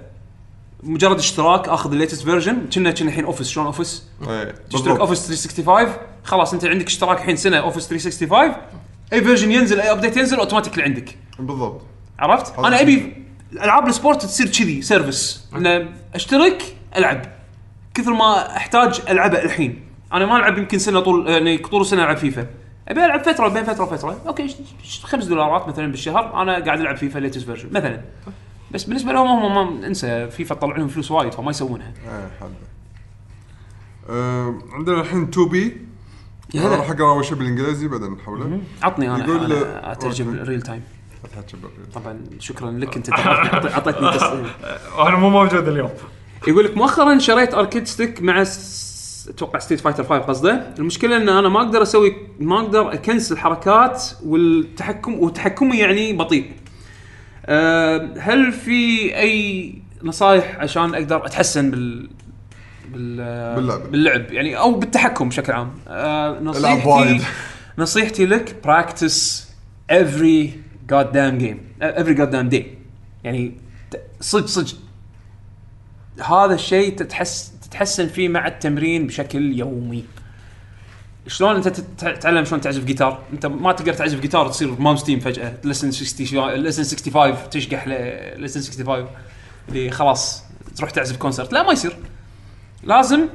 مجرد 0.83 1.17
اشتراك 1.17 1.69
أخذ 1.69 1.91
ال 1.91 1.96
latest 1.96 2.23
version 2.23 2.57
كنا 2.73 2.91
كنا 2.91 3.09
الحين 3.09 3.25
Office 3.25 3.47
شلون 3.47 3.65
Office 3.65 4.03
إيه، 4.27 4.55
تشترك. 4.69 4.99
Office 4.99 5.27
365 5.27 5.93
خلاص 6.23 6.53
أنت 6.53 6.65
عندك 6.65 6.87
اشتراك 6.87 7.17
الحين 7.17 7.35
سنة 7.35 7.57
Office 7.57 7.87
365 7.87 8.55
أي 9.13 9.21
version 9.21 9.51
ينزل 9.51 9.79
أي 9.79 9.91
update 9.91 10.17
ينزل 10.17 10.37
اوتوماتيك 10.37 10.79
عندك. 10.79 11.17
بالضبط. 11.39 11.81
عرفت؟ 12.19 12.59
أنا. 12.59 12.81
أبي 12.81 13.23
ألعاب 13.53 13.87
ال 13.87 13.93
sport 13.93 14.21
تصير 14.21 14.47
كذي 14.47 14.81
service 14.81 15.49
انه 15.55 15.89
أشترك 16.15 16.75
ألعب. 16.97 17.21
كثر 17.93 18.13
ما 18.13 18.57
أحتاج 18.57 19.01
العبها 19.09 19.43
الحين. 19.43 19.83
أنا 20.13 20.25
ما 20.25 20.37
ألعب 20.37 20.57
يمكن 20.57 20.79
سنة 20.79 20.99
طول 20.99 21.29
يعني 21.29 21.57
طول 21.57 21.85
سنه 21.85 22.03
ألعب 22.03 22.17
فيفا. 22.17 22.47
أبي 22.87 23.05
ألعب 23.05 23.23
فترة 23.23 23.47
بين 23.47 23.63
فترة 23.63 23.83
وفترة. 23.83 24.21
okay 24.27 24.55
خمس 25.03 25.25
دولارات 25.25 25.67
مثلا 25.67 25.91
بالشهر. 25.91 26.41
أنا 26.41 26.65
قاعد 26.65 26.79
ألعب 26.79 26.97
FIFA 26.97 27.19
latest 27.19 27.45
version 27.45 27.69
مثلا. 27.71 28.01
بس 28.71 28.83
بالنسبة 28.83 29.13
لهم 29.13 29.27
هم 29.27 29.79
ما 29.79 29.87
انسى. 29.87 30.29
فيفا 30.29 30.55
تطلع 30.55 30.77
لهم 30.77 30.87
فلوس 30.87 31.11
وايد 31.11 31.33
فما 31.33 31.49
يسوونها. 31.49 31.93
إيه 32.05 32.29
حد 32.41 32.53
آه، 34.09 34.55
عندنا 34.73 35.01
الحين 35.01 35.23
2 35.23 35.49
بي. 35.49 35.77
أنا. 36.55 36.75
راح 36.75 36.89
أقرأ 36.89 37.11
أول 37.11 37.25
شيء 37.25 37.37
بالإنجليزي 37.37 37.87
بعدين 37.87 38.11
نحوله 38.11 38.61
عطني 38.83 39.09
أنا 39.15 39.25
يقول- 39.25 39.53
أنا 39.53 39.91
اترجم. 39.91 40.39
real 40.43 40.61
time. 40.61 40.81
طبعا 41.93 42.19
شكرا 42.39 42.71
لك 42.71 42.95
أنت 42.97 43.09
أعطيتني 43.09 44.11
تص- 44.11 44.23
وأنا 44.99 45.15
مو 45.17 45.29
موجود 45.29 45.67
اليوم. 45.67 45.89
يقول 46.47 46.65
لك 46.65 46.77
مؤخرا 46.77 47.17
شريت 47.19 47.53
arcade 47.53 47.87
stick 47.87 48.21
مع 48.21 48.43
أتوقع 49.29 49.59
Street 49.59 49.79
Fighter 49.79 50.03
5 50.03 50.19
قصده. 50.27 50.73
المشكلة 50.79 51.17
إن 51.17 51.29
أنا 51.29 51.49
ما 51.49 51.59
أقدر 51.61 51.81
أسوي 51.81 52.15
ما 52.39 52.59
أقدر 52.59 52.93
أ 52.93 52.99
cancel 52.99 53.37
حركات 53.37 54.03
والتحكم 54.25 55.13
وتحكمي 55.19 55.77
يعني 55.77 56.13
بطيء. 56.13 56.51
أه 57.45 58.13
هل 58.19 58.51
في 58.51 59.15
أي 59.17 59.73
نصايح 60.03 60.55
عشان 60.59 60.95
أقدر 60.95 61.25
أتحسن 61.25 61.71
بال 61.71 62.09
بال 62.93 63.55
باللعبة. 63.55 63.83
باللعب. 63.89 64.31
يعني 64.31 64.57
أو 64.57 64.73
بالتحكم 64.73 65.29
بشكل 65.29 65.51
عام. 65.51 65.71
وايد. 65.87 66.41
نصيحتي 66.45 67.25
نصيحتي 67.77 68.25
لك 68.25 68.55
practice 68.63 69.47
every 69.91 70.47
goddamn 70.91 71.41
game. 71.41 71.83
every 71.83 72.17
goddamn 72.17 72.53
day. 72.53 72.63
يعني 73.23 73.51
ت- 73.91 74.01
صدق 74.21 74.45
صدق. 74.45 74.77
هذا 76.29 76.53
الشيء 76.53 76.95
تتحس 76.95 77.51
تتحسن 77.69 78.07
فيه 78.07 78.29
مع 78.29 78.47
التمرين 78.47 79.07
بشكل 79.07 79.59
يومي. 79.59 80.03
شلون 81.27 81.55
أنت 81.55 81.67
تت- 81.67 82.05
تتعلم؟ 82.05 82.45
شلون 82.45 82.61
تعزف 82.61 82.83
جيتار 82.83 83.21
أنت 83.33 83.45
ما 83.45 83.71
تقدر 83.71 83.93
تعزف 83.93 84.19
جيتار 84.19 84.47
تصير 84.47 84.79
Malmsteen 84.79 85.19
فجأة. 85.19 85.53
لسن 85.63 85.91
60 85.91 86.49
لسن 86.49 86.83
65 86.83 87.49
تشقح 87.51 87.87
lesson 88.37 88.59
65 88.61 89.07
اللي 89.69 89.91
خلاص 89.91 90.43
تروح 90.75 90.89
تعزف 90.89 91.17
concert 91.17 91.53
لا 91.53 91.63
ما 91.63 91.71
يصير. 91.73 91.95
لازم 92.83 93.27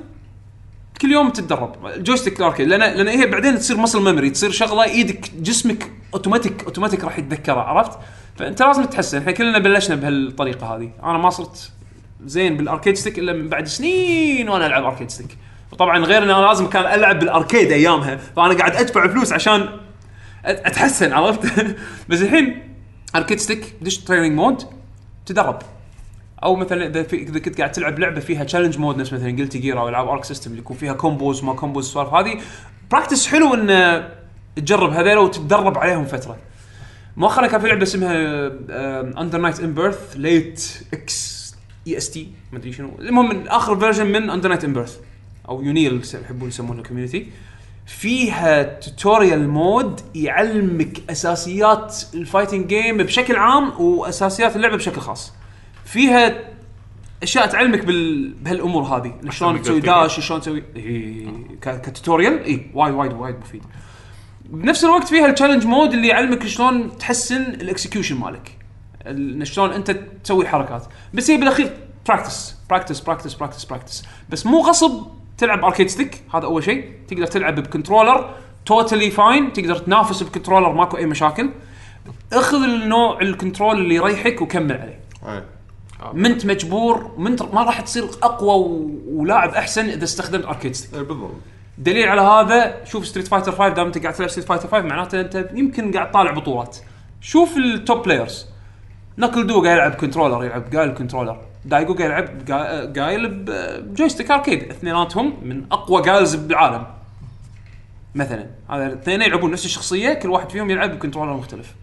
كل 1.00 1.12
يوم 1.12 1.30
تتدرب. 1.30 2.02
joystick 2.02 2.40
ال 2.40 2.44
arcade 2.44 2.68
لأن 2.68 2.80
لأن 2.80 3.08
هي 3.08 3.26
بعدين 3.26 3.58
تصير 3.58 3.76
muscle 3.76 4.02
memory 4.02 4.30
تصير 4.30 4.50
شغلة 4.50 4.84
إيدك 4.84 5.30
جسمك 5.34 5.92
automatic 6.14 6.64
automatic 6.64 7.04
راح 7.04 7.18
يتذكرها 7.18 7.62
عرفت؟ 7.62 7.98
فأنت 8.36 8.62
لازم 8.62 8.84
تتحسن 8.84 9.18
إحنا 9.18 9.32
كلنا 9.32 9.58
بلشنا 9.58 9.96
بهالطريقة 9.96 10.76
هذه. 10.76 10.90
أنا 11.02 11.18
ما 11.18 11.30
صرت 11.30 11.72
زين 12.24 12.56
بال 12.56 12.66
arcade 12.66 12.96
stick 12.96 13.18
إلا 13.18 13.32
من 13.32 13.48
بعد 13.48 13.66
سنين 13.66 14.48
وأنا 14.48 14.66
ألعب 14.66 14.84
arcade 14.84 15.10
stick. 15.10 15.36
وطبعا 15.72 15.98
غير 15.98 16.22
إن 16.22 16.30
أنا 16.30 16.46
لازم 16.46 16.66
كان 16.66 16.84
ألعب 16.84 17.18
بال 17.18 17.32
arcade 17.32 17.72
أيامها 17.72 18.16
فأنا 18.16 18.54
قاعد 18.54 18.76
أدفع 18.76 19.08
فلوس 19.08 19.32
عشان 19.32 19.68
أتحسن 20.44 21.12
عرفت؟ 21.12 21.52
بس 22.08 22.22
الحين 22.22 22.74
arcade 23.16 23.38
stick 23.38 23.74
دش 23.82 23.98
training 23.98 24.32
mode 24.32 24.62
تدرب. 25.26 25.58
أو 26.42 26.56
مثلا 26.56 26.86
إذا 26.86 27.02
في 27.02 27.16
إذا 27.16 27.38
كنت 27.38 27.58
قاعد 27.58 27.72
تلعب 27.72 27.98
لعبة 27.98 28.20
فيها 28.20 28.44
challenge 28.44 28.78
mode 28.78 28.96
نفس 28.96 29.12
مثلا 29.12 29.36
Guilty 29.36 29.56
Gear 29.56 29.80
أو 29.80 29.88
ألعاب 29.88 30.08
Arc 30.08 30.24
System 30.24 30.50
اللي 30.50 30.62
يكون 30.62 30.76
فيها 30.76 30.92
combos 30.92 31.42
وما 31.42 31.54
combos 31.54 31.86
السوالف 31.86 32.08
هذه 32.08 32.40
practice 32.90 33.26
حلو 33.26 33.54
إن 33.54 34.08
تجرب 34.56 34.90
هذول 34.90 35.18
وتتدرب 35.18 35.78
عليهم 35.78 36.04
فترة. 36.04 36.36
مؤخرا 37.16 37.46
كان 37.46 37.60
في 37.60 37.68
لعبة 37.68 37.82
اسمها 37.82 38.46
Under 39.20 39.38
Night 39.38 39.60
In-Birth 39.60 40.16
Late 40.16 40.82
X 40.92 41.54
E 41.86 41.96
S 41.96 42.10
T 42.10 42.28
ما 42.52 42.58
أدري 42.58 42.72
شنو. 42.72 42.90
المهم 42.98 43.48
آخر 43.48 43.78
version 43.80 44.06
من 44.06 44.30
Under 44.30 44.48
Night 44.48 44.64
In-Birth 44.64 44.98
أو 45.48 45.62
UNIEL 45.62 46.02
يحبون 46.24 46.48
يسمونها 46.48 46.82
community 46.82 47.26
فيها 47.86 48.62
tutorial 48.62 49.48
mode 49.48 50.00
يعلمك 50.14 51.10
أساسيات 51.10 52.02
ال 52.14 52.20
fighting 52.20 52.66
game 52.66 52.96
بشكل 52.96 53.36
عام 53.36 53.80
وأساسيات 53.80 54.56
اللعبة 54.56 54.76
بشكل 54.76 55.00
خاص. 55.00 55.32
فيها 55.92 56.34
أشياء 57.22 57.46
تعلمك 57.46 57.84
بال... 57.84 58.32
بهالأمور 58.34 58.82
هذه. 58.82 59.14
شلون 59.30 59.62
تسوي 59.62 59.80
dash 59.80 60.20
شلون 60.20 60.40
تسوي 60.40 60.64
إيه، 60.76 61.26
ك... 61.62 61.80
ك 61.80 61.87
tutorial؟ 61.87 62.44
إي 62.44 62.70
وايد 62.74 62.94
وايد 62.94 63.12
وايد 63.12 63.36
مفيد. 63.38 63.62
بنفس 64.44 64.84
الوقت 64.84 65.08
فيها 65.08 65.26
ال 65.26 65.30
challenge 65.30 65.66
mode 65.66 65.92
اللي 65.92 66.08
يعلمك 66.08 66.46
شلون 66.46 66.96
تحسن 66.98 67.42
ال 67.42 67.50
execution 67.50 68.16
مالك. 68.16 68.58
ال- 69.06 69.46
شلون 69.46 69.72
أنت 69.72 69.90
تسوي 70.24 70.48
حركات. 70.48 70.86
بس 71.14 71.30
هي 71.30 71.36
بالأخير 71.36 71.76
practice 72.08 72.56
practice 72.70 73.00
practice 73.00 73.34
practice 73.34 73.64
practice 73.64 74.04
بس 74.30 74.46
مو 74.46 74.58
غصب 74.58 75.06
تلعب 75.38 75.64
arcade 75.64 75.88
stick 75.88 76.22
هذا 76.34 76.44
أول 76.44 76.64
شيء. 76.64 76.92
تقدر 77.08 77.26
تلعب 77.26 77.54
ب 77.54 77.62
controller 77.62 78.34
totally 78.66 79.10
fine 79.10 79.52
تقدر 79.52 79.78
تنافس 79.78 80.22
ب 80.22 80.27
controller 80.27 80.72
ماكو 80.72 80.96
أي 80.96 81.06
مشاكل. 81.06 81.50
اخذ 82.32 82.62
النوع 82.62 83.20
ال 83.20 83.28
control 83.28 83.78
اللي 83.78 83.94
يريحك 83.94 84.42
وكمل 84.42 84.72
عليه. 84.72 85.00
منت 86.12 86.46
مجبور 86.46 87.10
منت 87.18 87.42
ما 87.42 87.62
راح 87.62 87.80
تصير 87.80 88.04
أقوى. 88.22 88.86
ولاعب 89.12 89.50
أحسن 89.50 89.84
إذا 89.86 90.04
استخدمت 90.04 90.44
arcade 90.44 90.74
stick 90.74 90.94
اي 90.98 91.04
بالضبط. 91.04 91.30
دليل 91.78 92.08
على 92.08 92.20
هذا 92.20 92.84
شوف 92.84 93.06
Street 93.06 93.28
Fighter 93.28 93.52
5 93.52 93.68
دام 93.68 93.86
أنت 93.86 93.98
قاعد 93.98 94.14
تلعب 94.14 94.28
Street 94.30 94.48
Fighter 94.48 94.68
5 94.68 94.80
معناته 94.86 95.20
أنت 95.20 95.48
يمكن 95.54 95.92
قاعد 95.92 96.10
طالع 96.10 96.30
بطولات. 96.30 96.76
شوف 97.20 97.56
ال 97.56 98.02
top 98.02 98.46
players 99.18 99.46
NuckleDu 99.46 99.62
قاعد 99.62 99.76
يلعب 99.76 99.94
controller 99.94 100.44
يلعب 100.44 100.76
Guile 100.76 100.94
controller 100.94 101.40
Daigo 101.64 101.94
قاعد 101.94 102.10
يلعب 102.10 102.26
قا- 102.48 102.98
Guile 102.98 103.28
ب 103.28 103.40
joystick 103.40 104.30
arcade 104.30 104.62
اثنيناتهم 104.70 105.34
من 105.42 105.64
أقوى 105.72 106.02
Guiles 106.02 106.34
بالعالم. 106.34 106.86
مثلا 108.14 108.46
هذا 108.70 108.86
الاثنين 108.86 109.22
يلعبون 109.22 109.50
نفس 109.50 109.64
الشخصية 109.64 110.12
كل 110.12 110.28
واحد 110.30 110.50
فيهم 110.50 110.70
يلعب 110.70 110.90
ب 110.94 110.98
controller 110.98 111.32
مختلف. 111.32 111.74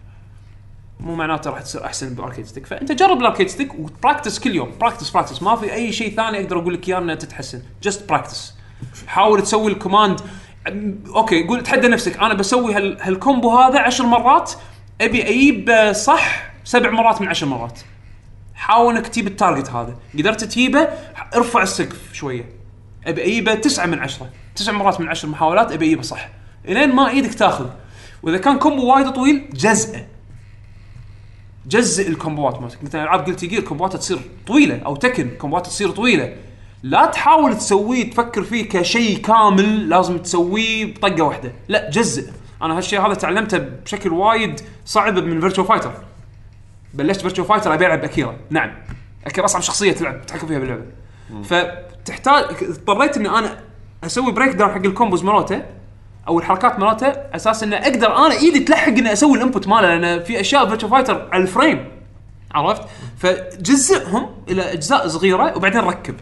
مو 1.00 1.14
معناته 1.14 1.50
راح 1.50 1.60
تصير 1.60 1.84
أحسن 1.84 2.14
ب 2.14 2.19
arcade 2.19 2.46
stick 2.46 2.66
فأنت 2.66 2.92
جرب 2.92 3.20
ال 3.20 3.24
arcade 3.24 3.48
stick 3.48 3.74
و 3.74 3.81
practice 3.81 4.38
كل 4.38 4.54
يوم 4.54 4.72
practice 4.80 5.10
practice 5.10 5.42
ما 5.42 5.56
في 5.56 5.74
أي 5.74 5.92
شيء 5.92 6.16
ثاني 6.16 6.40
أقدر 6.40 6.58
أقول 6.58 6.74
لك 6.74 6.88
إياه 6.88 6.98
انه 6.98 7.14
تتحسن. 7.14 7.62
just 7.82 8.08
practice 8.08 8.54
حاول 9.06 9.42
تسوي 9.42 9.72
ال 9.72 9.77
command. 9.77 10.20
okay 11.14 11.46
قول 11.46 11.62
تحدى 11.62 11.88
نفسك 11.88 12.18
أنا 12.18 12.34
بسوي 12.34 12.74
هال... 12.74 13.02
هال 13.02 13.18
combo 13.18 13.58
هذا 13.58 13.80
عشر 13.80 14.06
مرات 14.06 14.52
أبي 15.00 15.28
أجيب 15.28 15.70
آه، 15.70 15.92
صح 15.92 16.52
سبع 16.64 16.90
مرات 16.90 17.20
من 17.20 17.28
عشر 17.28 17.46
مرات. 17.46 17.80
حاول 18.54 18.96
إنك 18.96 19.06
تجيب 19.06 19.26
ال 19.26 19.32
target 19.32 19.70
هذا. 19.70 19.96
قدرت 20.18 20.44
تجيبه 20.44 20.88
ارفع 21.34 21.62
السقف 21.62 22.12
شوية. 22.12 22.48
أبي 23.06 23.22
أجيبه 23.22 23.54
تسعة 23.54 23.86
من 23.86 23.98
عشرة. 23.98 24.30
تسع 24.56 24.72
مرات 24.72 25.00
من 25.00 25.08
عشر 25.08 25.28
محاولات 25.28 25.72
أبي 25.72 25.86
أجيبه 25.86 26.02
صح. 26.02 26.28
إلين 26.68 26.94
ما 26.94 27.08
إيدك 27.08 27.34
تاخذ. 27.34 27.66
وإذا 28.22 28.38
كان 28.38 28.58
combo 28.58 28.94
وايد 28.94 29.10
طويل 29.10 29.48
جزئه 29.52 30.15
جزء 31.68 32.08
الكومبوات 32.08 32.60
مالتك. 32.60 32.84
مثلا 32.84 33.02
العاب 33.02 33.26
Guilty 33.26 33.44
Gear 33.44 33.60
كومبواتها 33.60 33.98
تصير 33.98 34.18
طويلة 34.46 34.80
أو 34.86 34.96
Tekken 34.96 35.30
كومبواتها 35.38 35.68
تصير 35.68 35.90
طويلة. 35.90 36.36
لا 36.82 37.06
تحاول 37.06 37.56
تسويه 37.58 38.10
تفكر 38.10 38.42
فيه 38.42 38.68
كشيء 38.68 39.18
كامل 39.18 39.88
لازم 39.88 40.18
تسويه 40.18 40.94
بطقة 40.94 41.22
واحدة. 41.22 41.52
لا 41.68 41.90
جزء. 41.90 42.32
أنا 42.62 42.76
هالشيء 42.78 43.06
هذا 43.06 43.14
تعلمته 43.14 43.58
بشكل 43.58 44.12
وايد 44.12 44.60
صعب 44.84 45.18
من 45.18 45.40
Virtua 45.40 45.64
Fighter 45.64 45.92
بلشت 46.94 47.20
Virtua 47.20 47.44
Fighter 47.44 47.74
أبي 47.74 47.86
ألعب 47.86 48.04
أكيرا. 48.04 48.36
نعم. 48.50 48.72
أكيرا 49.26 49.44
أصعب 49.44 49.62
شخصية 49.62 49.92
تلعب 49.92 50.26
تتحكم 50.26 50.46
فيها 50.46 50.58
باللعبة. 50.58 50.84
فتحتاج 51.44 52.44
اضطريت 52.62 53.16
إني 53.16 53.28
أنا 53.28 53.60
أسوي 54.04 54.32
break 54.32 54.52
down 54.52 54.70
حق 54.70 54.86
ال 54.86 54.91
combos 54.91 55.24
مالته. 55.24 55.62
أو 56.28 56.38
الحركات 56.38 56.78
مالته 56.78 57.06
أساس 57.06 57.62
إنه 57.62 57.76
أقدر 57.76 58.16
أنا 58.16 58.34
إيدي 58.34 58.60
تلحق 58.60 58.88
إني 58.88 59.12
أسوي 59.12 59.38
ال 59.38 59.43
input 59.43 59.68
ماله 59.68 59.96
لأن 59.96 60.22
في 60.22 60.40
أشياء 60.40 60.66
Virtua 60.66 60.88
Fighter 60.88 61.28
على 61.32 61.42
ال 61.42 61.50
frame 61.50 61.88
عرفت؟ 62.54 62.82
فجزئهم 63.16 64.30
إلى 64.48 64.72
أجزاء 64.72 65.08
صغيرة 65.08 65.56
وبعدين 65.56 65.80
ركب. 65.80 66.14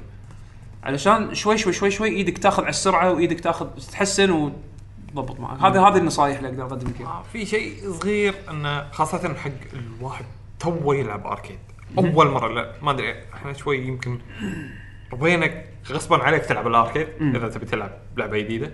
علشان 0.84 1.34
شوي 1.34 1.58
شوي 1.58 1.72
شوي 1.72 1.90
شوي 1.90 2.08
إيدك 2.08 2.38
تاخذ 2.38 2.62
على 2.62 2.70
السرعة 2.70 3.12
وإيدك 3.12 3.40
تاخذ 3.40 3.66
تتحسن 3.66 4.30
وتضبط 4.30 5.40
معك. 5.40 5.60
هذه 5.60 5.88
هذه 5.88 5.96
النصائح 5.96 6.36
اللي 6.36 6.48
أقدر 6.48 6.62
أقدم 6.62 6.88
لك 6.88 7.00
آه، 7.00 7.22
في 7.32 7.46
شيء 7.46 7.74
صغير 8.00 8.34
إنه 8.50 8.90
خاصة 8.90 9.34
حق 9.34 9.50
الواحد 9.98 10.24
توه 10.60 10.96
يلعب 10.96 11.26
اركيد 11.26 11.58
أول 11.98 12.30
مرة 12.30 12.48
لا 12.48 12.72
ما 12.82 12.90
أدري 12.90 13.14
إحنا 13.34 13.52
شوي 13.52 13.86
يمكن 13.86 14.18
ربينك 15.12 15.66
غصبا 15.90 16.22
عليك 16.22 16.44
تلعب 16.44 16.66
الاركيد 16.66 17.08
إذا 17.20 17.48
تبي 17.48 17.66
تلعب 17.66 17.90
لعبة 18.16 18.38
جديدة. 18.38 18.70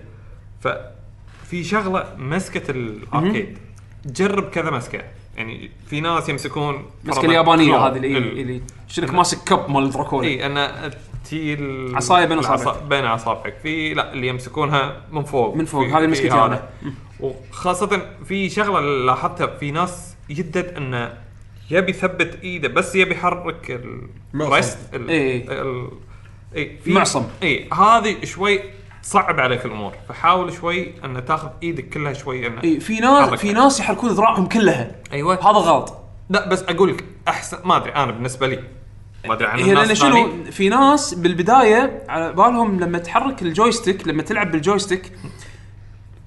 ففي 1.51 1.63
شغلة 1.63 2.15
مسكة 2.17 2.71
الاركيد 2.71 3.57
جرب 4.05 4.49
كذا 4.49 4.69
مسكة 4.71 5.01
يعني 5.37 5.71
في 5.87 6.01
ناس 6.01 6.29
يمسكون 6.29 6.85
مسكة 7.03 7.25
اليابانية. 7.25 7.77
هذه 7.77 7.95
اللي 7.97 8.17
ال- 8.17 8.39
اللي 8.39 8.61
شنك 8.87 9.13
ماسك 9.13 9.37
كب 9.47 9.69
مال 9.69 9.89
دراكولا 9.91 10.27
إي 10.27 10.45
أن 10.45 10.91
تي 11.29 11.57
عصاية 11.95 12.25
بين 12.25 12.37
أصابعك. 12.39 12.83
بين 12.83 13.05
أصابعك 13.05 13.53
في 13.63 13.93
لا 13.93 14.13
اللي 14.13 14.27
يمسكونها 14.27 15.01
من 15.11 15.23
فوق 15.23 15.55
من 15.55 15.65
فوق، 15.65 15.85
في- 15.87 15.93
هذه 15.93 15.99
في 16.01 16.07
مسكتي 16.07 16.29
هذا. 16.31 16.45
أنا. 16.45 16.69
وخاصة 17.19 18.01
في 18.25 18.49
شغلة 18.49 18.79
لاحظتها 19.05 19.47
في 19.47 19.71
ناس 19.71 20.15
يدد 20.29 20.73
انه 20.77 21.13
يبي 21.71 21.91
يثبت 21.91 22.39
إيده 22.43 22.67
بس 22.67 22.95
يبي 22.95 23.11
يحرك 23.11 23.81
معصم. 24.33 24.51
الريست 24.51 24.77
ال- 24.93 25.09
إيه. 25.09 25.61
ال- 25.61 25.89
إي 26.55 26.77
في 26.83 26.93
معصم. 26.93 27.23
إي 27.43 27.69
هذه 27.73 28.25
شوي 28.25 28.59
تصعب 29.03 29.39
عليك 29.39 29.65
الأمور. 29.65 29.93
فحاول 30.09 30.53
شوي 30.53 30.93
أن 31.05 31.25
تاخذ 31.25 31.49
إيدك 31.63 31.89
كلها 31.89 32.13
شوي 32.13 32.47
انه 32.47 32.63
إي 32.63 32.79
في 32.79 32.99
ناس. 32.99 33.29
في 33.29 33.53
ناس 33.53 33.79
يحركون 33.79 34.09
ذراعهم 34.09 34.45
كلها. 34.45 34.91
أيوه. 35.13 35.35
هذا 35.35 35.57
غلط. 35.57 35.97
لا 36.29 36.47
بس 36.49 36.63
أقول 36.63 36.89
لك 36.89 37.05
احسن 37.27 37.57
ما 37.65 37.77
أدري 37.77 37.91
أنا 37.95 38.11
بالنسبة 38.11 38.47
لي. 38.47 38.59
ما 39.27 39.33
أدري 39.33 39.47
عن 39.47 39.59
هي 39.59 39.73
لأن 39.73 39.95
شنو. 39.95 40.43
في 40.51 40.69
ناس 40.69 41.13
بالبداية 41.13 42.03
على 42.09 42.33
بالهم 42.33 42.79
لما 42.79 42.97
تحرك 42.97 43.41
ال 43.41 43.48
joystick 43.48 44.07
لما 44.07 44.23
تلعب 44.23 44.51
بال 44.51 44.63
joystick 44.63 45.11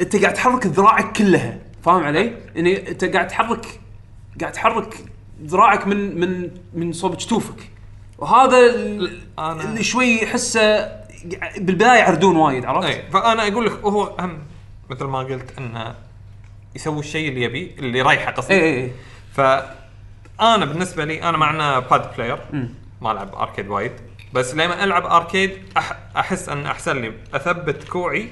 أنت 0.00 0.16
قاعد 0.16 0.34
تحرك 0.34 0.66
ذراعك 0.66 1.16
كلها. 1.16 1.58
فاهم 1.82 2.02
علي؟ 2.02 2.32
يعني 2.55 2.89
أنت 2.90 3.05
قاعد 3.05 3.28
تحرك 3.28 3.81
قاعد 4.40 4.52
تحرك 4.52 4.94
ذراعك 5.44 5.86
من 5.86 6.20
من 6.20 6.50
من 6.74 6.92
صوب 6.92 7.16
جتوفك. 7.16 7.70
وهذا 8.18 8.73
أنا- 8.73 9.40
اللي 9.65 9.82
شوي 9.82 10.24
احسه 10.24 11.03
بالبداية 11.58 11.98
يعردون 11.98 12.36
وايد 12.36 12.64
عرفت؟ 12.64 12.86
اي 12.86 13.02
فأنا 13.12 13.48
أقول 13.48 13.66
لك 13.66 13.72
هو 13.72 14.16
هم 14.20 14.38
مثل 14.90 15.04
ما 15.04 15.18
قلت 15.18 15.58
انه 15.58 15.94
يسوي 16.76 16.98
الشيء 17.00 17.28
اللي 17.28 17.42
يبيه 17.42 17.70
اللي 17.78 17.98
يريحه 17.98 18.30
قصدي. 18.32 18.54
اي 18.54 18.60
اي 18.60 18.82
اي 18.84 18.92
فأنا 19.34 20.64
بالنسبة 20.64 21.04
لي 21.04 21.22
أنا 21.22 21.36
مع 21.39 21.58
انه 21.58 21.78
pad 21.78 22.14
player 22.16 22.39
ما 23.00 23.12
ألعب 23.12 23.34
arcade 23.34 23.68
وايد. 23.68 23.92
بس 24.32 24.54
لما 24.54 24.84
ألعب 24.84 25.06
arcade 25.06 25.50
أح 25.76 25.92
أحس 26.16 26.48
إن 26.48 26.66
أحسن 26.66 26.96
لي. 27.00 27.12
أثبت 27.34 27.84
كوعي 27.88 28.28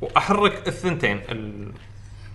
وأحرك 0.00 0.68
الثنتين 0.68 1.20
ال- 1.28 1.72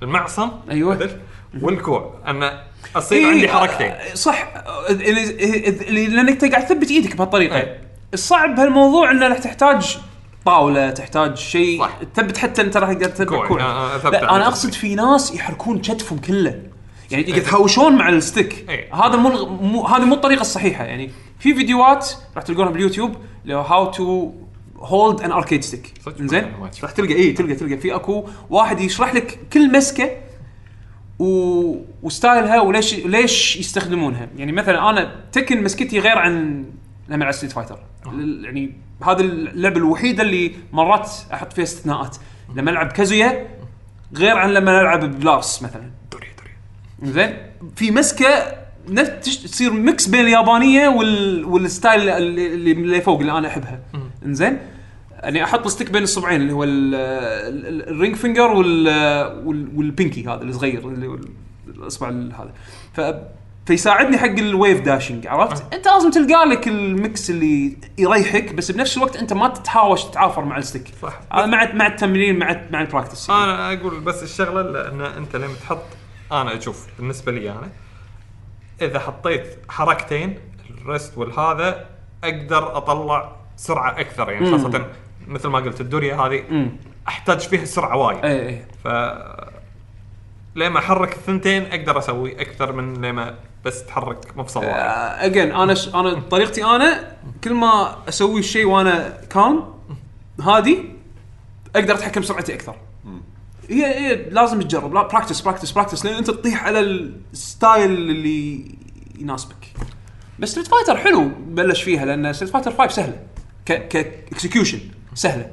المعصم. 0.04 0.50
عدل؟ 0.70 1.20
والكوع. 1.62 2.16
إن 2.28 2.60
أصير 2.96 3.28
عندي 3.28 3.42
إيه، 3.46 3.52
حركتين. 3.52 3.92
آه، 3.92 4.14
صح. 4.14 4.54
اللي- 4.90 6.08
لأنك 6.08 6.46
قاعد 6.46 6.66
تثبت 6.66 6.92
إيدك 6.92 7.16
بهالطريقة. 7.16 7.56
إيه. 7.58 7.89
الصعب 8.14 8.56
بهالموضوع 8.56 9.12
إنه 9.12 9.28
راح 9.28 9.38
تحتاج 9.38 9.98
طاولة 10.46 10.90
تحتاج 10.90 11.38
شيء. 11.38 11.80
صح. 11.80 12.00
تثبت 12.14 12.38
حتى 12.38 12.62
أنت 12.62 12.78
راح 12.78 12.94
تقدر 12.94 13.10
تثبت 13.10 13.32
آه، 13.32 13.62
آه، 13.62 13.96
أثبت 13.96 14.14
لا 14.14 14.32
على 14.32 14.36
أنا. 14.36 14.48
أقصد 14.48 14.74
في 14.74 14.96
ناس 14.96 15.36
يحركون 15.36 15.80
كتفهم 15.80 16.20
كله. 16.20 16.62
يعني 17.12 17.30
يتهاوشون 17.30 17.96
مع 17.96 18.10
ال 18.10 18.18
stick. 18.18 18.70
إيه. 18.70 18.96
هذا 18.96 19.16
مو 19.16 19.86
هذه 19.86 20.06
مو 20.06 20.16
الطريقة 20.16 20.42
الصحيحة. 20.42 20.84
يعني 20.84 21.12
في 21.40 21.56
فيديوهات 21.56 22.12
راح 22.36 22.44
تلقونها 22.44 22.72
باليوتيوب 22.72 23.16
هو 23.50 23.62
how 23.62 23.92
to 23.92 24.32
hold 24.78 25.22
an 25.22 25.32
arcade 25.32 25.64
stick 25.64 25.94
زين. 26.20 26.54
راح 26.84 26.92
تلقى 26.92 27.14
اي 27.14 27.32
تلقى 27.32 27.56
تلقى. 27.56 27.78
في 27.78 27.96
أكو 27.96 28.26
واحد 28.50 28.80
يشرح 28.80 29.14
لك 29.14 29.40
كل 29.54 29.72
مسكة 29.72 30.10
و... 31.20 31.26
و 32.04 32.12
style 32.12 32.53
ها 32.53 32.62
وليش 32.62 32.94
ليش 32.94 33.58
يستخدمونها. 33.58 34.30
يعني 34.38 34.52
مثلا 34.52 34.90
أنا 34.90 35.16
Tekken 35.32 35.64
مسكتي 35.64 36.00
غير 36.00 36.18
عن 36.18 36.66
لما 37.10 37.24
العب 37.24 37.34
Street 37.34 37.52
Fighter 37.52 37.80
يعني 38.06 38.74
هذا 39.04 39.22
اللعبه 39.22 39.78
الوحيده 39.78 40.24
اللي 40.24 40.52
مرات 40.74 41.12
أحط 41.34 41.54
فيها 41.54 41.64
استثناءات. 41.64 42.18
لما 42.56 42.72
ألعب 42.72 42.88
كازويا 42.92 43.48
غير 44.16 44.38
عن 44.38 44.54
لما 44.54 44.82
ألعب 44.82 45.20
بلاس 45.20 45.64
مثلا. 45.64 45.92
دوري 46.12 46.28
دوري. 46.38 47.14
زين؟ 47.14 47.38
في 47.76 47.92
مسكة 47.92 48.60
تصير 49.24 49.74
mix 49.74 50.08
بين 50.08 50.22
اليابانية 50.22 50.88
وال... 50.88 51.46
وال 51.46 51.64
style 51.64 52.10
اللي, 52.10 52.72
اللي 52.72 53.02
فوق 53.02 53.20
اللي 53.20 53.32
أنا 53.32 53.48
أحبها. 53.48 53.80
إنزين؟ 54.26 54.58
يعني 55.24 55.44
أحط 55.44 55.66
ال 55.66 55.70
stick 55.70 55.92
بين 55.92 56.04
الصبعين 56.04 56.42
اللي 56.42 56.54
هو 56.54 56.64
ال- 56.64 56.96
ال- 56.96 57.68
ال- 57.68 57.90
ال 57.90 57.95
ring 57.95 58.16
finger 58.16 58.52
وال... 58.52 58.88
وال... 59.46 59.68
وال 59.76 59.89
pinky 59.89 60.24
هذا 60.28 60.44
الصغير 60.44 60.88
اللي 60.88 61.08
هو 61.08 61.18
الأصبع 61.68 62.10
ال- 62.10 62.34
هذا. 62.34 62.54
ف 62.94 63.02
فيساعدني 63.70 64.18
حق 64.18 64.26
ال 64.26 64.37
wave 64.37 64.82
dashing 64.82 65.28
عرفت؟ 65.28 65.74
أنت 65.74 65.88
لازم 65.88 66.12
تلقى 66.12 66.46
لك 66.46 66.68
ال 66.68 66.83
mix 66.83 67.30
اللي 67.30 67.78
يريحك 67.98 68.54
بس 68.54 68.72
بنفس 68.72 68.98
الوقت 68.98 69.16
أنت 69.16 69.34
ما 69.34 69.48
تتهاوش 69.48 70.04
تتعافر 70.04 70.46
مع 70.46 70.58
ال 70.58 70.63
stick 70.63 70.92
صح. 71.02 71.20
هذا 71.34 71.46
مع 71.46 71.74
مع 71.74 71.88
التمرين 71.88 72.40
مع 72.40 72.62
مع 72.72 72.82
ال 72.82 72.87
practice 72.87 73.30
يعني. 73.30 73.44
أنا 73.44 73.74
أقول 73.74 74.00
بس 74.00 74.24
الشغلة 74.24 74.62
لأن 74.62 75.02
أنت 75.02 75.36
لما 75.36 75.54
تحط 75.54 75.84
أنا 76.32 76.58
أشوف 76.58 76.88
بالنسبة 77.00 77.32
لي 77.32 77.52
أنا 77.52 77.70
إذا 78.82 79.00
حطيت 79.00 79.58
حركتين 79.70 80.40
ال 80.70 80.78
wrist 80.78 81.18
والهذا 81.18 81.86
أقدر 82.24 82.78
أطلع 82.78 83.36
سرعة 83.58 84.00
أكثر 84.00 84.32
يعني 84.32 84.52
خاصة 84.52 84.86
مثل 85.28 85.48
ما 85.48 85.60
قلت 85.60 85.82
الدوريا 85.82 86.16
هذه 86.16 86.70
أحتاج 87.08 87.40
فيها 87.40 87.66
سرعة 87.66 87.98
وايد 87.98 88.26
اي 88.26 88.48
اي 88.50 88.66
ف 88.84 88.88
لما 90.60 90.80
أحرك 90.80 91.14
الثنتين 91.14 91.66
أقدر 91.66 91.98
أسوي 91.98 92.42
أكثر 92.42 92.72
من 92.72 93.06
لما 93.06 93.36
بس 93.66 93.86
تحرك 93.86 94.38
مفصل 94.38 94.60
واحد. 94.60 95.26
again 95.26 95.52
أنا 95.52 95.74
ش... 95.74 95.96
أنا 95.96 96.20
طريقتي 96.20 96.64
أنا 96.64 97.18
كل 97.44 97.54
ما 97.54 97.98
أسوي 98.10 98.40
الشيء 98.40 98.66
وأنا 98.66 99.22
calm 99.30 99.64
هادي 100.42 100.86
أقدر 101.76 101.94
أتحكم 101.94 102.22
بسرعتي 102.22 102.54
أكثر. 102.54 102.76
هي 103.70 103.86
هي 103.86 104.30
لازم 104.30 104.62
تجرب 104.62 104.94
لا 104.94 105.08
practice 105.08 105.42
practice 105.42 105.72
practice 105.72 106.06
لين 106.06 106.14
أنت 106.14 106.28
تطيح 106.28 106.66
على 106.66 106.80
ال 106.80 106.98
style 106.98 107.92
اللي 107.92 108.72
يناسبك. 109.20 109.74
بس 110.40 110.50
Street 110.50 110.68
Fighter 110.68 110.98
حلو 110.98 111.32
بلش 111.48 111.84
فيها 111.84 112.06
لأن 112.06 112.34
Street 112.34 112.54
Fighter 112.54 112.72
5 112.72 112.96
سهلة. 112.96 113.20
ك 113.66 113.74
ك 113.74 113.96
execution 114.32 114.80
سهلة. 115.14 115.52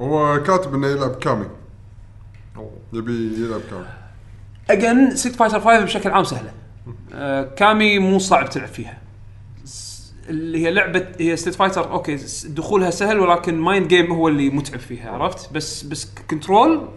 هو 0.00 0.42
كاتب 0.42 0.74
إنه 0.74 0.86
يلعب 0.86 1.14
كامي. 1.14 1.46
يبي 2.92 3.44
يلعب 3.44 3.60
كامي. 3.70 3.86
again 4.70 5.16
Street 5.16 5.36
Fighter 5.36 5.60
5 5.60 5.84
بشكل 5.84 6.10
عام 6.10 6.24
سهلة. 6.24 6.50
آه 7.14 7.42
كامي 7.56 7.98
مو 7.98 8.18
صعب 8.18 8.50
تلعب 8.50 8.68
فيها. 8.68 8.98
اللي 10.28 10.64
هي 10.66 10.70
لعبة 10.70 11.06
هي 11.20 11.36
Street 11.36 11.56
Fighter 11.56 11.90
okay 11.92 12.18
دخولها 12.46 12.90
سهل 12.90 13.20
ولكن 13.20 13.54
mind 13.54 13.88
game 13.88 14.12
هو 14.12 14.28
اللي 14.28 14.50
متعب 14.50 14.80
فيها 14.80 15.10
عرفت؟ 15.10 15.52
بس 15.52 15.82
بس 15.82 16.08
control 16.30 16.88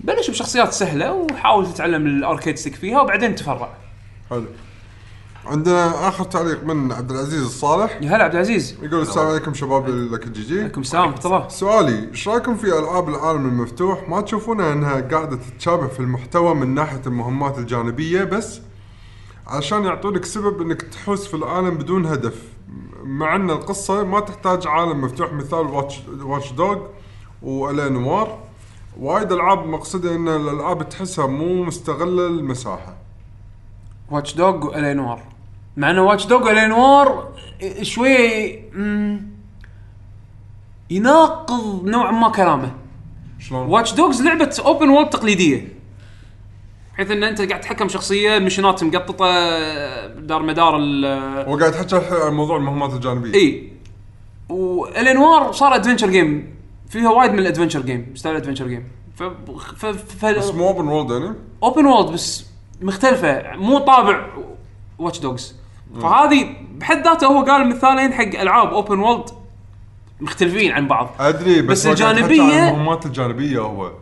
بلش 0.00 0.30
بشخصيات 0.30 0.72
سهلة 0.72 1.12
وحاول 1.12 1.72
تتعلم 1.72 2.06
ال 2.06 2.13
arcade 2.13 2.58
stick 2.58 2.74
فيها 2.74 3.00
وبعدين 3.00 3.34
تفرع. 3.34 3.68
حلو. 4.30 4.46
عندنا 5.46 6.08
آخر 6.08 6.24
تعليق 6.24 6.64
من 6.64 6.92
عبد 6.92 7.10
العزيز 7.10 7.42
الصالح. 7.42 7.98
يا 8.02 8.16
هلا 8.16 8.24
عبد 8.24 8.34
العزيز. 8.34 8.76
يقول 8.82 9.00
السلام 9.00 9.26
عليكم 9.26 9.54
شباب 9.54 9.88
لك 9.88 10.26
ال 10.26 10.42
GG. 10.42 10.60
عليكم 10.60 10.80
السلام 10.80 11.08
ورحمة 11.08 11.24
الله. 11.24 11.48
سؤالي 11.48 12.08
إيش 12.10 12.28
رأيكم 12.28 12.54
في 12.54 12.78
ألعاب 12.78 13.08
العالم 13.08 13.46
المفتوح؟ 13.46 14.08
ما 14.08 14.20
تشوفونها 14.20 14.72
إنها 14.72 15.00
قاعدة 15.00 15.36
تتشابه 15.36 15.86
في 15.86 16.00
المحتوى 16.00 16.54
من 16.54 16.74
ناحية 16.74 17.00
المهمات 17.06 17.58
الجانبية 17.58 18.24
بس 18.24 18.60
عشان 19.46 19.84
يعطونك 19.84 20.24
سبب 20.24 20.62
إنك 20.62 20.82
تحوس 20.82 21.26
في 21.26 21.34
العالم 21.34 21.70
بدون 21.70 22.06
هدف. 22.06 22.42
مع 23.04 23.36
إن 23.36 23.50
القصة 23.50 24.04
ما 24.04 24.20
تحتاج 24.20 24.66
عالم 24.66 25.00
مفتوح 25.00 25.32
مثال 25.32 25.66
Watch, 25.66 26.02
Watch 26.22 26.52
Dogs 26.52 26.78
و 27.42 27.51
L.A. 27.51 27.88
Noire 27.88 28.38
وايد 28.98 29.32
ألعاب 29.32 29.66
مقصده 29.66 30.14
إن 30.14 30.28
الألعاب 30.28 30.88
تحسها 30.88 31.26
مو 31.26 31.64
مستغلة 31.64 32.26
المساحة. 32.26 32.96
Watch 34.10 34.34
Dogs 34.34 34.66
و 34.66 34.73
L.A. 34.73 34.99
Noire 34.99 35.31
مع 35.76 35.90
إنه 35.90 36.02
Watch 36.02 36.26
Dogs 36.26 36.46
و 36.46 36.55
L.A. 36.55 36.89
Noire 36.89 37.32
شوي 37.82 38.18
يناقض 40.90 41.84
نوعا 41.84 42.10
ما 42.10 42.28
كلامه. 42.28 42.72
شلون؟ 43.38 43.66
Watch 43.66 43.94
Dogs 43.94 44.22
لعبة 44.22 44.62
open 44.64 44.88
world 44.88 45.10
تقليدية. 45.10 45.68
بحيث 46.94 47.10
إن 47.10 47.24
أنت 47.24 47.42
قاعد 47.42 47.60
تتحكم 47.60 47.88
شخصية 47.88 48.38
مشينات 48.38 48.84
مقططة 48.84 49.26
دار 50.06 50.42
مدار 50.42 50.76
ال 50.76 51.04
هو 51.48 51.58
قاعد 51.58 51.74
يحكي 51.74 51.96
عن 51.96 52.32
موضوع 52.32 52.56
المهمات 52.56 52.92
الجانبية. 52.92 53.34
إي. 53.34 53.72
والانوار 54.48 55.52
صار 55.52 55.74
ادفنشر 55.74 56.10
جيم 56.10 56.54
فيها 56.88 57.10
وايد 57.10 57.32
من 57.32 57.38
الادفنشر 57.38 57.80
جيم 57.80 58.12
ستايل 58.14 58.36
ادفنشر 58.36 58.68
جيم 58.68 58.88
ف 59.14 59.22
ف 59.76 59.86
ف 59.86 60.24
بس 60.24 60.54
مو 60.54 60.68
اوبن 60.68 60.88
وورلد 60.88 61.10
يعني؟ 61.10 61.36
اوبن 61.62 61.86
وورلد 61.86 62.12
بس 62.12 62.46
مختلفة. 62.82 63.56
مو 63.56 63.78
طابع 63.78 64.26
واتش 64.98 65.18
دوجز 65.18 65.61
فهذه 66.00 66.56
بحد 66.78 67.04
ذاته 67.04 67.26
هو 67.26 67.44
قال 67.44 67.68
مثالين 67.68 68.12
حق 68.12 68.40
ألعاب 68.40 68.68
اوبن 68.68 68.98
وورلد 68.98 69.30
مختلفين 70.20 70.72
عن 70.72 70.88
بعض 70.88 71.10
أدري 71.20 71.62
بس, 71.62 71.86
بس 71.86 72.02
عن 72.02 72.18
المهمات 72.18 73.06
الجانبية 73.06 73.58
هو 73.60 73.92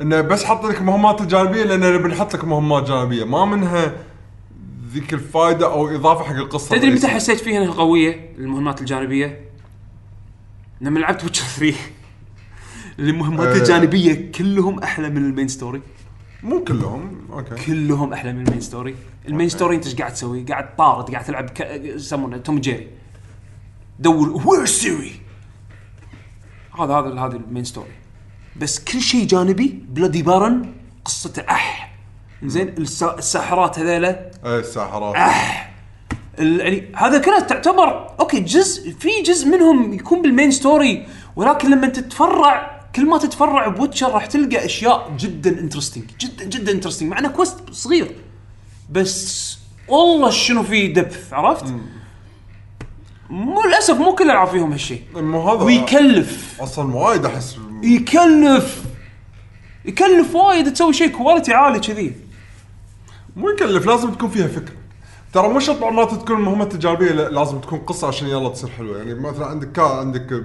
إنه 0.00 0.20
بس 0.20 0.44
حط 0.44 0.64
لك 0.64 0.82
مهمات 0.82 1.20
الجانبية 1.20 1.64
لأن 1.64 1.92
نبي 1.94 2.08
نحط 2.08 2.34
لك 2.34 2.44
مهمات 2.44 2.88
جانبية 2.88 3.24
ما 3.24 3.44
منها 3.44 3.92
ذيك 4.92 5.14
الفائده 5.14 5.72
أو 5.72 5.88
إضافة 5.88 6.24
حق 6.24 6.34
القصة 6.34 6.76
تدري 6.76 6.90
متى. 6.90 7.08
حسيت 7.08 7.40
فيها 7.40 7.62
إنها 7.62 7.72
قوية 7.72 8.30
المهمات 8.38 8.80
الجانبية؟ 8.80 9.40
لما 10.80 10.98
لعبت 10.98 11.24
Witcher 11.24 11.44
3 11.44 11.76
المهمات 12.98 13.48
آه. 13.48 13.56
الجانبية 13.56 14.32
كلهم 14.32 14.78
أحلى 14.78 15.08
من 15.10 15.16
ال 15.16 15.22
main 15.22 15.48
story 15.48 15.80
مو 16.42 16.64
كلهم 16.64 17.18
okay. 17.32 17.54
كلهم 17.64 18.12
أحلى 18.12 18.32
من 18.32 18.46
ال 18.46 18.49
main 18.49 18.60
story. 18.60 18.94
ال 19.28 19.32
main 19.32 19.48
story 19.48 19.76
أنت 19.76 19.86
إيش 19.86 19.94
قاعد 19.94 20.12
تسوي؟ 20.14 20.42
قاعد 20.42 20.76
طارد 20.76 21.10
قاعد 21.10 21.24
تلعب 21.24 21.50
ك... 21.50 21.60
يسمونه 21.60 22.36
Tom & 22.36 22.58
Jerry. 22.58 22.88
دور 23.98 24.42
وير 24.46 24.64
Ciri 24.66 25.12
هذا 26.80 26.94
هذا 26.94 27.20
هذا 27.20 27.36
ال 27.36 27.42
main 27.42 27.64
story. 27.64 27.90
بس 28.56 28.84
كل 28.84 29.00
شيء 29.00 29.26
جانبي 29.26 29.82
Bloody 29.88 30.22
Baron 30.22 30.72
قصته 31.04 31.42
أح. 31.50 31.94
زين 32.44 32.68
الس- 32.68 33.02
الساحرات 33.02 33.78
هذيلا 33.78 34.30
اي 34.44 34.58
الساحرات. 34.58 35.16
ال- 36.38 36.60
يعني 36.60 36.92
هذا 36.96 37.18
كله 37.18 37.40
تعتبر 37.40 38.10
okay 38.20 38.40
جزء 38.40 38.92
في 38.92 39.08
جزء 39.26 39.48
منهم 39.48 39.92
يكون 39.92 40.22
بال 40.22 40.31
main 40.31 40.50
story 40.50 41.06
ولكن 41.36 41.70
لما 41.70 41.86
تتفرع 41.88 42.77
كل 42.98 43.06
ما 43.06 43.18
تتفرع 43.18 43.68
ب 43.68 43.74
Witcher 43.74 44.12
راح 44.12 44.26
تلقى 44.26 44.64
أشياء 44.64 45.12
جدا 45.18 45.60
interesting 45.60 46.04
جدا 46.20 46.44
جدا 46.44 46.72
interesting 46.72 47.10
مع 47.10 47.18
إنه 47.18 47.28
quest 47.28 47.56
صغير. 47.70 48.16
بس 48.90 49.58
والله 49.88 50.30
شنو 50.30 50.62
في 50.62 50.86
depth 50.86 51.32
عرفت؟ 51.32 51.74
مو 53.30 53.62
للأسف 53.66 53.94
مو 53.94 54.14
كل 54.14 54.24
الالعاب 54.24 54.48
فيهم 54.48 54.72
هالشيء 54.72 55.02
مو 55.14 55.50
هذا. 55.50 55.62
ويكلف. 55.62 56.60
أصلا 56.60 56.94
وايد 56.94 57.24
أحس. 57.24 57.56
يكلف. 57.82 58.84
يكلف 59.84 60.34
وايد 60.34 60.72
تسوي 60.72 60.92
شيء 60.92 61.08
quality 61.08 61.54
عالي 61.54 61.80
كذي. 61.80 62.12
مو 63.36 63.48
يكلف 63.48 63.86
لازم 63.86 64.10
تكون 64.10 64.30
فيها 64.30 64.46
فكرة. 64.46 64.74
ترى 65.32 65.48
مو 65.48 65.60
شرط 65.60 65.84
مرات 65.84 66.12
تكون 66.12 66.36
المهمات 66.36 66.74
الجانبيه 66.74 67.12
لا، 67.12 67.28
لازم 67.28 67.58
تكون 67.60 67.78
قصة 67.78 68.08
عشان 68.08 68.28
يلا 68.28 68.48
تصير 68.48 68.70
حلوة. 68.70 68.98
يعني 68.98 69.14
مثلا 69.14 69.46
عندك 69.46 69.72
كا 69.72 69.82
عندك 69.82 70.44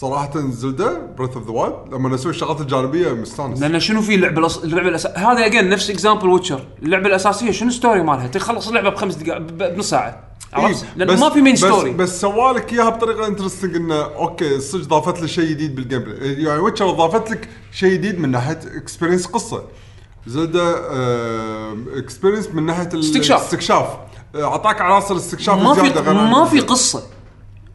صراحة 0.00 0.30
Zelda 0.50 1.00
Breath 1.18 1.36
of 1.36 1.46
the 1.46 1.50
Wild 1.52 1.72
لما 1.92 2.08
نسوي 2.08 2.30
الشغلات 2.30 2.60
الجانبية 2.60 3.12
مستانس. 3.12 3.60
لأن 3.60 3.80
شنو 3.80 4.02
في 4.02 4.14
اللعبه 4.14 4.38
الأص... 4.40 4.58
اللعبة 4.58 4.88
الأس... 4.88 5.06
هذا 5.06 5.46
again 5.46 5.68
نفس 5.68 5.90
example 5.90 6.28
Witcher 6.28 6.66
اللعبة 6.82 7.06
الأساسية 7.06 7.50
شنو 7.50 7.68
ال 7.68 7.74
story 7.74 8.02
مالها؟ 8.02 8.26
تخلص 8.26 8.68
اللعبة 8.68 8.88
بخمس 8.90 9.14
دقائق 9.14 9.40
ب- 9.40 9.74
بنص 9.74 9.90
ساعة. 9.90 10.24
عرفت؟ 10.52 10.82
إيه، 10.84 10.90
لأن 10.96 11.18
ما 11.20 11.30
في 11.30 11.40
main 11.40 11.52
بس 11.52 11.58
story 11.58 11.90
بس 11.90 12.20
سوا 12.20 12.46
لك 12.46 12.72
إياها 12.72 12.88
بطريقة 12.88 13.26
interesting 13.26 13.76
إنه 13.76 13.94
okay 14.02 14.60
صدق 14.60 14.84
ضافت 14.88 15.20
لي 15.20 15.28
شيء 15.28 15.44
جديد 15.50 15.74
بال 15.74 15.98
gameplay 16.02 16.42
يعني 16.42 16.60
Witcher 16.60 16.90
ضافت 16.90 17.30
لك 17.30 17.48
شيء 17.72 17.92
جديد 17.92 18.18
من 18.20 18.30
ناحية 18.30 18.60
experience 18.76 19.26
قصة. 19.26 19.62
Zelda 20.26 20.76
experience 21.98 22.48
من 22.48 22.66
ناحية 22.66 22.88
ال- 22.94 23.00
استكشاف. 23.00 23.40
الاستكشاف 23.40 23.86
آه، 24.34 24.44
أعطاك 24.44 24.80
عناصر 24.80 25.16
استكشاف 25.16 25.58
ما 25.58 25.74
في 25.74 26.12
ما 26.12 26.44
في. 26.44 26.60
قصة. 26.60 27.02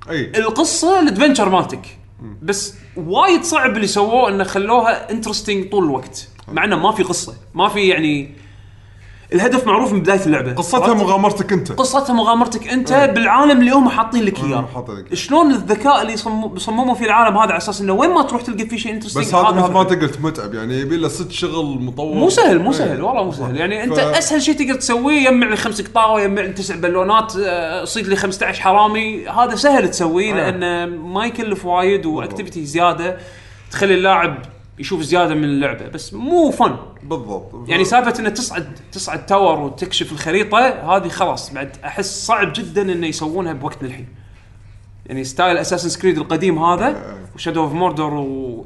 اي 0.10 0.32
القصة 0.38 1.00
ال 1.00 1.05
adventure 1.05 1.50
مالتك. 1.50 2.01
بس 2.42 2.76
وايد 2.96 3.44
صعب 3.44 3.76
اللي 3.76 3.88
سووه 3.88 4.30
انه 4.30 4.44
خلوها 4.44 5.12
interesting 5.12 5.70
طول 5.70 5.84
الوقت. 5.84 6.28
مع 6.48 6.64
إنه 6.64 6.76
ما 6.76 6.92
في 6.92 7.04
قصة. 7.04 7.36
ما 7.54 7.68
في 7.68 7.88
يعني 7.88 8.32
الهدف 9.34 9.68
معروف 9.68 9.94
من 9.94 10.00
بداية 10.02 10.26
اللعبة. 10.26 10.54
قصتها؟ 10.54 10.94
مغامرتك 10.94 11.54
انت. 11.54 11.72
قصتها 11.72 12.14
مغامرتك 12.14 12.68
انت 12.68 12.94
بالعالم 13.16 13.60
اللي 13.60 13.72
هم 13.72 13.90
حاطين 13.90 14.24
لك 14.24 14.40
إياه. 14.44 14.66
شلون 15.14 15.52
الذكاء 15.52 16.02
اللي 16.02 16.18
صمموا 16.58 16.96
فيه 16.96 17.06
العالم 17.06 17.38
هذا 17.38 17.44
على 17.50 17.58
أساس 17.58 17.82
إنه 17.82 17.94
وين 17.94 18.10
ما 18.10 18.22
تروح 18.22 18.42
تلقى 18.42 18.66
فيه 18.66 18.78
شيء 18.78 18.94
interesting 18.94 19.26
بس 19.26 19.36
هذا 19.36 19.52
مثل 19.52 19.72
ما 19.72 19.82
انت 19.82 19.90
قلت 19.94 20.22
متعب 20.22 20.54
يعني 20.54 20.80
يبي 20.80 20.98
له 20.98 21.08
ست 21.08 21.32
شغل 21.32 21.82
مطول 21.82 22.18
مو 22.18 22.30
سهل 22.30 22.60
مو 22.60 22.72
إيه. 22.72 22.78
سهل 22.78 23.02
والله 23.02 23.24
مو 23.24 23.32
سهل. 23.32 23.58
يعني 23.58 23.84
أنت 23.84 23.94
ف- 23.94 24.00
أسهل 24.00 24.42
شيء 24.42 24.56
تقدر 24.56 24.74
تسويه 24.80 25.22
يجمع 25.28 25.48
لي 25.48 25.56
خمس 25.56 25.82
قطاوة 25.82 26.22
يجمع 26.22 26.42
لي 26.42 26.54
تسع 26.54 26.76
بالونات 26.76 27.34
آه، 27.46 27.84
صيد 27.86 28.08
لي 28.08 28.16
15 28.16 28.62
حرامي. 28.62 29.28
هذا 29.30 29.56
سهل 29.56 29.92
تسويه 29.92 30.32
آه. 30.34 30.36
لأنه 30.52 30.98
ما 30.98 31.26
يكلف 31.26 31.66
وايد 31.66 32.06
و 32.06 32.12
activity 32.12 32.66
زيادة. 32.66 33.18
تخلي 33.72 33.94
اللاعب 33.94 34.38
يشوف 34.80 35.02
زيادة 35.02 35.36
من 35.36 35.44
اللعبة 35.44 35.88
بس 35.88 36.14
مو 36.14 36.52
fun. 36.52 36.76
بالضبط. 37.04 37.70
يعني 37.70 37.84
سالفة 37.86 38.20
إنه 38.20 38.30
تصعد 38.30 38.80
تصعد 38.92 39.26
tower 39.26 39.60
وتكشف 39.60 40.12
الخريطة 40.12 40.58
هذه 40.98 41.08
خلاص 41.08 41.54
بعد 41.54 41.78
أحس 41.86 42.26
صعب 42.26 42.54
جدا 42.54 42.82
إنه 42.82 43.08
يسوونها 43.08 43.54
بوقتنا 43.54 43.88
الحين. 43.88 44.08
يعني 45.06 45.24
style 45.24 45.58
Assassin's 45.58 45.90
Creed 45.90 46.18
القديم 46.18 46.64
هذا 46.64 47.18
و 47.36 47.40
Shadow 47.40 47.64
of 47.64 47.74
Mordor 47.74 48.14
و 48.14 48.66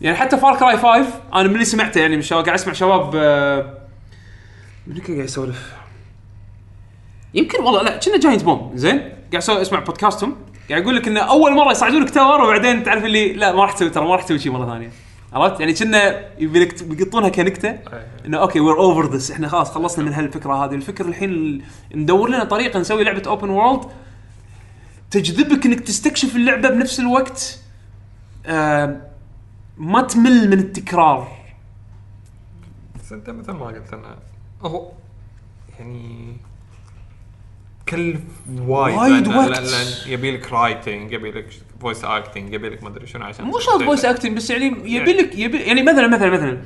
يعني 0.00 0.16
حتى 0.16 0.36
Far 0.36 0.56
Cry 0.58 0.76
5 0.76 1.06
أنا 1.34 1.42
من 1.42 1.54
اللي 1.54 1.64
سمعته 1.64 2.00
يعني 2.00 2.16
من 2.16 2.22
قاعد 2.22 2.48
أسمع 2.48 2.72
شباب 2.72 3.10
آه، 3.16 3.78
من 4.86 4.98
كان 4.98 5.14
قاعد 5.14 5.24
يسولف؟ 5.24 5.72
يمكن 7.34 7.62
والله 7.62 7.82
لا 7.82 7.96
كنا 7.96 8.18
Giant 8.18 8.44
Bomb 8.44 8.72
زين؟ 8.74 8.98
قاعد 9.32 9.50
اسمع 9.50 9.78
بودكاستهم. 9.78 10.36
قاعد 10.70 10.82
يقول 10.82 10.96
لك 10.96 11.08
إنه 11.08 11.20
أول 11.20 11.54
مرة 11.54 11.70
يصعدون 11.70 12.02
لك 12.02 12.10
tower 12.10 12.42
وبعدين 12.42 12.82
تعرف 12.82 13.04
اللي 13.04 13.32
لا 13.32 13.52
ما 13.52 13.62
راح 13.62 13.72
تسوي 13.72 13.90
ترى 13.90 14.04
ما 14.04 14.14
راح 14.14 14.22
تسوي 14.22 14.38
شيء 14.38 14.52
مرة 14.52 14.66
ثانية. 14.66 14.90
عرفت؟ 15.34 15.60
يعني 15.60 15.72
كنا 15.74 16.28
بيقطونها 16.82 17.28
كنكتة 17.28 17.78
إنه 18.26 18.38
okay 18.38 18.60
we're 18.60 18.76
over 18.78 19.14
this 19.14 19.30
إحنا 19.30 19.48
خلاص 19.48 19.70
خلصنا 19.70 20.04
من 20.04 20.12
هالفكرة 20.14 20.64
هذه. 20.64 20.74
الفكرة 20.74 21.06
الحين 21.08 21.30
ال- 21.30 21.62
ندور 21.94 22.28
لنا 22.28 22.44
طريقة 22.44 22.78
نسوي 22.80 23.04
لعبة 23.04 23.22
open 23.26 23.50
world 23.50 23.84
تجذبك 25.10 25.66
إنك 25.66 25.80
تستكشف 25.80 26.36
اللعبة 26.36 26.68
بنفس 26.70 27.00
الوقت 27.00 27.58
آه 28.46 29.00
ما 29.78 30.02
تمل 30.02 30.50
من 30.50 30.58
التكرار. 30.58 31.28
بس 33.00 33.12
أنت 33.12 33.30
مثل 33.30 33.52
ما 33.52 33.66
قلت 33.66 33.92
أنا 33.92 34.16
هو 34.62 34.90
يعني 35.78 36.36
كلف 37.88 38.20
وايد 38.66 38.96
وايد 38.96 39.28
لأن- 39.28 39.36
وقت. 39.36 40.06
يبي 40.06 40.30
لك 40.36 40.52
writing 40.52 41.12
يبي 41.12 41.30
لك 41.30 41.46
voice 41.80 42.04
acting 42.04 42.52
يبي 42.54 42.68
لك 42.68 42.82
ما 42.82 42.88
أدري 42.88 43.06
شنو 43.06 43.24
عشان 43.24 43.44
مو 43.44 43.58
شرط 43.58 43.82
voice 43.82 44.04
acting 44.04 44.36
بس 44.36 44.50
يعني 44.50 44.66
يبي 44.84 45.12
لك 45.12 45.38
يبي 45.38 45.58
يعني 45.58 45.82
مثلا 45.82 46.06
مثلا 46.06 46.30
مثلا. 46.30 46.58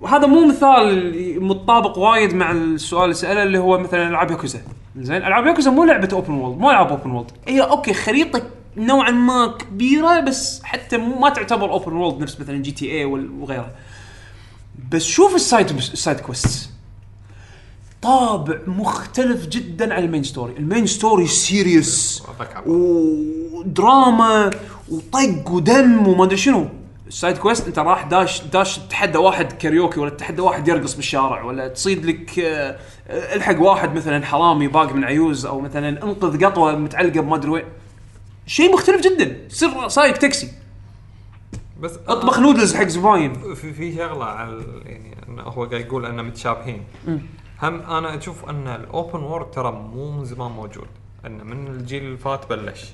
وهذا 0.00 0.26
مو 0.26 0.46
مثال 0.48 1.42
متطابق 1.44 1.98
وايد 1.98 2.34
مع 2.34 2.50
السؤال 2.50 3.02
اللي 3.04 3.14
ساله 3.14 3.42
اللي 3.42 3.58
هو 3.58 3.78
مثلا 3.78 4.08
ألعاب 4.08 4.30
ياكوزا. 4.30 4.60
زين 4.96 5.16
ألعاب 5.16 5.46
ياكوزا 5.46 5.70
مو 5.70 5.84
لعبة 5.84 6.08
open 6.12 6.32
world 6.34 6.58
مو 6.58 6.70
ألعاب 6.70 6.88
open 6.88 7.10
world 7.10 7.30
هي 7.48 7.60
okay 7.60 7.94
خريطة 7.94 8.42
نوعا 8.76 9.10
ما 9.10 9.46
كبيرة 9.46 10.20
بس 10.20 10.62
حتى 10.64 10.96
مو 10.96 11.18
ما 11.20 11.28
تعتبر 11.28 11.70
open 11.70 11.92
world 11.92 12.22
نفس 12.22 12.40
مثلا 12.40 12.56
GTA 12.62 13.04
وغيرها. 13.04 13.72
بس 14.92 15.04
شوف 15.04 15.34
ال 15.34 15.41
side 15.41 15.70
ال 15.70 15.80
side 15.80 16.20
quest 16.20 16.70
طابع 18.06 18.58
مختلف 18.66 19.46
جدا 19.46 19.94
عن 19.94 20.04
ال 20.04 20.08
main 20.08 20.22
story. 20.22 20.54
ال 20.58 20.64
main 20.64 20.86
story 20.86 21.26
serious 21.26 22.22
ودراما 22.66 24.50
وطق 24.88 25.50
ودم 25.50 26.08
وما 26.08 26.24
أدري 26.24 26.36
شنو. 26.36 26.68
ال 27.06 27.12
side 27.12 27.38
quest 27.38 27.66
أنت 27.66 27.78
راح 27.78 28.04
داش 28.04 28.42
داش 28.42 28.78
تتحدى 28.78 29.18
واحد 29.18 29.52
كاريوكي 29.52 30.00
ولا 30.00 30.10
تتحدى 30.10 30.42
واحد 30.42 30.68
يرقص 30.68 30.94
بالشارع 30.94 31.42
ولا 31.42 31.68
تصيد 31.68 32.06
لك 32.06 32.38
آه، 32.38 32.78
الحق 33.08 33.60
واحد 33.60 33.94
مثلا 33.94 34.24
حرامي 34.24 34.68
باق 34.68 34.92
من 34.92 35.04
عيوز 35.04 35.46
أو 35.46 35.60
مثلا 35.60 36.02
انقذ 36.02 36.44
قطوة 36.44 36.76
متعلقة 36.76 37.20
بما 37.20 37.36
أدري 37.36 37.50
وين. 37.50 37.64
شيء 38.46 38.72
مختلف 38.72 39.00
جدا. 39.00 39.38
سر 39.48 39.88
سايق 39.88 40.16
تاكسي. 40.16 40.48
بس 41.80 41.92
أطبخ 42.08 42.38
نودلز 42.38 42.74
حق 42.74 42.86
زباين. 42.86 43.54
في 43.54 43.72
في 43.72 43.96
شغلة 43.96 44.24
على 44.24 44.64
يعني 44.84 45.16
هو 45.40 45.64
قاعد 45.64 45.80
يقول 45.80 46.06
أنه 46.06 46.22
متشابهين. 46.22 46.82
هم 47.62 47.80
أنا 47.80 48.18
أشوف 48.18 48.44
أن 48.50 48.68
ال 48.68 48.78
open 48.78 49.18
world 49.22 49.50
ترى 49.50 49.72
مو 49.72 50.10
من 50.10 50.24
زمان 50.24 50.50
موجود. 50.50 50.86
انه 51.26 51.44
من 51.44 51.66
الجيل 51.66 52.02
اللي 52.02 52.16
فات 52.18 52.50
بلش. 52.50 52.84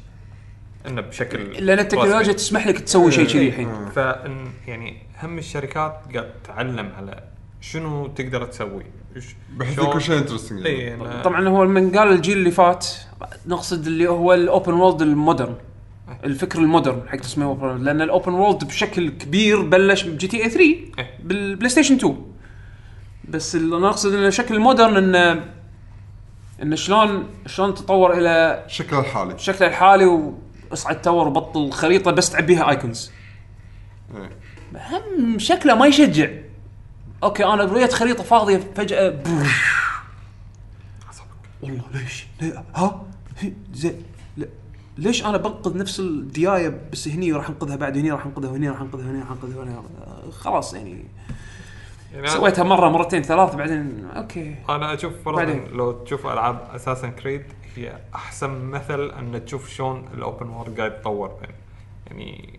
انه 0.87 1.01
بشكل 1.01 1.39
لأن 1.67 1.79
التكنولوجيا. 1.79 2.33
تسمح 2.33 2.67
لك 2.67 2.79
تسوي 2.81 3.11
شيء 3.13 3.27
كذي 3.27 3.49
الحين. 3.49 3.69
فإن 3.95 4.47
يعني 4.69 4.97
هم 5.23 5.39
الشركات 5.39 5.97
قاعد 6.15 6.31
تتعلم 6.45 6.93
على 6.97 7.23
شنو 7.61 8.07
تقدر 8.07 8.45
تسوي. 8.45 8.83
بحيث 9.57 9.79
يكون 9.79 10.01
شيء 10.01 10.19
interesting 10.19 10.67
يعني. 10.67 11.05
أنا- 11.05 11.25
طبعا. 11.25 11.49
هو 11.49 11.65
من 11.67 11.97
قال 11.99 12.09
الجيل 12.13 12.39
اللي 12.39 12.51
فات 12.51 12.87
نقصد 13.47 13.87
اللي 13.87 14.09
هو 14.09 14.35
ال 14.35 14.42
open 14.42 14.73
world 14.73 15.03
ال 15.03 15.09
modern. 15.09 15.55
الفكر 16.25 16.59
ال 16.59 16.65
modern 16.65 17.03
حق 17.09 17.17
تسميه 17.17 17.47
open 17.47 17.85
لأن 17.85 18.03
ال 18.03 18.09
open 18.09 18.33
world 18.33 18.65
بشكل 18.65 19.11
كبير 19.11 19.63
بلش 19.63 20.03
ب 20.03 20.29
GTA 20.29 20.51
3 20.51 20.61
إيه. 20.99 21.11
بالبلاي 21.25 21.69
ستيشن 21.69 21.95
2 21.95 22.32
بس 23.33 23.57
اللي 23.57 23.77
أنا 23.77 23.89
اقصد 23.89 24.15
إنه 24.15 24.31
شكل 24.31 24.55
ال 24.55 24.61
modern 24.61 24.97
إنه 24.97 25.45
إنه 26.63 26.77
شلون 26.77 27.29
شلون 27.47 27.75
تطور 27.75 28.19
إلى 28.19 28.65
شكله 28.69 29.01
الحالي 29.01 29.39
شكله 29.39 29.69
الحالي 29.69 30.05
وأصعد 30.71 31.03
tower 31.03 31.29
وبطل 31.29 31.73
خريطة 31.73 32.11
بس 32.11 32.31
تعبيها 32.31 32.71
icons. 32.71 33.11
هم 34.75 35.39
شكله 35.39 35.75
ما 35.75 35.87
يشجع 35.87 36.29
okay 37.23 37.45
أنا 37.45 37.65
بريت 37.65 37.93
خريطة 37.93 38.23
فاضية 38.23 38.61
فجأة 38.75 39.09
بوش. 39.09 39.63
والله 41.63 41.85
ليش؟ 41.95 42.27
ليه؟ 42.41 42.65
ها؟ 42.75 43.07
زين. 43.75 44.03
ليش 44.99 45.25
أنا 45.25 45.37
بنقذ 45.37 45.79
نفس 45.79 46.01
الدياية 46.01 46.81
بس 46.93 47.09
هني 47.09 47.33
راح 47.33 47.49
أنقذها 47.49 47.77
بعد 47.77 47.99
هني 47.99 48.13
راح 48.13 48.27
أنقذها 48.27 48.51
هني 48.51 48.69
راح 48.69 48.81
أنقذها 48.81 49.11
هني 49.11 49.21
راح 49.21 49.31
أنقذها 49.31 49.63
هني 49.65 49.75
آه، 49.75 50.31
خلاص 50.31 50.75
يعني 50.75 51.05
يعني 52.15 52.27
سويتها 52.29 52.65
مرة 52.65 52.89
مرتين 52.89 53.23
ثلاث 53.23 53.55
بعدين 53.55 54.09
okay 54.17 54.55
أنا 54.69 54.95
أشوف 54.95 55.13
فرضا 55.25 55.37
بعدين. 55.45 55.65
لو 55.73 55.93
تشوف 55.93 56.27
ألعاب 56.27 56.69
Assassin's 56.75 57.09
Creed 57.09 57.43
هي 57.77 57.93
أحسن 58.15 58.51
مثل 58.65 59.11
إن 59.19 59.45
تشوف 59.45 59.69
شلون 59.69 60.09
ال 60.15 60.22
open 60.22 60.49
world 60.49 60.79
قاعد 60.79 60.93
يتطور 60.93 61.31
يعني 62.07 62.59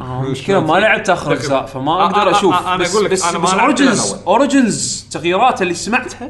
آه، 0.00 0.22
المشكلة 0.22 0.60
ما 0.60 0.78
لعبت 0.78 1.10
آخر 1.10 1.32
أجزاء 1.32 1.66
فما 1.66 1.92
آه، 1.92 2.04
أقدر 2.06 2.22
آه، 2.22 2.26
آه، 2.26 2.30
أشوف 2.30 2.54
آه، 2.54 2.74
أنا 2.74 2.82
بس 2.82 2.94
أقول 2.94 3.04
لك، 3.04 3.10
بس 3.10 3.24
أنا 3.24 3.38
بس 3.38 3.54
Origins. 3.54 4.12
Origins 4.26 5.08
تغييرات 5.12 5.62
اللي 5.62 5.74
سمعتها 5.74 6.28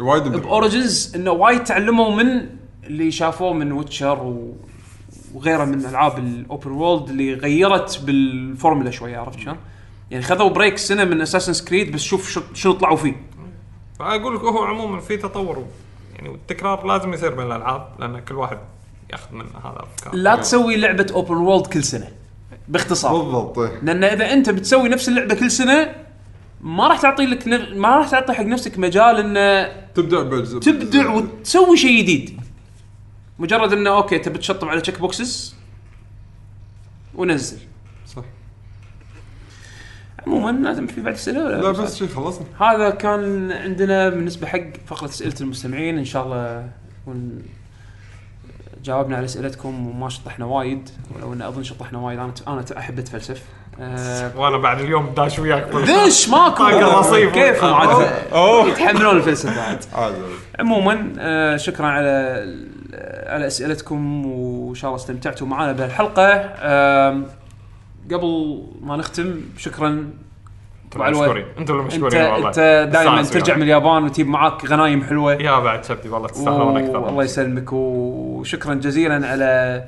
وايد. 0.00 0.22
ب 0.22 0.33
Origins 0.33 1.12
إنه 1.16 1.30
وايد 1.30 1.64
تعلموا 1.64 2.10
من 2.22 2.46
اللي 2.84 3.10
شافوه 3.10 3.52
من 3.52 3.72
Witcher 3.72 4.22
و... 4.22 4.56
وغيره 5.34 5.64
من 5.64 5.84
ألعاب 5.86 6.18
ال 6.18 6.28
open 6.28 6.70
world 6.70 7.08
اللي 7.08 7.34
غيرت 7.34 8.00
بالفورمولا 8.04 8.90
شوية 8.90 9.18
عرفت 9.18 9.38
شلون؟ 9.38 9.56
يعني 10.14 10.26
خذوا 10.26 10.48
break 10.48 10.78
سنة 10.78 11.04
من 11.04 11.20
Assassin's 11.20 11.64
Creed 11.64 11.92
بس 11.92 12.00
شوف 12.00 12.30
شو- 12.30 12.42
شنو 12.54 12.72
طلعوا 12.72 12.96
فيه. 12.96 13.16
فأقول 13.98 14.34
لك 14.36 14.40
هو 14.40 14.64
عموما 14.64 15.00
في 15.00 15.16
تطور. 15.16 15.64
يعني 16.16 16.28
والتكرار 16.28 16.86
لازم 16.86 17.14
يصير 17.14 17.34
بين 17.34 17.46
الألعاب 17.46 17.88
لأن 17.98 18.18
كل 18.20 18.34
واحد 18.34 18.58
يأخذ 19.10 19.34
من 19.34 19.44
هذا 19.64 19.78
افكار 19.82 20.14
لا 20.14 20.36
تسوي 20.36 20.76
لعبة 20.76 21.06
open 21.14 21.34
world 21.36 21.66
كل 21.66 21.84
سنة 21.84 22.08
باختصار. 22.68 23.16
بالضبط. 23.22 23.58
لأن 23.58 24.04
إذا 24.04 24.32
أنت 24.32 24.50
بتسوي 24.50 24.88
نفس 24.88 25.08
اللعبة 25.08 25.34
كل 25.34 25.50
سنة 25.50 25.94
ما 26.60 26.88
راح 26.88 27.00
تعطي 27.00 27.26
لك 27.26 27.48
نف... 27.48 27.68
ما 27.76 27.96
راح 27.96 28.10
تعطي 28.10 28.32
حق 28.32 28.44
نفسك 28.44 28.78
مجال 28.78 29.16
انه 29.16 29.72
تبدع 29.94 30.22
باجزاء 30.22 30.60
تبدع 30.60 31.10
وتسوي 31.10 31.76
شيء 31.76 32.02
جديد. 32.02 32.40
مجرد 33.38 33.72
إنه 33.72 33.90
okay 33.90 34.18
تبي 34.18 34.38
تشطب 34.38 34.68
على 34.68 34.80
check 34.80 34.98
boxes 35.00 35.54
ونزل. 37.14 37.58
عموما 40.26 40.50
لازم 40.50 40.86
في 40.86 41.00
بعد 41.00 41.14
اسئله 41.14 41.44
ولا 41.44 41.62
لا 41.62 41.70
بس 41.70 41.96
شيء 41.96 42.08
خلصنا. 42.08 42.46
هذا 42.60 42.90
كان 42.90 43.52
عندنا 43.52 44.08
بالنسبة 44.08 44.46
حق 44.46 44.60
فقرة 44.86 45.08
أسئلة 45.08 45.34
المستمعين. 45.40 45.98
إن 45.98 46.04
شاء 46.04 46.24
الله 46.24 46.68
نكون 47.02 47.42
جاوبنا 48.84 49.16
على 49.16 49.24
أسئلتكم 49.24 49.86
وما 49.86 50.08
شطحنا 50.08 50.44
وايد 50.44 50.90
ولو 51.16 51.32
إن 51.32 51.42
أظن 51.42 51.62
شطحنا 51.62 51.98
وايد. 51.98 52.18
أنا 52.18 52.32
أنا 52.48 52.64
أحب 52.78 52.98
أتفلسف. 52.98 53.42
أه 53.80 54.38
وأنا 54.38 54.58
بعد 54.58 54.80
اليوم 54.80 55.14
داش 55.16 55.38
وياك. 55.38 55.74
ليش 55.74 56.28
ماكو. 56.28 56.66
كيفهم 57.32 57.74
عاد. 57.74 58.68
يتحملون 58.68 59.16
الفلسفة 59.16 59.60
عادي 59.60 60.16
عموما 60.58 61.12
آه 61.18 61.56
شكرا 61.56 61.86
على 61.86 62.44
على 63.26 63.46
أسئلتكم 63.46 64.26
وإن 64.26 64.74
شاء 64.74 64.90
الله 64.90 65.02
استمتعتوا 65.02 65.46
معنا 65.46 65.72
بهالحلقة. 65.72 66.50
آم، 66.58 67.26
قبل 68.12 68.62
ما 68.82 68.96
نختم 68.96 69.40
شكرا 69.56 70.10
علوي. 70.96 71.20
مشكورين 71.22 71.46
أنتم 71.58 71.74
اللي 71.74 71.84
انت 71.84 71.94
مشكورين 71.94 72.22
والله 72.22 72.48
انت 72.48 72.88
دائما 72.92 73.22
ترجع. 73.22 73.56
من 73.56 73.62
اليابان 73.62 74.04
وتجيب 74.04 74.26
معاك 74.28 74.64
غنايم 74.64 75.04
حلوة 75.04 75.32
يا 75.34 75.58
بعد 75.58 75.84
شبدي 75.84 76.08
والله 76.08 76.28
تستاهلون 76.28 76.76
أكثر 76.76 77.08
الله 77.08 77.24
يسلمك 77.24 77.72
وشكرا 77.72 78.74
جزيلا 78.74 79.28
على 79.28 79.84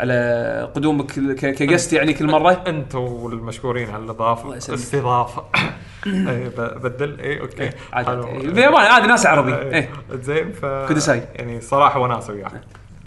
على 0.00 0.72
قدومك 0.74 1.06
كجست 1.36 1.92
يعني 1.92 2.12
كل 2.12 2.26
مرة 2.26 2.62
أنتم 2.66 2.98
المشكورين 3.32 3.90
على 3.90 4.04
الإضافة. 4.04 4.48
الاستضافه 4.48 5.42
إيه، 6.06 6.48
ب- 6.48 6.82
بدل 6.82 7.20
اي 7.20 7.40
أوكي 7.40 7.70
عاد 7.92 8.06
حلو. 8.06 8.22
باليابان 8.22 8.80
عادي 8.86 9.06
ناس 9.06 9.26
عربي 9.26 9.54
إيه. 9.54 9.88
زين 10.12 10.52
ف 10.52 10.64
كودساي. 10.64 11.22
يعني 11.34 11.60
صراحة 11.60 12.00
وناسه 12.00 12.32
وياك 12.32 12.52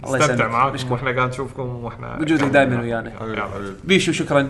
الله 0.04 0.18
استمتع 0.18 0.34
يسلمك. 0.34 0.50
معاكم. 0.50 0.92
وإحنا 0.92 1.10
قاعد 1.10 1.28
نشوفكم 1.28 1.84
وإحنا 1.84 2.18
وجودك 2.20 2.44
دايماً 2.44 2.80
ويانا. 2.80 3.12
بيشو 3.84 4.12
شكرا. 4.12 4.48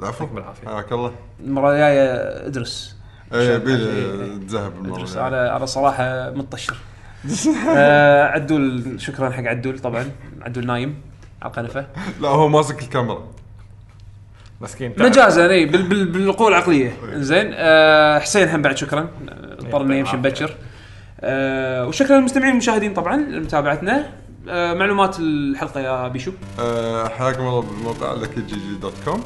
العفو. 0.00 0.24
يعطيكم 0.24 0.38
العافية. 0.38 0.68
حياك 0.68 0.92
الله. 0.92 1.12
المرة 1.44 1.72
الجاية 1.72 2.06
ادرس 2.46 2.96
إيه 3.34 3.56
بيلي 3.56 4.46
تذهب 4.48 4.72
المرة 4.76 4.96
ادرس. 4.96 5.16
على 5.16 5.36
على 5.36 5.66
صراحة 5.66 6.30
متطشر 6.30 6.76
آه 7.76 8.24
عدول 8.24 8.94
شكرا 9.00 9.30
حق 9.30 9.42
عدول 9.42 9.78
طبعا. 9.78 10.10
عدول 10.42 10.66
نايم 10.66 10.94
على 11.42 11.50
القنفة. 11.50 11.86
لا 12.20 12.28
هو 12.28 12.48
ماسك 12.48 12.82
الكاميرا. 12.82 13.26
مسكين. 14.60 14.94
مجازا 14.98 15.50
إي 15.50 15.66
بال 15.66 15.82
بال 15.82 16.04
بالقوة 16.04 16.48
العقلية. 16.48 16.92
زين. 17.14 17.50
آه 17.54 18.18
حسين 18.18 18.48
هم 18.48 18.62
بعد 18.62 18.76
شكرا. 18.76 19.08
اضطر 19.58 19.82
انه 19.82 19.94
يمشي 19.94 20.16
مبكر. 20.16 20.56
آه 21.20 21.86
وشكرا 21.86 22.16
للمستمعين 22.16 22.50
والمشاهدين 22.50 22.94
طبعا 22.94 23.16
لمتابعتنا. 23.16 24.10
معلومات 24.46 25.16
الحلقة 25.18 25.80
يا 25.80 26.08
بيشو. 26.08 26.32
أه، 26.58 27.08
حياكم 27.08 27.40
الله 27.40 27.60
بالموقع 27.60 28.12
LuckyGG 28.12 28.40
dot 28.40 28.92
com. 29.04 29.24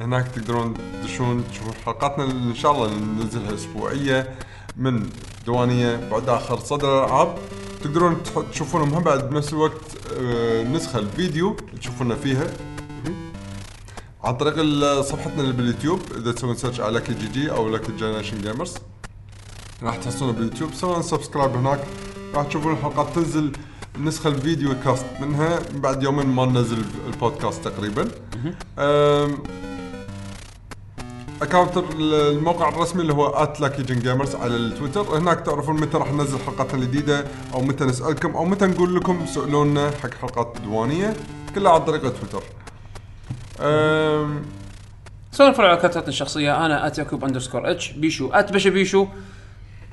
هناك 0.00 0.28
تقدرون 0.28 0.74
تدشون 1.02 1.44
تشوفون 1.50 1.74
حلقاتنا 1.86 2.24
اللي 2.24 2.50
إن 2.50 2.54
شاء 2.54 2.72
الله 2.72 2.94
ننزلها 2.94 3.54
أسبوعية 3.54 4.34
من 4.76 5.06
دوانية 5.46 6.10
بعد 6.10 6.28
آخر 6.28 6.58
صدى 6.58 7.04
الالعاب 7.04 7.38
تقدرون 7.82 8.16
تشوفونهم 8.52 8.94
هم 8.94 9.02
بعد 9.02 9.30
بنفس 9.30 9.52
الوقت 9.52 9.80
أه، 10.20 10.62
نسخة 10.62 10.98
الفيديو 10.98 11.56
تشوفونا 11.80 12.14
فيها. 12.14 12.46
عن 14.24 14.36
طريق 14.36 14.54
صفحتنا 15.00 15.40
اللي 15.40 15.52
باليوتيوب 15.52 16.00
إذا 16.16 16.32
تسوون 16.32 16.54
search 16.54 16.80
على 16.80 16.94
LuckyGG 16.94 17.50
أو 17.50 17.68
Lucky 17.68 17.92
Generation 17.92 18.40
Gamers 18.40 18.74
راح 19.82 19.96
تحصلونه 19.96 20.32
باليوتيوب. 20.32 20.74
سوون 20.74 21.02
subscribe 21.02 21.56
هناك 21.56 21.80
راح 22.34 22.46
تشوفون 22.46 22.72
الحلقات 22.72 23.14
تنزل 23.14 23.52
النسخه 23.96 24.28
ال 24.28 24.36
video 24.36 24.74
cast 24.84 25.06
منها 25.20 25.58
بعد 25.74 26.02
يومين 26.02 26.26
ما 26.26 26.46
ننزل 26.46 26.84
البودكاست 27.06 27.68
تقريبا. 27.68 28.08
account 31.42 31.84
الموقع 32.00 32.68
الرسمي 32.68 33.02
اللي 33.02 33.12
هو 33.12 33.54
@luckygen 33.60 33.92
gamers 33.92 34.34
على 34.34 34.56
التويتر. 34.56 35.18
هناك 35.18 35.40
تعرفون 35.40 35.80
متى 35.80 35.98
راح 35.98 36.12
ننزل 36.12 36.38
حلقاتنا 36.38 36.82
الجديدة 36.82 37.26
أو 37.54 37.60
متى 37.60 37.84
نسألكم 37.84 38.36
أو 38.36 38.44
متى 38.44 38.66
نقول 38.66 38.96
لكم 38.96 39.26
سألونا 39.26 39.90
حق 40.02 40.14
حلقات 40.14 40.56
ديوانيه 40.62 41.16
كلها 41.54 41.72
عن 41.72 41.84
طريق 41.84 42.00
تويتر 42.00 42.42
سولف 45.32 45.60
على 45.60 45.76
اكاونتاتنا 45.76 46.08
الشخصية 46.08 46.66
أنا 46.66 46.92
يعقوب 46.98 47.24
underscore 47.24 47.70
H 47.70 47.92
بيشو 47.92 48.30
ات 48.32 48.52
بشا 48.52 48.70
بيشو. 48.70 49.06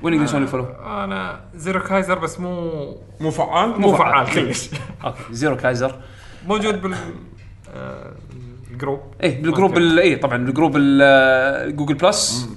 وين 0.02 0.14
يقدر 0.14 0.24
يسوون 0.24 0.46
follow؟ 0.46 0.66
أنا 0.86 1.40
Zero 1.54 1.80
Kaiser 1.80 2.18
بس 2.18 2.40
مو 2.40 2.70
مو 3.20 3.30
فعال؟ 3.30 3.80
مو 3.80 3.92
فعال. 3.96 4.26
كلش. 4.30 4.70
okay 5.04 5.18
Zero 5.30 5.56
Kaiser. 5.56 5.94
موجود 6.46 6.82
بال 6.82 6.94
آه، 7.74 8.12
ال 8.70 8.74
group. 8.74 9.00
إيه 9.22 9.42
بال 9.42 9.52
group 9.52 9.78
ال- 9.78 9.98
إيه 9.98 10.20
طبعا 10.20 10.36
بال 10.38 10.48
group 10.48 10.72
ال- 10.76 11.76
Google 11.76 11.94
Plus. 11.94 12.48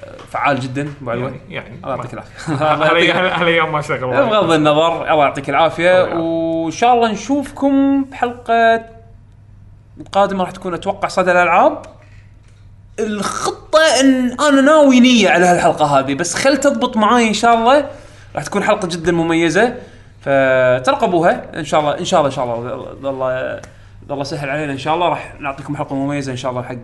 آه، 0.00 0.16
فعال 0.30 0.60
جدا 0.60 0.88
ابو 1.02 1.10
علوي 1.10 1.22
يعني 1.24 1.40
يعني 1.48 1.74
الله 1.84 1.96
يعطيك 1.96 2.12
العافية. 2.14 3.12
هالايام 3.40 3.72
ما 3.72 3.80
شغل. 3.80 4.00
بغض 4.00 4.52
النظر 4.52 5.12
الله 5.12 5.24
يعطيك 5.24 5.50
العافية. 5.50 6.14
وإن 6.14 6.70
شاء 6.70 6.94
الله 6.94 7.12
نشوفكم 7.12 8.04
بحلقة 8.04 8.84
القادمه 10.00 10.40
راح 10.44 10.50
تكون 10.50 10.74
أتوقع 10.74 11.08
صدى 11.08 11.32
الألعاب. 11.32 11.82
الخطة 12.98 13.80
إن 14.00 14.36
أنا 14.40 14.60
ناوي 14.60 15.00
نية 15.00 15.28
على 15.28 15.46
هالحلقة 15.46 15.98
هذه 15.98 16.14
بس 16.14 16.34
خل 16.34 16.56
تضبط 16.56 16.96
معاي 16.96 17.28
إن 17.28 17.34
شاء 17.34 17.54
الله. 17.54 17.86
راح 18.34 18.44
تكون 18.44 18.64
حلقة 18.64 18.88
جدا 18.88 19.12
مميزة. 19.12 19.74
فترقبوها. 20.20 21.58
إن 21.58 21.64
شاء 21.64 21.80
الله 21.80 21.98
إن 21.98 22.04
شاء 22.04 22.20
الله 22.20 22.30
إن 22.30 22.34
شاء 22.34 22.44
الله. 22.44 23.10
الله 23.10 23.60
الله 24.10 24.24
سهل 24.24 24.50
علينا 24.50 24.72
إن 24.72 24.78
شاء 24.78 24.94
الله. 24.94 25.08
راح 25.08 25.34
نعطيكم 25.40 25.76
حلقة 25.76 25.94
مميزة 25.94 26.32
إن 26.32 26.36
شاء 26.36 26.50
الله 26.50 26.62
حق 26.62 26.76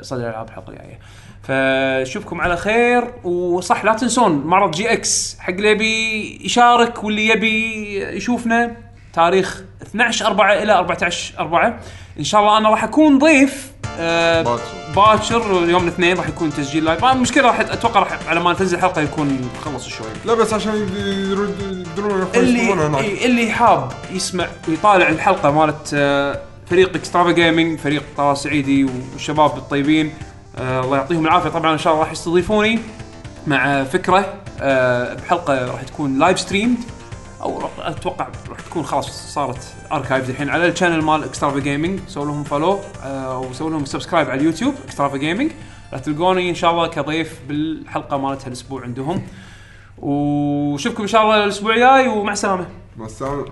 صدى 0.00 0.22
الالعاب 0.22 0.48
الحلقة 0.48 0.70
الجاية. 0.70 0.98
فشوفكم 1.42 2.40
على 2.40 2.56
خير. 2.56 3.26
وصح 3.26 3.84
لا 3.84 3.92
تنسون 3.92 4.42
معرض 4.46 4.70
GX 4.70 5.36
حق 5.40 5.50
اللي 5.50 5.70
يبي 5.70 6.40
يشارك 6.44 7.04
واللي 7.04 7.28
يبي 7.28 7.98
يشوفنا. 8.16 8.76
تاريخ 9.12 9.62
12 9.82 10.26
4 10.26 10.52
إلى 10.52 10.72
14 10.72 11.34
4 11.38 11.80
إن 12.18 12.24
شاء 12.24 12.40
الله 12.40 12.58
أنا 12.58 12.68
راح 12.68 12.84
أكون 12.84 13.18
ضيف 13.18 13.72
آه 13.98 14.42
باكر. 14.42 14.62
باكر 14.96 15.68
يوم 15.68 15.82
الاثنين 15.82 16.16
راح 16.16 16.28
يكون 16.28 16.50
تسجيل 16.50 16.84
live 16.84 17.04
آه، 17.04 17.12
المشكلة 17.12 17.44
راح 17.46 17.60
أتوقع 17.60 18.00
راح 18.00 18.18
على 18.28 18.40
ما 18.40 18.54
تنزل 18.54 18.76
الحلقة 18.76 19.00
يكون 19.02 19.50
خلص 19.64 19.88
شوي. 19.88 20.06
لا 20.24 20.34
بس 20.34 20.52
عشان 20.52 20.74
يقدرون 20.76 22.28
اللي 22.34 22.72
اللي 23.24 23.50
حاب 23.50 23.92
يسمع 24.12 24.46
ويطالع 24.68 25.08
الحلقة 25.08 25.50
مالت 25.50 25.90
آه، 25.94 26.38
فريق 26.70 26.94
Extrava 26.96 27.30
Gaming 27.30 27.78
فريق 27.78 28.02
طلال 28.16 28.36
سعيدي 28.38 28.84
والشباب 28.84 29.56
الطيبين 29.56 30.12
آه، 30.58 30.80
الله 30.80 30.96
يعطيهم 30.96 31.24
العافية. 31.26 31.48
طبعا 31.50 31.72
إن 31.72 31.78
شاء 31.78 31.92
الله 31.92 32.04
راح 32.04 32.12
يستضيفوني 32.12 32.78
مع 33.46 33.84
فكرة 33.84 34.34
آه، 34.60 35.14
بحلقة 35.14 35.66
راح 35.66 35.82
تكون 35.82 36.18
live 36.18 36.40
streamed 36.40 36.76
أو 37.44 37.62
أتوقع 37.78 38.28
راح 38.48 38.60
تكون 38.60 38.84
خلاص 38.84 39.34
صارت 39.34 39.74
archives 39.92 40.30
الحين. 40.30 40.48
على 40.48 40.68
ال 40.68 40.72
channel 40.72 41.02
مال 41.02 41.24
Extrava 41.24 41.58
Gaming 41.58 42.00
سووا 42.08 42.24
لهم 42.24 42.44
follow 42.44 42.80
وسووا 43.50 43.70
لهم 43.70 43.84
subscribe 43.84 44.30
على 44.30 44.40
اليوتيوب 44.40 44.74
Extrava 44.84 45.16
Gaming 45.16 45.50
راح 45.92 46.00
تلقوني 46.00 46.50
إن 46.50 46.54
شاء 46.54 46.70
الله 46.70 46.86
كضيف 46.86 47.40
بالحلقة 47.48 48.16
مالت 48.16 48.46
هالاسبوع 48.46 48.82
عندهم. 48.82 49.22
وشوفكم 49.98 51.02
إن 51.02 51.08
شاء 51.08 51.22
الله 51.22 51.44
الأسبوع 51.44 51.74
الجاي 51.74 52.08
ومع 52.08 52.32
السلامة. 52.32 52.66
مع 52.96 53.06
السلامة. 53.06 53.44